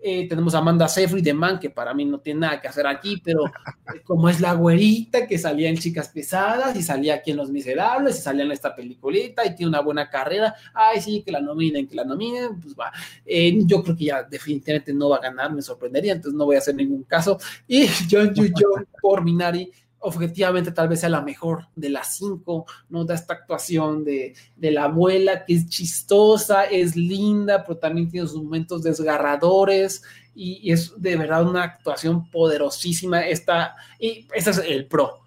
Eh, 0.00 0.28
tenemos 0.28 0.54
a 0.54 0.58
Amanda 0.58 0.86
Seyfried 0.86 1.24
de 1.24 1.34
Man, 1.34 1.58
que 1.58 1.70
para 1.70 1.92
mí 1.92 2.04
no 2.04 2.20
tiene 2.20 2.40
nada 2.40 2.60
que 2.60 2.68
hacer 2.68 2.86
aquí, 2.86 3.20
pero 3.22 3.46
eh, 3.46 4.00
como 4.04 4.28
es 4.28 4.40
la 4.40 4.52
güerita 4.52 5.26
que 5.26 5.38
salía 5.38 5.68
en 5.68 5.76
Chicas 5.76 6.08
Pesadas 6.08 6.76
y 6.76 6.82
salía 6.82 7.14
aquí 7.14 7.32
en 7.32 7.36
Los 7.36 7.50
Miserables 7.50 8.16
y 8.16 8.22
salía 8.22 8.44
en 8.44 8.52
esta 8.52 8.76
peliculita 8.76 9.44
y 9.44 9.56
tiene 9.56 9.70
una 9.70 9.80
buena 9.80 10.08
carrera, 10.08 10.54
ay 10.72 11.00
sí, 11.00 11.22
que 11.24 11.32
la 11.32 11.40
nominen, 11.40 11.88
que 11.88 11.96
la 11.96 12.04
nominen, 12.04 12.60
pues 12.60 12.74
va. 12.74 12.92
Eh, 13.26 13.58
yo 13.64 13.82
creo 13.82 13.96
que 13.96 14.04
ya 14.04 14.22
definitivamente 14.22 14.92
no 14.92 15.08
va 15.08 15.16
a 15.16 15.20
ganar, 15.20 15.52
me 15.52 15.62
sorprendería, 15.62 16.12
entonces 16.12 16.38
no 16.38 16.44
voy 16.44 16.56
a 16.56 16.58
hacer 16.60 16.76
ningún 16.76 17.02
caso. 17.02 17.38
Y 17.66 17.86
John 18.10 18.32
Yu 18.34 18.44
Young 18.44 18.86
por 19.02 19.24
Minari, 19.24 19.72
objetivamente 20.00 20.72
tal 20.72 20.88
vez 20.88 21.00
sea 21.00 21.08
la 21.08 21.22
mejor 21.22 21.66
de 21.74 21.90
las 21.90 22.16
cinco, 22.16 22.66
¿no? 22.88 23.04
Da 23.04 23.14
esta 23.14 23.34
actuación 23.34 24.04
de, 24.04 24.34
de 24.56 24.70
la 24.70 24.84
abuela 24.84 25.44
que 25.44 25.54
es 25.54 25.68
chistosa, 25.68 26.64
es 26.64 26.94
linda, 26.96 27.64
pero 27.64 27.78
también 27.78 28.08
tiene 28.08 28.28
sus 28.28 28.42
momentos 28.42 28.82
desgarradores 28.82 30.02
y, 30.34 30.60
y 30.62 30.72
es 30.72 30.92
de 30.96 31.16
verdad 31.16 31.46
una 31.46 31.64
actuación 31.64 32.30
poderosísima. 32.30 33.22
Esta, 33.26 33.74
y 33.98 34.26
ese 34.34 34.50
es 34.50 34.58
el 34.58 34.86
pro. 34.86 35.20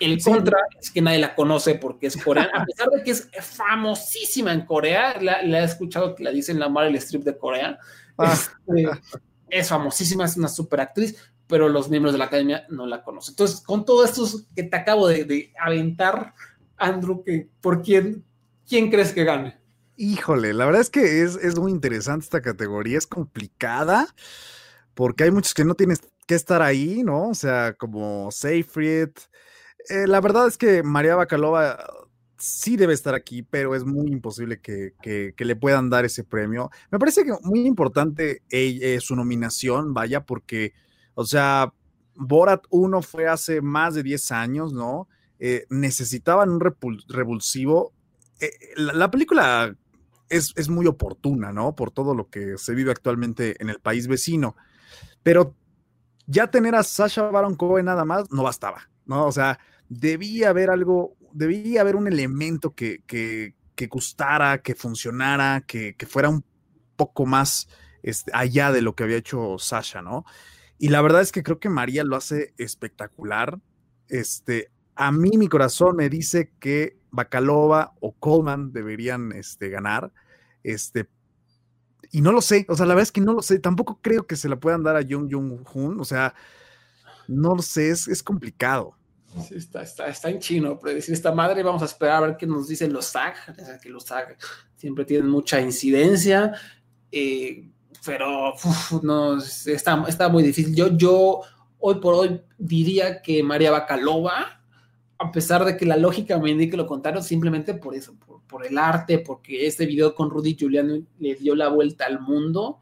El 0.00 0.20
Sí. 0.20 0.30
contra 0.30 0.58
es 0.80 0.90
que 0.90 1.00
nadie 1.00 1.18
la 1.18 1.34
conoce 1.34 1.76
porque 1.76 2.08
es 2.08 2.16
coreana, 2.16 2.50
a 2.52 2.64
pesar 2.64 2.88
de 2.90 3.02
que 3.02 3.12
es 3.12 3.28
famosísima 3.40 4.52
en 4.52 4.66
Corea, 4.66 5.20
la, 5.20 5.42
la 5.42 5.60
he 5.60 5.64
escuchado 5.64 6.14
que 6.14 6.24
la 6.24 6.30
dicen 6.30 6.58
la 6.58 6.68
Meryl 6.68 6.96
Strip 6.96 7.22
de 7.22 7.38
Corea. 7.38 7.78
Ah. 8.18 8.32
Este, 8.32 8.88
es 9.48 9.68
famosísima, 9.68 10.24
es 10.24 10.36
una 10.36 10.48
super 10.48 10.80
actriz, 10.80 11.16
pero 11.46 11.68
los 11.68 11.88
miembros 11.90 12.12
de 12.12 12.18
la 12.18 12.26
academia 12.26 12.66
no 12.70 12.86
la 12.86 13.02
conocen. 13.04 13.32
Entonces, 13.32 13.60
con 13.60 13.84
todo 13.84 14.04
esto 14.04 14.24
que 14.54 14.64
te 14.64 14.76
acabo 14.76 15.08
de, 15.08 15.52
aventar, 15.60 16.34
Andrew, 16.76 17.22
que, 17.24 17.48
¿por 17.60 17.82
quién, 17.82 18.24
quién 18.68 18.90
crees 18.90 19.12
que 19.12 19.24
gane? 19.24 19.58
Híjole, 19.96 20.52
la 20.54 20.66
verdad 20.66 20.80
es 20.80 20.90
que 20.90 21.22
es, 21.22 21.36
es 21.36 21.56
muy 21.58 21.70
interesante 21.70 22.24
esta 22.24 22.42
categoría, 22.42 22.98
es 22.98 23.06
complicada, 23.06 24.08
porque 24.94 25.24
hay 25.24 25.30
muchos 25.30 25.54
que 25.54 25.64
no 25.64 25.74
tienes 25.74 26.00
que 26.26 26.34
estar 26.34 26.62
ahí, 26.62 27.02
¿no? 27.04 27.28
O 27.30 27.34
sea, 27.34 27.74
como 27.74 28.30
Seyfried. 28.32 29.10
Eh, 29.88 30.06
la 30.08 30.20
verdad 30.20 30.48
es 30.48 30.58
que 30.58 30.82
María 30.82 31.16
Bacalova 31.16 31.78
sí 32.38 32.76
debe 32.76 32.94
estar 32.94 33.14
aquí, 33.14 33.42
pero 33.42 33.74
es 33.74 33.84
muy 33.84 34.10
imposible 34.12 34.60
que, 34.60 34.94
que- 35.02 35.34
que 35.36 35.44
le 35.44 35.56
puedan 35.56 35.90
dar 35.90 36.04
ese 36.04 36.24
premio. 36.24 36.70
Me 36.90 36.98
parece 36.98 37.24
que 37.24 37.32
muy 37.42 37.66
importante 37.66 38.42
eh, 38.50 38.78
eh, 38.82 39.00
su 39.00 39.16
nominación, 39.16 39.94
vaya, 39.94 40.24
porque, 40.24 40.74
o 41.14 41.24
sea, 41.24 41.72
Borat 42.14 42.64
1 42.70 43.02
fue 43.02 43.28
hace 43.28 43.60
más 43.60 43.94
de 43.94 44.02
10 44.02 44.32
años, 44.32 44.72
¿no? 44.72 45.08
Eh, 45.38 45.66
necesitaban 45.70 46.50
un 46.50 46.60
revulsivo. 47.08 47.92
Eh, 48.40 48.50
la, 48.76 48.92
la, 48.92 49.10
película 49.10 49.74
es, 50.28 50.52
es, 50.56 50.68
muy 50.68 50.86
oportuna, 50.86 51.52
¿no? 51.52 51.74
Por 51.74 51.90
todo 51.90 52.14
lo 52.14 52.28
que 52.28 52.56
se 52.56 52.74
vive 52.74 52.90
actualmente 52.90 53.60
en 53.60 53.68
el 53.68 53.80
país 53.80 54.06
vecino. 54.06 54.56
Pero 55.22 55.54
ya 56.26 56.50
tener 56.50 56.74
a 56.74 56.82
Sasha 56.82 57.30
Baron 57.30 57.56
Cohen 57.56 57.86
nada 57.86 58.04
más 58.04 58.30
no 58.30 58.42
bastaba, 58.42 58.88
¿no? 59.06 59.26
O 59.26 59.32
sea, 59.32 59.58
debía 59.88 60.50
haber 60.50 60.70
algo, 60.70 61.16
debía 61.32 61.80
haber 61.80 61.96
un 61.96 62.06
elemento 62.06 62.74
que, 62.74 63.02
que, 63.06 63.54
que 63.74 63.86
gustara, 63.86 64.62
que 64.62 64.74
funcionara, 64.74 65.62
que, 65.66 65.94
que, 65.96 66.06
fuera 66.06 66.28
un 66.28 66.44
poco 66.96 67.26
más 67.26 67.68
este, 68.02 68.30
allá 68.34 68.72
de 68.72 68.82
lo 68.82 68.94
que 68.94 69.04
había 69.04 69.16
hecho 69.16 69.56
Sasha, 69.58 70.02
¿no? 70.02 70.24
Y 70.78 70.88
la 70.88 71.02
verdad 71.02 71.22
es 71.22 71.32
que 71.32 71.42
creo 71.42 71.58
que 71.58 71.68
María 71.68 72.04
lo 72.04 72.16
hace 72.16 72.54
espectacular. 72.58 73.58
Este, 74.08 74.70
a 74.94 75.12
mí 75.12 75.36
mi 75.36 75.48
corazón 75.48 75.96
me 75.96 76.08
dice 76.08 76.52
que 76.58 76.98
Bacalova 77.10 77.94
o 78.00 78.12
Coleman 78.12 78.72
deberían 78.72 79.32
este, 79.32 79.68
ganar. 79.68 80.12
Este, 80.62 81.08
y 82.10 82.20
no 82.20 82.32
lo 82.32 82.42
sé, 82.42 82.66
o 82.68 82.76
sea, 82.76 82.86
la 82.86 82.94
verdad 82.94 83.08
es 83.08 83.12
que 83.12 83.20
no 83.20 83.32
lo 83.32 83.42
sé. 83.42 83.58
Tampoco 83.58 83.98
creo 84.00 84.26
que 84.26 84.36
se 84.36 84.48
la 84.48 84.56
puedan 84.56 84.82
dar 84.82 84.96
a 84.96 85.02
Jung 85.02 85.32
Jung 85.32 85.64
Hoon, 85.72 86.00
o 86.00 86.04
sea, 86.04 86.34
no 87.28 87.54
lo 87.54 87.62
sé, 87.62 87.90
es, 87.90 88.08
es 88.08 88.22
complicado. 88.22 88.96
Está, 89.50 89.82
está, 89.82 90.06
está, 90.06 90.30
en 90.30 90.38
chino 90.38 90.78
predecir 90.78 91.12
esta 91.12 91.32
madre. 91.32 91.62
Vamos 91.64 91.82
a 91.82 91.86
esperar 91.86 92.22
a 92.22 92.26
ver 92.26 92.36
qué 92.36 92.46
nos 92.46 92.68
dicen 92.68 92.92
los 92.92 93.06
SAG. 93.06 93.34
que 93.82 93.88
los 93.88 94.04
SAG 94.04 94.36
siempre 94.76 95.04
tienen 95.04 95.28
mucha 95.28 95.60
incidencia. 95.60 96.52
Eh, 97.10 97.68
pero 98.04 98.54
uf, 98.54 99.02
no, 99.02 99.38
está, 99.38 100.04
está 100.08 100.28
muy 100.28 100.42
difícil. 100.42 100.74
Yo, 100.74 100.96
yo 100.96 101.40
hoy 101.78 101.96
por 101.96 102.14
hoy 102.14 102.40
diría 102.58 103.22
que 103.22 103.42
María 103.42 103.70
Bacalova, 103.70 104.60
a 105.18 105.32
pesar 105.32 105.64
de 105.64 105.76
que 105.76 105.86
la 105.86 105.96
lógica 105.96 106.38
me 106.38 106.50
indique 106.50 106.76
lo 106.76 106.86
contrario, 106.86 107.22
simplemente 107.22 107.74
por 107.74 107.94
eso, 107.94 108.14
por, 108.14 108.42
por 108.42 108.66
el 108.66 108.78
arte, 108.78 109.18
porque 109.18 109.66
este 109.66 109.86
video 109.86 110.14
con 110.14 110.30
Rudy 110.30 110.56
Giuliano 110.56 111.02
le 111.18 111.34
dio 111.34 111.54
la 111.54 111.68
vuelta 111.68 112.06
al 112.06 112.20
mundo. 112.20 112.80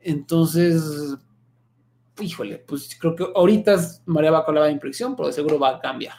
Entonces, 0.00 1.16
híjole, 2.20 2.58
pues 2.58 2.96
creo 3.00 3.16
que 3.16 3.26
ahorita 3.34 3.76
María 4.06 4.30
Bacalova 4.30 4.66
de 4.66 4.72
impresión, 4.72 5.16
pero 5.16 5.28
de 5.28 5.32
seguro 5.32 5.58
va 5.58 5.70
a 5.70 5.80
cambiar. 5.80 6.14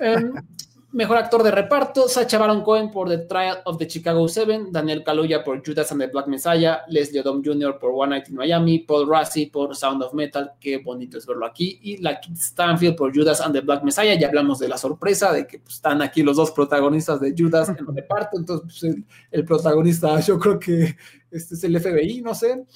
Um, 0.00 0.34
Mejor 0.92 1.16
actor 1.16 1.42
de 1.42 1.50
reparto, 1.50 2.06
Sacha 2.06 2.36
Baron 2.36 2.62
Cohen 2.62 2.90
por 2.90 3.08
The 3.08 3.18
Trial 3.18 3.62
of 3.64 3.78
the 3.78 3.88
Chicago 3.88 4.28
Seven, 4.28 4.70
Daniel 4.70 5.02
Kaluuya 5.02 5.42
por 5.42 5.62
Judas 5.66 5.90
and 5.90 6.02
the 6.02 6.08
Black 6.08 6.26
Messiah, 6.26 6.82
Leslie 6.88 7.20
Odom 7.20 7.42
Jr. 7.42 7.78
por 7.78 7.92
One 7.94 8.10
Night 8.10 8.28
in 8.28 8.36
Miami, 8.36 8.80
Paul 8.80 9.08
Rassi 9.08 9.46
por 9.46 9.74
Sound 9.74 10.02
of 10.02 10.12
Metal, 10.12 10.52
qué 10.60 10.76
bonito 10.78 11.16
es 11.16 11.24
verlo 11.24 11.46
aquí, 11.46 11.78
y 11.80 11.96
la 11.96 12.20
Stanfield 12.36 12.94
por 12.94 13.10
Judas 13.16 13.40
and 13.40 13.54
the 13.54 13.62
Black 13.62 13.82
Messiah. 13.82 14.18
Ya 14.18 14.28
hablamos 14.28 14.58
de 14.58 14.68
la 14.68 14.76
sorpresa 14.76 15.32
de 15.32 15.46
que 15.46 15.60
pues, 15.60 15.76
están 15.76 16.02
aquí 16.02 16.22
los 16.22 16.36
dos 16.36 16.50
protagonistas 16.50 17.20
de 17.22 17.34
Judas 17.34 17.70
en 17.70 17.78
el 17.78 17.86
reparto, 17.86 18.36
entonces 18.36 18.66
pues, 18.66 18.84
el, 18.84 19.04
el, 19.30 19.44
protagonista 19.46 20.20
yo 20.20 20.38
creo 20.38 20.58
que 20.58 20.94
este 21.30 21.54
es 21.54 21.64
el 21.64 21.80
FBI, 21.80 22.20
no 22.20 22.34
sé. 22.34 22.66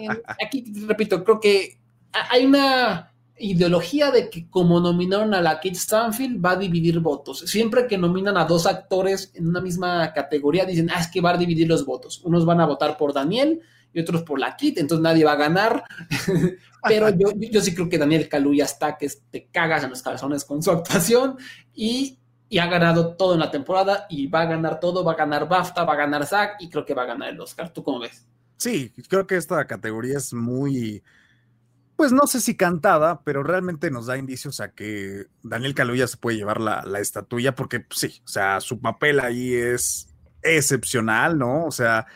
Eh, 0.00 0.08
aquí, 0.42 0.64
repito, 0.86 1.22
creo 1.22 1.38
que 1.38 1.76
hay 2.30 2.46
una 2.46 3.11
ideología 3.42 4.10
de 4.10 4.30
que 4.30 4.48
como 4.48 4.80
nominaron 4.80 5.34
a 5.34 5.40
la 5.40 5.56
Kate 5.56 5.74
Stanfield 5.74 6.44
va 6.44 6.52
a 6.52 6.56
dividir 6.56 7.00
votos. 7.00 7.40
Siempre 7.40 7.86
que 7.86 7.98
nominan 7.98 8.36
a 8.36 8.44
dos 8.44 8.66
actores 8.66 9.32
en 9.34 9.48
una 9.48 9.60
misma 9.60 10.12
categoría 10.12 10.64
dicen, 10.64 10.90
ah, 10.90 11.00
es 11.00 11.08
que 11.08 11.20
va 11.20 11.30
a 11.30 11.36
dividir 11.36 11.68
los 11.68 11.84
votos. 11.84 12.22
Unos 12.24 12.44
van 12.46 12.60
a 12.60 12.66
votar 12.66 12.96
por 12.96 13.12
Daniel 13.12 13.60
y 13.92 14.00
otros 14.00 14.22
por 14.22 14.38
la 14.38 14.56
Kit, 14.56 14.78
entonces 14.78 15.02
nadie 15.02 15.24
va 15.24 15.32
a 15.32 15.36
ganar. 15.36 15.84
Pero 16.88 17.10
yo, 17.10 17.32
yo 17.36 17.60
sí 17.60 17.74
creo 17.74 17.88
que 17.88 17.98
Daniel 17.98 18.28
Kaluuya 18.28 18.64
está 18.64 18.96
que 18.96 19.10
te 19.30 19.48
cagas 19.52 19.84
en 19.84 19.90
los 19.90 20.02
calzones 20.02 20.44
con 20.44 20.62
su 20.62 20.70
actuación 20.70 21.36
y, 21.74 22.18
y, 22.48 22.58
ha 22.58 22.66
ganado 22.66 23.14
todo 23.14 23.34
en 23.34 23.40
la 23.40 23.50
temporada 23.50 24.06
y 24.08 24.26
va 24.26 24.42
a 24.42 24.46
ganar 24.46 24.80
todo, 24.80 25.04
va 25.04 25.12
a 25.12 25.16
ganar 25.16 25.48
BAFTA, 25.48 25.84
va 25.84 25.92
a 25.92 25.96
ganar 25.96 26.26
SAG 26.26 26.56
y 26.60 26.70
creo 26.70 26.84
que 26.84 26.94
va 26.94 27.02
a 27.02 27.06
ganar 27.06 27.28
el 27.28 27.40
Oscar. 27.40 27.72
¿Tú 27.72 27.82
cómo 27.82 28.00
ves? 28.00 28.26
Sí, 28.56 28.92
creo 29.08 29.26
que 29.26 29.36
esta 29.36 29.64
categoría 29.66 30.18
es 30.18 30.32
muy 30.32 31.02
pues 32.02 32.10
no 32.10 32.26
sé 32.26 32.40
si 32.40 32.56
cantada, 32.56 33.22
pero 33.22 33.44
realmente 33.44 33.88
nos 33.88 34.06
da 34.06 34.18
indicios 34.18 34.58
a 34.58 34.72
que 34.72 35.26
Daniel 35.44 35.72
Kaluuya 35.72 36.08
se 36.08 36.16
puede 36.16 36.36
llevar 36.36 36.60
la, 36.60 36.82
la 36.84 36.98
estatuilla, 36.98 37.54
porque 37.54 37.78
pues, 37.78 38.00
sí, 38.00 38.22
o 38.24 38.28
sea, 38.28 38.60
su 38.60 38.80
papel 38.80 39.20
ahí 39.20 39.54
es 39.54 40.08
excepcional, 40.42 41.38
¿no? 41.38 41.64
O 41.64 41.70
sea, 41.70 42.08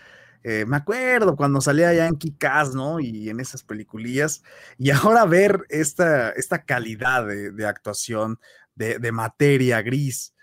eh, 0.43 0.65
me 0.67 0.79
acuerdo 0.79 1.37
cuando 1.37 1.61
salía 1.61 1.95
ya 1.95 2.09
en 2.09 2.17
Kikaz, 2.17 2.75
¿no? 2.75 2.99
Y 2.99 3.31
en 3.31 3.39
esas 3.39 3.63
peliculillas, 3.63 4.43
y 4.77 4.91
ahora 4.91 5.25
ver 5.25 5.65
esta, 5.69 6.31
esta 6.31 6.65
calidad 6.65 7.25
de, 7.25 7.53
de 7.53 7.67
actuación, 7.69 8.41
de, 8.75 8.99
de, 8.99 9.13
materia 9.13 9.83
gris. 9.83 10.35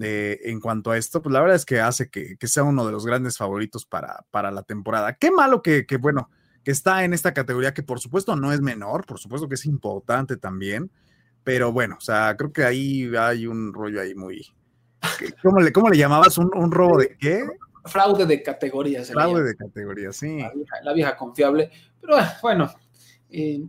Eh, 0.00 0.38
en 0.44 0.60
cuanto 0.60 0.92
a 0.92 0.96
esto, 0.96 1.20
pues 1.22 1.32
la 1.32 1.40
verdad 1.40 1.56
es 1.56 1.64
que 1.64 1.80
hace 1.80 2.08
que, 2.08 2.36
que 2.38 2.46
sea 2.46 2.62
uno 2.62 2.86
de 2.86 2.92
los 2.92 3.04
grandes 3.04 3.36
favoritos 3.36 3.84
para, 3.84 4.24
para 4.30 4.52
la 4.52 4.62
temporada. 4.62 5.16
Qué 5.16 5.32
malo 5.32 5.60
que, 5.60 5.86
que 5.86 5.96
bueno, 5.96 6.30
que 6.64 6.70
está 6.70 7.04
en 7.04 7.12
esta 7.12 7.34
categoría 7.34 7.74
que 7.74 7.82
por 7.82 8.00
supuesto 8.00 8.36
no 8.36 8.52
es 8.52 8.60
menor, 8.60 9.04
por 9.06 9.18
supuesto 9.18 9.48
que 9.48 9.54
es 9.56 9.66
importante 9.66 10.36
también, 10.36 10.90
pero 11.44 11.72
bueno, 11.72 11.96
o 11.98 12.00
sea, 12.00 12.36
creo 12.36 12.52
que 12.52 12.64
ahí 12.64 13.10
hay 13.18 13.46
un 13.46 13.72
rollo 13.72 14.00
ahí 14.00 14.14
muy... 14.14 14.46
¿Cómo 15.42 15.60
le, 15.60 15.72
cómo 15.72 15.88
le 15.88 15.98
llamabas? 15.98 16.38
¿Un, 16.38 16.50
¿Un, 16.54 16.70
robo 16.70 16.98
de 16.98 17.16
qué? 17.18 17.44
Fraude 17.84 18.24
de 18.24 18.42
categorías. 18.42 19.10
Fraude 19.10 19.42
de 19.42 19.56
categorías, 19.56 20.16
sí. 20.16 20.38
La 20.38 20.52
vieja, 20.52 20.76
la 20.82 20.92
vieja, 20.92 21.16
confiable, 21.16 21.70
pero 22.00 22.16
ah, 22.16 22.38
bueno, 22.40 22.72
eh, 23.28 23.64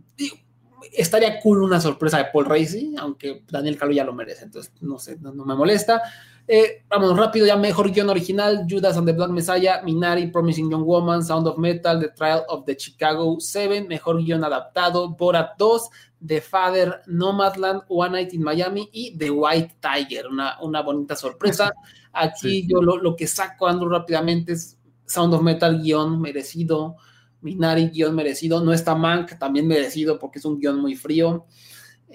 estaría 0.92 1.40
cool 1.40 1.62
una 1.62 1.80
sorpresa 1.80 2.18
de 2.18 2.26
Paul 2.32 2.44
Racy, 2.44 2.94
aunque 2.98 3.42
Daniel 3.50 3.76
Calo 3.76 3.92
ya 3.92 4.04
lo 4.04 4.14
merece, 4.14 4.44
entonces 4.44 4.72
no 4.80 4.98
sé, 4.98 5.18
no, 5.18 5.32
no 5.32 5.44
me 5.44 5.56
molesta. 5.56 6.02
Eh, 6.46 6.84
vamos 6.90 7.16
rápido, 7.16 7.46
ya 7.46 7.56
mejor 7.56 7.90
guion 7.90 8.10
original: 8.10 8.66
Judas 8.68 8.96
and 8.96 9.06
the 9.06 9.14
Black 9.14 9.30
Messiah, 9.30 9.80
Minari, 9.82 10.30
Promising 10.30 10.70
Young 10.70 10.84
Woman, 10.84 11.24
Sound 11.24 11.46
of 11.48 11.56
Metal, 11.56 11.98
The 11.98 12.10
Trial 12.10 12.44
of 12.48 12.66
the 12.66 12.76
Chicago 12.78 13.40
Seven, 13.40 13.88
mejor 13.88 14.22
guion 14.22 14.44
adaptado: 14.44 15.16
Borat 15.16 15.56
2, 15.56 15.88
The 16.26 16.42
Father, 16.42 17.00
Nomadland, 17.06 17.82
One 17.88 18.12
Night 18.12 18.34
in 18.34 18.42
Miami 18.42 18.88
y 18.92 19.16
The 19.16 19.30
White 19.30 19.76
Tiger. 19.80 20.26
Una, 20.26 20.58
una 20.60 20.82
bonita 20.82 21.16
sorpresa. 21.16 21.72
Aquí 22.12 22.62
sí. 22.62 22.68
yo 22.68 22.82
lo, 22.82 22.98
lo, 22.98 23.16
que 23.16 23.26
saco, 23.26 23.66
Andrew, 23.66 23.88
rápidamente 23.88 24.52
es 24.52 24.78
Sound 25.06 25.34
of 25.34 25.42
Metal, 25.42 25.80
guion 25.80 26.20
merecido. 26.20 26.96
Minari, 27.40 27.88
guion 27.88 28.14
merecido. 28.14 28.62
No 28.62 28.72
está 28.72 28.94
Mank, 28.94 29.38
también 29.38 29.66
merecido 29.66 30.18
porque 30.18 30.38
es 30.38 30.44
un 30.44 30.58
guion 30.58 30.78
muy 30.78 30.94
frío. 30.94 31.46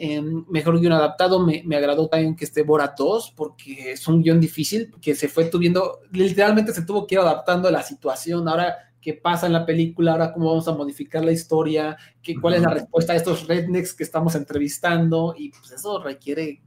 Eh, 0.02 0.22
mejor 0.48 0.80
guion 0.80 0.94
adaptado, 0.94 1.46
me, 1.46 1.62
me, 1.66 1.76
agradó 1.76 2.08
también 2.08 2.34
que 2.34 2.46
esté 2.46 2.64
Borat 2.64 2.98
2, 2.98 3.34
porque 3.36 3.92
es 3.92 4.08
un 4.08 4.24
guion 4.24 4.40
difícil, 4.40 4.94
que 5.02 5.14
se 5.14 5.28
fue 5.28 5.44
tuviendo, 5.46 6.00
literalmente 6.14 6.72
se 6.72 6.84
tuvo 6.84 7.06
que 7.06 7.16
ir 7.16 7.20
adaptando 7.20 7.68
a 7.68 7.72
la 7.72 7.84
situación, 7.84 8.48
ahora 8.48 8.78
qué 9.02 9.14
pasa 9.14 9.48
en 9.48 9.52
la 9.52 9.66
película, 9.66 10.14
ahora 10.14 10.32
cómo 10.32 10.52
vamos 10.52 10.70
a 10.70 10.74
modificar 10.74 11.26
la 11.26 11.34
historia, 11.34 11.98
qué, 12.24 12.40
cuál 12.40 12.54
es 12.54 12.62
la 12.62 12.70
respuesta 12.70 13.12
a 13.12 13.18
estos 13.18 13.46
rednecks 13.46 13.94
que 13.94 14.04
estamos 14.04 14.36
entrevistando, 14.36 15.36
y 15.38 15.50
pues 15.50 15.70
eso 15.72 16.02
requiere, 16.02 16.62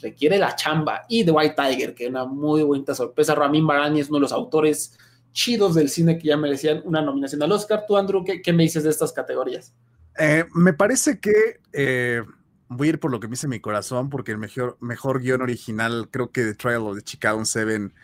requiere 0.00 0.36
la 0.36 0.56
chamba. 0.56 1.02
Y 1.08 1.24
The 1.24 1.30
White 1.30 1.54
Tiger, 1.56 1.94
que 1.94 2.04
es 2.06 2.10
una 2.10 2.24
muy 2.24 2.64
bonita 2.64 2.96
sorpresa, 2.96 3.36
Ramin 3.36 3.64
Barani 3.64 4.00
es 4.00 4.08
uno 4.08 4.18
de 4.18 4.22
los 4.22 4.32
autores 4.32 4.98
chidos 5.30 5.76
del 5.76 5.88
cine 5.88 6.18
que 6.18 6.26
ya 6.26 6.36
merecían 6.36 6.82
una 6.84 7.00
nominación 7.00 7.40
al 7.44 7.52
Oscar. 7.52 7.84
Tú, 7.86 7.96
Andrew, 7.96 8.24
¿qué, 8.24 8.42
qué 8.42 8.52
me 8.52 8.64
dices 8.64 8.82
de 8.82 8.90
estas 8.90 9.12
categorías? 9.12 9.72
Eh, 10.18 10.46
me 10.52 10.72
parece 10.72 11.20
que... 11.20 11.60
Eh 11.72 12.22
voy 12.76 12.88
a 12.88 12.90
ir 12.90 13.00
por 13.00 13.10
lo 13.10 13.20
que 13.20 13.28
me 13.28 13.32
dice 13.32 13.48
mi 13.48 13.60
corazón, 13.60 14.10
porque 14.10 14.32
el 14.32 14.38
mejor, 14.38 14.76
mejor 14.80 15.20
guion 15.20 15.42
original, 15.42 16.08
creo 16.10 16.30
que 16.30 16.42
The 16.42 16.54
Trial 16.54 16.82
of 16.82 16.96
the 16.96 17.02
Chicago 17.02 17.44
Seven, 17.44 17.94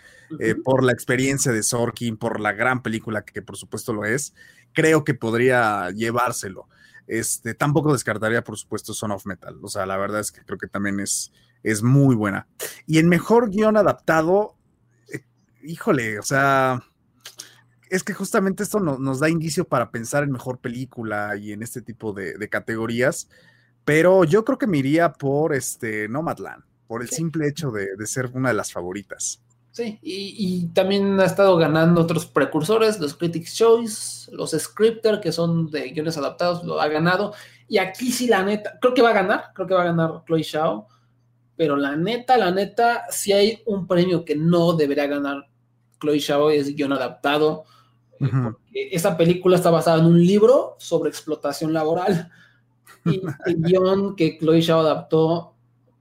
eh, 0.40 0.54
por 0.54 0.84
la 0.84 0.92
experiencia 0.92 1.52
de 1.52 1.62
Sorkin, 1.62 2.16
por 2.16 2.40
la 2.40 2.52
gran 2.52 2.82
película 2.82 3.24
que, 3.24 3.32
que, 3.32 3.42
por 3.42 3.56
supuesto 3.56 3.92
lo 3.92 4.04
es, 4.04 4.34
creo 4.72 5.04
que 5.04 5.14
podría 5.14 5.90
llevárselo. 5.90 6.68
Este, 7.08 7.54
tampoco 7.54 7.92
descartaría, 7.94 8.44
por 8.44 8.58
supuesto, 8.58 8.92
Son 8.92 9.10
of 9.10 9.26
Metal. 9.26 9.58
O 9.62 9.68
sea, 9.68 9.86
la 9.86 9.96
verdad 9.96 10.20
es 10.20 10.30
que 10.30 10.42
creo 10.42 10.58
que 10.58 10.68
también 10.68 11.00
es, 11.00 11.32
es 11.62 11.82
muy 11.82 12.14
buena. 12.14 12.46
Y 12.86 12.98
el 12.98 13.06
mejor 13.06 13.50
guion 13.50 13.76
adaptado, 13.76 14.56
eh, 15.08 15.24
híjole, 15.62 16.18
o 16.18 16.22
sea, 16.22 16.82
es 17.88 18.04
que 18.04 18.12
justamente 18.12 18.62
esto 18.62 18.78
no, 18.78 18.98
nos 18.98 19.20
da 19.20 19.30
indicio 19.30 19.66
para 19.66 19.90
pensar 19.90 20.22
en 20.22 20.32
mejor 20.32 20.58
película 20.58 21.34
y 21.36 21.52
en 21.52 21.62
este 21.62 21.80
tipo 21.80 22.12
de, 22.12 22.36
de 22.36 22.48
categorías. 22.50 23.28
Pero 23.88 24.24
yo 24.24 24.44
creo 24.44 24.58
que 24.58 24.66
me 24.66 24.76
iría 24.76 25.14
por 25.14 25.54
este 25.54 26.10
Nomadland, 26.10 26.62
por 26.86 27.00
el 27.00 27.08
sí. 27.08 27.16
simple 27.16 27.48
hecho 27.48 27.70
de, 27.70 27.96
de, 27.96 28.06
ser 28.06 28.30
una 28.34 28.50
de 28.50 28.54
las 28.54 28.70
favoritas. 28.70 29.40
Sí, 29.70 29.98
y, 30.02 30.34
y, 30.36 30.66
también 30.74 31.18
ha 31.18 31.24
estado 31.24 31.56
ganando 31.56 32.02
otros 32.02 32.26
precursores, 32.26 33.00
los 33.00 33.14
Critics' 33.14 33.54
Choice, 33.54 34.30
los 34.36 34.50
Scripter, 34.50 35.20
que 35.20 35.32
son 35.32 35.70
de 35.70 35.88
guiones 35.88 36.18
adaptados, 36.18 36.64
lo 36.64 36.78
ha 36.82 36.88
ganado. 36.88 37.32
Y 37.66 37.78
aquí 37.78 38.12
sí, 38.12 38.26
la 38.26 38.42
neta, 38.42 38.78
creo 38.78 38.92
que 38.92 39.00
va 39.00 39.08
a 39.08 39.14
ganar, 39.14 39.52
creo 39.54 39.66
que 39.66 39.72
va 39.72 39.80
a 39.80 39.86
ganar 39.86 40.22
Chloe 40.26 40.42
Shao, 40.42 40.86
pero 41.56 41.74
la 41.74 41.96
neta, 41.96 42.36
la 42.36 42.50
neta, 42.50 43.06
si 43.08 43.32
hay 43.32 43.62
un 43.64 43.86
premio 43.86 44.22
que 44.22 44.36
no 44.36 44.74
debería 44.74 45.06
ganar 45.06 45.48
Chloe 45.98 46.18
Shao 46.18 46.50
es 46.50 46.76
guion 46.76 46.92
adaptado, 46.92 47.64
uh 48.20 48.26
-huh. 48.26 48.42
porque 48.42 48.90
esa 48.92 49.16
película 49.16 49.56
está 49.56 49.70
basada 49.70 50.00
en 50.00 50.04
un 50.04 50.22
libro 50.22 50.76
sobre 50.78 51.08
explotación 51.08 51.72
laboral 51.72 52.30
Y 53.04 53.20
el 53.46 53.56
guion 53.62 54.16
que 54.16 54.38
Chloe 54.38 54.62
Zhao 54.62 54.80
adaptó 54.80 55.54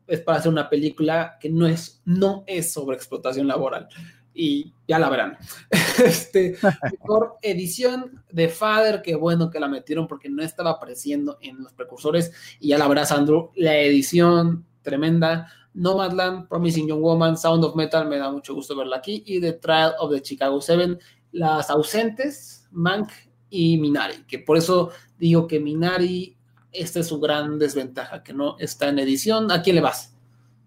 es 0.08 0.22
para 0.22 0.40
hacer 0.40 0.52
una 0.52 0.70
película 0.70 1.38
que 1.40 1.50
no 1.50 1.68
es, 1.68 2.02
no 2.06 2.44
es 2.48 2.72
sobre 2.72 2.96
explotación 2.96 3.48
laboral. 3.48 3.88
Y 4.34 4.74
ya 4.88 5.00
la 5.00 5.10
verán. 5.10 5.38
Este, 5.98 6.56
mejor 6.92 7.38
edición 7.42 8.24
de 8.32 8.50
Father, 8.50 9.02
que 9.02 9.16
bueno 9.16 9.50
que 9.50 9.60
la 9.60 9.68
metieron 9.68 10.08
porque 10.08 10.30
no 10.30 10.44
estaba 10.44 10.70
apareciendo 10.72 11.40
en 11.42 11.64
los 11.64 11.74
precursores. 11.74 12.32
Y 12.60 12.68
ya 12.68 12.78
la 12.78 12.88
verás, 12.88 13.12
Andrew. 13.12 13.50
La 13.56 13.76
edición 13.78 14.66
tremenda. 14.84 15.52
Nomadland, 15.74 16.48
Promising 16.48 16.88
Young 16.88 17.02
Woman, 17.02 17.38
Sound 17.38 17.64
of 17.64 17.76
Metal, 17.76 18.08
me 18.08 18.18
da 18.18 18.32
mucho 18.32 18.54
gusto 18.54 18.76
verla 18.76 18.98
aquí. 18.98 19.24
Y 19.26 19.40
The 19.40 19.54
Trial 19.54 19.94
of 20.00 20.12
the 20.12 20.22
Chicago 20.22 20.62
Seven, 20.62 21.00
las 21.32 21.70
ausentes, 21.70 22.68
Mank 22.72 23.10
y 23.50 23.78
Minari, 23.78 24.24
que 24.28 24.40
por 24.40 24.58
eso 24.58 24.92
digo 25.18 25.48
que 25.48 25.60
Minari, 25.60 26.37
esta 26.78 27.00
es 27.00 27.08
su 27.08 27.20
gran 27.20 27.60
desventaja, 27.60 28.24
que 28.24 28.34
no 28.34 28.58
está 28.60 28.90
en 28.90 29.00
edición. 29.00 29.52
¿A 29.52 29.62
quién 29.62 29.76
le 29.76 29.82
vas? 29.82 30.14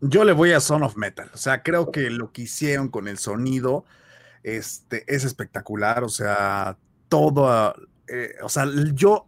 Yo 0.01 0.25
le 0.25 0.33
voy 0.33 0.53
a 0.53 0.61
Son 0.61 0.83
of 0.83 0.97
Metal. 0.97 1.31
O 1.35 1.37
sea, 1.37 1.63
creo 1.63 1.91
que 1.91 2.11
lo 2.11 2.33
que 2.33 2.43
hicieron 2.43 2.89
con 2.89 3.09
el 3.09 3.19
sonido 3.19 3.85
este, 4.43 5.05
es 5.07 5.25
espectacular. 5.25 6.05
O 6.05 6.09
sea, 6.09 6.77
todo. 7.09 7.75
Eh, 8.09 8.35
o 8.43 8.49
sea, 8.49 8.67
yo 8.95 9.27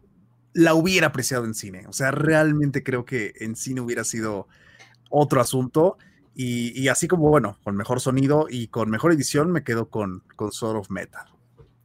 la 0.55 0.75
hubiera 0.75 1.09
apreciado 1.09 1.45
en 1.45 1.55
cine. 1.55 1.87
O 1.89 1.93
sea, 1.93 2.11
realmente 2.11 2.83
creo 2.83 3.05
que 3.05 3.35
en 3.41 3.57
cine 3.57 3.81
hubiera 3.81 4.05
sido 4.05 4.49
otro 5.11 5.41
asunto. 5.41 5.99
Y, 6.35 6.89
así 6.89 7.09
como, 7.09 7.29
bueno, 7.29 7.59
con 7.63 7.77
mejor 7.77 8.01
sonido 8.01 8.47
y 8.49 8.69
con 8.69 8.89
mejor 8.89 9.13
edición, 9.13 9.53
me 9.53 9.65
quedo 9.65 9.91
con, 9.91 10.23
con 10.35 10.51
Sound 10.51 10.79
of 10.79 10.91
Metal. 10.91 11.32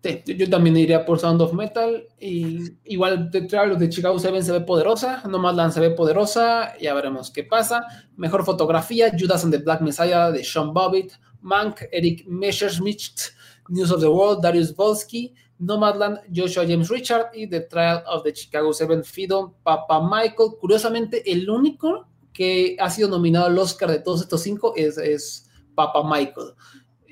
Sí, 0.03 0.23
yo 0.25 0.49
también 0.49 0.77
iría 0.77 1.05
por 1.05 1.19
Sound 1.19 1.41
of 1.41 1.53
Metal. 1.53 2.07
Y 2.19 2.59
igual 2.85 3.29
de 3.31 3.47
los 3.67 3.79
de 3.79 3.89
Chicago 3.89 4.19
7 4.19 4.41
se 4.41 4.51
ve 4.51 4.61
poderosa, 4.61 5.23
Nomadland 5.27 5.73
se 5.73 5.79
ve 5.79 5.91
poderosa, 5.91 6.77
ya 6.79 6.93
veremos 6.93 7.31
qué 7.31 7.43
pasa. 7.43 7.85
Mejor 8.15 8.45
fotografía, 8.45 9.11
Judas 9.17 9.43
and 9.43 9.53
the 9.53 9.59
Black 9.59 9.81
Messiah 9.81 10.31
de 10.31 10.43
Sean 10.43 10.73
Bobbitt, 10.73 11.13
Mank, 11.41 11.81
Eric 11.91 12.25
Messerschmidt, 12.27 13.33
News 13.69 13.91
of 13.91 13.99
the 13.99 14.07
World, 14.07 14.41
Darius 14.41 14.75
Volsky, 14.75 15.33
Nomadland, 15.59 16.19
Joshua 16.33 16.65
James 16.65 16.89
Richard 16.89 17.31
y 17.33 17.47
The 17.47 17.61
Trial 17.61 18.03
of 18.07 18.23
the 18.23 18.33
Chicago 18.33 18.73
7, 18.73 19.03
Fido, 19.03 19.55
Papa 19.63 20.01
Michael. 20.01 20.51
Curiosamente, 20.59 21.29
el 21.31 21.49
único 21.49 22.07
que 22.31 22.77
ha 22.79 22.89
sido 22.89 23.09
nominado 23.09 23.47
al 23.47 23.57
Oscar 23.57 23.89
de 23.89 23.99
todos 23.99 24.21
estos 24.21 24.41
cinco 24.41 24.73
es, 24.75 25.49
Papa 25.73 26.03
Michael, 26.03 26.53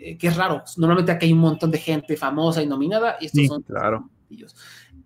eh, 0.05 0.19
que 0.19 0.27
es 0.27 0.37
raro. 0.37 0.63
Normalmente 0.77 1.11
aquí 1.11 1.25
hay 1.25 1.33
un 1.33 1.39
montón 1.39 1.71
de 1.71 1.79
gente 1.79 2.15
famosa 2.15 2.61
y 2.61 2.67
nominada, 2.67 3.17
y 3.19 3.25
estos 3.25 3.47
son 3.47 3.63
claro. 3.63 4.07
ellos. 4.29 4.55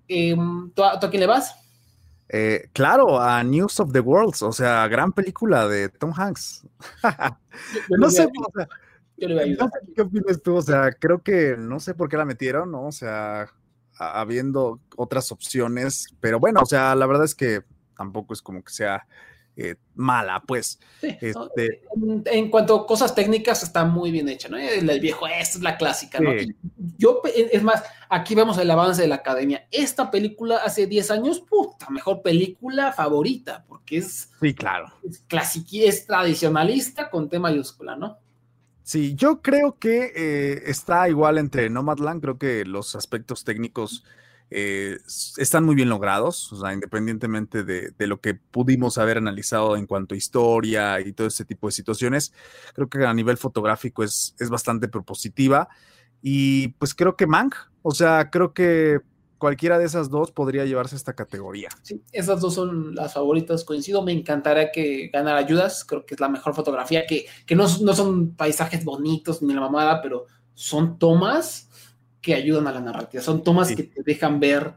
Em, 0.10 0.70
¿tú, 0.72 0.84
a 0.84 1.00
quién 1.00 1.22
le 1.22 1.28
vas? 1.28 1.56
Eh, 2.28 2.70
claro, 2.74 3.18
a 3.18 3.42
News 3.42 3.80
of 3.80 3.94
the 3.94 4.02
Worlds, 4.02 4.44
o 4.44 4.52
sea, 4.52 4.86
gran 4.90 5.14
película 5.14 5.70
de 5.70 5.88
Tom 5.88 6.12
Hanks. 6.14 6.68
no 7.98 8.10
sé, 8.10 8.28
qué 9.96 10.02
opinas 10.02 10.42
tú, 10.44 10.58
o 10.58 10.62
sea, 10.62 10.92
creo 10.92 11.24
que 11.24 11.56
no 11.58 11.80
sé 11.80 11.94
por 11.94 12.10
qué 12.10 12.18
la 12.18 12.26
metieron, 12.26 12.70
¿no? 12.70 12.88
O 12.88 12.92
sea, 12.92 13.50
habiendo 13.98 14.82
otras 14.98 15.32
opciones, 15.32 16.14
pero 16.20 16.42
bueno, 16.42 16.60
o 16.62 16.66
sea, 16.66 16.94
la 16.94 17.06
verdad 17.06 17.24
es 17.24 17.36
que 17.36 17.62
tampoco 17.96 18.34
es 18.34 18.42
como 18.42 18.62
que 18.66 18.74
sea 18.74 19.08
eh, 19.60 19.76
mala, 19.96 20.42
pues. 20.48 20.80
Este 21.02 21.82
en, 22.26 22.50
cuanto 22.50 22.76
a 22.76 22.88
cosas 22.88 23.14
técnicas, 23.14 23.62
está 23.62 23.84
muy 23.84 24.10
bien 24.10 24.30
hecha, 24.30 24.48
¿no? 24.48 24.58
El, 24.58 25.00
viejo, 25.02 25.28
esta 25.28 25.58
es 25.58 25.62
la 25.62 25.78
clásica, 25.78 26.20
¿no? 26.22 26.32
Yo, 26.98 27.22
es 27.36 27.62
más, 27.62 27.84
aquí 28.10 28.36
vemos 28.36 28.58
el 28.58 28.72
avance 28.72 29.02
de 29.02 29.10
la 29.10 29.16
academia. 29.16 29.68
Esta 29.70 30.10
película 30.10 30.58
hace 30.58 30.88
10 30.88 31.12
años, 31.12 31.42
puta, 31.42 31.90
mejor 31.90 32.22
película 32.22 32.94
favorita, 32.94 33.66
porque 33.68 33.98
es. 33.98 34.32
Sí, 34.40 34.54
claro. 34.54 34.94
Es 35.04 35.24
es 35.72 36.08
tradicionalista 36.08 37.10
con 37.10 37.28
T 37.28 37.38
mayúscula, 37.38 37.98
¿no? 37.98 38.18
Sí, 38.84 39.14
yo 39.14 39.42
creo 39.42 39.78
que 39.78 40.14
eh, 40.16 40.64
está 40.68 41.10
igual 41.10 41.38
entre 41.38 41.70
Nomadland, 41.70 42.22
creo 42.22 42.38
que 42.40 42.66
los 42.66 42.96
aspectos 42.96 43.44
técnicos 43.44 44.04
eh, 44.52 44.98
están 45.38 45.64
muy 45.64 45.76
bien 45.76 45.90
logrados, 45.90 46.52
independientemente 46.74 47.64
de, 47.64 48.08
lo 48.08 48.20
que 48.20 48.34
pudimos 48.34 48.98
haber 48.98 49.18
analizado 49.18 49.78
en 49.78 49.86
cuanto 49.86 50.16
a 50.16 50.18
historia 50.18 51.00
y 51.02 51.14
todo 51.14 51.28
ese 51.28 51.46
tipo 51.46 51.68
de 51.68 51.72
situaciones, 51.72 52.34
creo 52.74 52.90
que 52.90 53.06
a 53.06 53.14
nivel 53.14 53.38
fotográfico 53.38 54.04
es, 54.04 54.36
es 54.40 54.50
bastante 54.50 54.88
propositiva 54.88 55.70
y 56.22 56.70
pues 56.70 56.96
creo 56.96 57.16
que 57.16 57.28
Mank, 57.28 57.56
o 57.82 57.92
sea, 57.92 58.30
creo 58.32 58.54
que 58.54 59.00
cualquiera 59.38 59.80
de 59.80 59.86
esas 59.86 60.10
dos 60.10 60.32
podría 60.32 60.66
llevarse 60.66 60.96
esta 60.96 61.14
categoría. 61.14 61.70
Sí, 61.82 62.02
esas 62.12 62.42
dos 62.42 62.56
son 62.56 62.94
las 62.94 63.14
favoritas, 63.14 63.64
coincido, 63.64 64.04
me 64.04 64.12
encantaría 64.12 64.72
que 64.72 65.10
ganara 65.14 65.40
ayudas, 65.40 65.86
creo 65.86 66.06
que 66.06 66.16
es 66.16 66.20
la 66.20 66.28
mejor 66.28 66.54
fotografía, 66.54 67.06
que, 67.08 67.26
que 67.46 67.56
no, 67.56 67.66
no 67.82 67.94
son 67.94 68.36
paisajes 68.36 68.84
bonitos 68.84 69.42
ni 69.42 69.54
la 69.54 69.62
mamada, 69.62 70.02
pero 70.02 70.26
son 70.54 71.00
tomas 71.00 71.69
que 72.22 72.34
ayudan 72.34 72.68
a 72.68 72.72
la 72.72 72.82
narrativa, 72.82 73.24
son 73.24 73.44
tomas 73.44 73.74
que 73.74 73.84
te 73.84 74.04
dejan 74.04 74.40
ver 74.40 74.74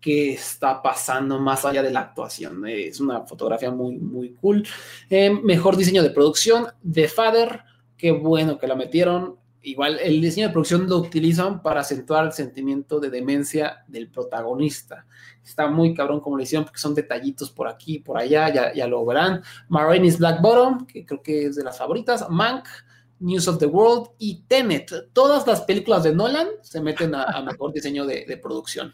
qué 0.00 0.32
está 0.32 0.82
pasando 0.82 1.38
más 1.38 1.64
allá 1.64 1.82
de 1.82 1.90
la 1.90 2.00
actuación. 2.00 2.66
Es 2.66 3.00
una 3.00 3.20
fotografía 3.22 3.70
muy, 3.70 3.98
muy 3.98 4.30
cool. 4.34 4.66
Eh, 5.08 5.30
mejor 5.30 5.76
diseño 5.76 6.02
de 6.02 6.10
producción, 6.10 6.66
The 6.90 7.06
Father, 7.08 7.60
qué 7.96 8.10
bueno 8.10 8.58
que 8.58 8.66
la 8.66 8.74
metieron. 8.74 9.36
Igual 9.62 9.98
el 10.02 10.22
diseño 10.22 10.46
de 10.46 10.52
producción 10.52 10.88
lo 10.88 10.96
utilizan 10.96 11.60
para 11.60 11.80
acentuar 11.80 12.24
el 12.24 12.32
sentimiento 12.32 12.98
de 12.98 13.10
demencia 13.10 13.84
del 13.86 14.08
protagonista. 14.08 15.06
Está 15.44 15.68
muy 15.68 15.92
cabrón 15.92 16.20
como 16.20 16.38
lo 16.38 16.42
hicieron 16.42 16.64
porque 16.64 16.80
son 16.80 16.94
detallitos 16.94 17.50
por 17.50 17.68
aquí, 17.68 17.98
por 17.98 18.16
allá, 18.16 18.48
ya, 18.48 18.72
ya 18.72 18.86
lo 18.86 19.04
verán. 19.04 19.42
Marines 19.68 20.18
Black 20.18 20.40
Bottom, 20.40 20.86
que 20.86 21.04
creo 21.04 21.22
que 21.22 21.46
es 21.46 21.56
de 21.56 21.64
las 21.64 21.76
favoritas. 21.76 22.26
Mank, 22.30 22.64
News 23.20 23.46
of 23.48 23.58
the 23.58 23.66
World 23.66 24.10
y 24.18 24.42
Tenet. 24.48 25.12
Todas 25.12 25.46
las 25.46 25.60
películas 25.60 26.02
de 26.02 26.14
Nolan 26.14 26.48
se 26.62 26.80
meten 26.80 27.14
a, 27.14 27.40
mejor 27.42 27.72
diseño 27.72 28.06
de, 28.06 28.40
producción. 28.42 28.92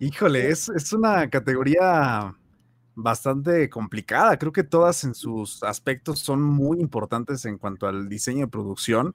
Híjole, 0.00 0.48
es, 0.48 0.68
es, 0.70 0.92
una 0.92 1.28
categoría 1.30 2.34
bastante 2.94 3.68
complicada. 3.68 4.38
Creo 4.38 4.52
que 4.52 4.64
todas 4.64 5.04
en 5.04 5.14
sus 5.14 5.62
aspectos 5.62 6.18
son 6.20 6.42
muy 6.42 6.80
importantes 6.80 7.44
en 7.44 7.58
cuanto 7.58 7.86
al 7.86 8.08
diseño 8.08 8.46
de 8.46 8.50
producción. 8.50 9.14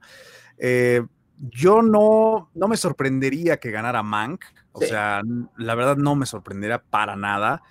Eh, 0.57 1.05
yo 1.37 1.81
no, 1.81 2.49
no 2.53 2.67
me 2.67 2.77
sorprendería 2.77 3.57
que 3.57 3.71
ganara 3.71 4.03
Mank. 4.03 4.45
O 4.71 4.81
sea, 4.81 5.21
la 5.57 5.75
verdad 5.75 5.97
no 5.97 6.15
me 6.15 6.25
sorprendería 6.25 6.81
para 6.81 7.15
nada. 7.15 7.61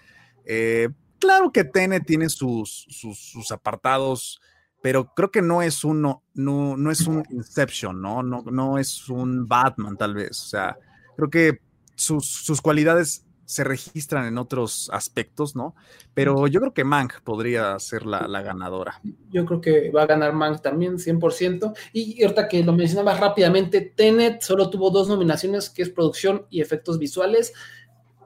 Eh, 0.44 0.88
claro 1.20 1.52
que 1.52 1.64
Tenet 1.64 2.04
tiene 2.04 2.28
sus, 2.28 2.86
sus 2.88 3.52
apartados 3.52 4.40
pero 4.88 5.12
creo 5.12 5.30
que 5.30 5.42
no 5.42 5.60
es 5.60 5.84
uno, 5.84 6.22
no, 6.32 6.74
no 6.78 6.90
es 6.90 7.06
un 7.06 7.22
Inception, 7.28 8.00
¿no? 8.00 8.22
¿no? 8.22 8.42
No 8.50 8.78
es 8.78 9.10
un 9.10 9.46
Batman, 9.46 9.98
tal 9.98 10.14
vez. 10.14 10.30
O 10.30 10.48
sea, 10.48 10.78
creo 11.14 11.28
que 11.28 11.58
sus, 11.94 12.26
sus 12.26 12.62
cualidades 12.62 13.26
se 13.44 13.64
registran 13.64 14.24
en 14.24 14.38
otros 14.38 14.88
aspectos, 14.90 15.54
¿no? 15.54 15.74
Pero 16.14 16.46
yo 16.46 16.60
creo 16.60 16.72
que 16.72 16.84
Mank 16.84 17.20
podría 17.20 17.78
ser 17.78 18.06
la, 18.06 18.26
la, 18.28 18.40
ganadora. 18.40 18.98
Yo 19.28 19.44
creo 19.44 19.60
que 19.60 19.90
va 19.90 20.04
a 20.04 20.06
ganar 20.06 20.32
Mank 20.32 20.62
también, 20.62 20.96
100%. 20.96 21.76
Y 21.92 22.22
ahorita 22.22 22.48
que 22.48 22.64
lo 22.64 22.72
mencionaba 22.72 23.12
rápidamente, 23.12 23.82
Tenet 23.82 24.40
solo 24.40 24.70
tuvo 24.70 24.88
dos 24.88 25.06
nominaciones, 25.06 25.68
que 25.68 25.82
es 25.82 25.90
producción 25.90 26.46
y 26.48 26.62
efectos 26.62 26.98
visuales 26.98 27.52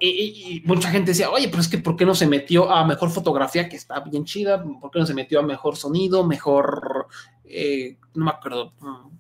y, 0.05 0.63
mucha 0.65 0.91
gente 0.91 1.13
decía, 1.13 1.31
oye, 1.31 1.49
pero 1.49 1.61
es 1.61 1.69
que 1.69 1.79
¿por 1.79 1.97
qué 1.97 2.05
no 2.05 2.15
se 2.15 2.27
metió 2.27 2.71
a 2.71 2.85
mejor 2.85 3.11
fotografía, 3.11 3.69
que 3.69 3.77
está 3.77 4.01
bien 4.01 4.25
chida? 4.25 4.63
¿Por 4.81 4.91
qué 4.91 4.99
no 4.99 5.07
se 5.07 5.15
metió 5.15 5.39
a 5.39 5.43
mejor 5.43 5.77
sonido, 5.77 6.27
mejor, 6.27 7.07
eh, 7.45 7.99
no 8.15 8.25
me 8.25 8.31
acuerdo, 8.33 8.73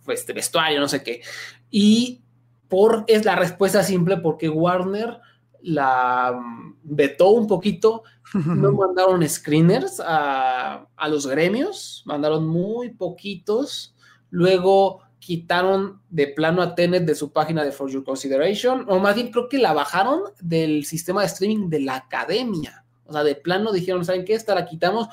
pues, 0.04 0.26
vestuario, 0.26 0.80
no 0.80 0.88
sé 0.88 1.02
qué? 1.04 1.22
Y 1.70 2.22
por, 2.68 3.04
es 3.06 3.24
la 3.24 3.36
respuesta 3.36 3.84
simple 3.84 4.16
porque 4.16 4.48
Warner 4.48 5.20
la 5.60 6.36
vetó 6.82 7.28
un 7.28 7.46
poquito, 7.46 8.02
no 8.34 8.72
mandaron 8.72 9.28
screeners 9.28 10.00
a, 10.00 10.88
a 10.96 11.09
los 11.09 11.28
gremios, 11.28 12.02
mandaron 12.06 12.48
muy 12.48 12.90
poquitos, 12.90 13.94
luego 14.30 15.02
quitaron 15.22 16.02
de 16.10 16.26
plano 16.26 16.62
a 16.62 16.74
Tenet 16.74 17.04
de 17.04 17.14
su 17.14 17.32
página 17.32 17.64
de 17.64 17.70
For 17.70 17.88
Your 17.88 18.02
Consideration, 18.02 18.84
o 18.88 18.98
más 18.98 19.14
bien 19.14 19.30
creo 19.30 19.48
que 19.48 19.58
la 19.58 19.72
bajaron 19.72 20.22
del 20.40 20.84
sistema 20.84 21.20
de 21.20 21.28
streaming 21.28 21.68
de 21.68 21.80
la 21.80 21.94
academia. 21.94 22.84
O 23.04 23.12
sea, 23.12 23.22
de 23.22 23.36
plano 23.36 23.70
dijeron, 23.70 24.04
¿saben 24.04 24.24
qué? 24.24 24.34
Esta 24.34 24.54
la 24.54 24.66
quitamos 24.66 25.08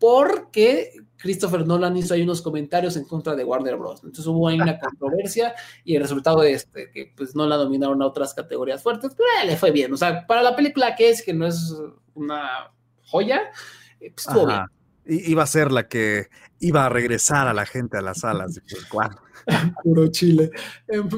porque 0.00 0.90
Christopher 1.16 1.64
Nolan 1.64 1.96
hizo 1.96 2.12
ahí 2.12 2.22
unos 2.22 2.42
comentarios 2.42 2.96
en 2.96 3.04
contra 3.04 3.36
de 3.36 3.44
Warner 3.44 3.76
Bros. 3.76 4.00
Entonces 4.02 4.26
hubo 4.26 4.48
ahí 4.48 4.60
una 4.60 4.78
controversia 4.80 5.54
y 5.84 5.94
el 5.94 6.02
resultado 6.02 6.40
de 6.40 6.54
este, 6.54 6.90
que 6.90 7.12
pues 7.16 7.36
no 7.36 7.46
la 7.46 7.54
dominaron 7.54 8.02
a 8.02 8.06
otras 8.06 8.34
categorías 8.34 8.82
fuertes, 8.82 9.12
pero 9.16 9.28
le 9.46 9.56
fue 9.56 9.70
bien. 9.70 9.92
O 9.92 9.96
sea, 9.96 10.26
para 10.26 10.42
la 10.42 10.56
película 10.56 10.96
que 10.96 11.10
es, 11.10 11.22
que 11.22 11.32
no 11.32 11.46
es 11.46 11.72
una 12.14 12.72
joya, 13.04 13.42
eh, 14.00 14.10
pues 14.12 14.26
estuvo 14.26 14.46
bien. 14.48 14.62
Iba 15.04 15.44
a 15.44 15.46
ser 15.46 15.70
la 15.70 15.86
que 15.86 16.26
iba 16.58 16.84
a 16.84 16.88
regresar 16.88 17.46
a 17.46 17.54
la 17.54 17.66
gente 17.66 17.98
a 17.98 18.02
las 18.02 18.20
salas. 18.20 18.60
Pues, 18.68 19.08
Puro 19.84 20.08
chile. 20.08 20.50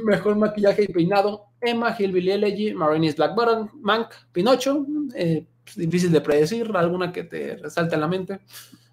Mejor 0.04 0.36
maquillaje 0.36 0.84
y 0.84 0.88
peinado. 0.88 1.46
Emma, 1.60 1.96
Hillbilly 1.98 2.32
Elegy, 2.32 2.74
Marini's 2.74 3.16
Black 3.16 3.34
Bottom, 3.34 3.68
Mank, 3.80 4.08
Pinocho. 4.32 4.86
Eh, 5.14 5.46
pues, 5.64 5.76
difícil 5.76 6.12
de 6.12 6.20
predecir, 6.20 6.70
alguna 6.74 7.12
que 7.12 7.24
te 7.24 7.56
resalte 7.56 7.94
en 7.94 8.00
la 8.00 8.08
mente. 8.08 8.40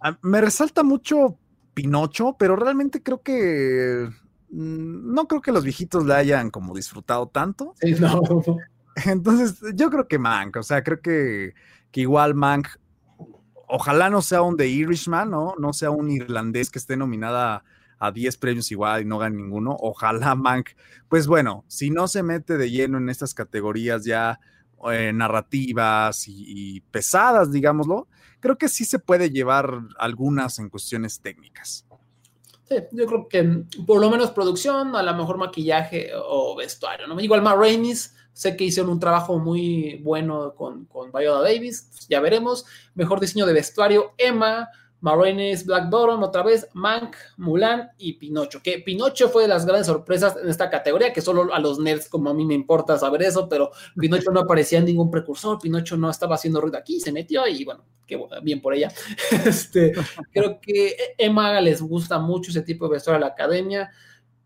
Ah, 0.01 0.17
Me 0.21 0.41
resalta 0.41 0.83
mucho 0.83 1.37
Pinocho, 1.73 2.35
pero 2.37 2.55
realmente 2.55 3.03
creo 3.03 3.21
que 3.21 4.09
mm, 4.49 5.13
no 5.13 5.27
creo 5.27 5.41
que 5.41 5.51
los 5.51 5.63
viejitos 5.63 6.05
la 6.05 6.17
hayan 6.17 6.49
como 6.49 6.75
disfrutado 6.75 7.27
tanto. 7.27 7.73
Sí, 7.81 7.95
no. 7.99 8.21
Entonces, 9.05 9.73
yo 9.75 9.89
creo 9.89 10.07
que 10.07 10.19
Mank, 10.19 10.57
o 10.57 10.63
sea, 10.63 10.83
creo 10.83 11.01
que, 11.01 11.53
que 11.91 12.01
igual 12.01 12.35
Mank, 12.35 12.67
ojalá 13.67 14.09
no 14.09 14.21
sea 14.21 14.41
un 14.41 14.57
The 14.57 14.67
Irishman, 14.67 15.29
¿no? 15.29 15.55
No 15.57 15.73
sea 15.73 15.91
un 15.91 16.09
irlandés 16.09 16.69
que 16.69 16.79
esté 16.79 16.97
nominada 16.97 17.63
a 18.01 18.11
10 18.11 18.37
premios 18.37 18.71
igual 18.71 19.03
y 19.03 19.05
no 19.05 19.19
gane 19.19 19.37
ninguno. 19.37 19.77
Ojalá 19.79 20.33
Mank, 20.33 20.69
pues 21.07 21.27
bueno, 21.27 21.63
si 21.67 21.91
no 21.91 22.07
se 22.07 22.23
mete 22.23 22.57
de 22.57 22.71
lleno 22.71 22.97
en 22.97 23.09
estas 23.09 23.35
categorías 23.35 24.03
ya 24.03 24.39
eh, 24.91 25.13
narrativas 25.13 26.23
y, 26.27 26.81
pesadas, 26.89 27.51
digámoslo, 27.51 28.07
creo 28.39 28.57
que 28.57 28.69
sí 28.69 28.85
se 28.85 28.97
puede 28.97 29.29
llevar 29.29 29.81
algunas 29.99 30.57
en 30.57 30.69
cuestiones 30.69 31.21
técnicas. 31.21 31.85
Sí, 32.63 32.75
yo 32.91 33.05
creo 33.05 33.27
que 33.27 33.43
mm, 33.43 33.85
por 33.85 34.01
lo 34.01 34.09
menos 34.09 34.31
producción, 34.31 34.95
a 34.95 35.03
lo 35.03 35.15
mejor 35.15 35.37
maquillaje 35.37 36.09
o 36.15 36.55
vestuario, 36.55 37.05
¿no? 37.05 37.19
Igual 37.19 37.43
Ma 37.43 37.55
Rainey's, 37.55 38.15
sé 38.33 38.57
que 38.57 38.63
hicieron 38.63 38.91
un 38.91 38.99
trabajo 38.99 39.37
muy 39.37 40.01
bueno 40.03 40.55
con, 40.55 40.85
con 40.85 41.11
Viola 41.11 41.41
Davis, 41.41 42.07
ya 42.09 42.19
veremos. 42.19 42.65
Mejor 42.95 43.19
diseño 43.19 43.45
de 43.45 43.53
vestuario, 43.53 44.13
Emma, 44.17 44.69
Ma 45.01 45.15
Rainey's 45.15 45.65
Black 45.65 45.89
Bottom, 45.89 46.21
otra 46.23 46.43
vez, 46.43 46.67
Mank, 46.73 47.15
Mulan 47.37 47.89
y 47.97 48.13
Pinocho. 48.13 48.61
Que 48.61 48.79
Pinocho 48.79 49.29
fue 49.29 49.43
de 49.43 49.49
las 49.49 49.65
grandes 49.65 49.87
sorpresas 49.87 50.37
en 50.41 50.47
esta 50.47 50.69
categoría, 50.69 51.11
que 51.11 51.21
solo 51.21 51.53
a 51.53 51.59
los 51.59 51.79
nerds 51.79 52.07
como 52.07 52.29
a 52.29 52.33
mí 52.33 52.45
me 52.45 52.53
importa 52.53 52.97
saber 52.97 53.23
eso, 53.23 53.49
pero 53.49 53.71
Pinocho 53.97 54.31
no 54.31 54.41
aparecía 54.41 54.77
en 54.77 54.85
ningún 54.85 55.09
precursor, 55.09 55.59
Pinocho 55.59 55.97
no 55.97 56.09
estaba 56.09 56.35
haciendo 56.35 56.61
ruido 56.61 56.77
aquí, 56.77 56.99
se 56.99 57.11
metió 57.11 57.47
y 57.47 57.65
bueno, 57.65 57.83
qué 58.05 58.19
bien 58.43 58.61
por 58.61 58.73
ella. 58.73 58.91
Este, 59.45 59.93
creo 60.31 60.59
que 60.61 60.95
Emma 61.17 61.59
les 61.61 61.81
gusta 61.81 62.19
mucho 62.19 62.51
ese 62.51 62.61
tipo 62.61 62.87
de 62.87 62.93
vestuario 62.93 63.17
a 63.17 63.27
la 63.27 63.33
academia, 63.33 63.89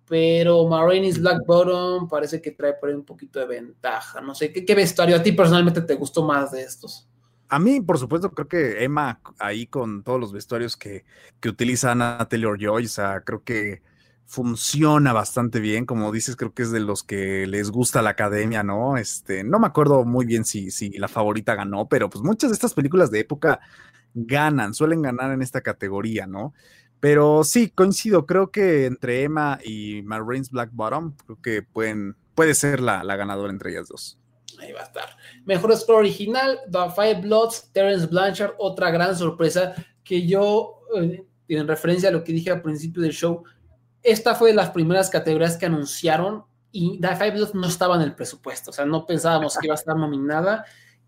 pero 0.08 0.66
Ma 0.68 0.86
Rainey's 0.86 1.20
Black 1.20 1.46
Bottom 1.46 2.08
parece 2.08 2.42
que 2.42 2.52
trae 2.52 2.74
por 2.74 2.90
ahí 2.90 2.96
un 2.96 3.04
poquito 3.04 3.40
de 3.40 3.46
ventaja. 3.46 4.22
No 4.22 4.34
sé, 4.34 4.54
¿qué, 4.54 4.64
qué 4.64 4.74
vestuario 4.74 5.18
a 5.18 5.24
ti 5.24 5.34
personalmente 5.34 5.82
te 5.82 5.96
gustó 5.96 6.24
más 6.24 6.52
de 6.52 6.62
estos? 6.62 7.08
A 7.50 7.60
mí, 7.60 7.82
por 7.82 8.00
supuesto, 8.00 8.32
creo 8.32 8.48
que 8.48 8.84
Emma 8.84 9.22
ahí 9.40 9.68
con 9.68 10.04
todos 10.04 10.20
los 10.20 10.34
vestuarios 10.34 10.76
que, 10.78 11.06
que 11.40 11.50
utiliza 11.50 11.92
Anna 11.92 12.28
Taylor 12.30 12.58
Joy, 12.60 12.86
o 12.86 12.90
sea, 12.90 13.22
creo 13.22 13.44
que 13.44 13.82
funciona 14.26 15.14
bastante 15.14 15.60
bien. 15.60 15.86
Como 15.86 16.12
dices, 16.12 16.36
creo 16.36 16.54
que 16.54 16.64
es 16.64 16.72
de 16.72 16.80
los 16.80 17.04
que 17.04 17.48
les 17.48 17.70
gusta 17.72 18.02
la 18.02 18.12
academia, 18.12 18.64
¿no? 18.64 18.98
Este, 18.98 19.44
no 19.44 19.60
me 19.60 19.68
acuerdo 19.68 20.04
muy 20.06 20.26
bien 20.26 20.46
si, 20.46 20.72
si 20.72 20.90
la 20.98 21.08
favorita 21.08 21.56
ganó, 21.56 21.88
pero 21.88 22.10
pues 22.10 22.24
muchas 22.24 22.50
de 22.50 22.56
estas 22.56 22.74
películas 22.74 23.12
de 23.12 23.20
época 23.20 23.60
ganan, 24.14 24.74
suelen 24.74 25.02
ganar 25.02 25.32
en 25.32 25.42
esta 25.42 25.62
categoría, 25.62 26.28
¿no? 26.28 26.54
Pero 27.00 27.44
sí, 27.44 27.70
coincido, 27.70 28.26
creo 28.26 28.52
que 28.52 28.86
entre 28.86 29.24
Emma 29.24 29.60
y 29.64 30.02
Marines 30.04 30.50
Black 30.50 30.72
Bottom, 30.74 31.16
creo 31.26 31.42
que 31.42 31.62
pueden, 31.62 32.16
puede 32.34 32.56
ser 32.56 32.80
la, 32.80 33.04
la 33.04 33.16
ganadora 33.16 33.52
entre 33.52 33.72
ellas 33.72 33.88
dos. 33.90 34.18
Ahí 34.60 34.72
va 34.72 34.82
a 34.82 34.84
estar. 34.84 35.18
Mejor 35.46 35.76
score 35.76 36.00
original, 36.00 36.60
The 36.72 36.90
Five 36.96 37.22
Bloods, 37.22 37.70
Terence 37.72 38.08
Blanchard, 38.08 38.54
otra 38.58 38.92
gran 38.92 39.16
sorpresa 39.16 39.74
que 40.04 40.26
yo, 40.26 40.82
eh, 40.96 41.26
en 41.48 41.68
referencia 41.68 42.10
a 42.10 42.12
lo 42.12 42.24
que 42.24 42.34
dije 42.34 42.52
al 42.52 42.62
principio 42.62 43.02
del 43.02 43.12
show, 43.12 43.44
esta 44.02 44.36
fue 44.36 44.50
de 44.50 44.56
las 44.56 44.70
primeras 44.70 45.10
categorías 45.10 45.58
que 45.58 45.66
anunciaron 45.66 46.46
y 46.72 47.00
The 47.00 47.16
Five 47.16 47.32
Bloods 47.32 47.56
no 47.56 47.68
estaba 47.68 47.96
en 47.96 48.02
el 48.02 48.16
presupuesto, 48.16 48.72
o 48.72 48.74
sea, 48.74 48.86
no 48.86 49.06
pensábamos 49.06 49.58
que 49.58 49.68
iba 49.68 49.74
a 49.74 49.78
estar 49.78 49.96
nominada. 49.96 50.66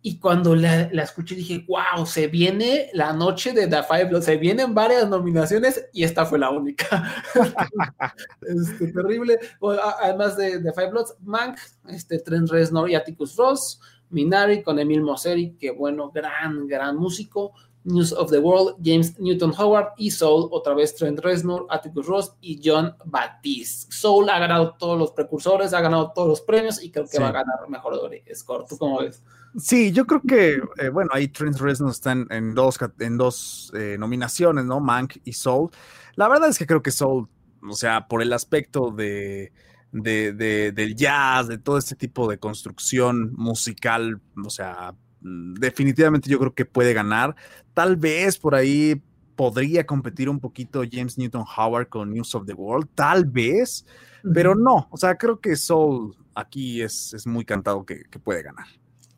Y 0.08 0.20
cuando 0.20 0.56
la, 0.56 0.88
la 0.94 1.04
escuché 1.04 1.36
dije, 1.36 1.66
wow, 1.68 2.06
se 2.06 2.28
viene 2.28 2.90
la 2.94 3.12
noche 3.12 3.52
de 3.52 3.68
The 3.68 3.84
Five 3.84 4.06
Bloods, 4.06 4.24
se 4.24 4.38
vienen 4.38 4.74
varias 4.74 5.10
nominaciones 5.10 5.86
y 5.92 6.06
esta 6.06 6.26
fue 6.26 6.40
la 6.40 6.50
única. 6.50 7.14
este, 8.42 8.94
terrible. 8.94 9.38
Bueno, 9.60 9.82
además 10.00 10.38
de, 10.38 10.60
de 10.60 10.72
Five 10.72 10.92
Bloods, 10.92 11.14
Mank, 11.20 11.58
este, 11.90 12.20
Trent 12.20 12.50
Reznor 12.50 12.90
y 12.90 12.96
Atticus 12.96 13.36
Ross, 13.36 13.82
Minari 14.10 14.64
con 14.64 14.80
Emil 14.80 15.02
Mosseri, 15.02 15.58
que 15.58 15.72
bueno, 15.72 16.10
gran, 16.10 16.68
gran 16.68 16.96
músico. 16.96 17.52
News 17.84 18.12
of 18.12 18.30
the 18.32 18.40
World, 18.40 18.76
James 18.84 19.18
Newton 19.18 19.54
Howard 19.58 19.94
y 19.98 20.12
Soul, 20.12 20.50
otra 20.52 20.74
vez 20.74 20.94
Trent 20.96 21.20
Reznor, 21.20 21.68
Atticus 21.70 22.06
Ross 22.06 22.34
y 22.42 22.60
John 22.64 22.94
Batiste. 23.06 23.92
Soul 23.94 24.30
ha 24.30 24.40
ganado 24.40 24.76
todos 24.78 25.00
los 25.00 25.12
precursores, 25.12 25.74
ha 25.74 25.80
ganado 25.80 26.12
todos 26.14 26.28
los 26.28 26.42
premios 26.42 26.84
y 26.84 26.92
creo 26.92 27.06
que 27.06 27.16
Sí. 27.16 27.22
va 27.22 27.30
a 27.30 27.32
ganar 27.32 27.70
mejor 27.70 27.98
score. 28.36 28.66
¿Tú 28.68 28.78
cómo 28.78 29.00
ves? 29.00 29.24
Sí, 29.58 29.92
yo 29.92 30.06
creo 30.06 30.22
que, 30.22 30.62
eh, 30.78 30.90
bueno, 30.90 31.10
ahí 31.14 31.30
Trent 31.30 31.58
Reznor 31.58 31.90
están 31.90 32.28
en 32.30 32.54
dos, 32.54 32.78
en 33.00 33.18
dos 33.18 33.72
eh, 33.76 33.98
nominaciones, 34.00 34.66
¿no? 34.66 34.80
Mank 34.80 35.18
y 35.24 35.34
Soul. 35.34 35.72
La 36.16 36.28
verdad 36.28 36.50
es 36.50 36.60
que 36.60 36.68
creo 36.68 36.84
que 36.84 36.92
Soul, 36.92 37.28
o 37.68 37.74
sea, 37.74 38.08
por 38.08 38.22
el 38.22 38.34
aspecto 38.34 38.92
de, 38.92 39.52
de- 39.92 40.34
de- 40.34 40.72
del 40.74 40.96
jazz, 40.96 41.48
de 41.48 41.58
todo 41.58 41.80
este 41.80 41.96
tipo 41.96 42.30
de 42.30 42.38
construcción 42.38 43.34
musical, 43.36 44.22
o 44.46 44.50
sea, 44.52 44.94
mm, 45.22 45.56
definitivamente 45.56 46.30
yo 46.30 46.38
creo 46.38 46.54
que 46.54 46.66
puede 46.66 46.94
ganar. 46.94 47.36
Tal 47.74 47.96
vez 47.98 48.38
por 48.38 48.54
ahí 48.54 49.02
podría 49.36 49.86
competir 49.88 50.30
un 50.30 50.40
poquito 50.40 50.84
James 50.90 51.18
Newton 51.18 51.46
Howard 51.58 51.90
con 51.90 52.12
News 52.14 52.36
of 52.36 52.46
the 52.46 52.54
World, 52.54 52.90
tal 52.94 53.26
vez, 53.26 53.86
pero 54.34 54.54
no, 54.54 54.88
o 54.92 54.98
sea, 54.98 55.16
creo 55.18 55.40
que 55.40 55.56
Soul 55.56 56.16
aquí 56.36 56.82
es, 56.84 57.14
es 57.16 57.26
muy 57.26 57.44
cantado 57.44 57.84
que- 57.86 58.04
que 58.12 58.20
puede 58.20 58.44
ganar. 58.44 58.68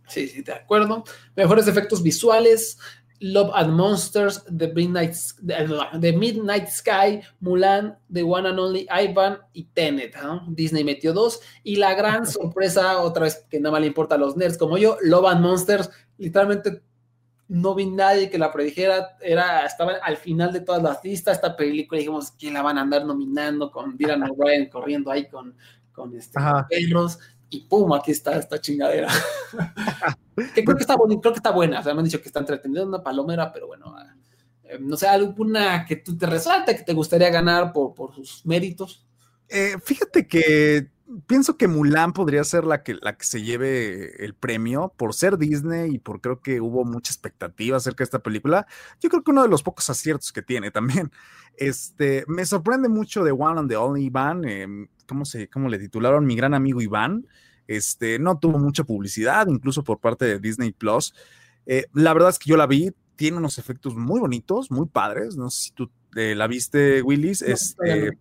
Sí, 0.10 0.27
sí, 0.27 0.41
de 0.41 0.53
acuerdo. 0.53 1.03
Mejores 1.36 1.68
efectos 1.68 2.03
visuales. 2.03 2.77
Love 3.22 3.52
and 3.53 3.73
Monsters, 3.73 4.45
The 4.45 4.72
Midnight, 4.73 5.14
The 5.99 6.14
Midnight 6.14 6.69
Sky, 6.69 7.22
Mulan, 7.41 7.98
The 8.11 8.23
One 8.23 8.48
and 8.48 8.57
Only 8.57 8.88
Ivan 8.90 9.40
y 9.53 9.65
Tenet. 9.65 10.15
¿no? 10.22 10.45
Disney 10.48 10.84
metió 10.84 11.11
dos. 11.11 11.41
Y 11.64 11.76
la 11.76 11.94
gran 11.95 12.26
sorpresa, 12.27 12.99
otra 12.99 13.23
vez 13.23 13.45
que 13.49 13.60
nada 13.60 13.73
más 13.73 13.81
le 13.81 13.88
importa 13.88 14.15
a 14.15 14.18
los 14.18 14.38
nerds 14.38 14.57
como 14.57 14.77
yo, 14.77 14.98
Love 15.02 15.27
and 15.27 15.41
Monsters. 15.41 15.90
Literalmente 16.18 16.81
no 17.49 17.76
vi 17.76 17.88
nadie 17.88 18.30
que 18.30 18.38
la 18.38 18.53
predijera. 18.53 19.18
Era, 19.22 19.65
estaba 19.65 19.94
al 20.02 20.18
final 20.18 20.53
de 20.53 20.61
todas 20.61 20.81
las 20.81 21.03
listas. 21.03 21.38
Esta 21.38 21.57
película, 21.57 21.99
dijimos, 21.99 22.31
¿quién 22.31 22.53
la 22.53 22.61
van 22.61 22.77
a 22.77 22.81
andar 22.81 23.06
nominando? 23.06 23.69
Con 23.69 23.98
Dylan 23.98 24.23
O'Brien 24.30 24.69
corriendo 24.69 25.11
ahí 25.11 25.27
con, 25.27 25.56
con 25.91 26.15
este, 26.15 26.40
perros. 26.69 27.19
Y 27.50 27.62
pum, 27.62 27.92
aquí 27.94 28.12
está 28.12 28.38
esta 28.38 28.60
chingadera. 28.62 29.08
que 30.56 30.64
creo 30.64 30.78
que 30.78 30.84
está 30.84 30.96
bonita, 30.96 31.22
creo 31.22 31.34
que 31.34 31.40
está 31.40 31.52
buena. 31.52 31.80
O 31.80 31.84
sea, 31.84 31.94
me 31.94 32.00
han 32.00 32.06
dicho 32.06 32.22
que 32.22 32.28
está 32.28 32.40
entretenida, 32.40 32.86
una 32.86 33.04
palomera, 33.04 33.52
pero 33.52 33.68
bueno, 33.68 33.94
ah, 33.98 34.16
eh, 34.64 34.78
no 34.80 34.96
sé, 34.96 35.08
alguna 35.08 35.86
que 35.86 35.98
tú 35.98 36.18
te 36.18 36.26
resalte, 36.26 36.76
que 36.76 36.84
te 36.84 36.94
gustaría 36.94 37.30
ganar 37.30 37.74
por, 37.74 37.94
por 37.94 38.14
sus 38.14 38.46
méritos. 38.46 39.06
Eh, 39.48 39.76
fíjate 39.84 40.28
que 40.28 40.90
pienso 41.27 41.57
que 41.57 41.68
Mulan 41.68 42.14
podría 42.14 42.44
ser 42.44 42.65
la 42.65 42.84
que, 42.84 42.95
la 43.02 43.18
que 43.18 43.26
se 43.26 43.41
lleve 43.41 44.23
el 44.23 44.36
premio 44.36 44.94
por 44.95 45.14
ser 45.14 45.38
Disney 45.38 45.95
y 45.95 45.99
por 45.99 46.22
creo 46.22 46.41
que 46.41 46.61
hubo 46.61 46.86
mucha 46.86 47.11
expectativa 47.11 47.77
acerca 47.77 47.99
de 47.99 48.06
esta 48.06 48.19
película. 48.19 48.68
Yo 48.99 49.10
creo 49.10 49.23
que 49.23 49.31
uno 49.31 49.44
de 49.44 49.49
los 49.49 49.64
pocos 49.64 49.90
aciertos 49.90 50.31
que 50.31 50.41
tiene 50.41 50.72
también. 50.72 51.11
Este, 51.57 52.23
me 52.30 52.45
sorprende 52.45 52.88
mucho 52.88 53.22
de 53.22 53.34
One 53.34 53.60
and 53.60 53.69
the 53.69 53.76
Only 53.76 54.06
Iván, 54.06 54.45
eh, 54.45 54.65
¿cómo, 55.06 55.26
se, 55.26 55.49
¿cómo 55.49 55.68
le 55.68 55.77
titularon? 55.77 56.26
Mi 56.26 56.38
gran 56.38 56.53
amigo 56.53 56.81
Iván. 56.81 57.27
Este, 57.68 58.18
no 58.18 58.40
tuvo 58.40 58.57
mucha 58.60 58.86
publicidad, 58.86 59.45
incluso 59.48 59.84
por 59.84 59.99
parte 59.99 60.23
de 60.23 60.40
Disney 60.40 60.72
Plus. 60.72 61.14
Eh, 61.65 61.88
la 61.94 62.14
verdad 62.14 62.30
es 62.30 62.40
que 62.40 62.49
yo 62.49 62.56
la 62.56 62.65
vi, 62.65 62.94
tiene 63.18 63.38
unos 63.38 63.57
efectos 63.57 63.94
muy 63.94 64.22
bonitos, 64.22 64.72
muy 64.72 64.88
padres. 64.88 65.36
No 65.36 65.49
sé 65.49 65.65
si 65.65 65.72
tú 65.72 65.91
eh, 66.15 66.34
la 66.34 66.48
viste, 66.48 67.02
Willis. 67.02 67.41
No, 67.41 67.48
este, 67.49 68.06
no. 68.06 68.11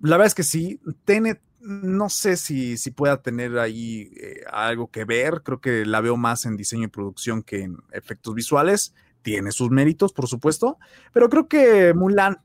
la 0.00 0.16
verdad 0.18 0.26
es 0.26 0.34
que 0.34 0.42
sí. 0.42 0.80
Tenet, 1.06 1.40
no 1.64 2.08
sé 2.10 2.36
si, 2.36 2.76
si 2.76 2.90
pueda 2.90 3.22
tener 3.22 3.58
ahí 3.58 4.10
eh, 4.20 4.40
algo 4.52 4.90
que 4.90 5.04
ver. 5.04 5.42
Creo 5.42 5.60
que 5.60 5.84
la 5.86 6.00
veo 6.00 6.16
más 6.16 6.44
en 6.44 6.56
diseño 6.56 6.84
y 6.84 6.88
producción 6.88 7.42
que 7.42 7.62
en 7.62 7.78
efectos 7.92 8.34
visuales. 8.34 8.94
Tiene 9.22 9.52
sus 9.52 9.70
méritos, 9.70 10.12
por 10.12 10.28
supuesto. 10.28 10.78
Pero 11.12 11.30
creo 11.30 11.48
que 11.48 11.94
Mulan, 11.94 12.38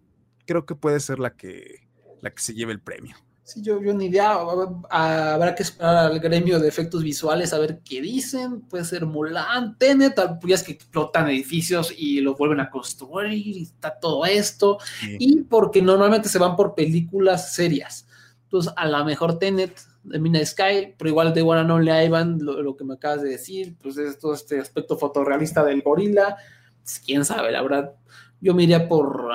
creo 0.46 0.66
que 0.66 0.76
puede 0.76 1.02
ser 1.02 1.20
la 1.20 1.36
que, 1.36 1.88
la 2.22 2.32
que 2.32 2.42
se 2.42 2.54
lleve 2.54 2.72
el 2.72 2.80
premio. 2.80 3.18
Sí, 3.44 3.62
yo, 3.64 3.82
yo 3.82 3.94
ni 3.96 4.06
idea. 4.06 4.38
ah, 4.92 5.34
Habrá 5.34 5.56
que 5.56 5.64
esperar 5.64 5.98
al 5.98 6.20
gremio 6.20 6.60
de 6.60 6.68
efectos 6.68 7.04
visuales 7.04 7.52
a 7.52 7.60
ver 7.60 7.82
qué 7.84 8.00
dicen. 8.00 8.62
Puede 8.62 8.86
ser 8.86 9.06
Mulan, 9.06 9.78
Tenet, 9.78 10.16
tal- 10.16 10.38
pues 10.40 10.50
ya 10.50 10.56
es 10.56 10.64
que 10.64 10.72
explotan 10.74 11.28
edificios 11.28 11.92
y 11.98 12.22
los 12.22 12.38
vuelven 12.38 12.60
a 12.60 12.70
construir 12.70 13.34
y 13.34 13.64
está 13.64 14.00
todo 14.00 14.26
esto. 14.26 14.78
Sí. 15.02 15.18
Y 15.20 15.42
porque 15.42 15.82
normalmente 15.82 16.30
se 16.30 16.38
van 16.40 16.56
por 16.56 16.76
películas 16.76 17.54
serias. 17.54 18.06
Entonces, 18.50 18.74
a 18.76 18.88
lo 18.88 19.06
mejor 19.06 19.38
Tenet, 19.38 19.80
de 20.04 20.18
Mina 20.18 20.44
Sky, 20.44 20.96
pero 20.98 21.08
igual 21.10 21.34
de 21.36 21.44
One 21.44 21.62
and 21.62 21.72
Only 21.72 21.92
Ivan, 21.92 22.40
lo, 22.42 22.64
lo 22.64 22.76
que 22.76 22.84
me 22.84 22.96
acabas 22.96 23.22
de 23.22 23.30
decir, 23.30 23.76
pues 23.80 23.96
es 23.98 24.18
todo 24.18 24.34
este 24.34 24.60
aspecto 24.60 24.98
fotorrealista 24.98 25.64
del 25.64 25.84
gorila. 25.84 26.36
Pues, 26.82 27.00
quién 27.06 27.24
sabe, 27.26 27.52
la 27.52 27.62
verdad. 27.62 27.94
Yo 28.42 28.56
me 28.56 28.64
iría 28.64 28.88
por. 28.88 29.30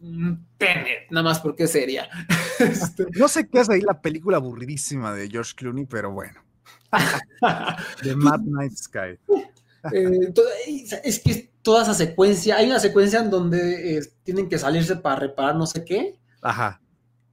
mm, 0.00 0.32
Tenet, 0.58 1.10
nada 1.10 1.24
más 1.24 1.40
porque 1.40 1.64
es 1.64 1.72
seria. 1.72 2.08
Este, 2.60 3.06
No 3.18 3.26
sé 3.26 3.48
qué 3.48 3.60
hace 3.60 3.74
ahí 3.74 3.80
la 3.80 4.00
película 4.00 4.36
aburridísima 4.36 5.12
de 5.12 5.28
George 5.28 5.54
Clooney, 5.56 5.86
pero 5.86 6.12
bueno. 6.12 6.40
The 8.02 8.14
Mad 8.16 8.40
Night 8.40 8.76
Sky. 8.76 9.18
eh, 9.92 10.32
es 11.02 11.18
que 11.18 11.50
toda 11.62 11.82
esa 11.82 11.94
secuencia, 11.94 12.56
hay 12.56 12.66
una 12.66 12.78
secuencia 12.78 13.20
en 13.20 13.30
donde 13.30 13.98
eh, 13.98 14.02
tienen 14.22 14.48
que 14.48 14.58
salirse 14.58 14.96
para 14.96 15.16
reparar 15.16 15.56
no 15.56 15.66
sé 15.66 15.84
qué. 15.84 16.16
Ajá. 16.42 16.80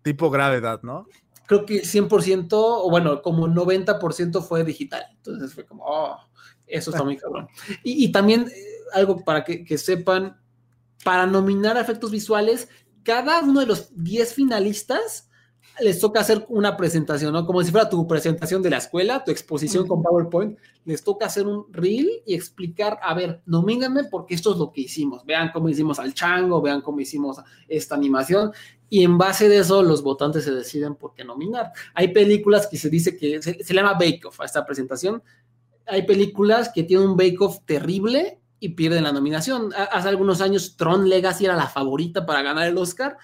Tipo 0.03 0.29
gravedad, 0.29 0.81
¿no? 0.83 1.07
Creo 1.45 1.65
que 1.65 1.83
100%, 1.83 2.49
o 2.53 2.89
bueno, 2.89 3.21
como 3.21 3.47
90% 3.47 4.41
fue 4.41 4.63
digital. 4.63 5.03
Entonces 5.17 5.53
fue 5.53 5.65
como, 5.65 5.83
oh, 5.85 6.17
eso 6.65 6.91
está 6.91 7.03
muy 7.03 7.17
cabrón. 7.17 7.47
Y, 7.83 8.05
y 8.05 8.11
también 8.11 8.47
eh, 8.47 8.65
algo 8.93 9.23
para 9.23 9.43
que, 9.43 9.63
que 9.63 9.77
sepan, 9.77 10.39
para 11.03 11.25
nominar 11.25 11.77
a 11.77 11.81
efectos 11.81 12.11
visuales, 12.11 12.69
cada 13.03 13.41
uno 13.41 13.59
de 13.59 13.65
los 13.65 13.89
10 13.95 14.33
finalistas 14.33 15.29
les 15.79 15.99
toca 15.99 16.19
hacer 16.19 16.45
una 16.49 16.77
presentación, 16.77 17.33
¿no? 17.33 17.45
Como 17.45 17.63
si 17.63 17.71
fuera 17.71 17.89
tu 17.89 18.07
presentación 18.07 18.61
de 18.61 18.69
la 18.69 18.77
escuela, 18.77 19.23
tu 19.23 19.31
exposición 19.31 19.87
con 19.87 20.03
PowerPoint, 20.03 20.57
les 20.85 21.03
toca 21.03 21.25
hacer 21.25 21.47
un 21.47 21.65
reel 21.71 22.09
y 22.25 22.35
explicar, 22.35 22.99
a 23.01 23.13
ver, 23.13 23.41
nomínenme 23.45 24.03
porque 24.05 24.35
esto 24.35 24.51
es 24.51 24.57
lo 24.57 24.71
que 24.71 24.81
hicimos. 24.81 25.25
Vean 25.25 25.51
cómo 25.51 25.69
hicimos 25.69 25.97
al 25.99 26.13
chango, 26.13 26.61
vean 26.61 26.81
cómo 26.81 26.99
hicimos 26.99 27.37
esta 27.67 27.95
animación 27.95 28.51
y 28.93 29.05
en 29.05 29.17
base 29.17 29.47
de 29.47 29.59
eso 29.59 29.81
los 29.83 30.03
votantes 30.03 30.43
se 30.43 30.51
deciden 30.53 30.95
por 30.95 31.13
qué 31.13 31.23
nominar. 31.23 31.71
Hay 31.93 32.09
películas 32.09 32.67
que 32.67 32.75
se 32.75 32.89
dice 32.89 33.15
que 33.15 33.41
se, 33.41 33.73
llama 33.73 33.93
Bake 33.93 34.19
Off 34.25 34.41
a 34.41 34.45
esta 34.45 34.65
presentación. 34.65 35.23
Hay 35.87 36.01
películas 36.05 36.69
que 36.75 36.83
tienen 36.83 37.07
un 37.07 37.15
Bake 37.15 37.37
Off 37.39 37.59
terrible 37.63 38.41
y 38.59 38.67
pierden 38.69 39.05
la 39.05 39.13
nominación. 39.13 39.71
Ha- 39.73 39.85
Hace 39.85 40.09
algunos 40.09 40.41
años 40.41 40.75
Tron 40.75 41.07
Legacy 41.07 41.45
era 41.45 41.55
la 41.55 41.67
favorita 41.67 42.25
para 42.25 42.41
ganar 42.41 42.67
el 42.67 42.77
Oscar. 42.77 43.15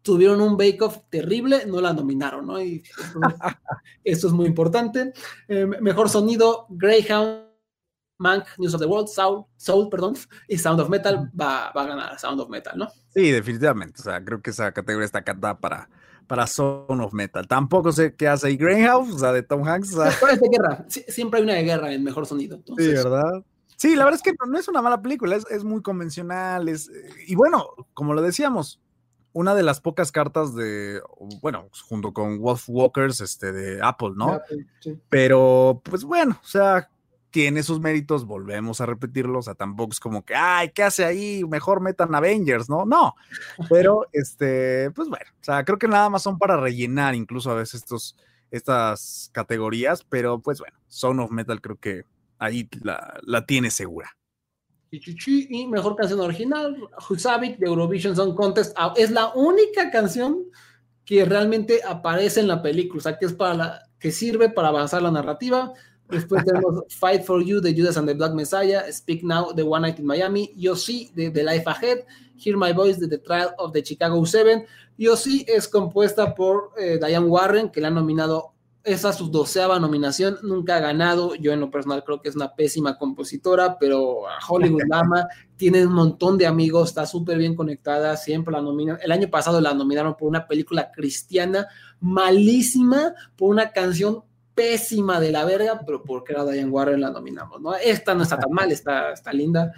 Tuvieron 0.00 0.40
un 0.40 0.56
Bake 0.56 0.80
Off 0.82 0.98
terrible, 1.10 1.66
no 1.66 1.80
la 1.80 1.92
nominaron, 1.92 2.46
¿no? 2.46 2.62
Y 2.62 2.84
esto 4.04 4.28
es 4.28 4.32
muy 4.32 4.46
importante. 4.46 5.12
Eh, 5.48 5.66
mejor 5.66 6.08
sonido, 6.08 6.66
Greyhound, 6.68 7.43
Mank, 8.18 8.44
News 8.58 8.74
of 8.74 8.80
the 8.80 8.86
World, 8.86 9.08
Soul, 9.08 9.44
Soul 9.56 9.88
perdón, 9.90 10.14
y 10.48 10.56
Sound 10.58 10.80
of 10.80 10.88
Metal 10.88 11.30
va, 11.38 11.72
va 11.76 11.82
a 11.82 11.86
ganar 11.86 12.18
Sound 12.18 12.40
of 12.40 12.48
Metal, 12.48 12.76
¿no? 12.78 12.88
Sí, 13.14 13.30
definitivamente. 13.30 14.00
O 14.00 14.04
sea, 14.04 14.24
creo 14.24 14.40
que 14.40 14.50
esa 14.50 14.72
categoría 14.72 15.06
está 15.06 15.22
cantada 15.22 15.58
para, 15.58 15.88
para 16.26 16.46
Son 16.46 17.00
of 17.00 17.12
Metal. 17.12 17.46
Tampoco 17.46 17.92
sé 17.92 18.14
qué 18.14 18.28
hace 18.28 18.46
ahí 18.48 18.56
Greyhound, 18.56 19.14
o 19.14 19.18
sea, 19.18 19.32
de 19.32 19.42
Tom 19.42 19.66
Hanks. 19.66 19.94
o 19.94 20.02
sea, 20.02 20.12
Pero 20.20 20.32
es 20.32 20.40
de 20.40 20.48
guerra. 20.48 20.84
Sie- 20.88 21.04
Siempre 21.08 21.38
hay 21.38 21.44
una 21.44 21.54
de 21.54 21.62
guerra 21.64 21.92
en 21.92 22.04
mejor 22.04 22.26
sonido. 22.26 22.56
sí, 22.58 22.62
Entonces, 22.68 23.04
¿verdad? 23.04 23.44
Sí, 23.76 23.96
la 23.96 24.04
verdad 24.04 24.18
es 24.18 24.22
que 24.22 24.36
no, 24.40 24.50
no 24.50 24.58
es 24.58 24.68
una 24.68 24.80
mala 24.80 25.02
película, 25.02 25.34
es, 25.36 25.44
es 25.50 25.64
muy 25.64 25.82
convencional. 25.82 26.68
Es, 26.68 26.90
y 27.26 27.34
bueno, 27.34 27.66
como 27.92 28.14
lo 28.14 28.22
decíamos, 28.22 28.80
una 29.32 29.54
de 29.56 29.64
las 29.64 29.80
pocas 29.80 30.12
cartas 30.12 30.54
de, 30.54 31.00
bueno, 31.42 31.68
junto 31.88 32.12
con 32.12 32.38
Wolf 32.38 32.64
Walkers, 32.68 33.20
este, 33.20 33.50
de 33.52 33.80
Apple, 33.82 34.12
¿no? 34.14 34.40
sí. 34.80 34.96
Pero, 35.08 35.82
pues 35.84 36.04
bueno, 36.04 36.38
o 36.40 36.46
sea, 36.46 36.88
tiene 37.34 37.64
sus 37.64 37.80
méritos, 37.80 38.26
volvemos 38.26 38.80
a 38.80 38.86
repetirlo, 38.86 39.40
o 39.40 39.42
sea, 39.42 39.56
tampoco 39.56 39.90
es 39.90 39.98
como 39.98 40.24
que, 40.24 40.36
ay, 40.36 40.70
¿qué 40.70 40.84
hace 40.84 41.04
ahí? 41.04 41.42
Mejor 41.42 41.80
metan 41.80 42.14
Avengers, 42.14 42.70
¿no? 42.70 42.84
No, 42.86 43.16
pero, 43.68 44.06
este, 44.12 44.92
pues 44.92 45.08
bueno, 45.08 45.26
o 45.40 45.42
sea, 45.44 45.64
creo 45.64 45.76
que 45.76 45.88
nada 45.88 46.08
más 46.08 46.22
son 46.22 46.38
para 46.38 46.56
rellenar 46.56 47.16
incluso 47.16 47.50
a 47.50 47.56
veces 47.56 47.82
estos, 47.82 48.14
estas 48.52 49.30
categorías, 49.32 50.06
pero 50.08 50.38
pues 50.38 50.60
bueno, 50.60 50.78
Son 50.86 51.18
of 51.18 51.32
Metal 51.32 51.60
creo 51.60 51.74
que 51.74 52.04
ahí 52.38 52.68
la, 52.82 53.18
la 53.24 53.44
tiene 53.44 53.72
segura. 53.72 54.16
Y 54.92 55.66
mejor 55.66 55.96
canción 55.96 56.20
original, 56.20 56.76
Husavik 57.10 57.58
de 57.58 57.66
Eurovision 57.66 58.14
Song 58.14 58.36
Contest. 58.36 58.76
Ah, 58.76 58.94
Es 58.96 59.10
la 59.10 59.32
única 59.34 59.90
canción 59.90 60.44
que 61.04 61.24
realmente 61.24 61.80
aparece 61.84 62.38
en 62.38 62.46
la 62.46 62.62
película, 62.62 62.98
o 62.98 63.02
sea, 63.02 63.18
que 63.18 63.26
es 63.26 63.32
para 63.32 63.54
la, 63.54 63.82
que 63.98 64.12
sirve 64.12 64.50
para 64.50 64.68
avanzar 64.68 65.02
la 65.02 65.10
narrativa. 65.10 65.72
Después 66.08 66.44
tenemos 66.44 66.84
Fight 66.90 67.22
for 67.24 67.42
You 67.42 67.60
de 67.60 67.74
Judas 67.74 67.96
and 67.96 68.06
the 68.06 68.14
Black 68.14 68.34
Messiah, 68.34 68.84
Speak 68.92 69.22
Now 69.22 69.52
de 69.54 69.62
One 69.62 69.82
Night 69.88 69.98
in 69.98 70.06
Miami, 70.06 70.52
Yo 70.56 70.76
Sí 70.76 71.10
de 71.14 71.30
The 71.30 71.42
Life 71.42 71.64
Ahead, 71.66 72.00
Hear 72.36 72.56
My 72.56 72.72
Voice 72.72 73.00
de 73.00 73.08
The 73.08 73.18
Trial 73.18 73.54
of 73.58 73.72
the 73.72 73.82
Chicago 73.82 74.24
Seven. 74.26 74.66
Yo 74.98 75.16
Sí 75.16 75.44
es 75.48 75.66
compuesta 75.66 76.34
por 76.34 76.72
eh, 76.78 76.98
Diane 77.04 77.26
Warren, 77.26 77.70
que 77.70 77.80
la 77.80 77.88
han 77.88 77.94
nominado, 77.94 78.52
esa 78.84 79.10
es 79.10 79.16
su 79.16 79.30
doceava 79.30 79.80
nominación, 79.80 80.36
nunca 80.42 80.76
ha 80.76 80.80
ganado. 80.80 81.34
Yo 81.36 81.52
en 81.52 81.60
lo 81.60 81.70
personal 81.70 82.04
creo 82.04 82.20
que 82.20 82.28
es 82.28 82.36
una 82.36 82.54
pésima 82.54 82.98
compositora, 82.98 83.78
pero 83.78 84.28
a 84.28 84.38
Hollywood 84.46 84.82
la 84.86 85.00
ama, 85.00 85.26
tiene 85.56 85.86
un 85.86 85.94
montón 85.94 86.36
de 86.36 86.46
amigos, 86.46 86.90
está 86.90 87.06
súper 87.06 87.38
bien 87.38 87.56
conectada, 87.56 88.14
siempre 88.18 88.52
la 88.52 88.60
nominan. 88.60 88.98
El 89.02 89.10
año 89.10 89.30
pasado 89.30 89.58
la 89.58 89.72
nominaron 89.72 90.16
por 90.16 90.28
una 90.28 90.46
película 90.46 90.92
cristiana 90.92 91.66
malísima, 91.98 93.14
por 93.36 93.48
una 93.48 93.72
canción 93.72 94.22
pésima 94.54 95.20
de 95.20 95.32
la 95.32 95.44
verga, 95.44 95.80
pero 95.84 96.02
porque 96.02 96.32
era 96.32 96.44
Diane 96.44 96.70
Warren 96.70 97.00
la 97.00 97.10
nominamos, 97.10 97.60
¿no? 97.60 97.74
Esta 97.74 98.14
no 98.14 98.22
está 98.22 98.38
tan 98.38 98.52
mal, 98.52 98.70
está, 98.70 99.12
está 99.12 99.32
linda. 99.32 99.72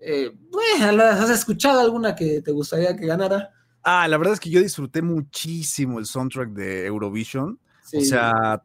Eh, 0.00 0.32
bueno, 0.50 1.02
¿Has 1.02 1.30
escuchado 1.30 1.80
alguna 1.80 2.14
que 2.14 2.42
te 2.42 2.52
gustaría 2.52 2.96
que 2.96 3.06
ganara? 3.06 3.50
Ah, 3.82 4.08
la 4.08 4.18
verdad 4.18 4.34
es 4.34 4.40
que 4.40 4.50
yo 4.50 4.60
disfruté 4.60 5.00
muchísimo 5.00 5.98
el 5.98 6.06
soundtrack 6.06 6.50
de 6.50 6.86
Eurovision. 6.86 7.58
Sí. 7.84 7.98
O 7.98 8.00
sea, 8.00 8.62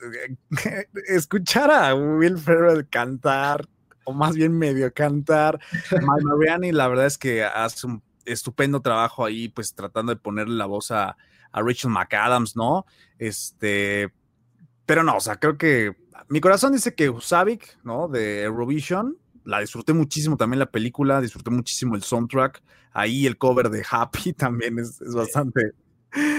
escuchar 1.08 1.70
a 1.70 1.94
Will 1.94 2.38
Ferrell 2.38 2.86
cantar, 2.88 3.66
o 4.04 4.12
más 4.12 4.36
bien 4.36 4.56
medio 4.56 4.92
cantar, 4.92 5.58
Mariani, 6.22 6.72
la 6.72 6.88
verdad 6.88 7.06
es 7.06 7.18
que 7.18 7.44
hace 7.44 7.86
un 7.86 8.02
estupendo 8.24 8.80
trabajo 8.80 9.24
ahí, 9.24 9.48
pues 9.48 9.74
tratando 9.74 10.14
de 10.14 10.20
ponerle 10.20 10.54
la 10.54 10.66
voz 10.66 10.90
a, 10.90 11.16
a 11.52 11.62
Rachel 11.62 11.90
McAdams, 11.90 12.56
¿no? 12.56 12.84
Este, 13.18 14.12
pero 14.88 15.04
no, 15.04 15.18
o 15.18 15.20
sea, 15.20 15.36
creo 15.36 15.58
que 15.58 15.94
mi 16.30 16.40
corazón 16.40 16.72
dice 16.72 16.94
que 16.94 17.10
Usavik, 17.10 17.78
¿no? 17.84 18.08
De 18.08 18.42
Eurovision, 18.42 19.18
la 19.44 19.60
disfruté 19.60 19.92
muchísimo 19.92 20.38
también 20.38 20.60
la 20.60 20.70
película, 20.70 21.20
disfruté 21.20 21.50
muchísimo 21.50 21.94
el 21.94 22.02
soundtrack, 22.02 22.62
ahí 22.92 23.26
el 23.26 23.36
cover 23.36 23.68
de 23.68 23.84
Happy 23.88 24.32
también 24.32 24.78
es, 24.78 24.98
es 25.02 25.12
bastante 25.12 25.72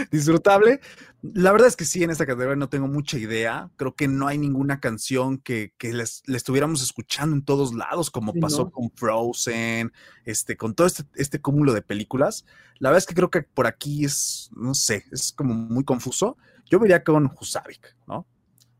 disfrutable. 0.10 0.80
La 1.22 1.52
verdad 1.52 1.68
es 1.68 1.76
que 1.76 1.86
sí, 1.86 2.04
en 2.04 2.10
esta 2.10 2.26
categoría 2.26 2.56
no 2.56 2.70
tengo 2.70 2.88
mucha 2.88 3.20
idea. 3.20 3.70
Creo 3.76 3.94
que 3.94 4.08
no 4.08 4.28
hay 4.28 4.40
ninguna 4.40 4.80
canción 4.80 5.38
que, 5.38 5.76
que 5.78 5.94
le 5.94 6.04
estuviéramos 6.36 6.82
escuchando 6.82 7.36
en 7.36 7.46
todos 7.46 7.76
lados, 7.76 8.10
como 8.10 8.34
Sí, 8.34 8.40
pasó 8.40 8.64
¿no? 8.64 8.72
con 8.72 8.90
Frozen, 8.96 9.92
este, 10.26 10.58
con 10.58 10.74
todo 10.74 10.88
este, 10.88 11.04
este 11.14 11.40
cúmulo 11.40 11.72
de 11.72 11.84
películas. 11.84 12.48
La 12.80 12.90
verdad 12.90 12.98
es 12.98 13.06
que 13.06 13.14
creo 13.14 13.30
que 13.30 13.44
por 13.44 13.68
aquí 13.68 14.06
es, 14.06 14.50
no 14.56 14.74
sé, 14.74 15.06
es 15.12 15.34
como 15.34 15.54
muy 15.54 15.84
confuso. 15.84 16.36
Yo 16.66 16.80
me 16.80 16.88
iría 16.88 17.04
con 17.04 17.30
Husavik, 17.40 17.96
¿no? 18.08 18.26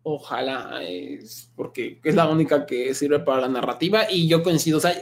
Ojalá, 0.04 0.82
es 0.82 1.52
porque 1.56 2.00
es 2.04 2.16
la 2.16 2.28
única 2.28 2.66
que 2.66 2.94
sirve 2.94 3.20
para 3.20 3.42
la 3.42 3.48
narrativa 3.50 4.10
y 4.10 4.28
yo 4.28 4.42
coincido, 4.42 4.78
o 4.78 4.82
sea, 4.82 4.94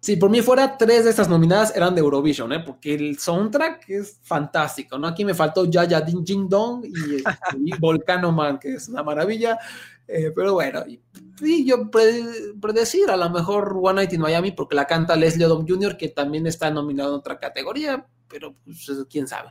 si 0.00 0.14
por 0.14 0.30
mí 0.30 0.40
fuera 0.42 0.78
tres 0.78 1.04
de 1.04 1.10
estas 1.10 1.28
nominadas 1.28 1.74
eran 1.74 1.92
de 1.94 2.00
Eurovision, 2.00 2.52
¿eh? 2.52 2.60
porque 2.60 2.94
el 2.94 3.18
soundtrack 3.18 3.88
es 3.90 4.20
fantástico, 4.22 4.96
¿no? 4.96 5.08
Aquí 5.08 5.24
me 5.24 5.34
faltó 5.34 5.64
Yaya 5.64 6.00
Ding 6.00 6.24
Jing 6.24 6.48
Dong 6.48 6.84
y, 6.84 7.16
este, 7.16 7.30
y 7.64 7.76
Volcano 7.80 8.30
Man, 8.30 8.60
que 8.60 8.74
es 8.74 8.88
una 8.88 9.02
maravilla, 9.02 9.58
eh, 10.06 10.32
pero 10.34 10.54
bueno, 10.54 10.84
y, 10.86 11.00
y 11.40 11.66
yo 11.66 11.90
pre- 11.90 12.54
predecir 12.60 13.10
a 13.10 13.16
lo 13.16 13.28
mejor 13.30 13.76
One 13.76 13.94
Night 13.94 14.12
in 14.12 14.20
Miami 14.20 14.52
porque 14.52 14.76
la 14.76 14.86
canta 14.86 15.16
Leslie 15.16 15.46
Odom 15.46 15.66
Jr., 15.68 15.96
que 15.96 16.10
también 16.10 16.46
está 16.46 16.70
nominado 16.70 17.10
en 17.10 17.18
otra 17.18 17.40
categoría, 17.40 18.06
pero 18.28 18.54
pues, 18.64 18.88
quién 19.10 19.26
sabe. 19.26 19.50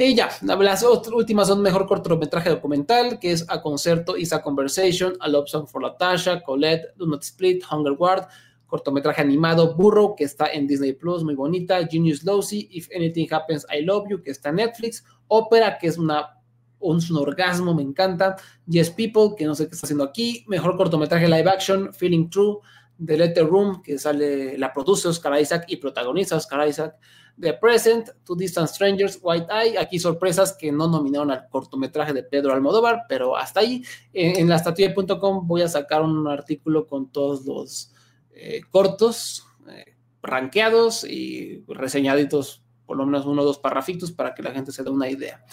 Y 0.00 0.14
ya, 0.14 0.30
las 0.42 0.84
últimas 1.12 1.48
son 1.48 1.60
mejor 1.60 1.88
cortometraje 1.88 2.50
documental, 2.50 3.18
que 3.18 3.32
es 3.32 3.44
A 3.48 3.60
Concerto 3.60 4.16
is 4.16 4.32
a 4.32 4.40
Conversation, 4.40 5.14
A 5.18 5.26
Love 5.26 5.48
Song 5.48 5.66
for 5.66 5.82
Latasha, 5.82 6.40
Colette, 6.40 6.94
Do 6.96 7.04
Not 7.04 7.24
Split, 7.24 7.64
Hunger 7.68 7.94
Guard, 7.94 8.28
cortometraje 8.68 9.22
animado 9.22 9.74
Burrow, 9.74 10.14
que 10.14 10.22
está 10.22 10.52
en 10.52 10.68
Disney 10.68 10.92
Plus, 10.92 11.24
muy 11.24 11.34
bonita, 11.34 11.84
Genius 11.84 12.22
Lousy, 12.22 12.68
If 12.70 12.88
Anything 12.94 13.26
Happens, 13.28 13.66
I 13.76 13.82
Love 13.82 14.04
You, 14.08 14.22
que 14.22 14.30
está 14.30 14.50
en 14.50 14.56
Netflix, 14.56 15.04
Ópera, 15.26 15.78
que 15.78 15.88
es 15.88 15.98
una 15.98 16.38
un, 16.78 17.00
un 17.10 17.16
orgasmo, 17.16 17.74
me 17.74 17.82
encanta, 17.82 18.36
Yes 18.68 18.90
People, 18.90 19.34
que 19.36 19.46
no 19.46 19.56
sé 19.56 19.66
qué 19.66 19.74
está 19.74 19.86
haciendo 19.88 20.04
aquí, 20.04 20.44
mejor 20.46 20.76
cortometraje 20.76 21.26
live 21.26 21.50
action, 21.50 21.92
Feeling 21.92 22.30
True, 22.30 22.58
The 23.04 23.16
Letter 23.16 23.46
Room, 23.46 23.82
que 23.82 23.98
sale, 23.98 24.58
la 24.58 24.72
produce 24.72 25.08
Oscar 25.08 25.40
Isaac 25.40 25.64
y 25.68 25.76
protagoniza 25.76 26.36
Oscar 26.36 26.68
Isaac, 26.68 26.96
The 27.40 27.54
Present, 27.54 28.10
Two 28.24 28.34
Distant 28.34 28.68
Strangers, 28.68 29.18
White 29.22 29.46
Eye, 29.50 29.78
aquí 29.78 29.98
sorpresas 29.98 30.56
que 30.58 30.72
no 30.72 30.88
nominaron 30.88 31.30
al 31.30 31.48
cortometraje 31.48 32.12
de 32.12 32.24
Pedro 32.24 32.52
Almodóvar, 32.52 33.02
pero 33.08 33.36
hasta 33.36 33.60
ahí, 33.60 33.84
en, 34.12 34.40
en 34.40 34.48
la 34.48 34.56
estatua.com 34.56 35.46
voy 35.46 35.62
a 35.62 35.68
sacar 35.68 36.02
un 36.02 36.26
artículo 36.26 36.86
con 36.86 37.12
todos 37.12 37.44
los 37.46 37.92
eh, 38.32 38.60
cortos, 38.70 39.46
eh, 39.68 39.96
rankeados 40.22 41.04
y 41.04 41.64
reseñaditos, 41.66 42.62
por 42.86 42.96
lo 42.96 43.04
menos 43.04 43.26
uno 43.26 43.42
o 43.42 43.44
dos 43.44 43.58
parrafitos 43.58 44.12
para 44.12 44.34
que 44.34 44.42
la 44.42 44.52
gente 44.52 44.72
se 44.72 44.82
dé 44.82 44.90
una 44.90 45.08
idea. 45.08 45.44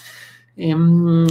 Em, 0.58 1.28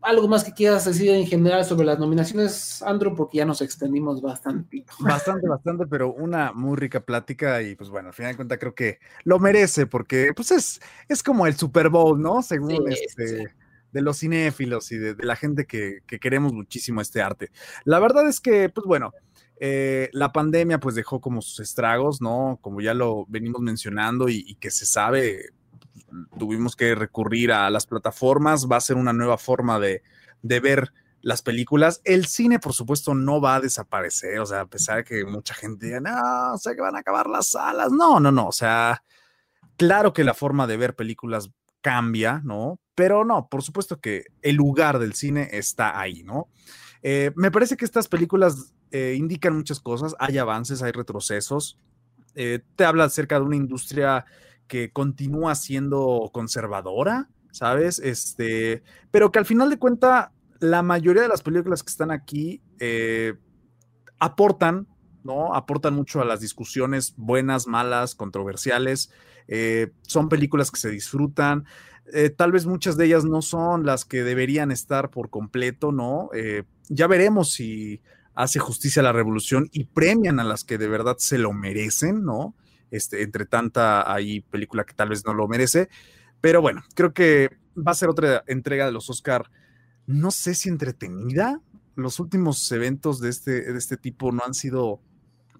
algo 0.00 0.28
más 0.28 0.42
que 0.42 0.52
quieras 0.52 0.86
decir 0.86 1.10
en 1.10 1.26
general 1.26 1.64
sobre 1.66 1.84
las 1.84 1.98
nominaciones, 1.98 2.82
Andrew, 2.82 3.14
porque 3.14 3.38
ya 3.38 3.44
nos 3.44 3.60
extendimos 3.60 4.22
bastante. 4.22 4.84
Bastante, 4.98 5.46
bastante, 5.46 5.86
pero 5.86 6.12
una 6.12 6.52
muy 6.52 6.76
rica 6.76 7.00
plática 7.00 7.60
y 7.60 7.74
pues 7.74 7.90
bueno, 7.90 8.08
al 8.08 8.14
final 8.14 8.32
de 8.32 8.36
cuentas 8.36 8.58
creo 8.58 8.74
que 8.74 8.98
lo 9.24 9.38
merece 9.38 9.86
porque 9.86 10.32
pues 10.34 10.52
es, 10.52 10.80
es 11.06 11.22
como 11.22 11.46
el 11.46 11.54
Super 11.54 11.90
Bowl, 11.90 12.20
¿no? 12.20 12.42
Según 12.42 12.90
este... 12.90 13.54
de 13.92 14.02
los 14.02 14.18
cinéfilos 14.18 14.90
y 14.90 14.98
de, 14.98 15.16
la 15.20 15.36
gente 15.36 15.66
que, 15.66 16.00
queremos 16.20 16.52
muchísimo 16.54 17.02
este 17.02 17.20
arte. 17.20 17.50
La 17.84 17.98
verdad 17.98 18.26
es 18.26 18.40
que, 18.40 18.70
pues 18.70 18.86
bueno, 18.86 19.12
eh, 19.58 20.08
la 20.12 20.32
pandemia 20.32 20.80
pues 20.80 20.94
dejó 20.94 21.20
como 21.20 21.42
sus 21.42 21.60
estragos, 21.60 22.22
¿no? 22.22 22.58
Como 22.62 22.80
ya 22.80 22.94
lo 22.94 23.26
venimos 23.28 23.60
mencionando 23.60 24.28
y 24.30 24.54
que 24.56 24.70
se 24.70 24.86
sabe 24.86 25.50
tuvimos 26.38 26.76
que 26.76 26.94
recurrir 26.94 27.52
a 27.52 27.68
las 27.70 27.86
plataformas, 27.86 28.66
va 28.70 28.76
a 28.76 28.80
ser 28.80 28.96
una 28.96 29.12
nueva 29.12 29.38
forma 29.38 29.78
de, 29.78 30.02
ver 30.42 30.92
las 31.22 31.42
películas. 31.42 32.00
El 32.04 32.26
cine, 32.26 32.58
por 32.58 32.72
supuesto, 32.72 33.14
no 33.14 33.40
va 33.40 33.56
a 33.56 33.60
desaparecer, 33.60 34.38
o 34.38 34.46
sea, 34.46 34.60
a 34.62 34.66
pesar 34.66 34.98
de 34.98 35.04
que 35.04 35.24
mucha 35.24 35.54
gente 35.54 35.86
diga, 35.86 36.00
no, 36.00 36.56
sea, 36.58 36.74
que 36.74 36.80
van 36.80 36.96
a 36.96 37.00
acabar 37.00 37.28
las 37.28 37.48
salas. 37.48 37.90
No, 37.90 38.20
no, 38.20 38.30
no, 38.30 38.48
o 38.48 38.52
sea, 38.52 39.02
claro 39.76 40.12
que 40.12 40.24
la 40.24 40.34
forma 40.34 40.66
de 40.66 40.76
ver 40.76 40.94
películas 40.94 41.50
cambia, 41.80 42.40
¿no? 42.44 42.80
Pero 42.94 43.24
no, 43.24 43.48
por 43.48 43.62
supuesto 43.62 44.00
que 44.00 44.24
el 44.42 44.56
lugar 44.56 44.98
del 44.98 45.14
cine 45.14 45.48
está 45.52 46.00
ahí, 46.00 46.22
¿no? 46.22 46.48
Eh, 47.02 47.32
me 47.36 47.50
parece 47.50 47.76
que 47.76 47.84
estas 47.84 48.08
películas 48.08 48.72
eh, 48.90 49.14
indican 49.16 49.56
muchas 49.56 49.80
cosas, 49.80 50.14
hay 50.18 50.38
avances, 50.38 50.82
hay 50.82 50.92
retrocesos, 50.92 51.78
eh, 52.34 52.60
te 52.76 52.84
habla 52.84 53.04
acerca 53.04 53.36
de 53.38 53.44
una 53.44 53.56
industria 53.56 54.26
que 54.66 54.90
continúa 54.90 55.54
siendo 55.54 56.30
conservadora, 56.32 57.28
¿sabes? 57.50 57.98
Este, 57.98 58.82
pero 59.10 59.32
que 59.32 59.38
al 59.38 59.46
final 59.46 59.70
de 59.70 59.78
cuentas, 59.78 60.30
la 60.60 60.82
mayoría 60.82 61.22
de 61.22 61.28
las 61.28 61.42
películas 61.42 61.82
que 61.82 61.90
están 61.90 62.10
aquí 62.10 62.62
eh, 62.78 63.34
aportan, 64.18 64.86
¿no? 65.24 65.54
Aportan 65.54 65.94
mucho 65.94 66.20
a 66.20 66.24
las 66.24 66.40
discusiones 66.40 67.14
buenas, 67.16 67.66
malas, 67.66 68.14
controversiales. 68.14 69.10
Eh, 69.48 69.92
son 70.02 70.28
películas 70.28 70.70
que 70.70 70.80
se 70.80 70.90
disfrutan. 70.90 71.64
Eh, 72.12 72.30
tal 72.30 72.52
vez 72.52 72.66
muchas 72.66 72.96
de 72.96 73.06
ellas 73.06 73.24
no 73.24 73.42
son 73.42 73.84
las 73.84 74.04
que 74.04 74.22
deberían 74.22 74.70
estar 74.70 75.10
por 75.10 75.30
completo, 75.30 75.92
¿no? 75.92 76.30
ya 76.88 77.08
veremos 77.08 77.50
si 77.50 78.00
hace 78.36 78.60
justicia 78.60 79.00
a 79.00 79.02
la 79.02 79.12
revolución 79.12 79.68
y 79.72 79.84
premian 79.84 80.38
a 80.38 80.44
las 80.44 80.62
que 80.62 80.78
de 80.78 80.86
verdad 80.86 81.16
se 81.18 81.38
lo 81.38 81.52
merecen, 81.52 82.22
¿no? 82.22 82.54
Este, 82.90 83.22
entre 83.22 83.46
tanta 83.46 84.12
ahí 84.12 84.40
película 84.40 84.84
que 84.84 84.94
tal 84.94 85.08
vez 85.08 85.24
no 85.24 85.34
lo 85.34 85.48
merece. 85.48 85.88
Pero 86.40 86.60
bueno, 86.60 86.82
creo 86.94 87.12
que 87.12 87.50
va 87.76 87.92
a 87.92 87.96
ser 87.96 88.08
otra 88.08 88.44
entrega 88.46 88.86
de 88.86 88.92
los 88.92 89.10
Oscar, 89.10 89.50
no 90.06 90.30
sé 90.30 90.54
si 90.54 90.68
entretenida. 90.68 91.60
Los 91.94 92.20
últimos 92.20 92.70
eventos 92.72 93.20
de 93.20 93.30
este, 93.30 93.72
de 93.72 93.78
este 93.78 93.96
tipo 93.96 94.30
no 94.32 94.44
han 94.44 94.54
sido 94.54 95.00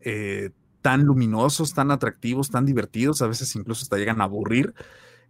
eh, 0.01 0.51
tan 0.83 1.03
luminosos, 1.03 1.75
tan 1.75 1.91
atractivos, 1.91 2.51
tan 2.51 2.65
divertidos, 2.65 3.23
a 3.23 3.27
veces 3.27 3.55
incluso 3.57 3.83
hasta 3.83 3.97
llegan 3.97 4.21
a 4.21 4.25
aburrir. 4.25 4.75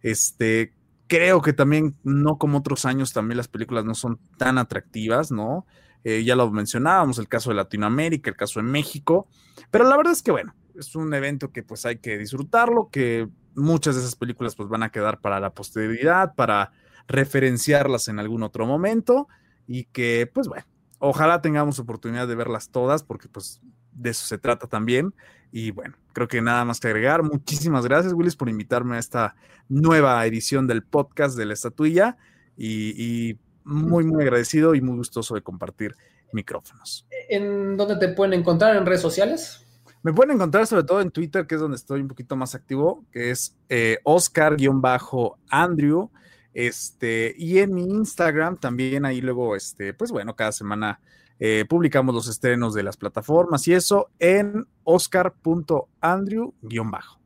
Este, 0.01 0.73
creo 1.07 1.41
que 1.41 1.53
también, 1.53 1.95
no 2.03 2.37
como 2.37 2.59
otros 2.59 2.85
años, 2.85 3.13
también 3.13 3.37
las 3.37 3.47
películas 3.47 3.85
no 3.85 3.95
son 3.95 4.19
tan 4.37 4.57
atractivas, 4.57 5.31
¿no? 5.31 5.65
Eh, 6.03 6.23
ya 6.23 6.35
lo 6.35 6.51
mencionábamos, 6.51 7.17
el 7.17 7.27
caso 7.27 7.49
de 7.49 7.55
Latinoamérica, 7.55 8.29
el 8.29 8.35
caso 8.35 8.59
de 8.59 8.67
México, 8.67 9.27
pero 9.71 9.85
la 9.85 9.97
verdad 9.97 10.13
es 10.13 10.21
que, 10.21 10.31
bueno, 10.31 10.53
es 10.77 10.95
un 10.95 11.13
evento 11.13 11.51
que 11.51 11.63
pues 11.63 11.85
hay 11.85 11.97
que 11.97 12.17
disfrutarlo, 12.17 12.89
que 12.91 13.27
muchas 13.55 13.95
de 13.95 14.01
esas 14.01 14.15
películas 14.15 14.55
pues 14.55 14.69
van 14.69 14.83
a 14.83 14.89
quedar 14.89 15.19
para 15.19 15.39
la 15.39 15.51
posteridad, 15.51 16.35
para 16.35 16.71
referenciarlas 17.07 18.07
en 18.07 18.19
algún 18.19 18.43
otro 18.43 18.65
momento 18.65 19.27
y 19.67 19.85
que 19.85 20.29
pues 20.31 20.47
bueno, 20.47 20.65
ojalá 20.99 21.41
tengamos 21.41 21.79
oportunidad 21.79 22.27
de 22.27 22.35
verlas 22.35 22.69
todas 22.69 23.03
porque 23.03 23.27
pues 23.27 23.61
de 23.91 24.11
eso 24.11 24.25
se 24.25 24.37
trata 24.37 24.67
también. 24.67 25.13
Y 25.51 25.71
bueno, 25.71 25.95
creo 26.13 26.27
que 26.27 26.41
nada 26.41 26.65
más 26.65 26.79
que 26.79 26.87
agregar. 26.87 27.23
Muchísimas 27.23 27.85
gracias, 27.85 28.13
Willis, 28.13 28.35
por 28.35 28.49
invitarme 28.49 28.97
a 28.97 28.99
esta 28.99 29.35
nueva 29.69 30.25
edición 30.25 30.67
del 30.67 30.83
podcast 30.83 31.37
de 31.37 31.45
la 31.45 31.53
estatuilla 31.53 32.17
y, 32.55 33.29
y 33.29 33.39
muy, 33.63 34.03
muy 34.03 34.23
agradecido 34.23 34.75
y 34.75 34.81
muy 34.81 34.97
gustoso 34.97 35.35
de 35.35 35.41
compartir 35.41 35.95
micrófonos. 36.31 37.07
¿En 37.29 37.77
dónde 37.77 37.95
te 37.97 38.09
pueden 38.09 38.33
encontrar? 38.33 38.75
¿En 38.75 38.85
redes 38.85 39.01
sociales? 39.01 39.66
Me 40.03 40.13
pueden 40.13 40.35
encontrar 40.35 40.67
sobre 40.67 40.83
todo 40.83 41.01
en 41.01 41.11
Twitter, 41.11 41.47
que 41.47 41.55
es 41.55 41.61
donde 41.61 41.77
estoy 41.77 42.01
un 42.01 42.07
poquito 42.07 42.35
más 42.35 42.55
activo, 42.55 43.03
que 43.11 43.31
es 43.31 43.55
eh, 43.69 43.99
Oscar-Andrew. 44.03 46.11
Este, 46.53 47.35
y 47.37 47.59
en 47.59 47.73
mi 47.73 47.83
Instagram 47.83 48.57
también 48.57 49.05
ahí 49.05 49.21
luego, 49.21 49.55
este, 49.55 49.93
pues 49.93 50.11
bueno, 50.11 50.35
cada 50.35 50.51
semana 50.51 50.99
eh, 51.39 51.65
publicamos 51.69 52.15
los 52.15 52.27
estrenos 52.27 52.73
de 52.73 52.81
las 52.81 52.97
plataformas 52.97 53.67
y 53.67 53.73
eso 53.73 54.09
en 54.17 54.65
oscar.andrew-bajo. 54.83 57.19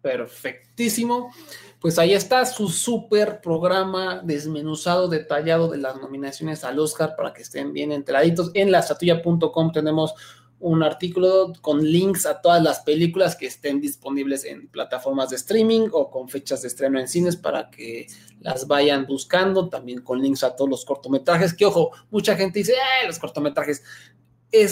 Perfectísimo. 0.00 1.30
Pues 1.80 1.98
ahí 1.98 2.14
está 2.14 2.46
su 2.46 2.68
súper 2.68 3.42
programa 3.42 4.22
desmenuzado, 4.24 5.08
detallado 5.08 5.68
de 5.68 5.76
las 5.78 5.96
nominaciones 5.96 6.62
al 6.64 6.78
Oscar 6.78 7.16
para 7.16 7.34
que 7.34 7.42
estén 7.42 7.74
bien 7.74 7.92
enteraditos. 7.92 8.50
En 8.54 8.70
la 8.70 8.78
estatuilla.com 8.78 9.72
tenemos 9.72 10.14
un 10.64 10.82
artículo 10.82 11.52
con 11.60 11.84
links 11.84 12.24
a 12.24 12.40
todas 12.40 12.62
las 12.62 12.80
películas 12.80 13.36
que 13.36 13.44
estén 13.44 13.82
disponibles 13.82 14.46
en 14.46 14.66
plataformas 14.68 15.28
de 15.28 15.36
streaming 15.36 15.88
o 15.92 16.10
con 16.10 16.30
fechas 16.30 16.62
de 16.62 16.68
estreno 16.68 16.98
en 16.98 17.06
cines 17.06 17.36
para 17.36 17.68
que 17.68 18.06
las 18.40 18.66
vayan 18.66 19.04
buscando, 19.04 19.68
también 19.68 20.00
con 20.00 20.22
links 20.22 20.42
a 20.42 20.56
todos 20.56 20.70
los 20.70 20.86
cortometrajes, 20.86 21.52
que 21.52 21.66
ojo, 21.66 21.90
mucha 22.10 22.34
gente 22.34 22.60
dice, 22.60 22.72
eh, 22.72 23.06
los 23.06 23.18
cortometrajes 23.18 23.82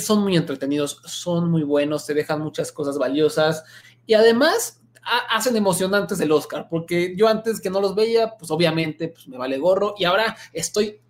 son 0.02 0.22
muy 0.22 0.34
entretenidos, 0.34 1.02
son 1.04 1.50
muy 1.50 1.62
buenos, 1.62 2.06
te 2.06 2.14
dejan 2.14 2.40
muchas 2.40 2.72
cosas 2.72 2.96
valiosas 2.96 3.62
y 4.06 4.14
además 4.14 4.80
hacen 5.28 5.56
emocionantes 5.56 6.20
el 6.20 6.32
Oscar, 6.32 6.68
porque 6.70 7.14
yo 7.18 7.28
antes 7.28 7.60
que 7.60 7.68
no 7.68 7.82
los 7.82 7.94
veía, 7.94 8.38
pues 8.38 8.50
obviamente 8.50 9.08
pues 9.08 9.28
me 9.28 9.36
vale 9.36 9.58
gorro 9.58 9.94
y 9.98 10.04
ahora 10.04 10.38
estoy 10.54 11.01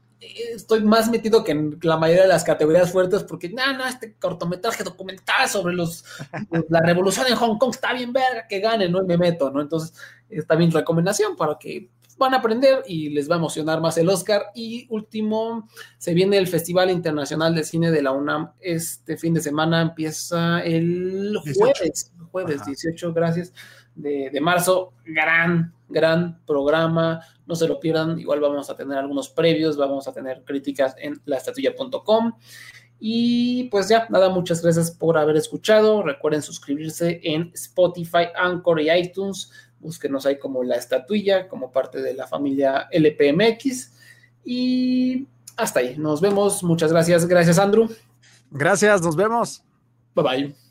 estoy 0.55 0.83
más 0.83 1.11
metido 1.11 1.43
que 1.45 1.53
en 1.53 1.79
la 1.83 1.97
mayoría 1.97 2.23
de 2.23 2.29
las 2.29 2.45
categorías 2.45 2.91
fuertes 2.91 3.25
porque, 3.25 3.49
no, 3.49 3.73
no, 3.77 3.87
este 3.87 4.15
cortometraje 4.15 4.85
documental 4.85 5.49
sobre 5.49 5.75
los, 5.75 6.05
la 6.69 6.81
revolución 6.81 7.27
en 7.29 7.37
Hong 7.37 7.59
Kong 7.59 7.75
está 7.75 7.93
bien 7.93 8.13
verga, 8.13 8.47
que 8.49 8.61
gane, 8.61 8.89
¿no? 8.89 9.03
Y 9.03 9.07
me 9.07 9.19
meto, 9.19 9.51
¿no? 9.51 9.61
Entonces, 9.61 9.95
está 10.29 10.55
bien 10.55 10.71
recomendación 10.71 11.37
para 11.37 11.59
que 11.59 11.91
van 12.19 12.35
a 12.35 12.39
aprender 12.39 12.85
y 12.87 13.11
les 13.11 13.29
va 13.29 13.35
a 13.35 13.39
emocionar 13.39 13.81
más 13.81 13.99
el 13.99 14.09
Oscar. 14.09 14.47
Y 14.55 14.87
último, 14.91 15.69
se 15.99 16.15
viene 16.15 16.39
el 16.39 16.47
Festival 16.47 16.91
Internacional 16.91 17.55
de 17.55 17.65
Cine 17.65 17.91
de 17.91 18.03
la 18.03 18.13
UNAM. 18.13 18.53
Este 18.61 19.17
fin 19.17 19.35
de 19.35 19.41
semana 19.41 19.83
empieza 19.83 20.61
el 20.61 21.37
jueves, 21.57 22.13
jueves 22.31 22.65
18, 22.65 23.13
gracias, 23.13 23.53
de, 23.95 24.31
de 24.31 24.41
marzo. 24.41 24.93
Gran, 25.05 25.73
gran 25.89 26.45
programa 26.45 27.21
no 27.47 27.55
se 27.55 27.69
lo 27.69 27.79
pierdan, 27.81 28.19
igual 28.19 28.41
vamos 28.41 28.71
a 28.71 28.77
tener 28.77 28.99
algunos 28.99 29.29
previos, 29.29 29.77
vamos 29.77 30.09
a 30.09 30.13
tener 30.13 30.43
críticas 30.45 30.95
en 30.99 31.21
laestatuilla.com. 31.25 32.33
Y 32.99 33.65
pues 33.65 33.89
ya, 33.89 34.07
nada, 34.11 34.29
muchas 34.29 34.63
gracias 34.63 34.93
por 34.93 35.19
haber 35.19 35.37
escuchado. 35.37 36.03
Recuerden 36.03 36.41
suscribirse 36.41 37.21
en 37.25 37.51
Spotify, 37.53 38.29
Anchor 38.37 38.81
y 38.81 38.91
iTunes. 38.91 39.51
Búsquenos 39.81 40.25
ahí 40.25 40.39
como 40.39 40.63
la 40.63 40.77
estatuilla, 40.77 41.49
como 41.49 41.73
parte 41.73 42.01
de 42.01 42.15
la 42.15 42.29
familia 42.29 42.89
LPMX. 42.93 43.93
Y 44.45 45.27
hasta 45.57 45.81
ahí, 45.81 45.97
nos 45.99 46.21
vemos. 46.21 46.63
Muchas 46.63 46.93
gracias. 46.93 47.27
Gracias, 47.27 47.59
Andrew. 47.59 47.89
Gracias, 48.53 49.03
nos 49.03 49.17
vemos. 49.17 49.65
Bye 50.15 50.25
bye. 50.25 50.62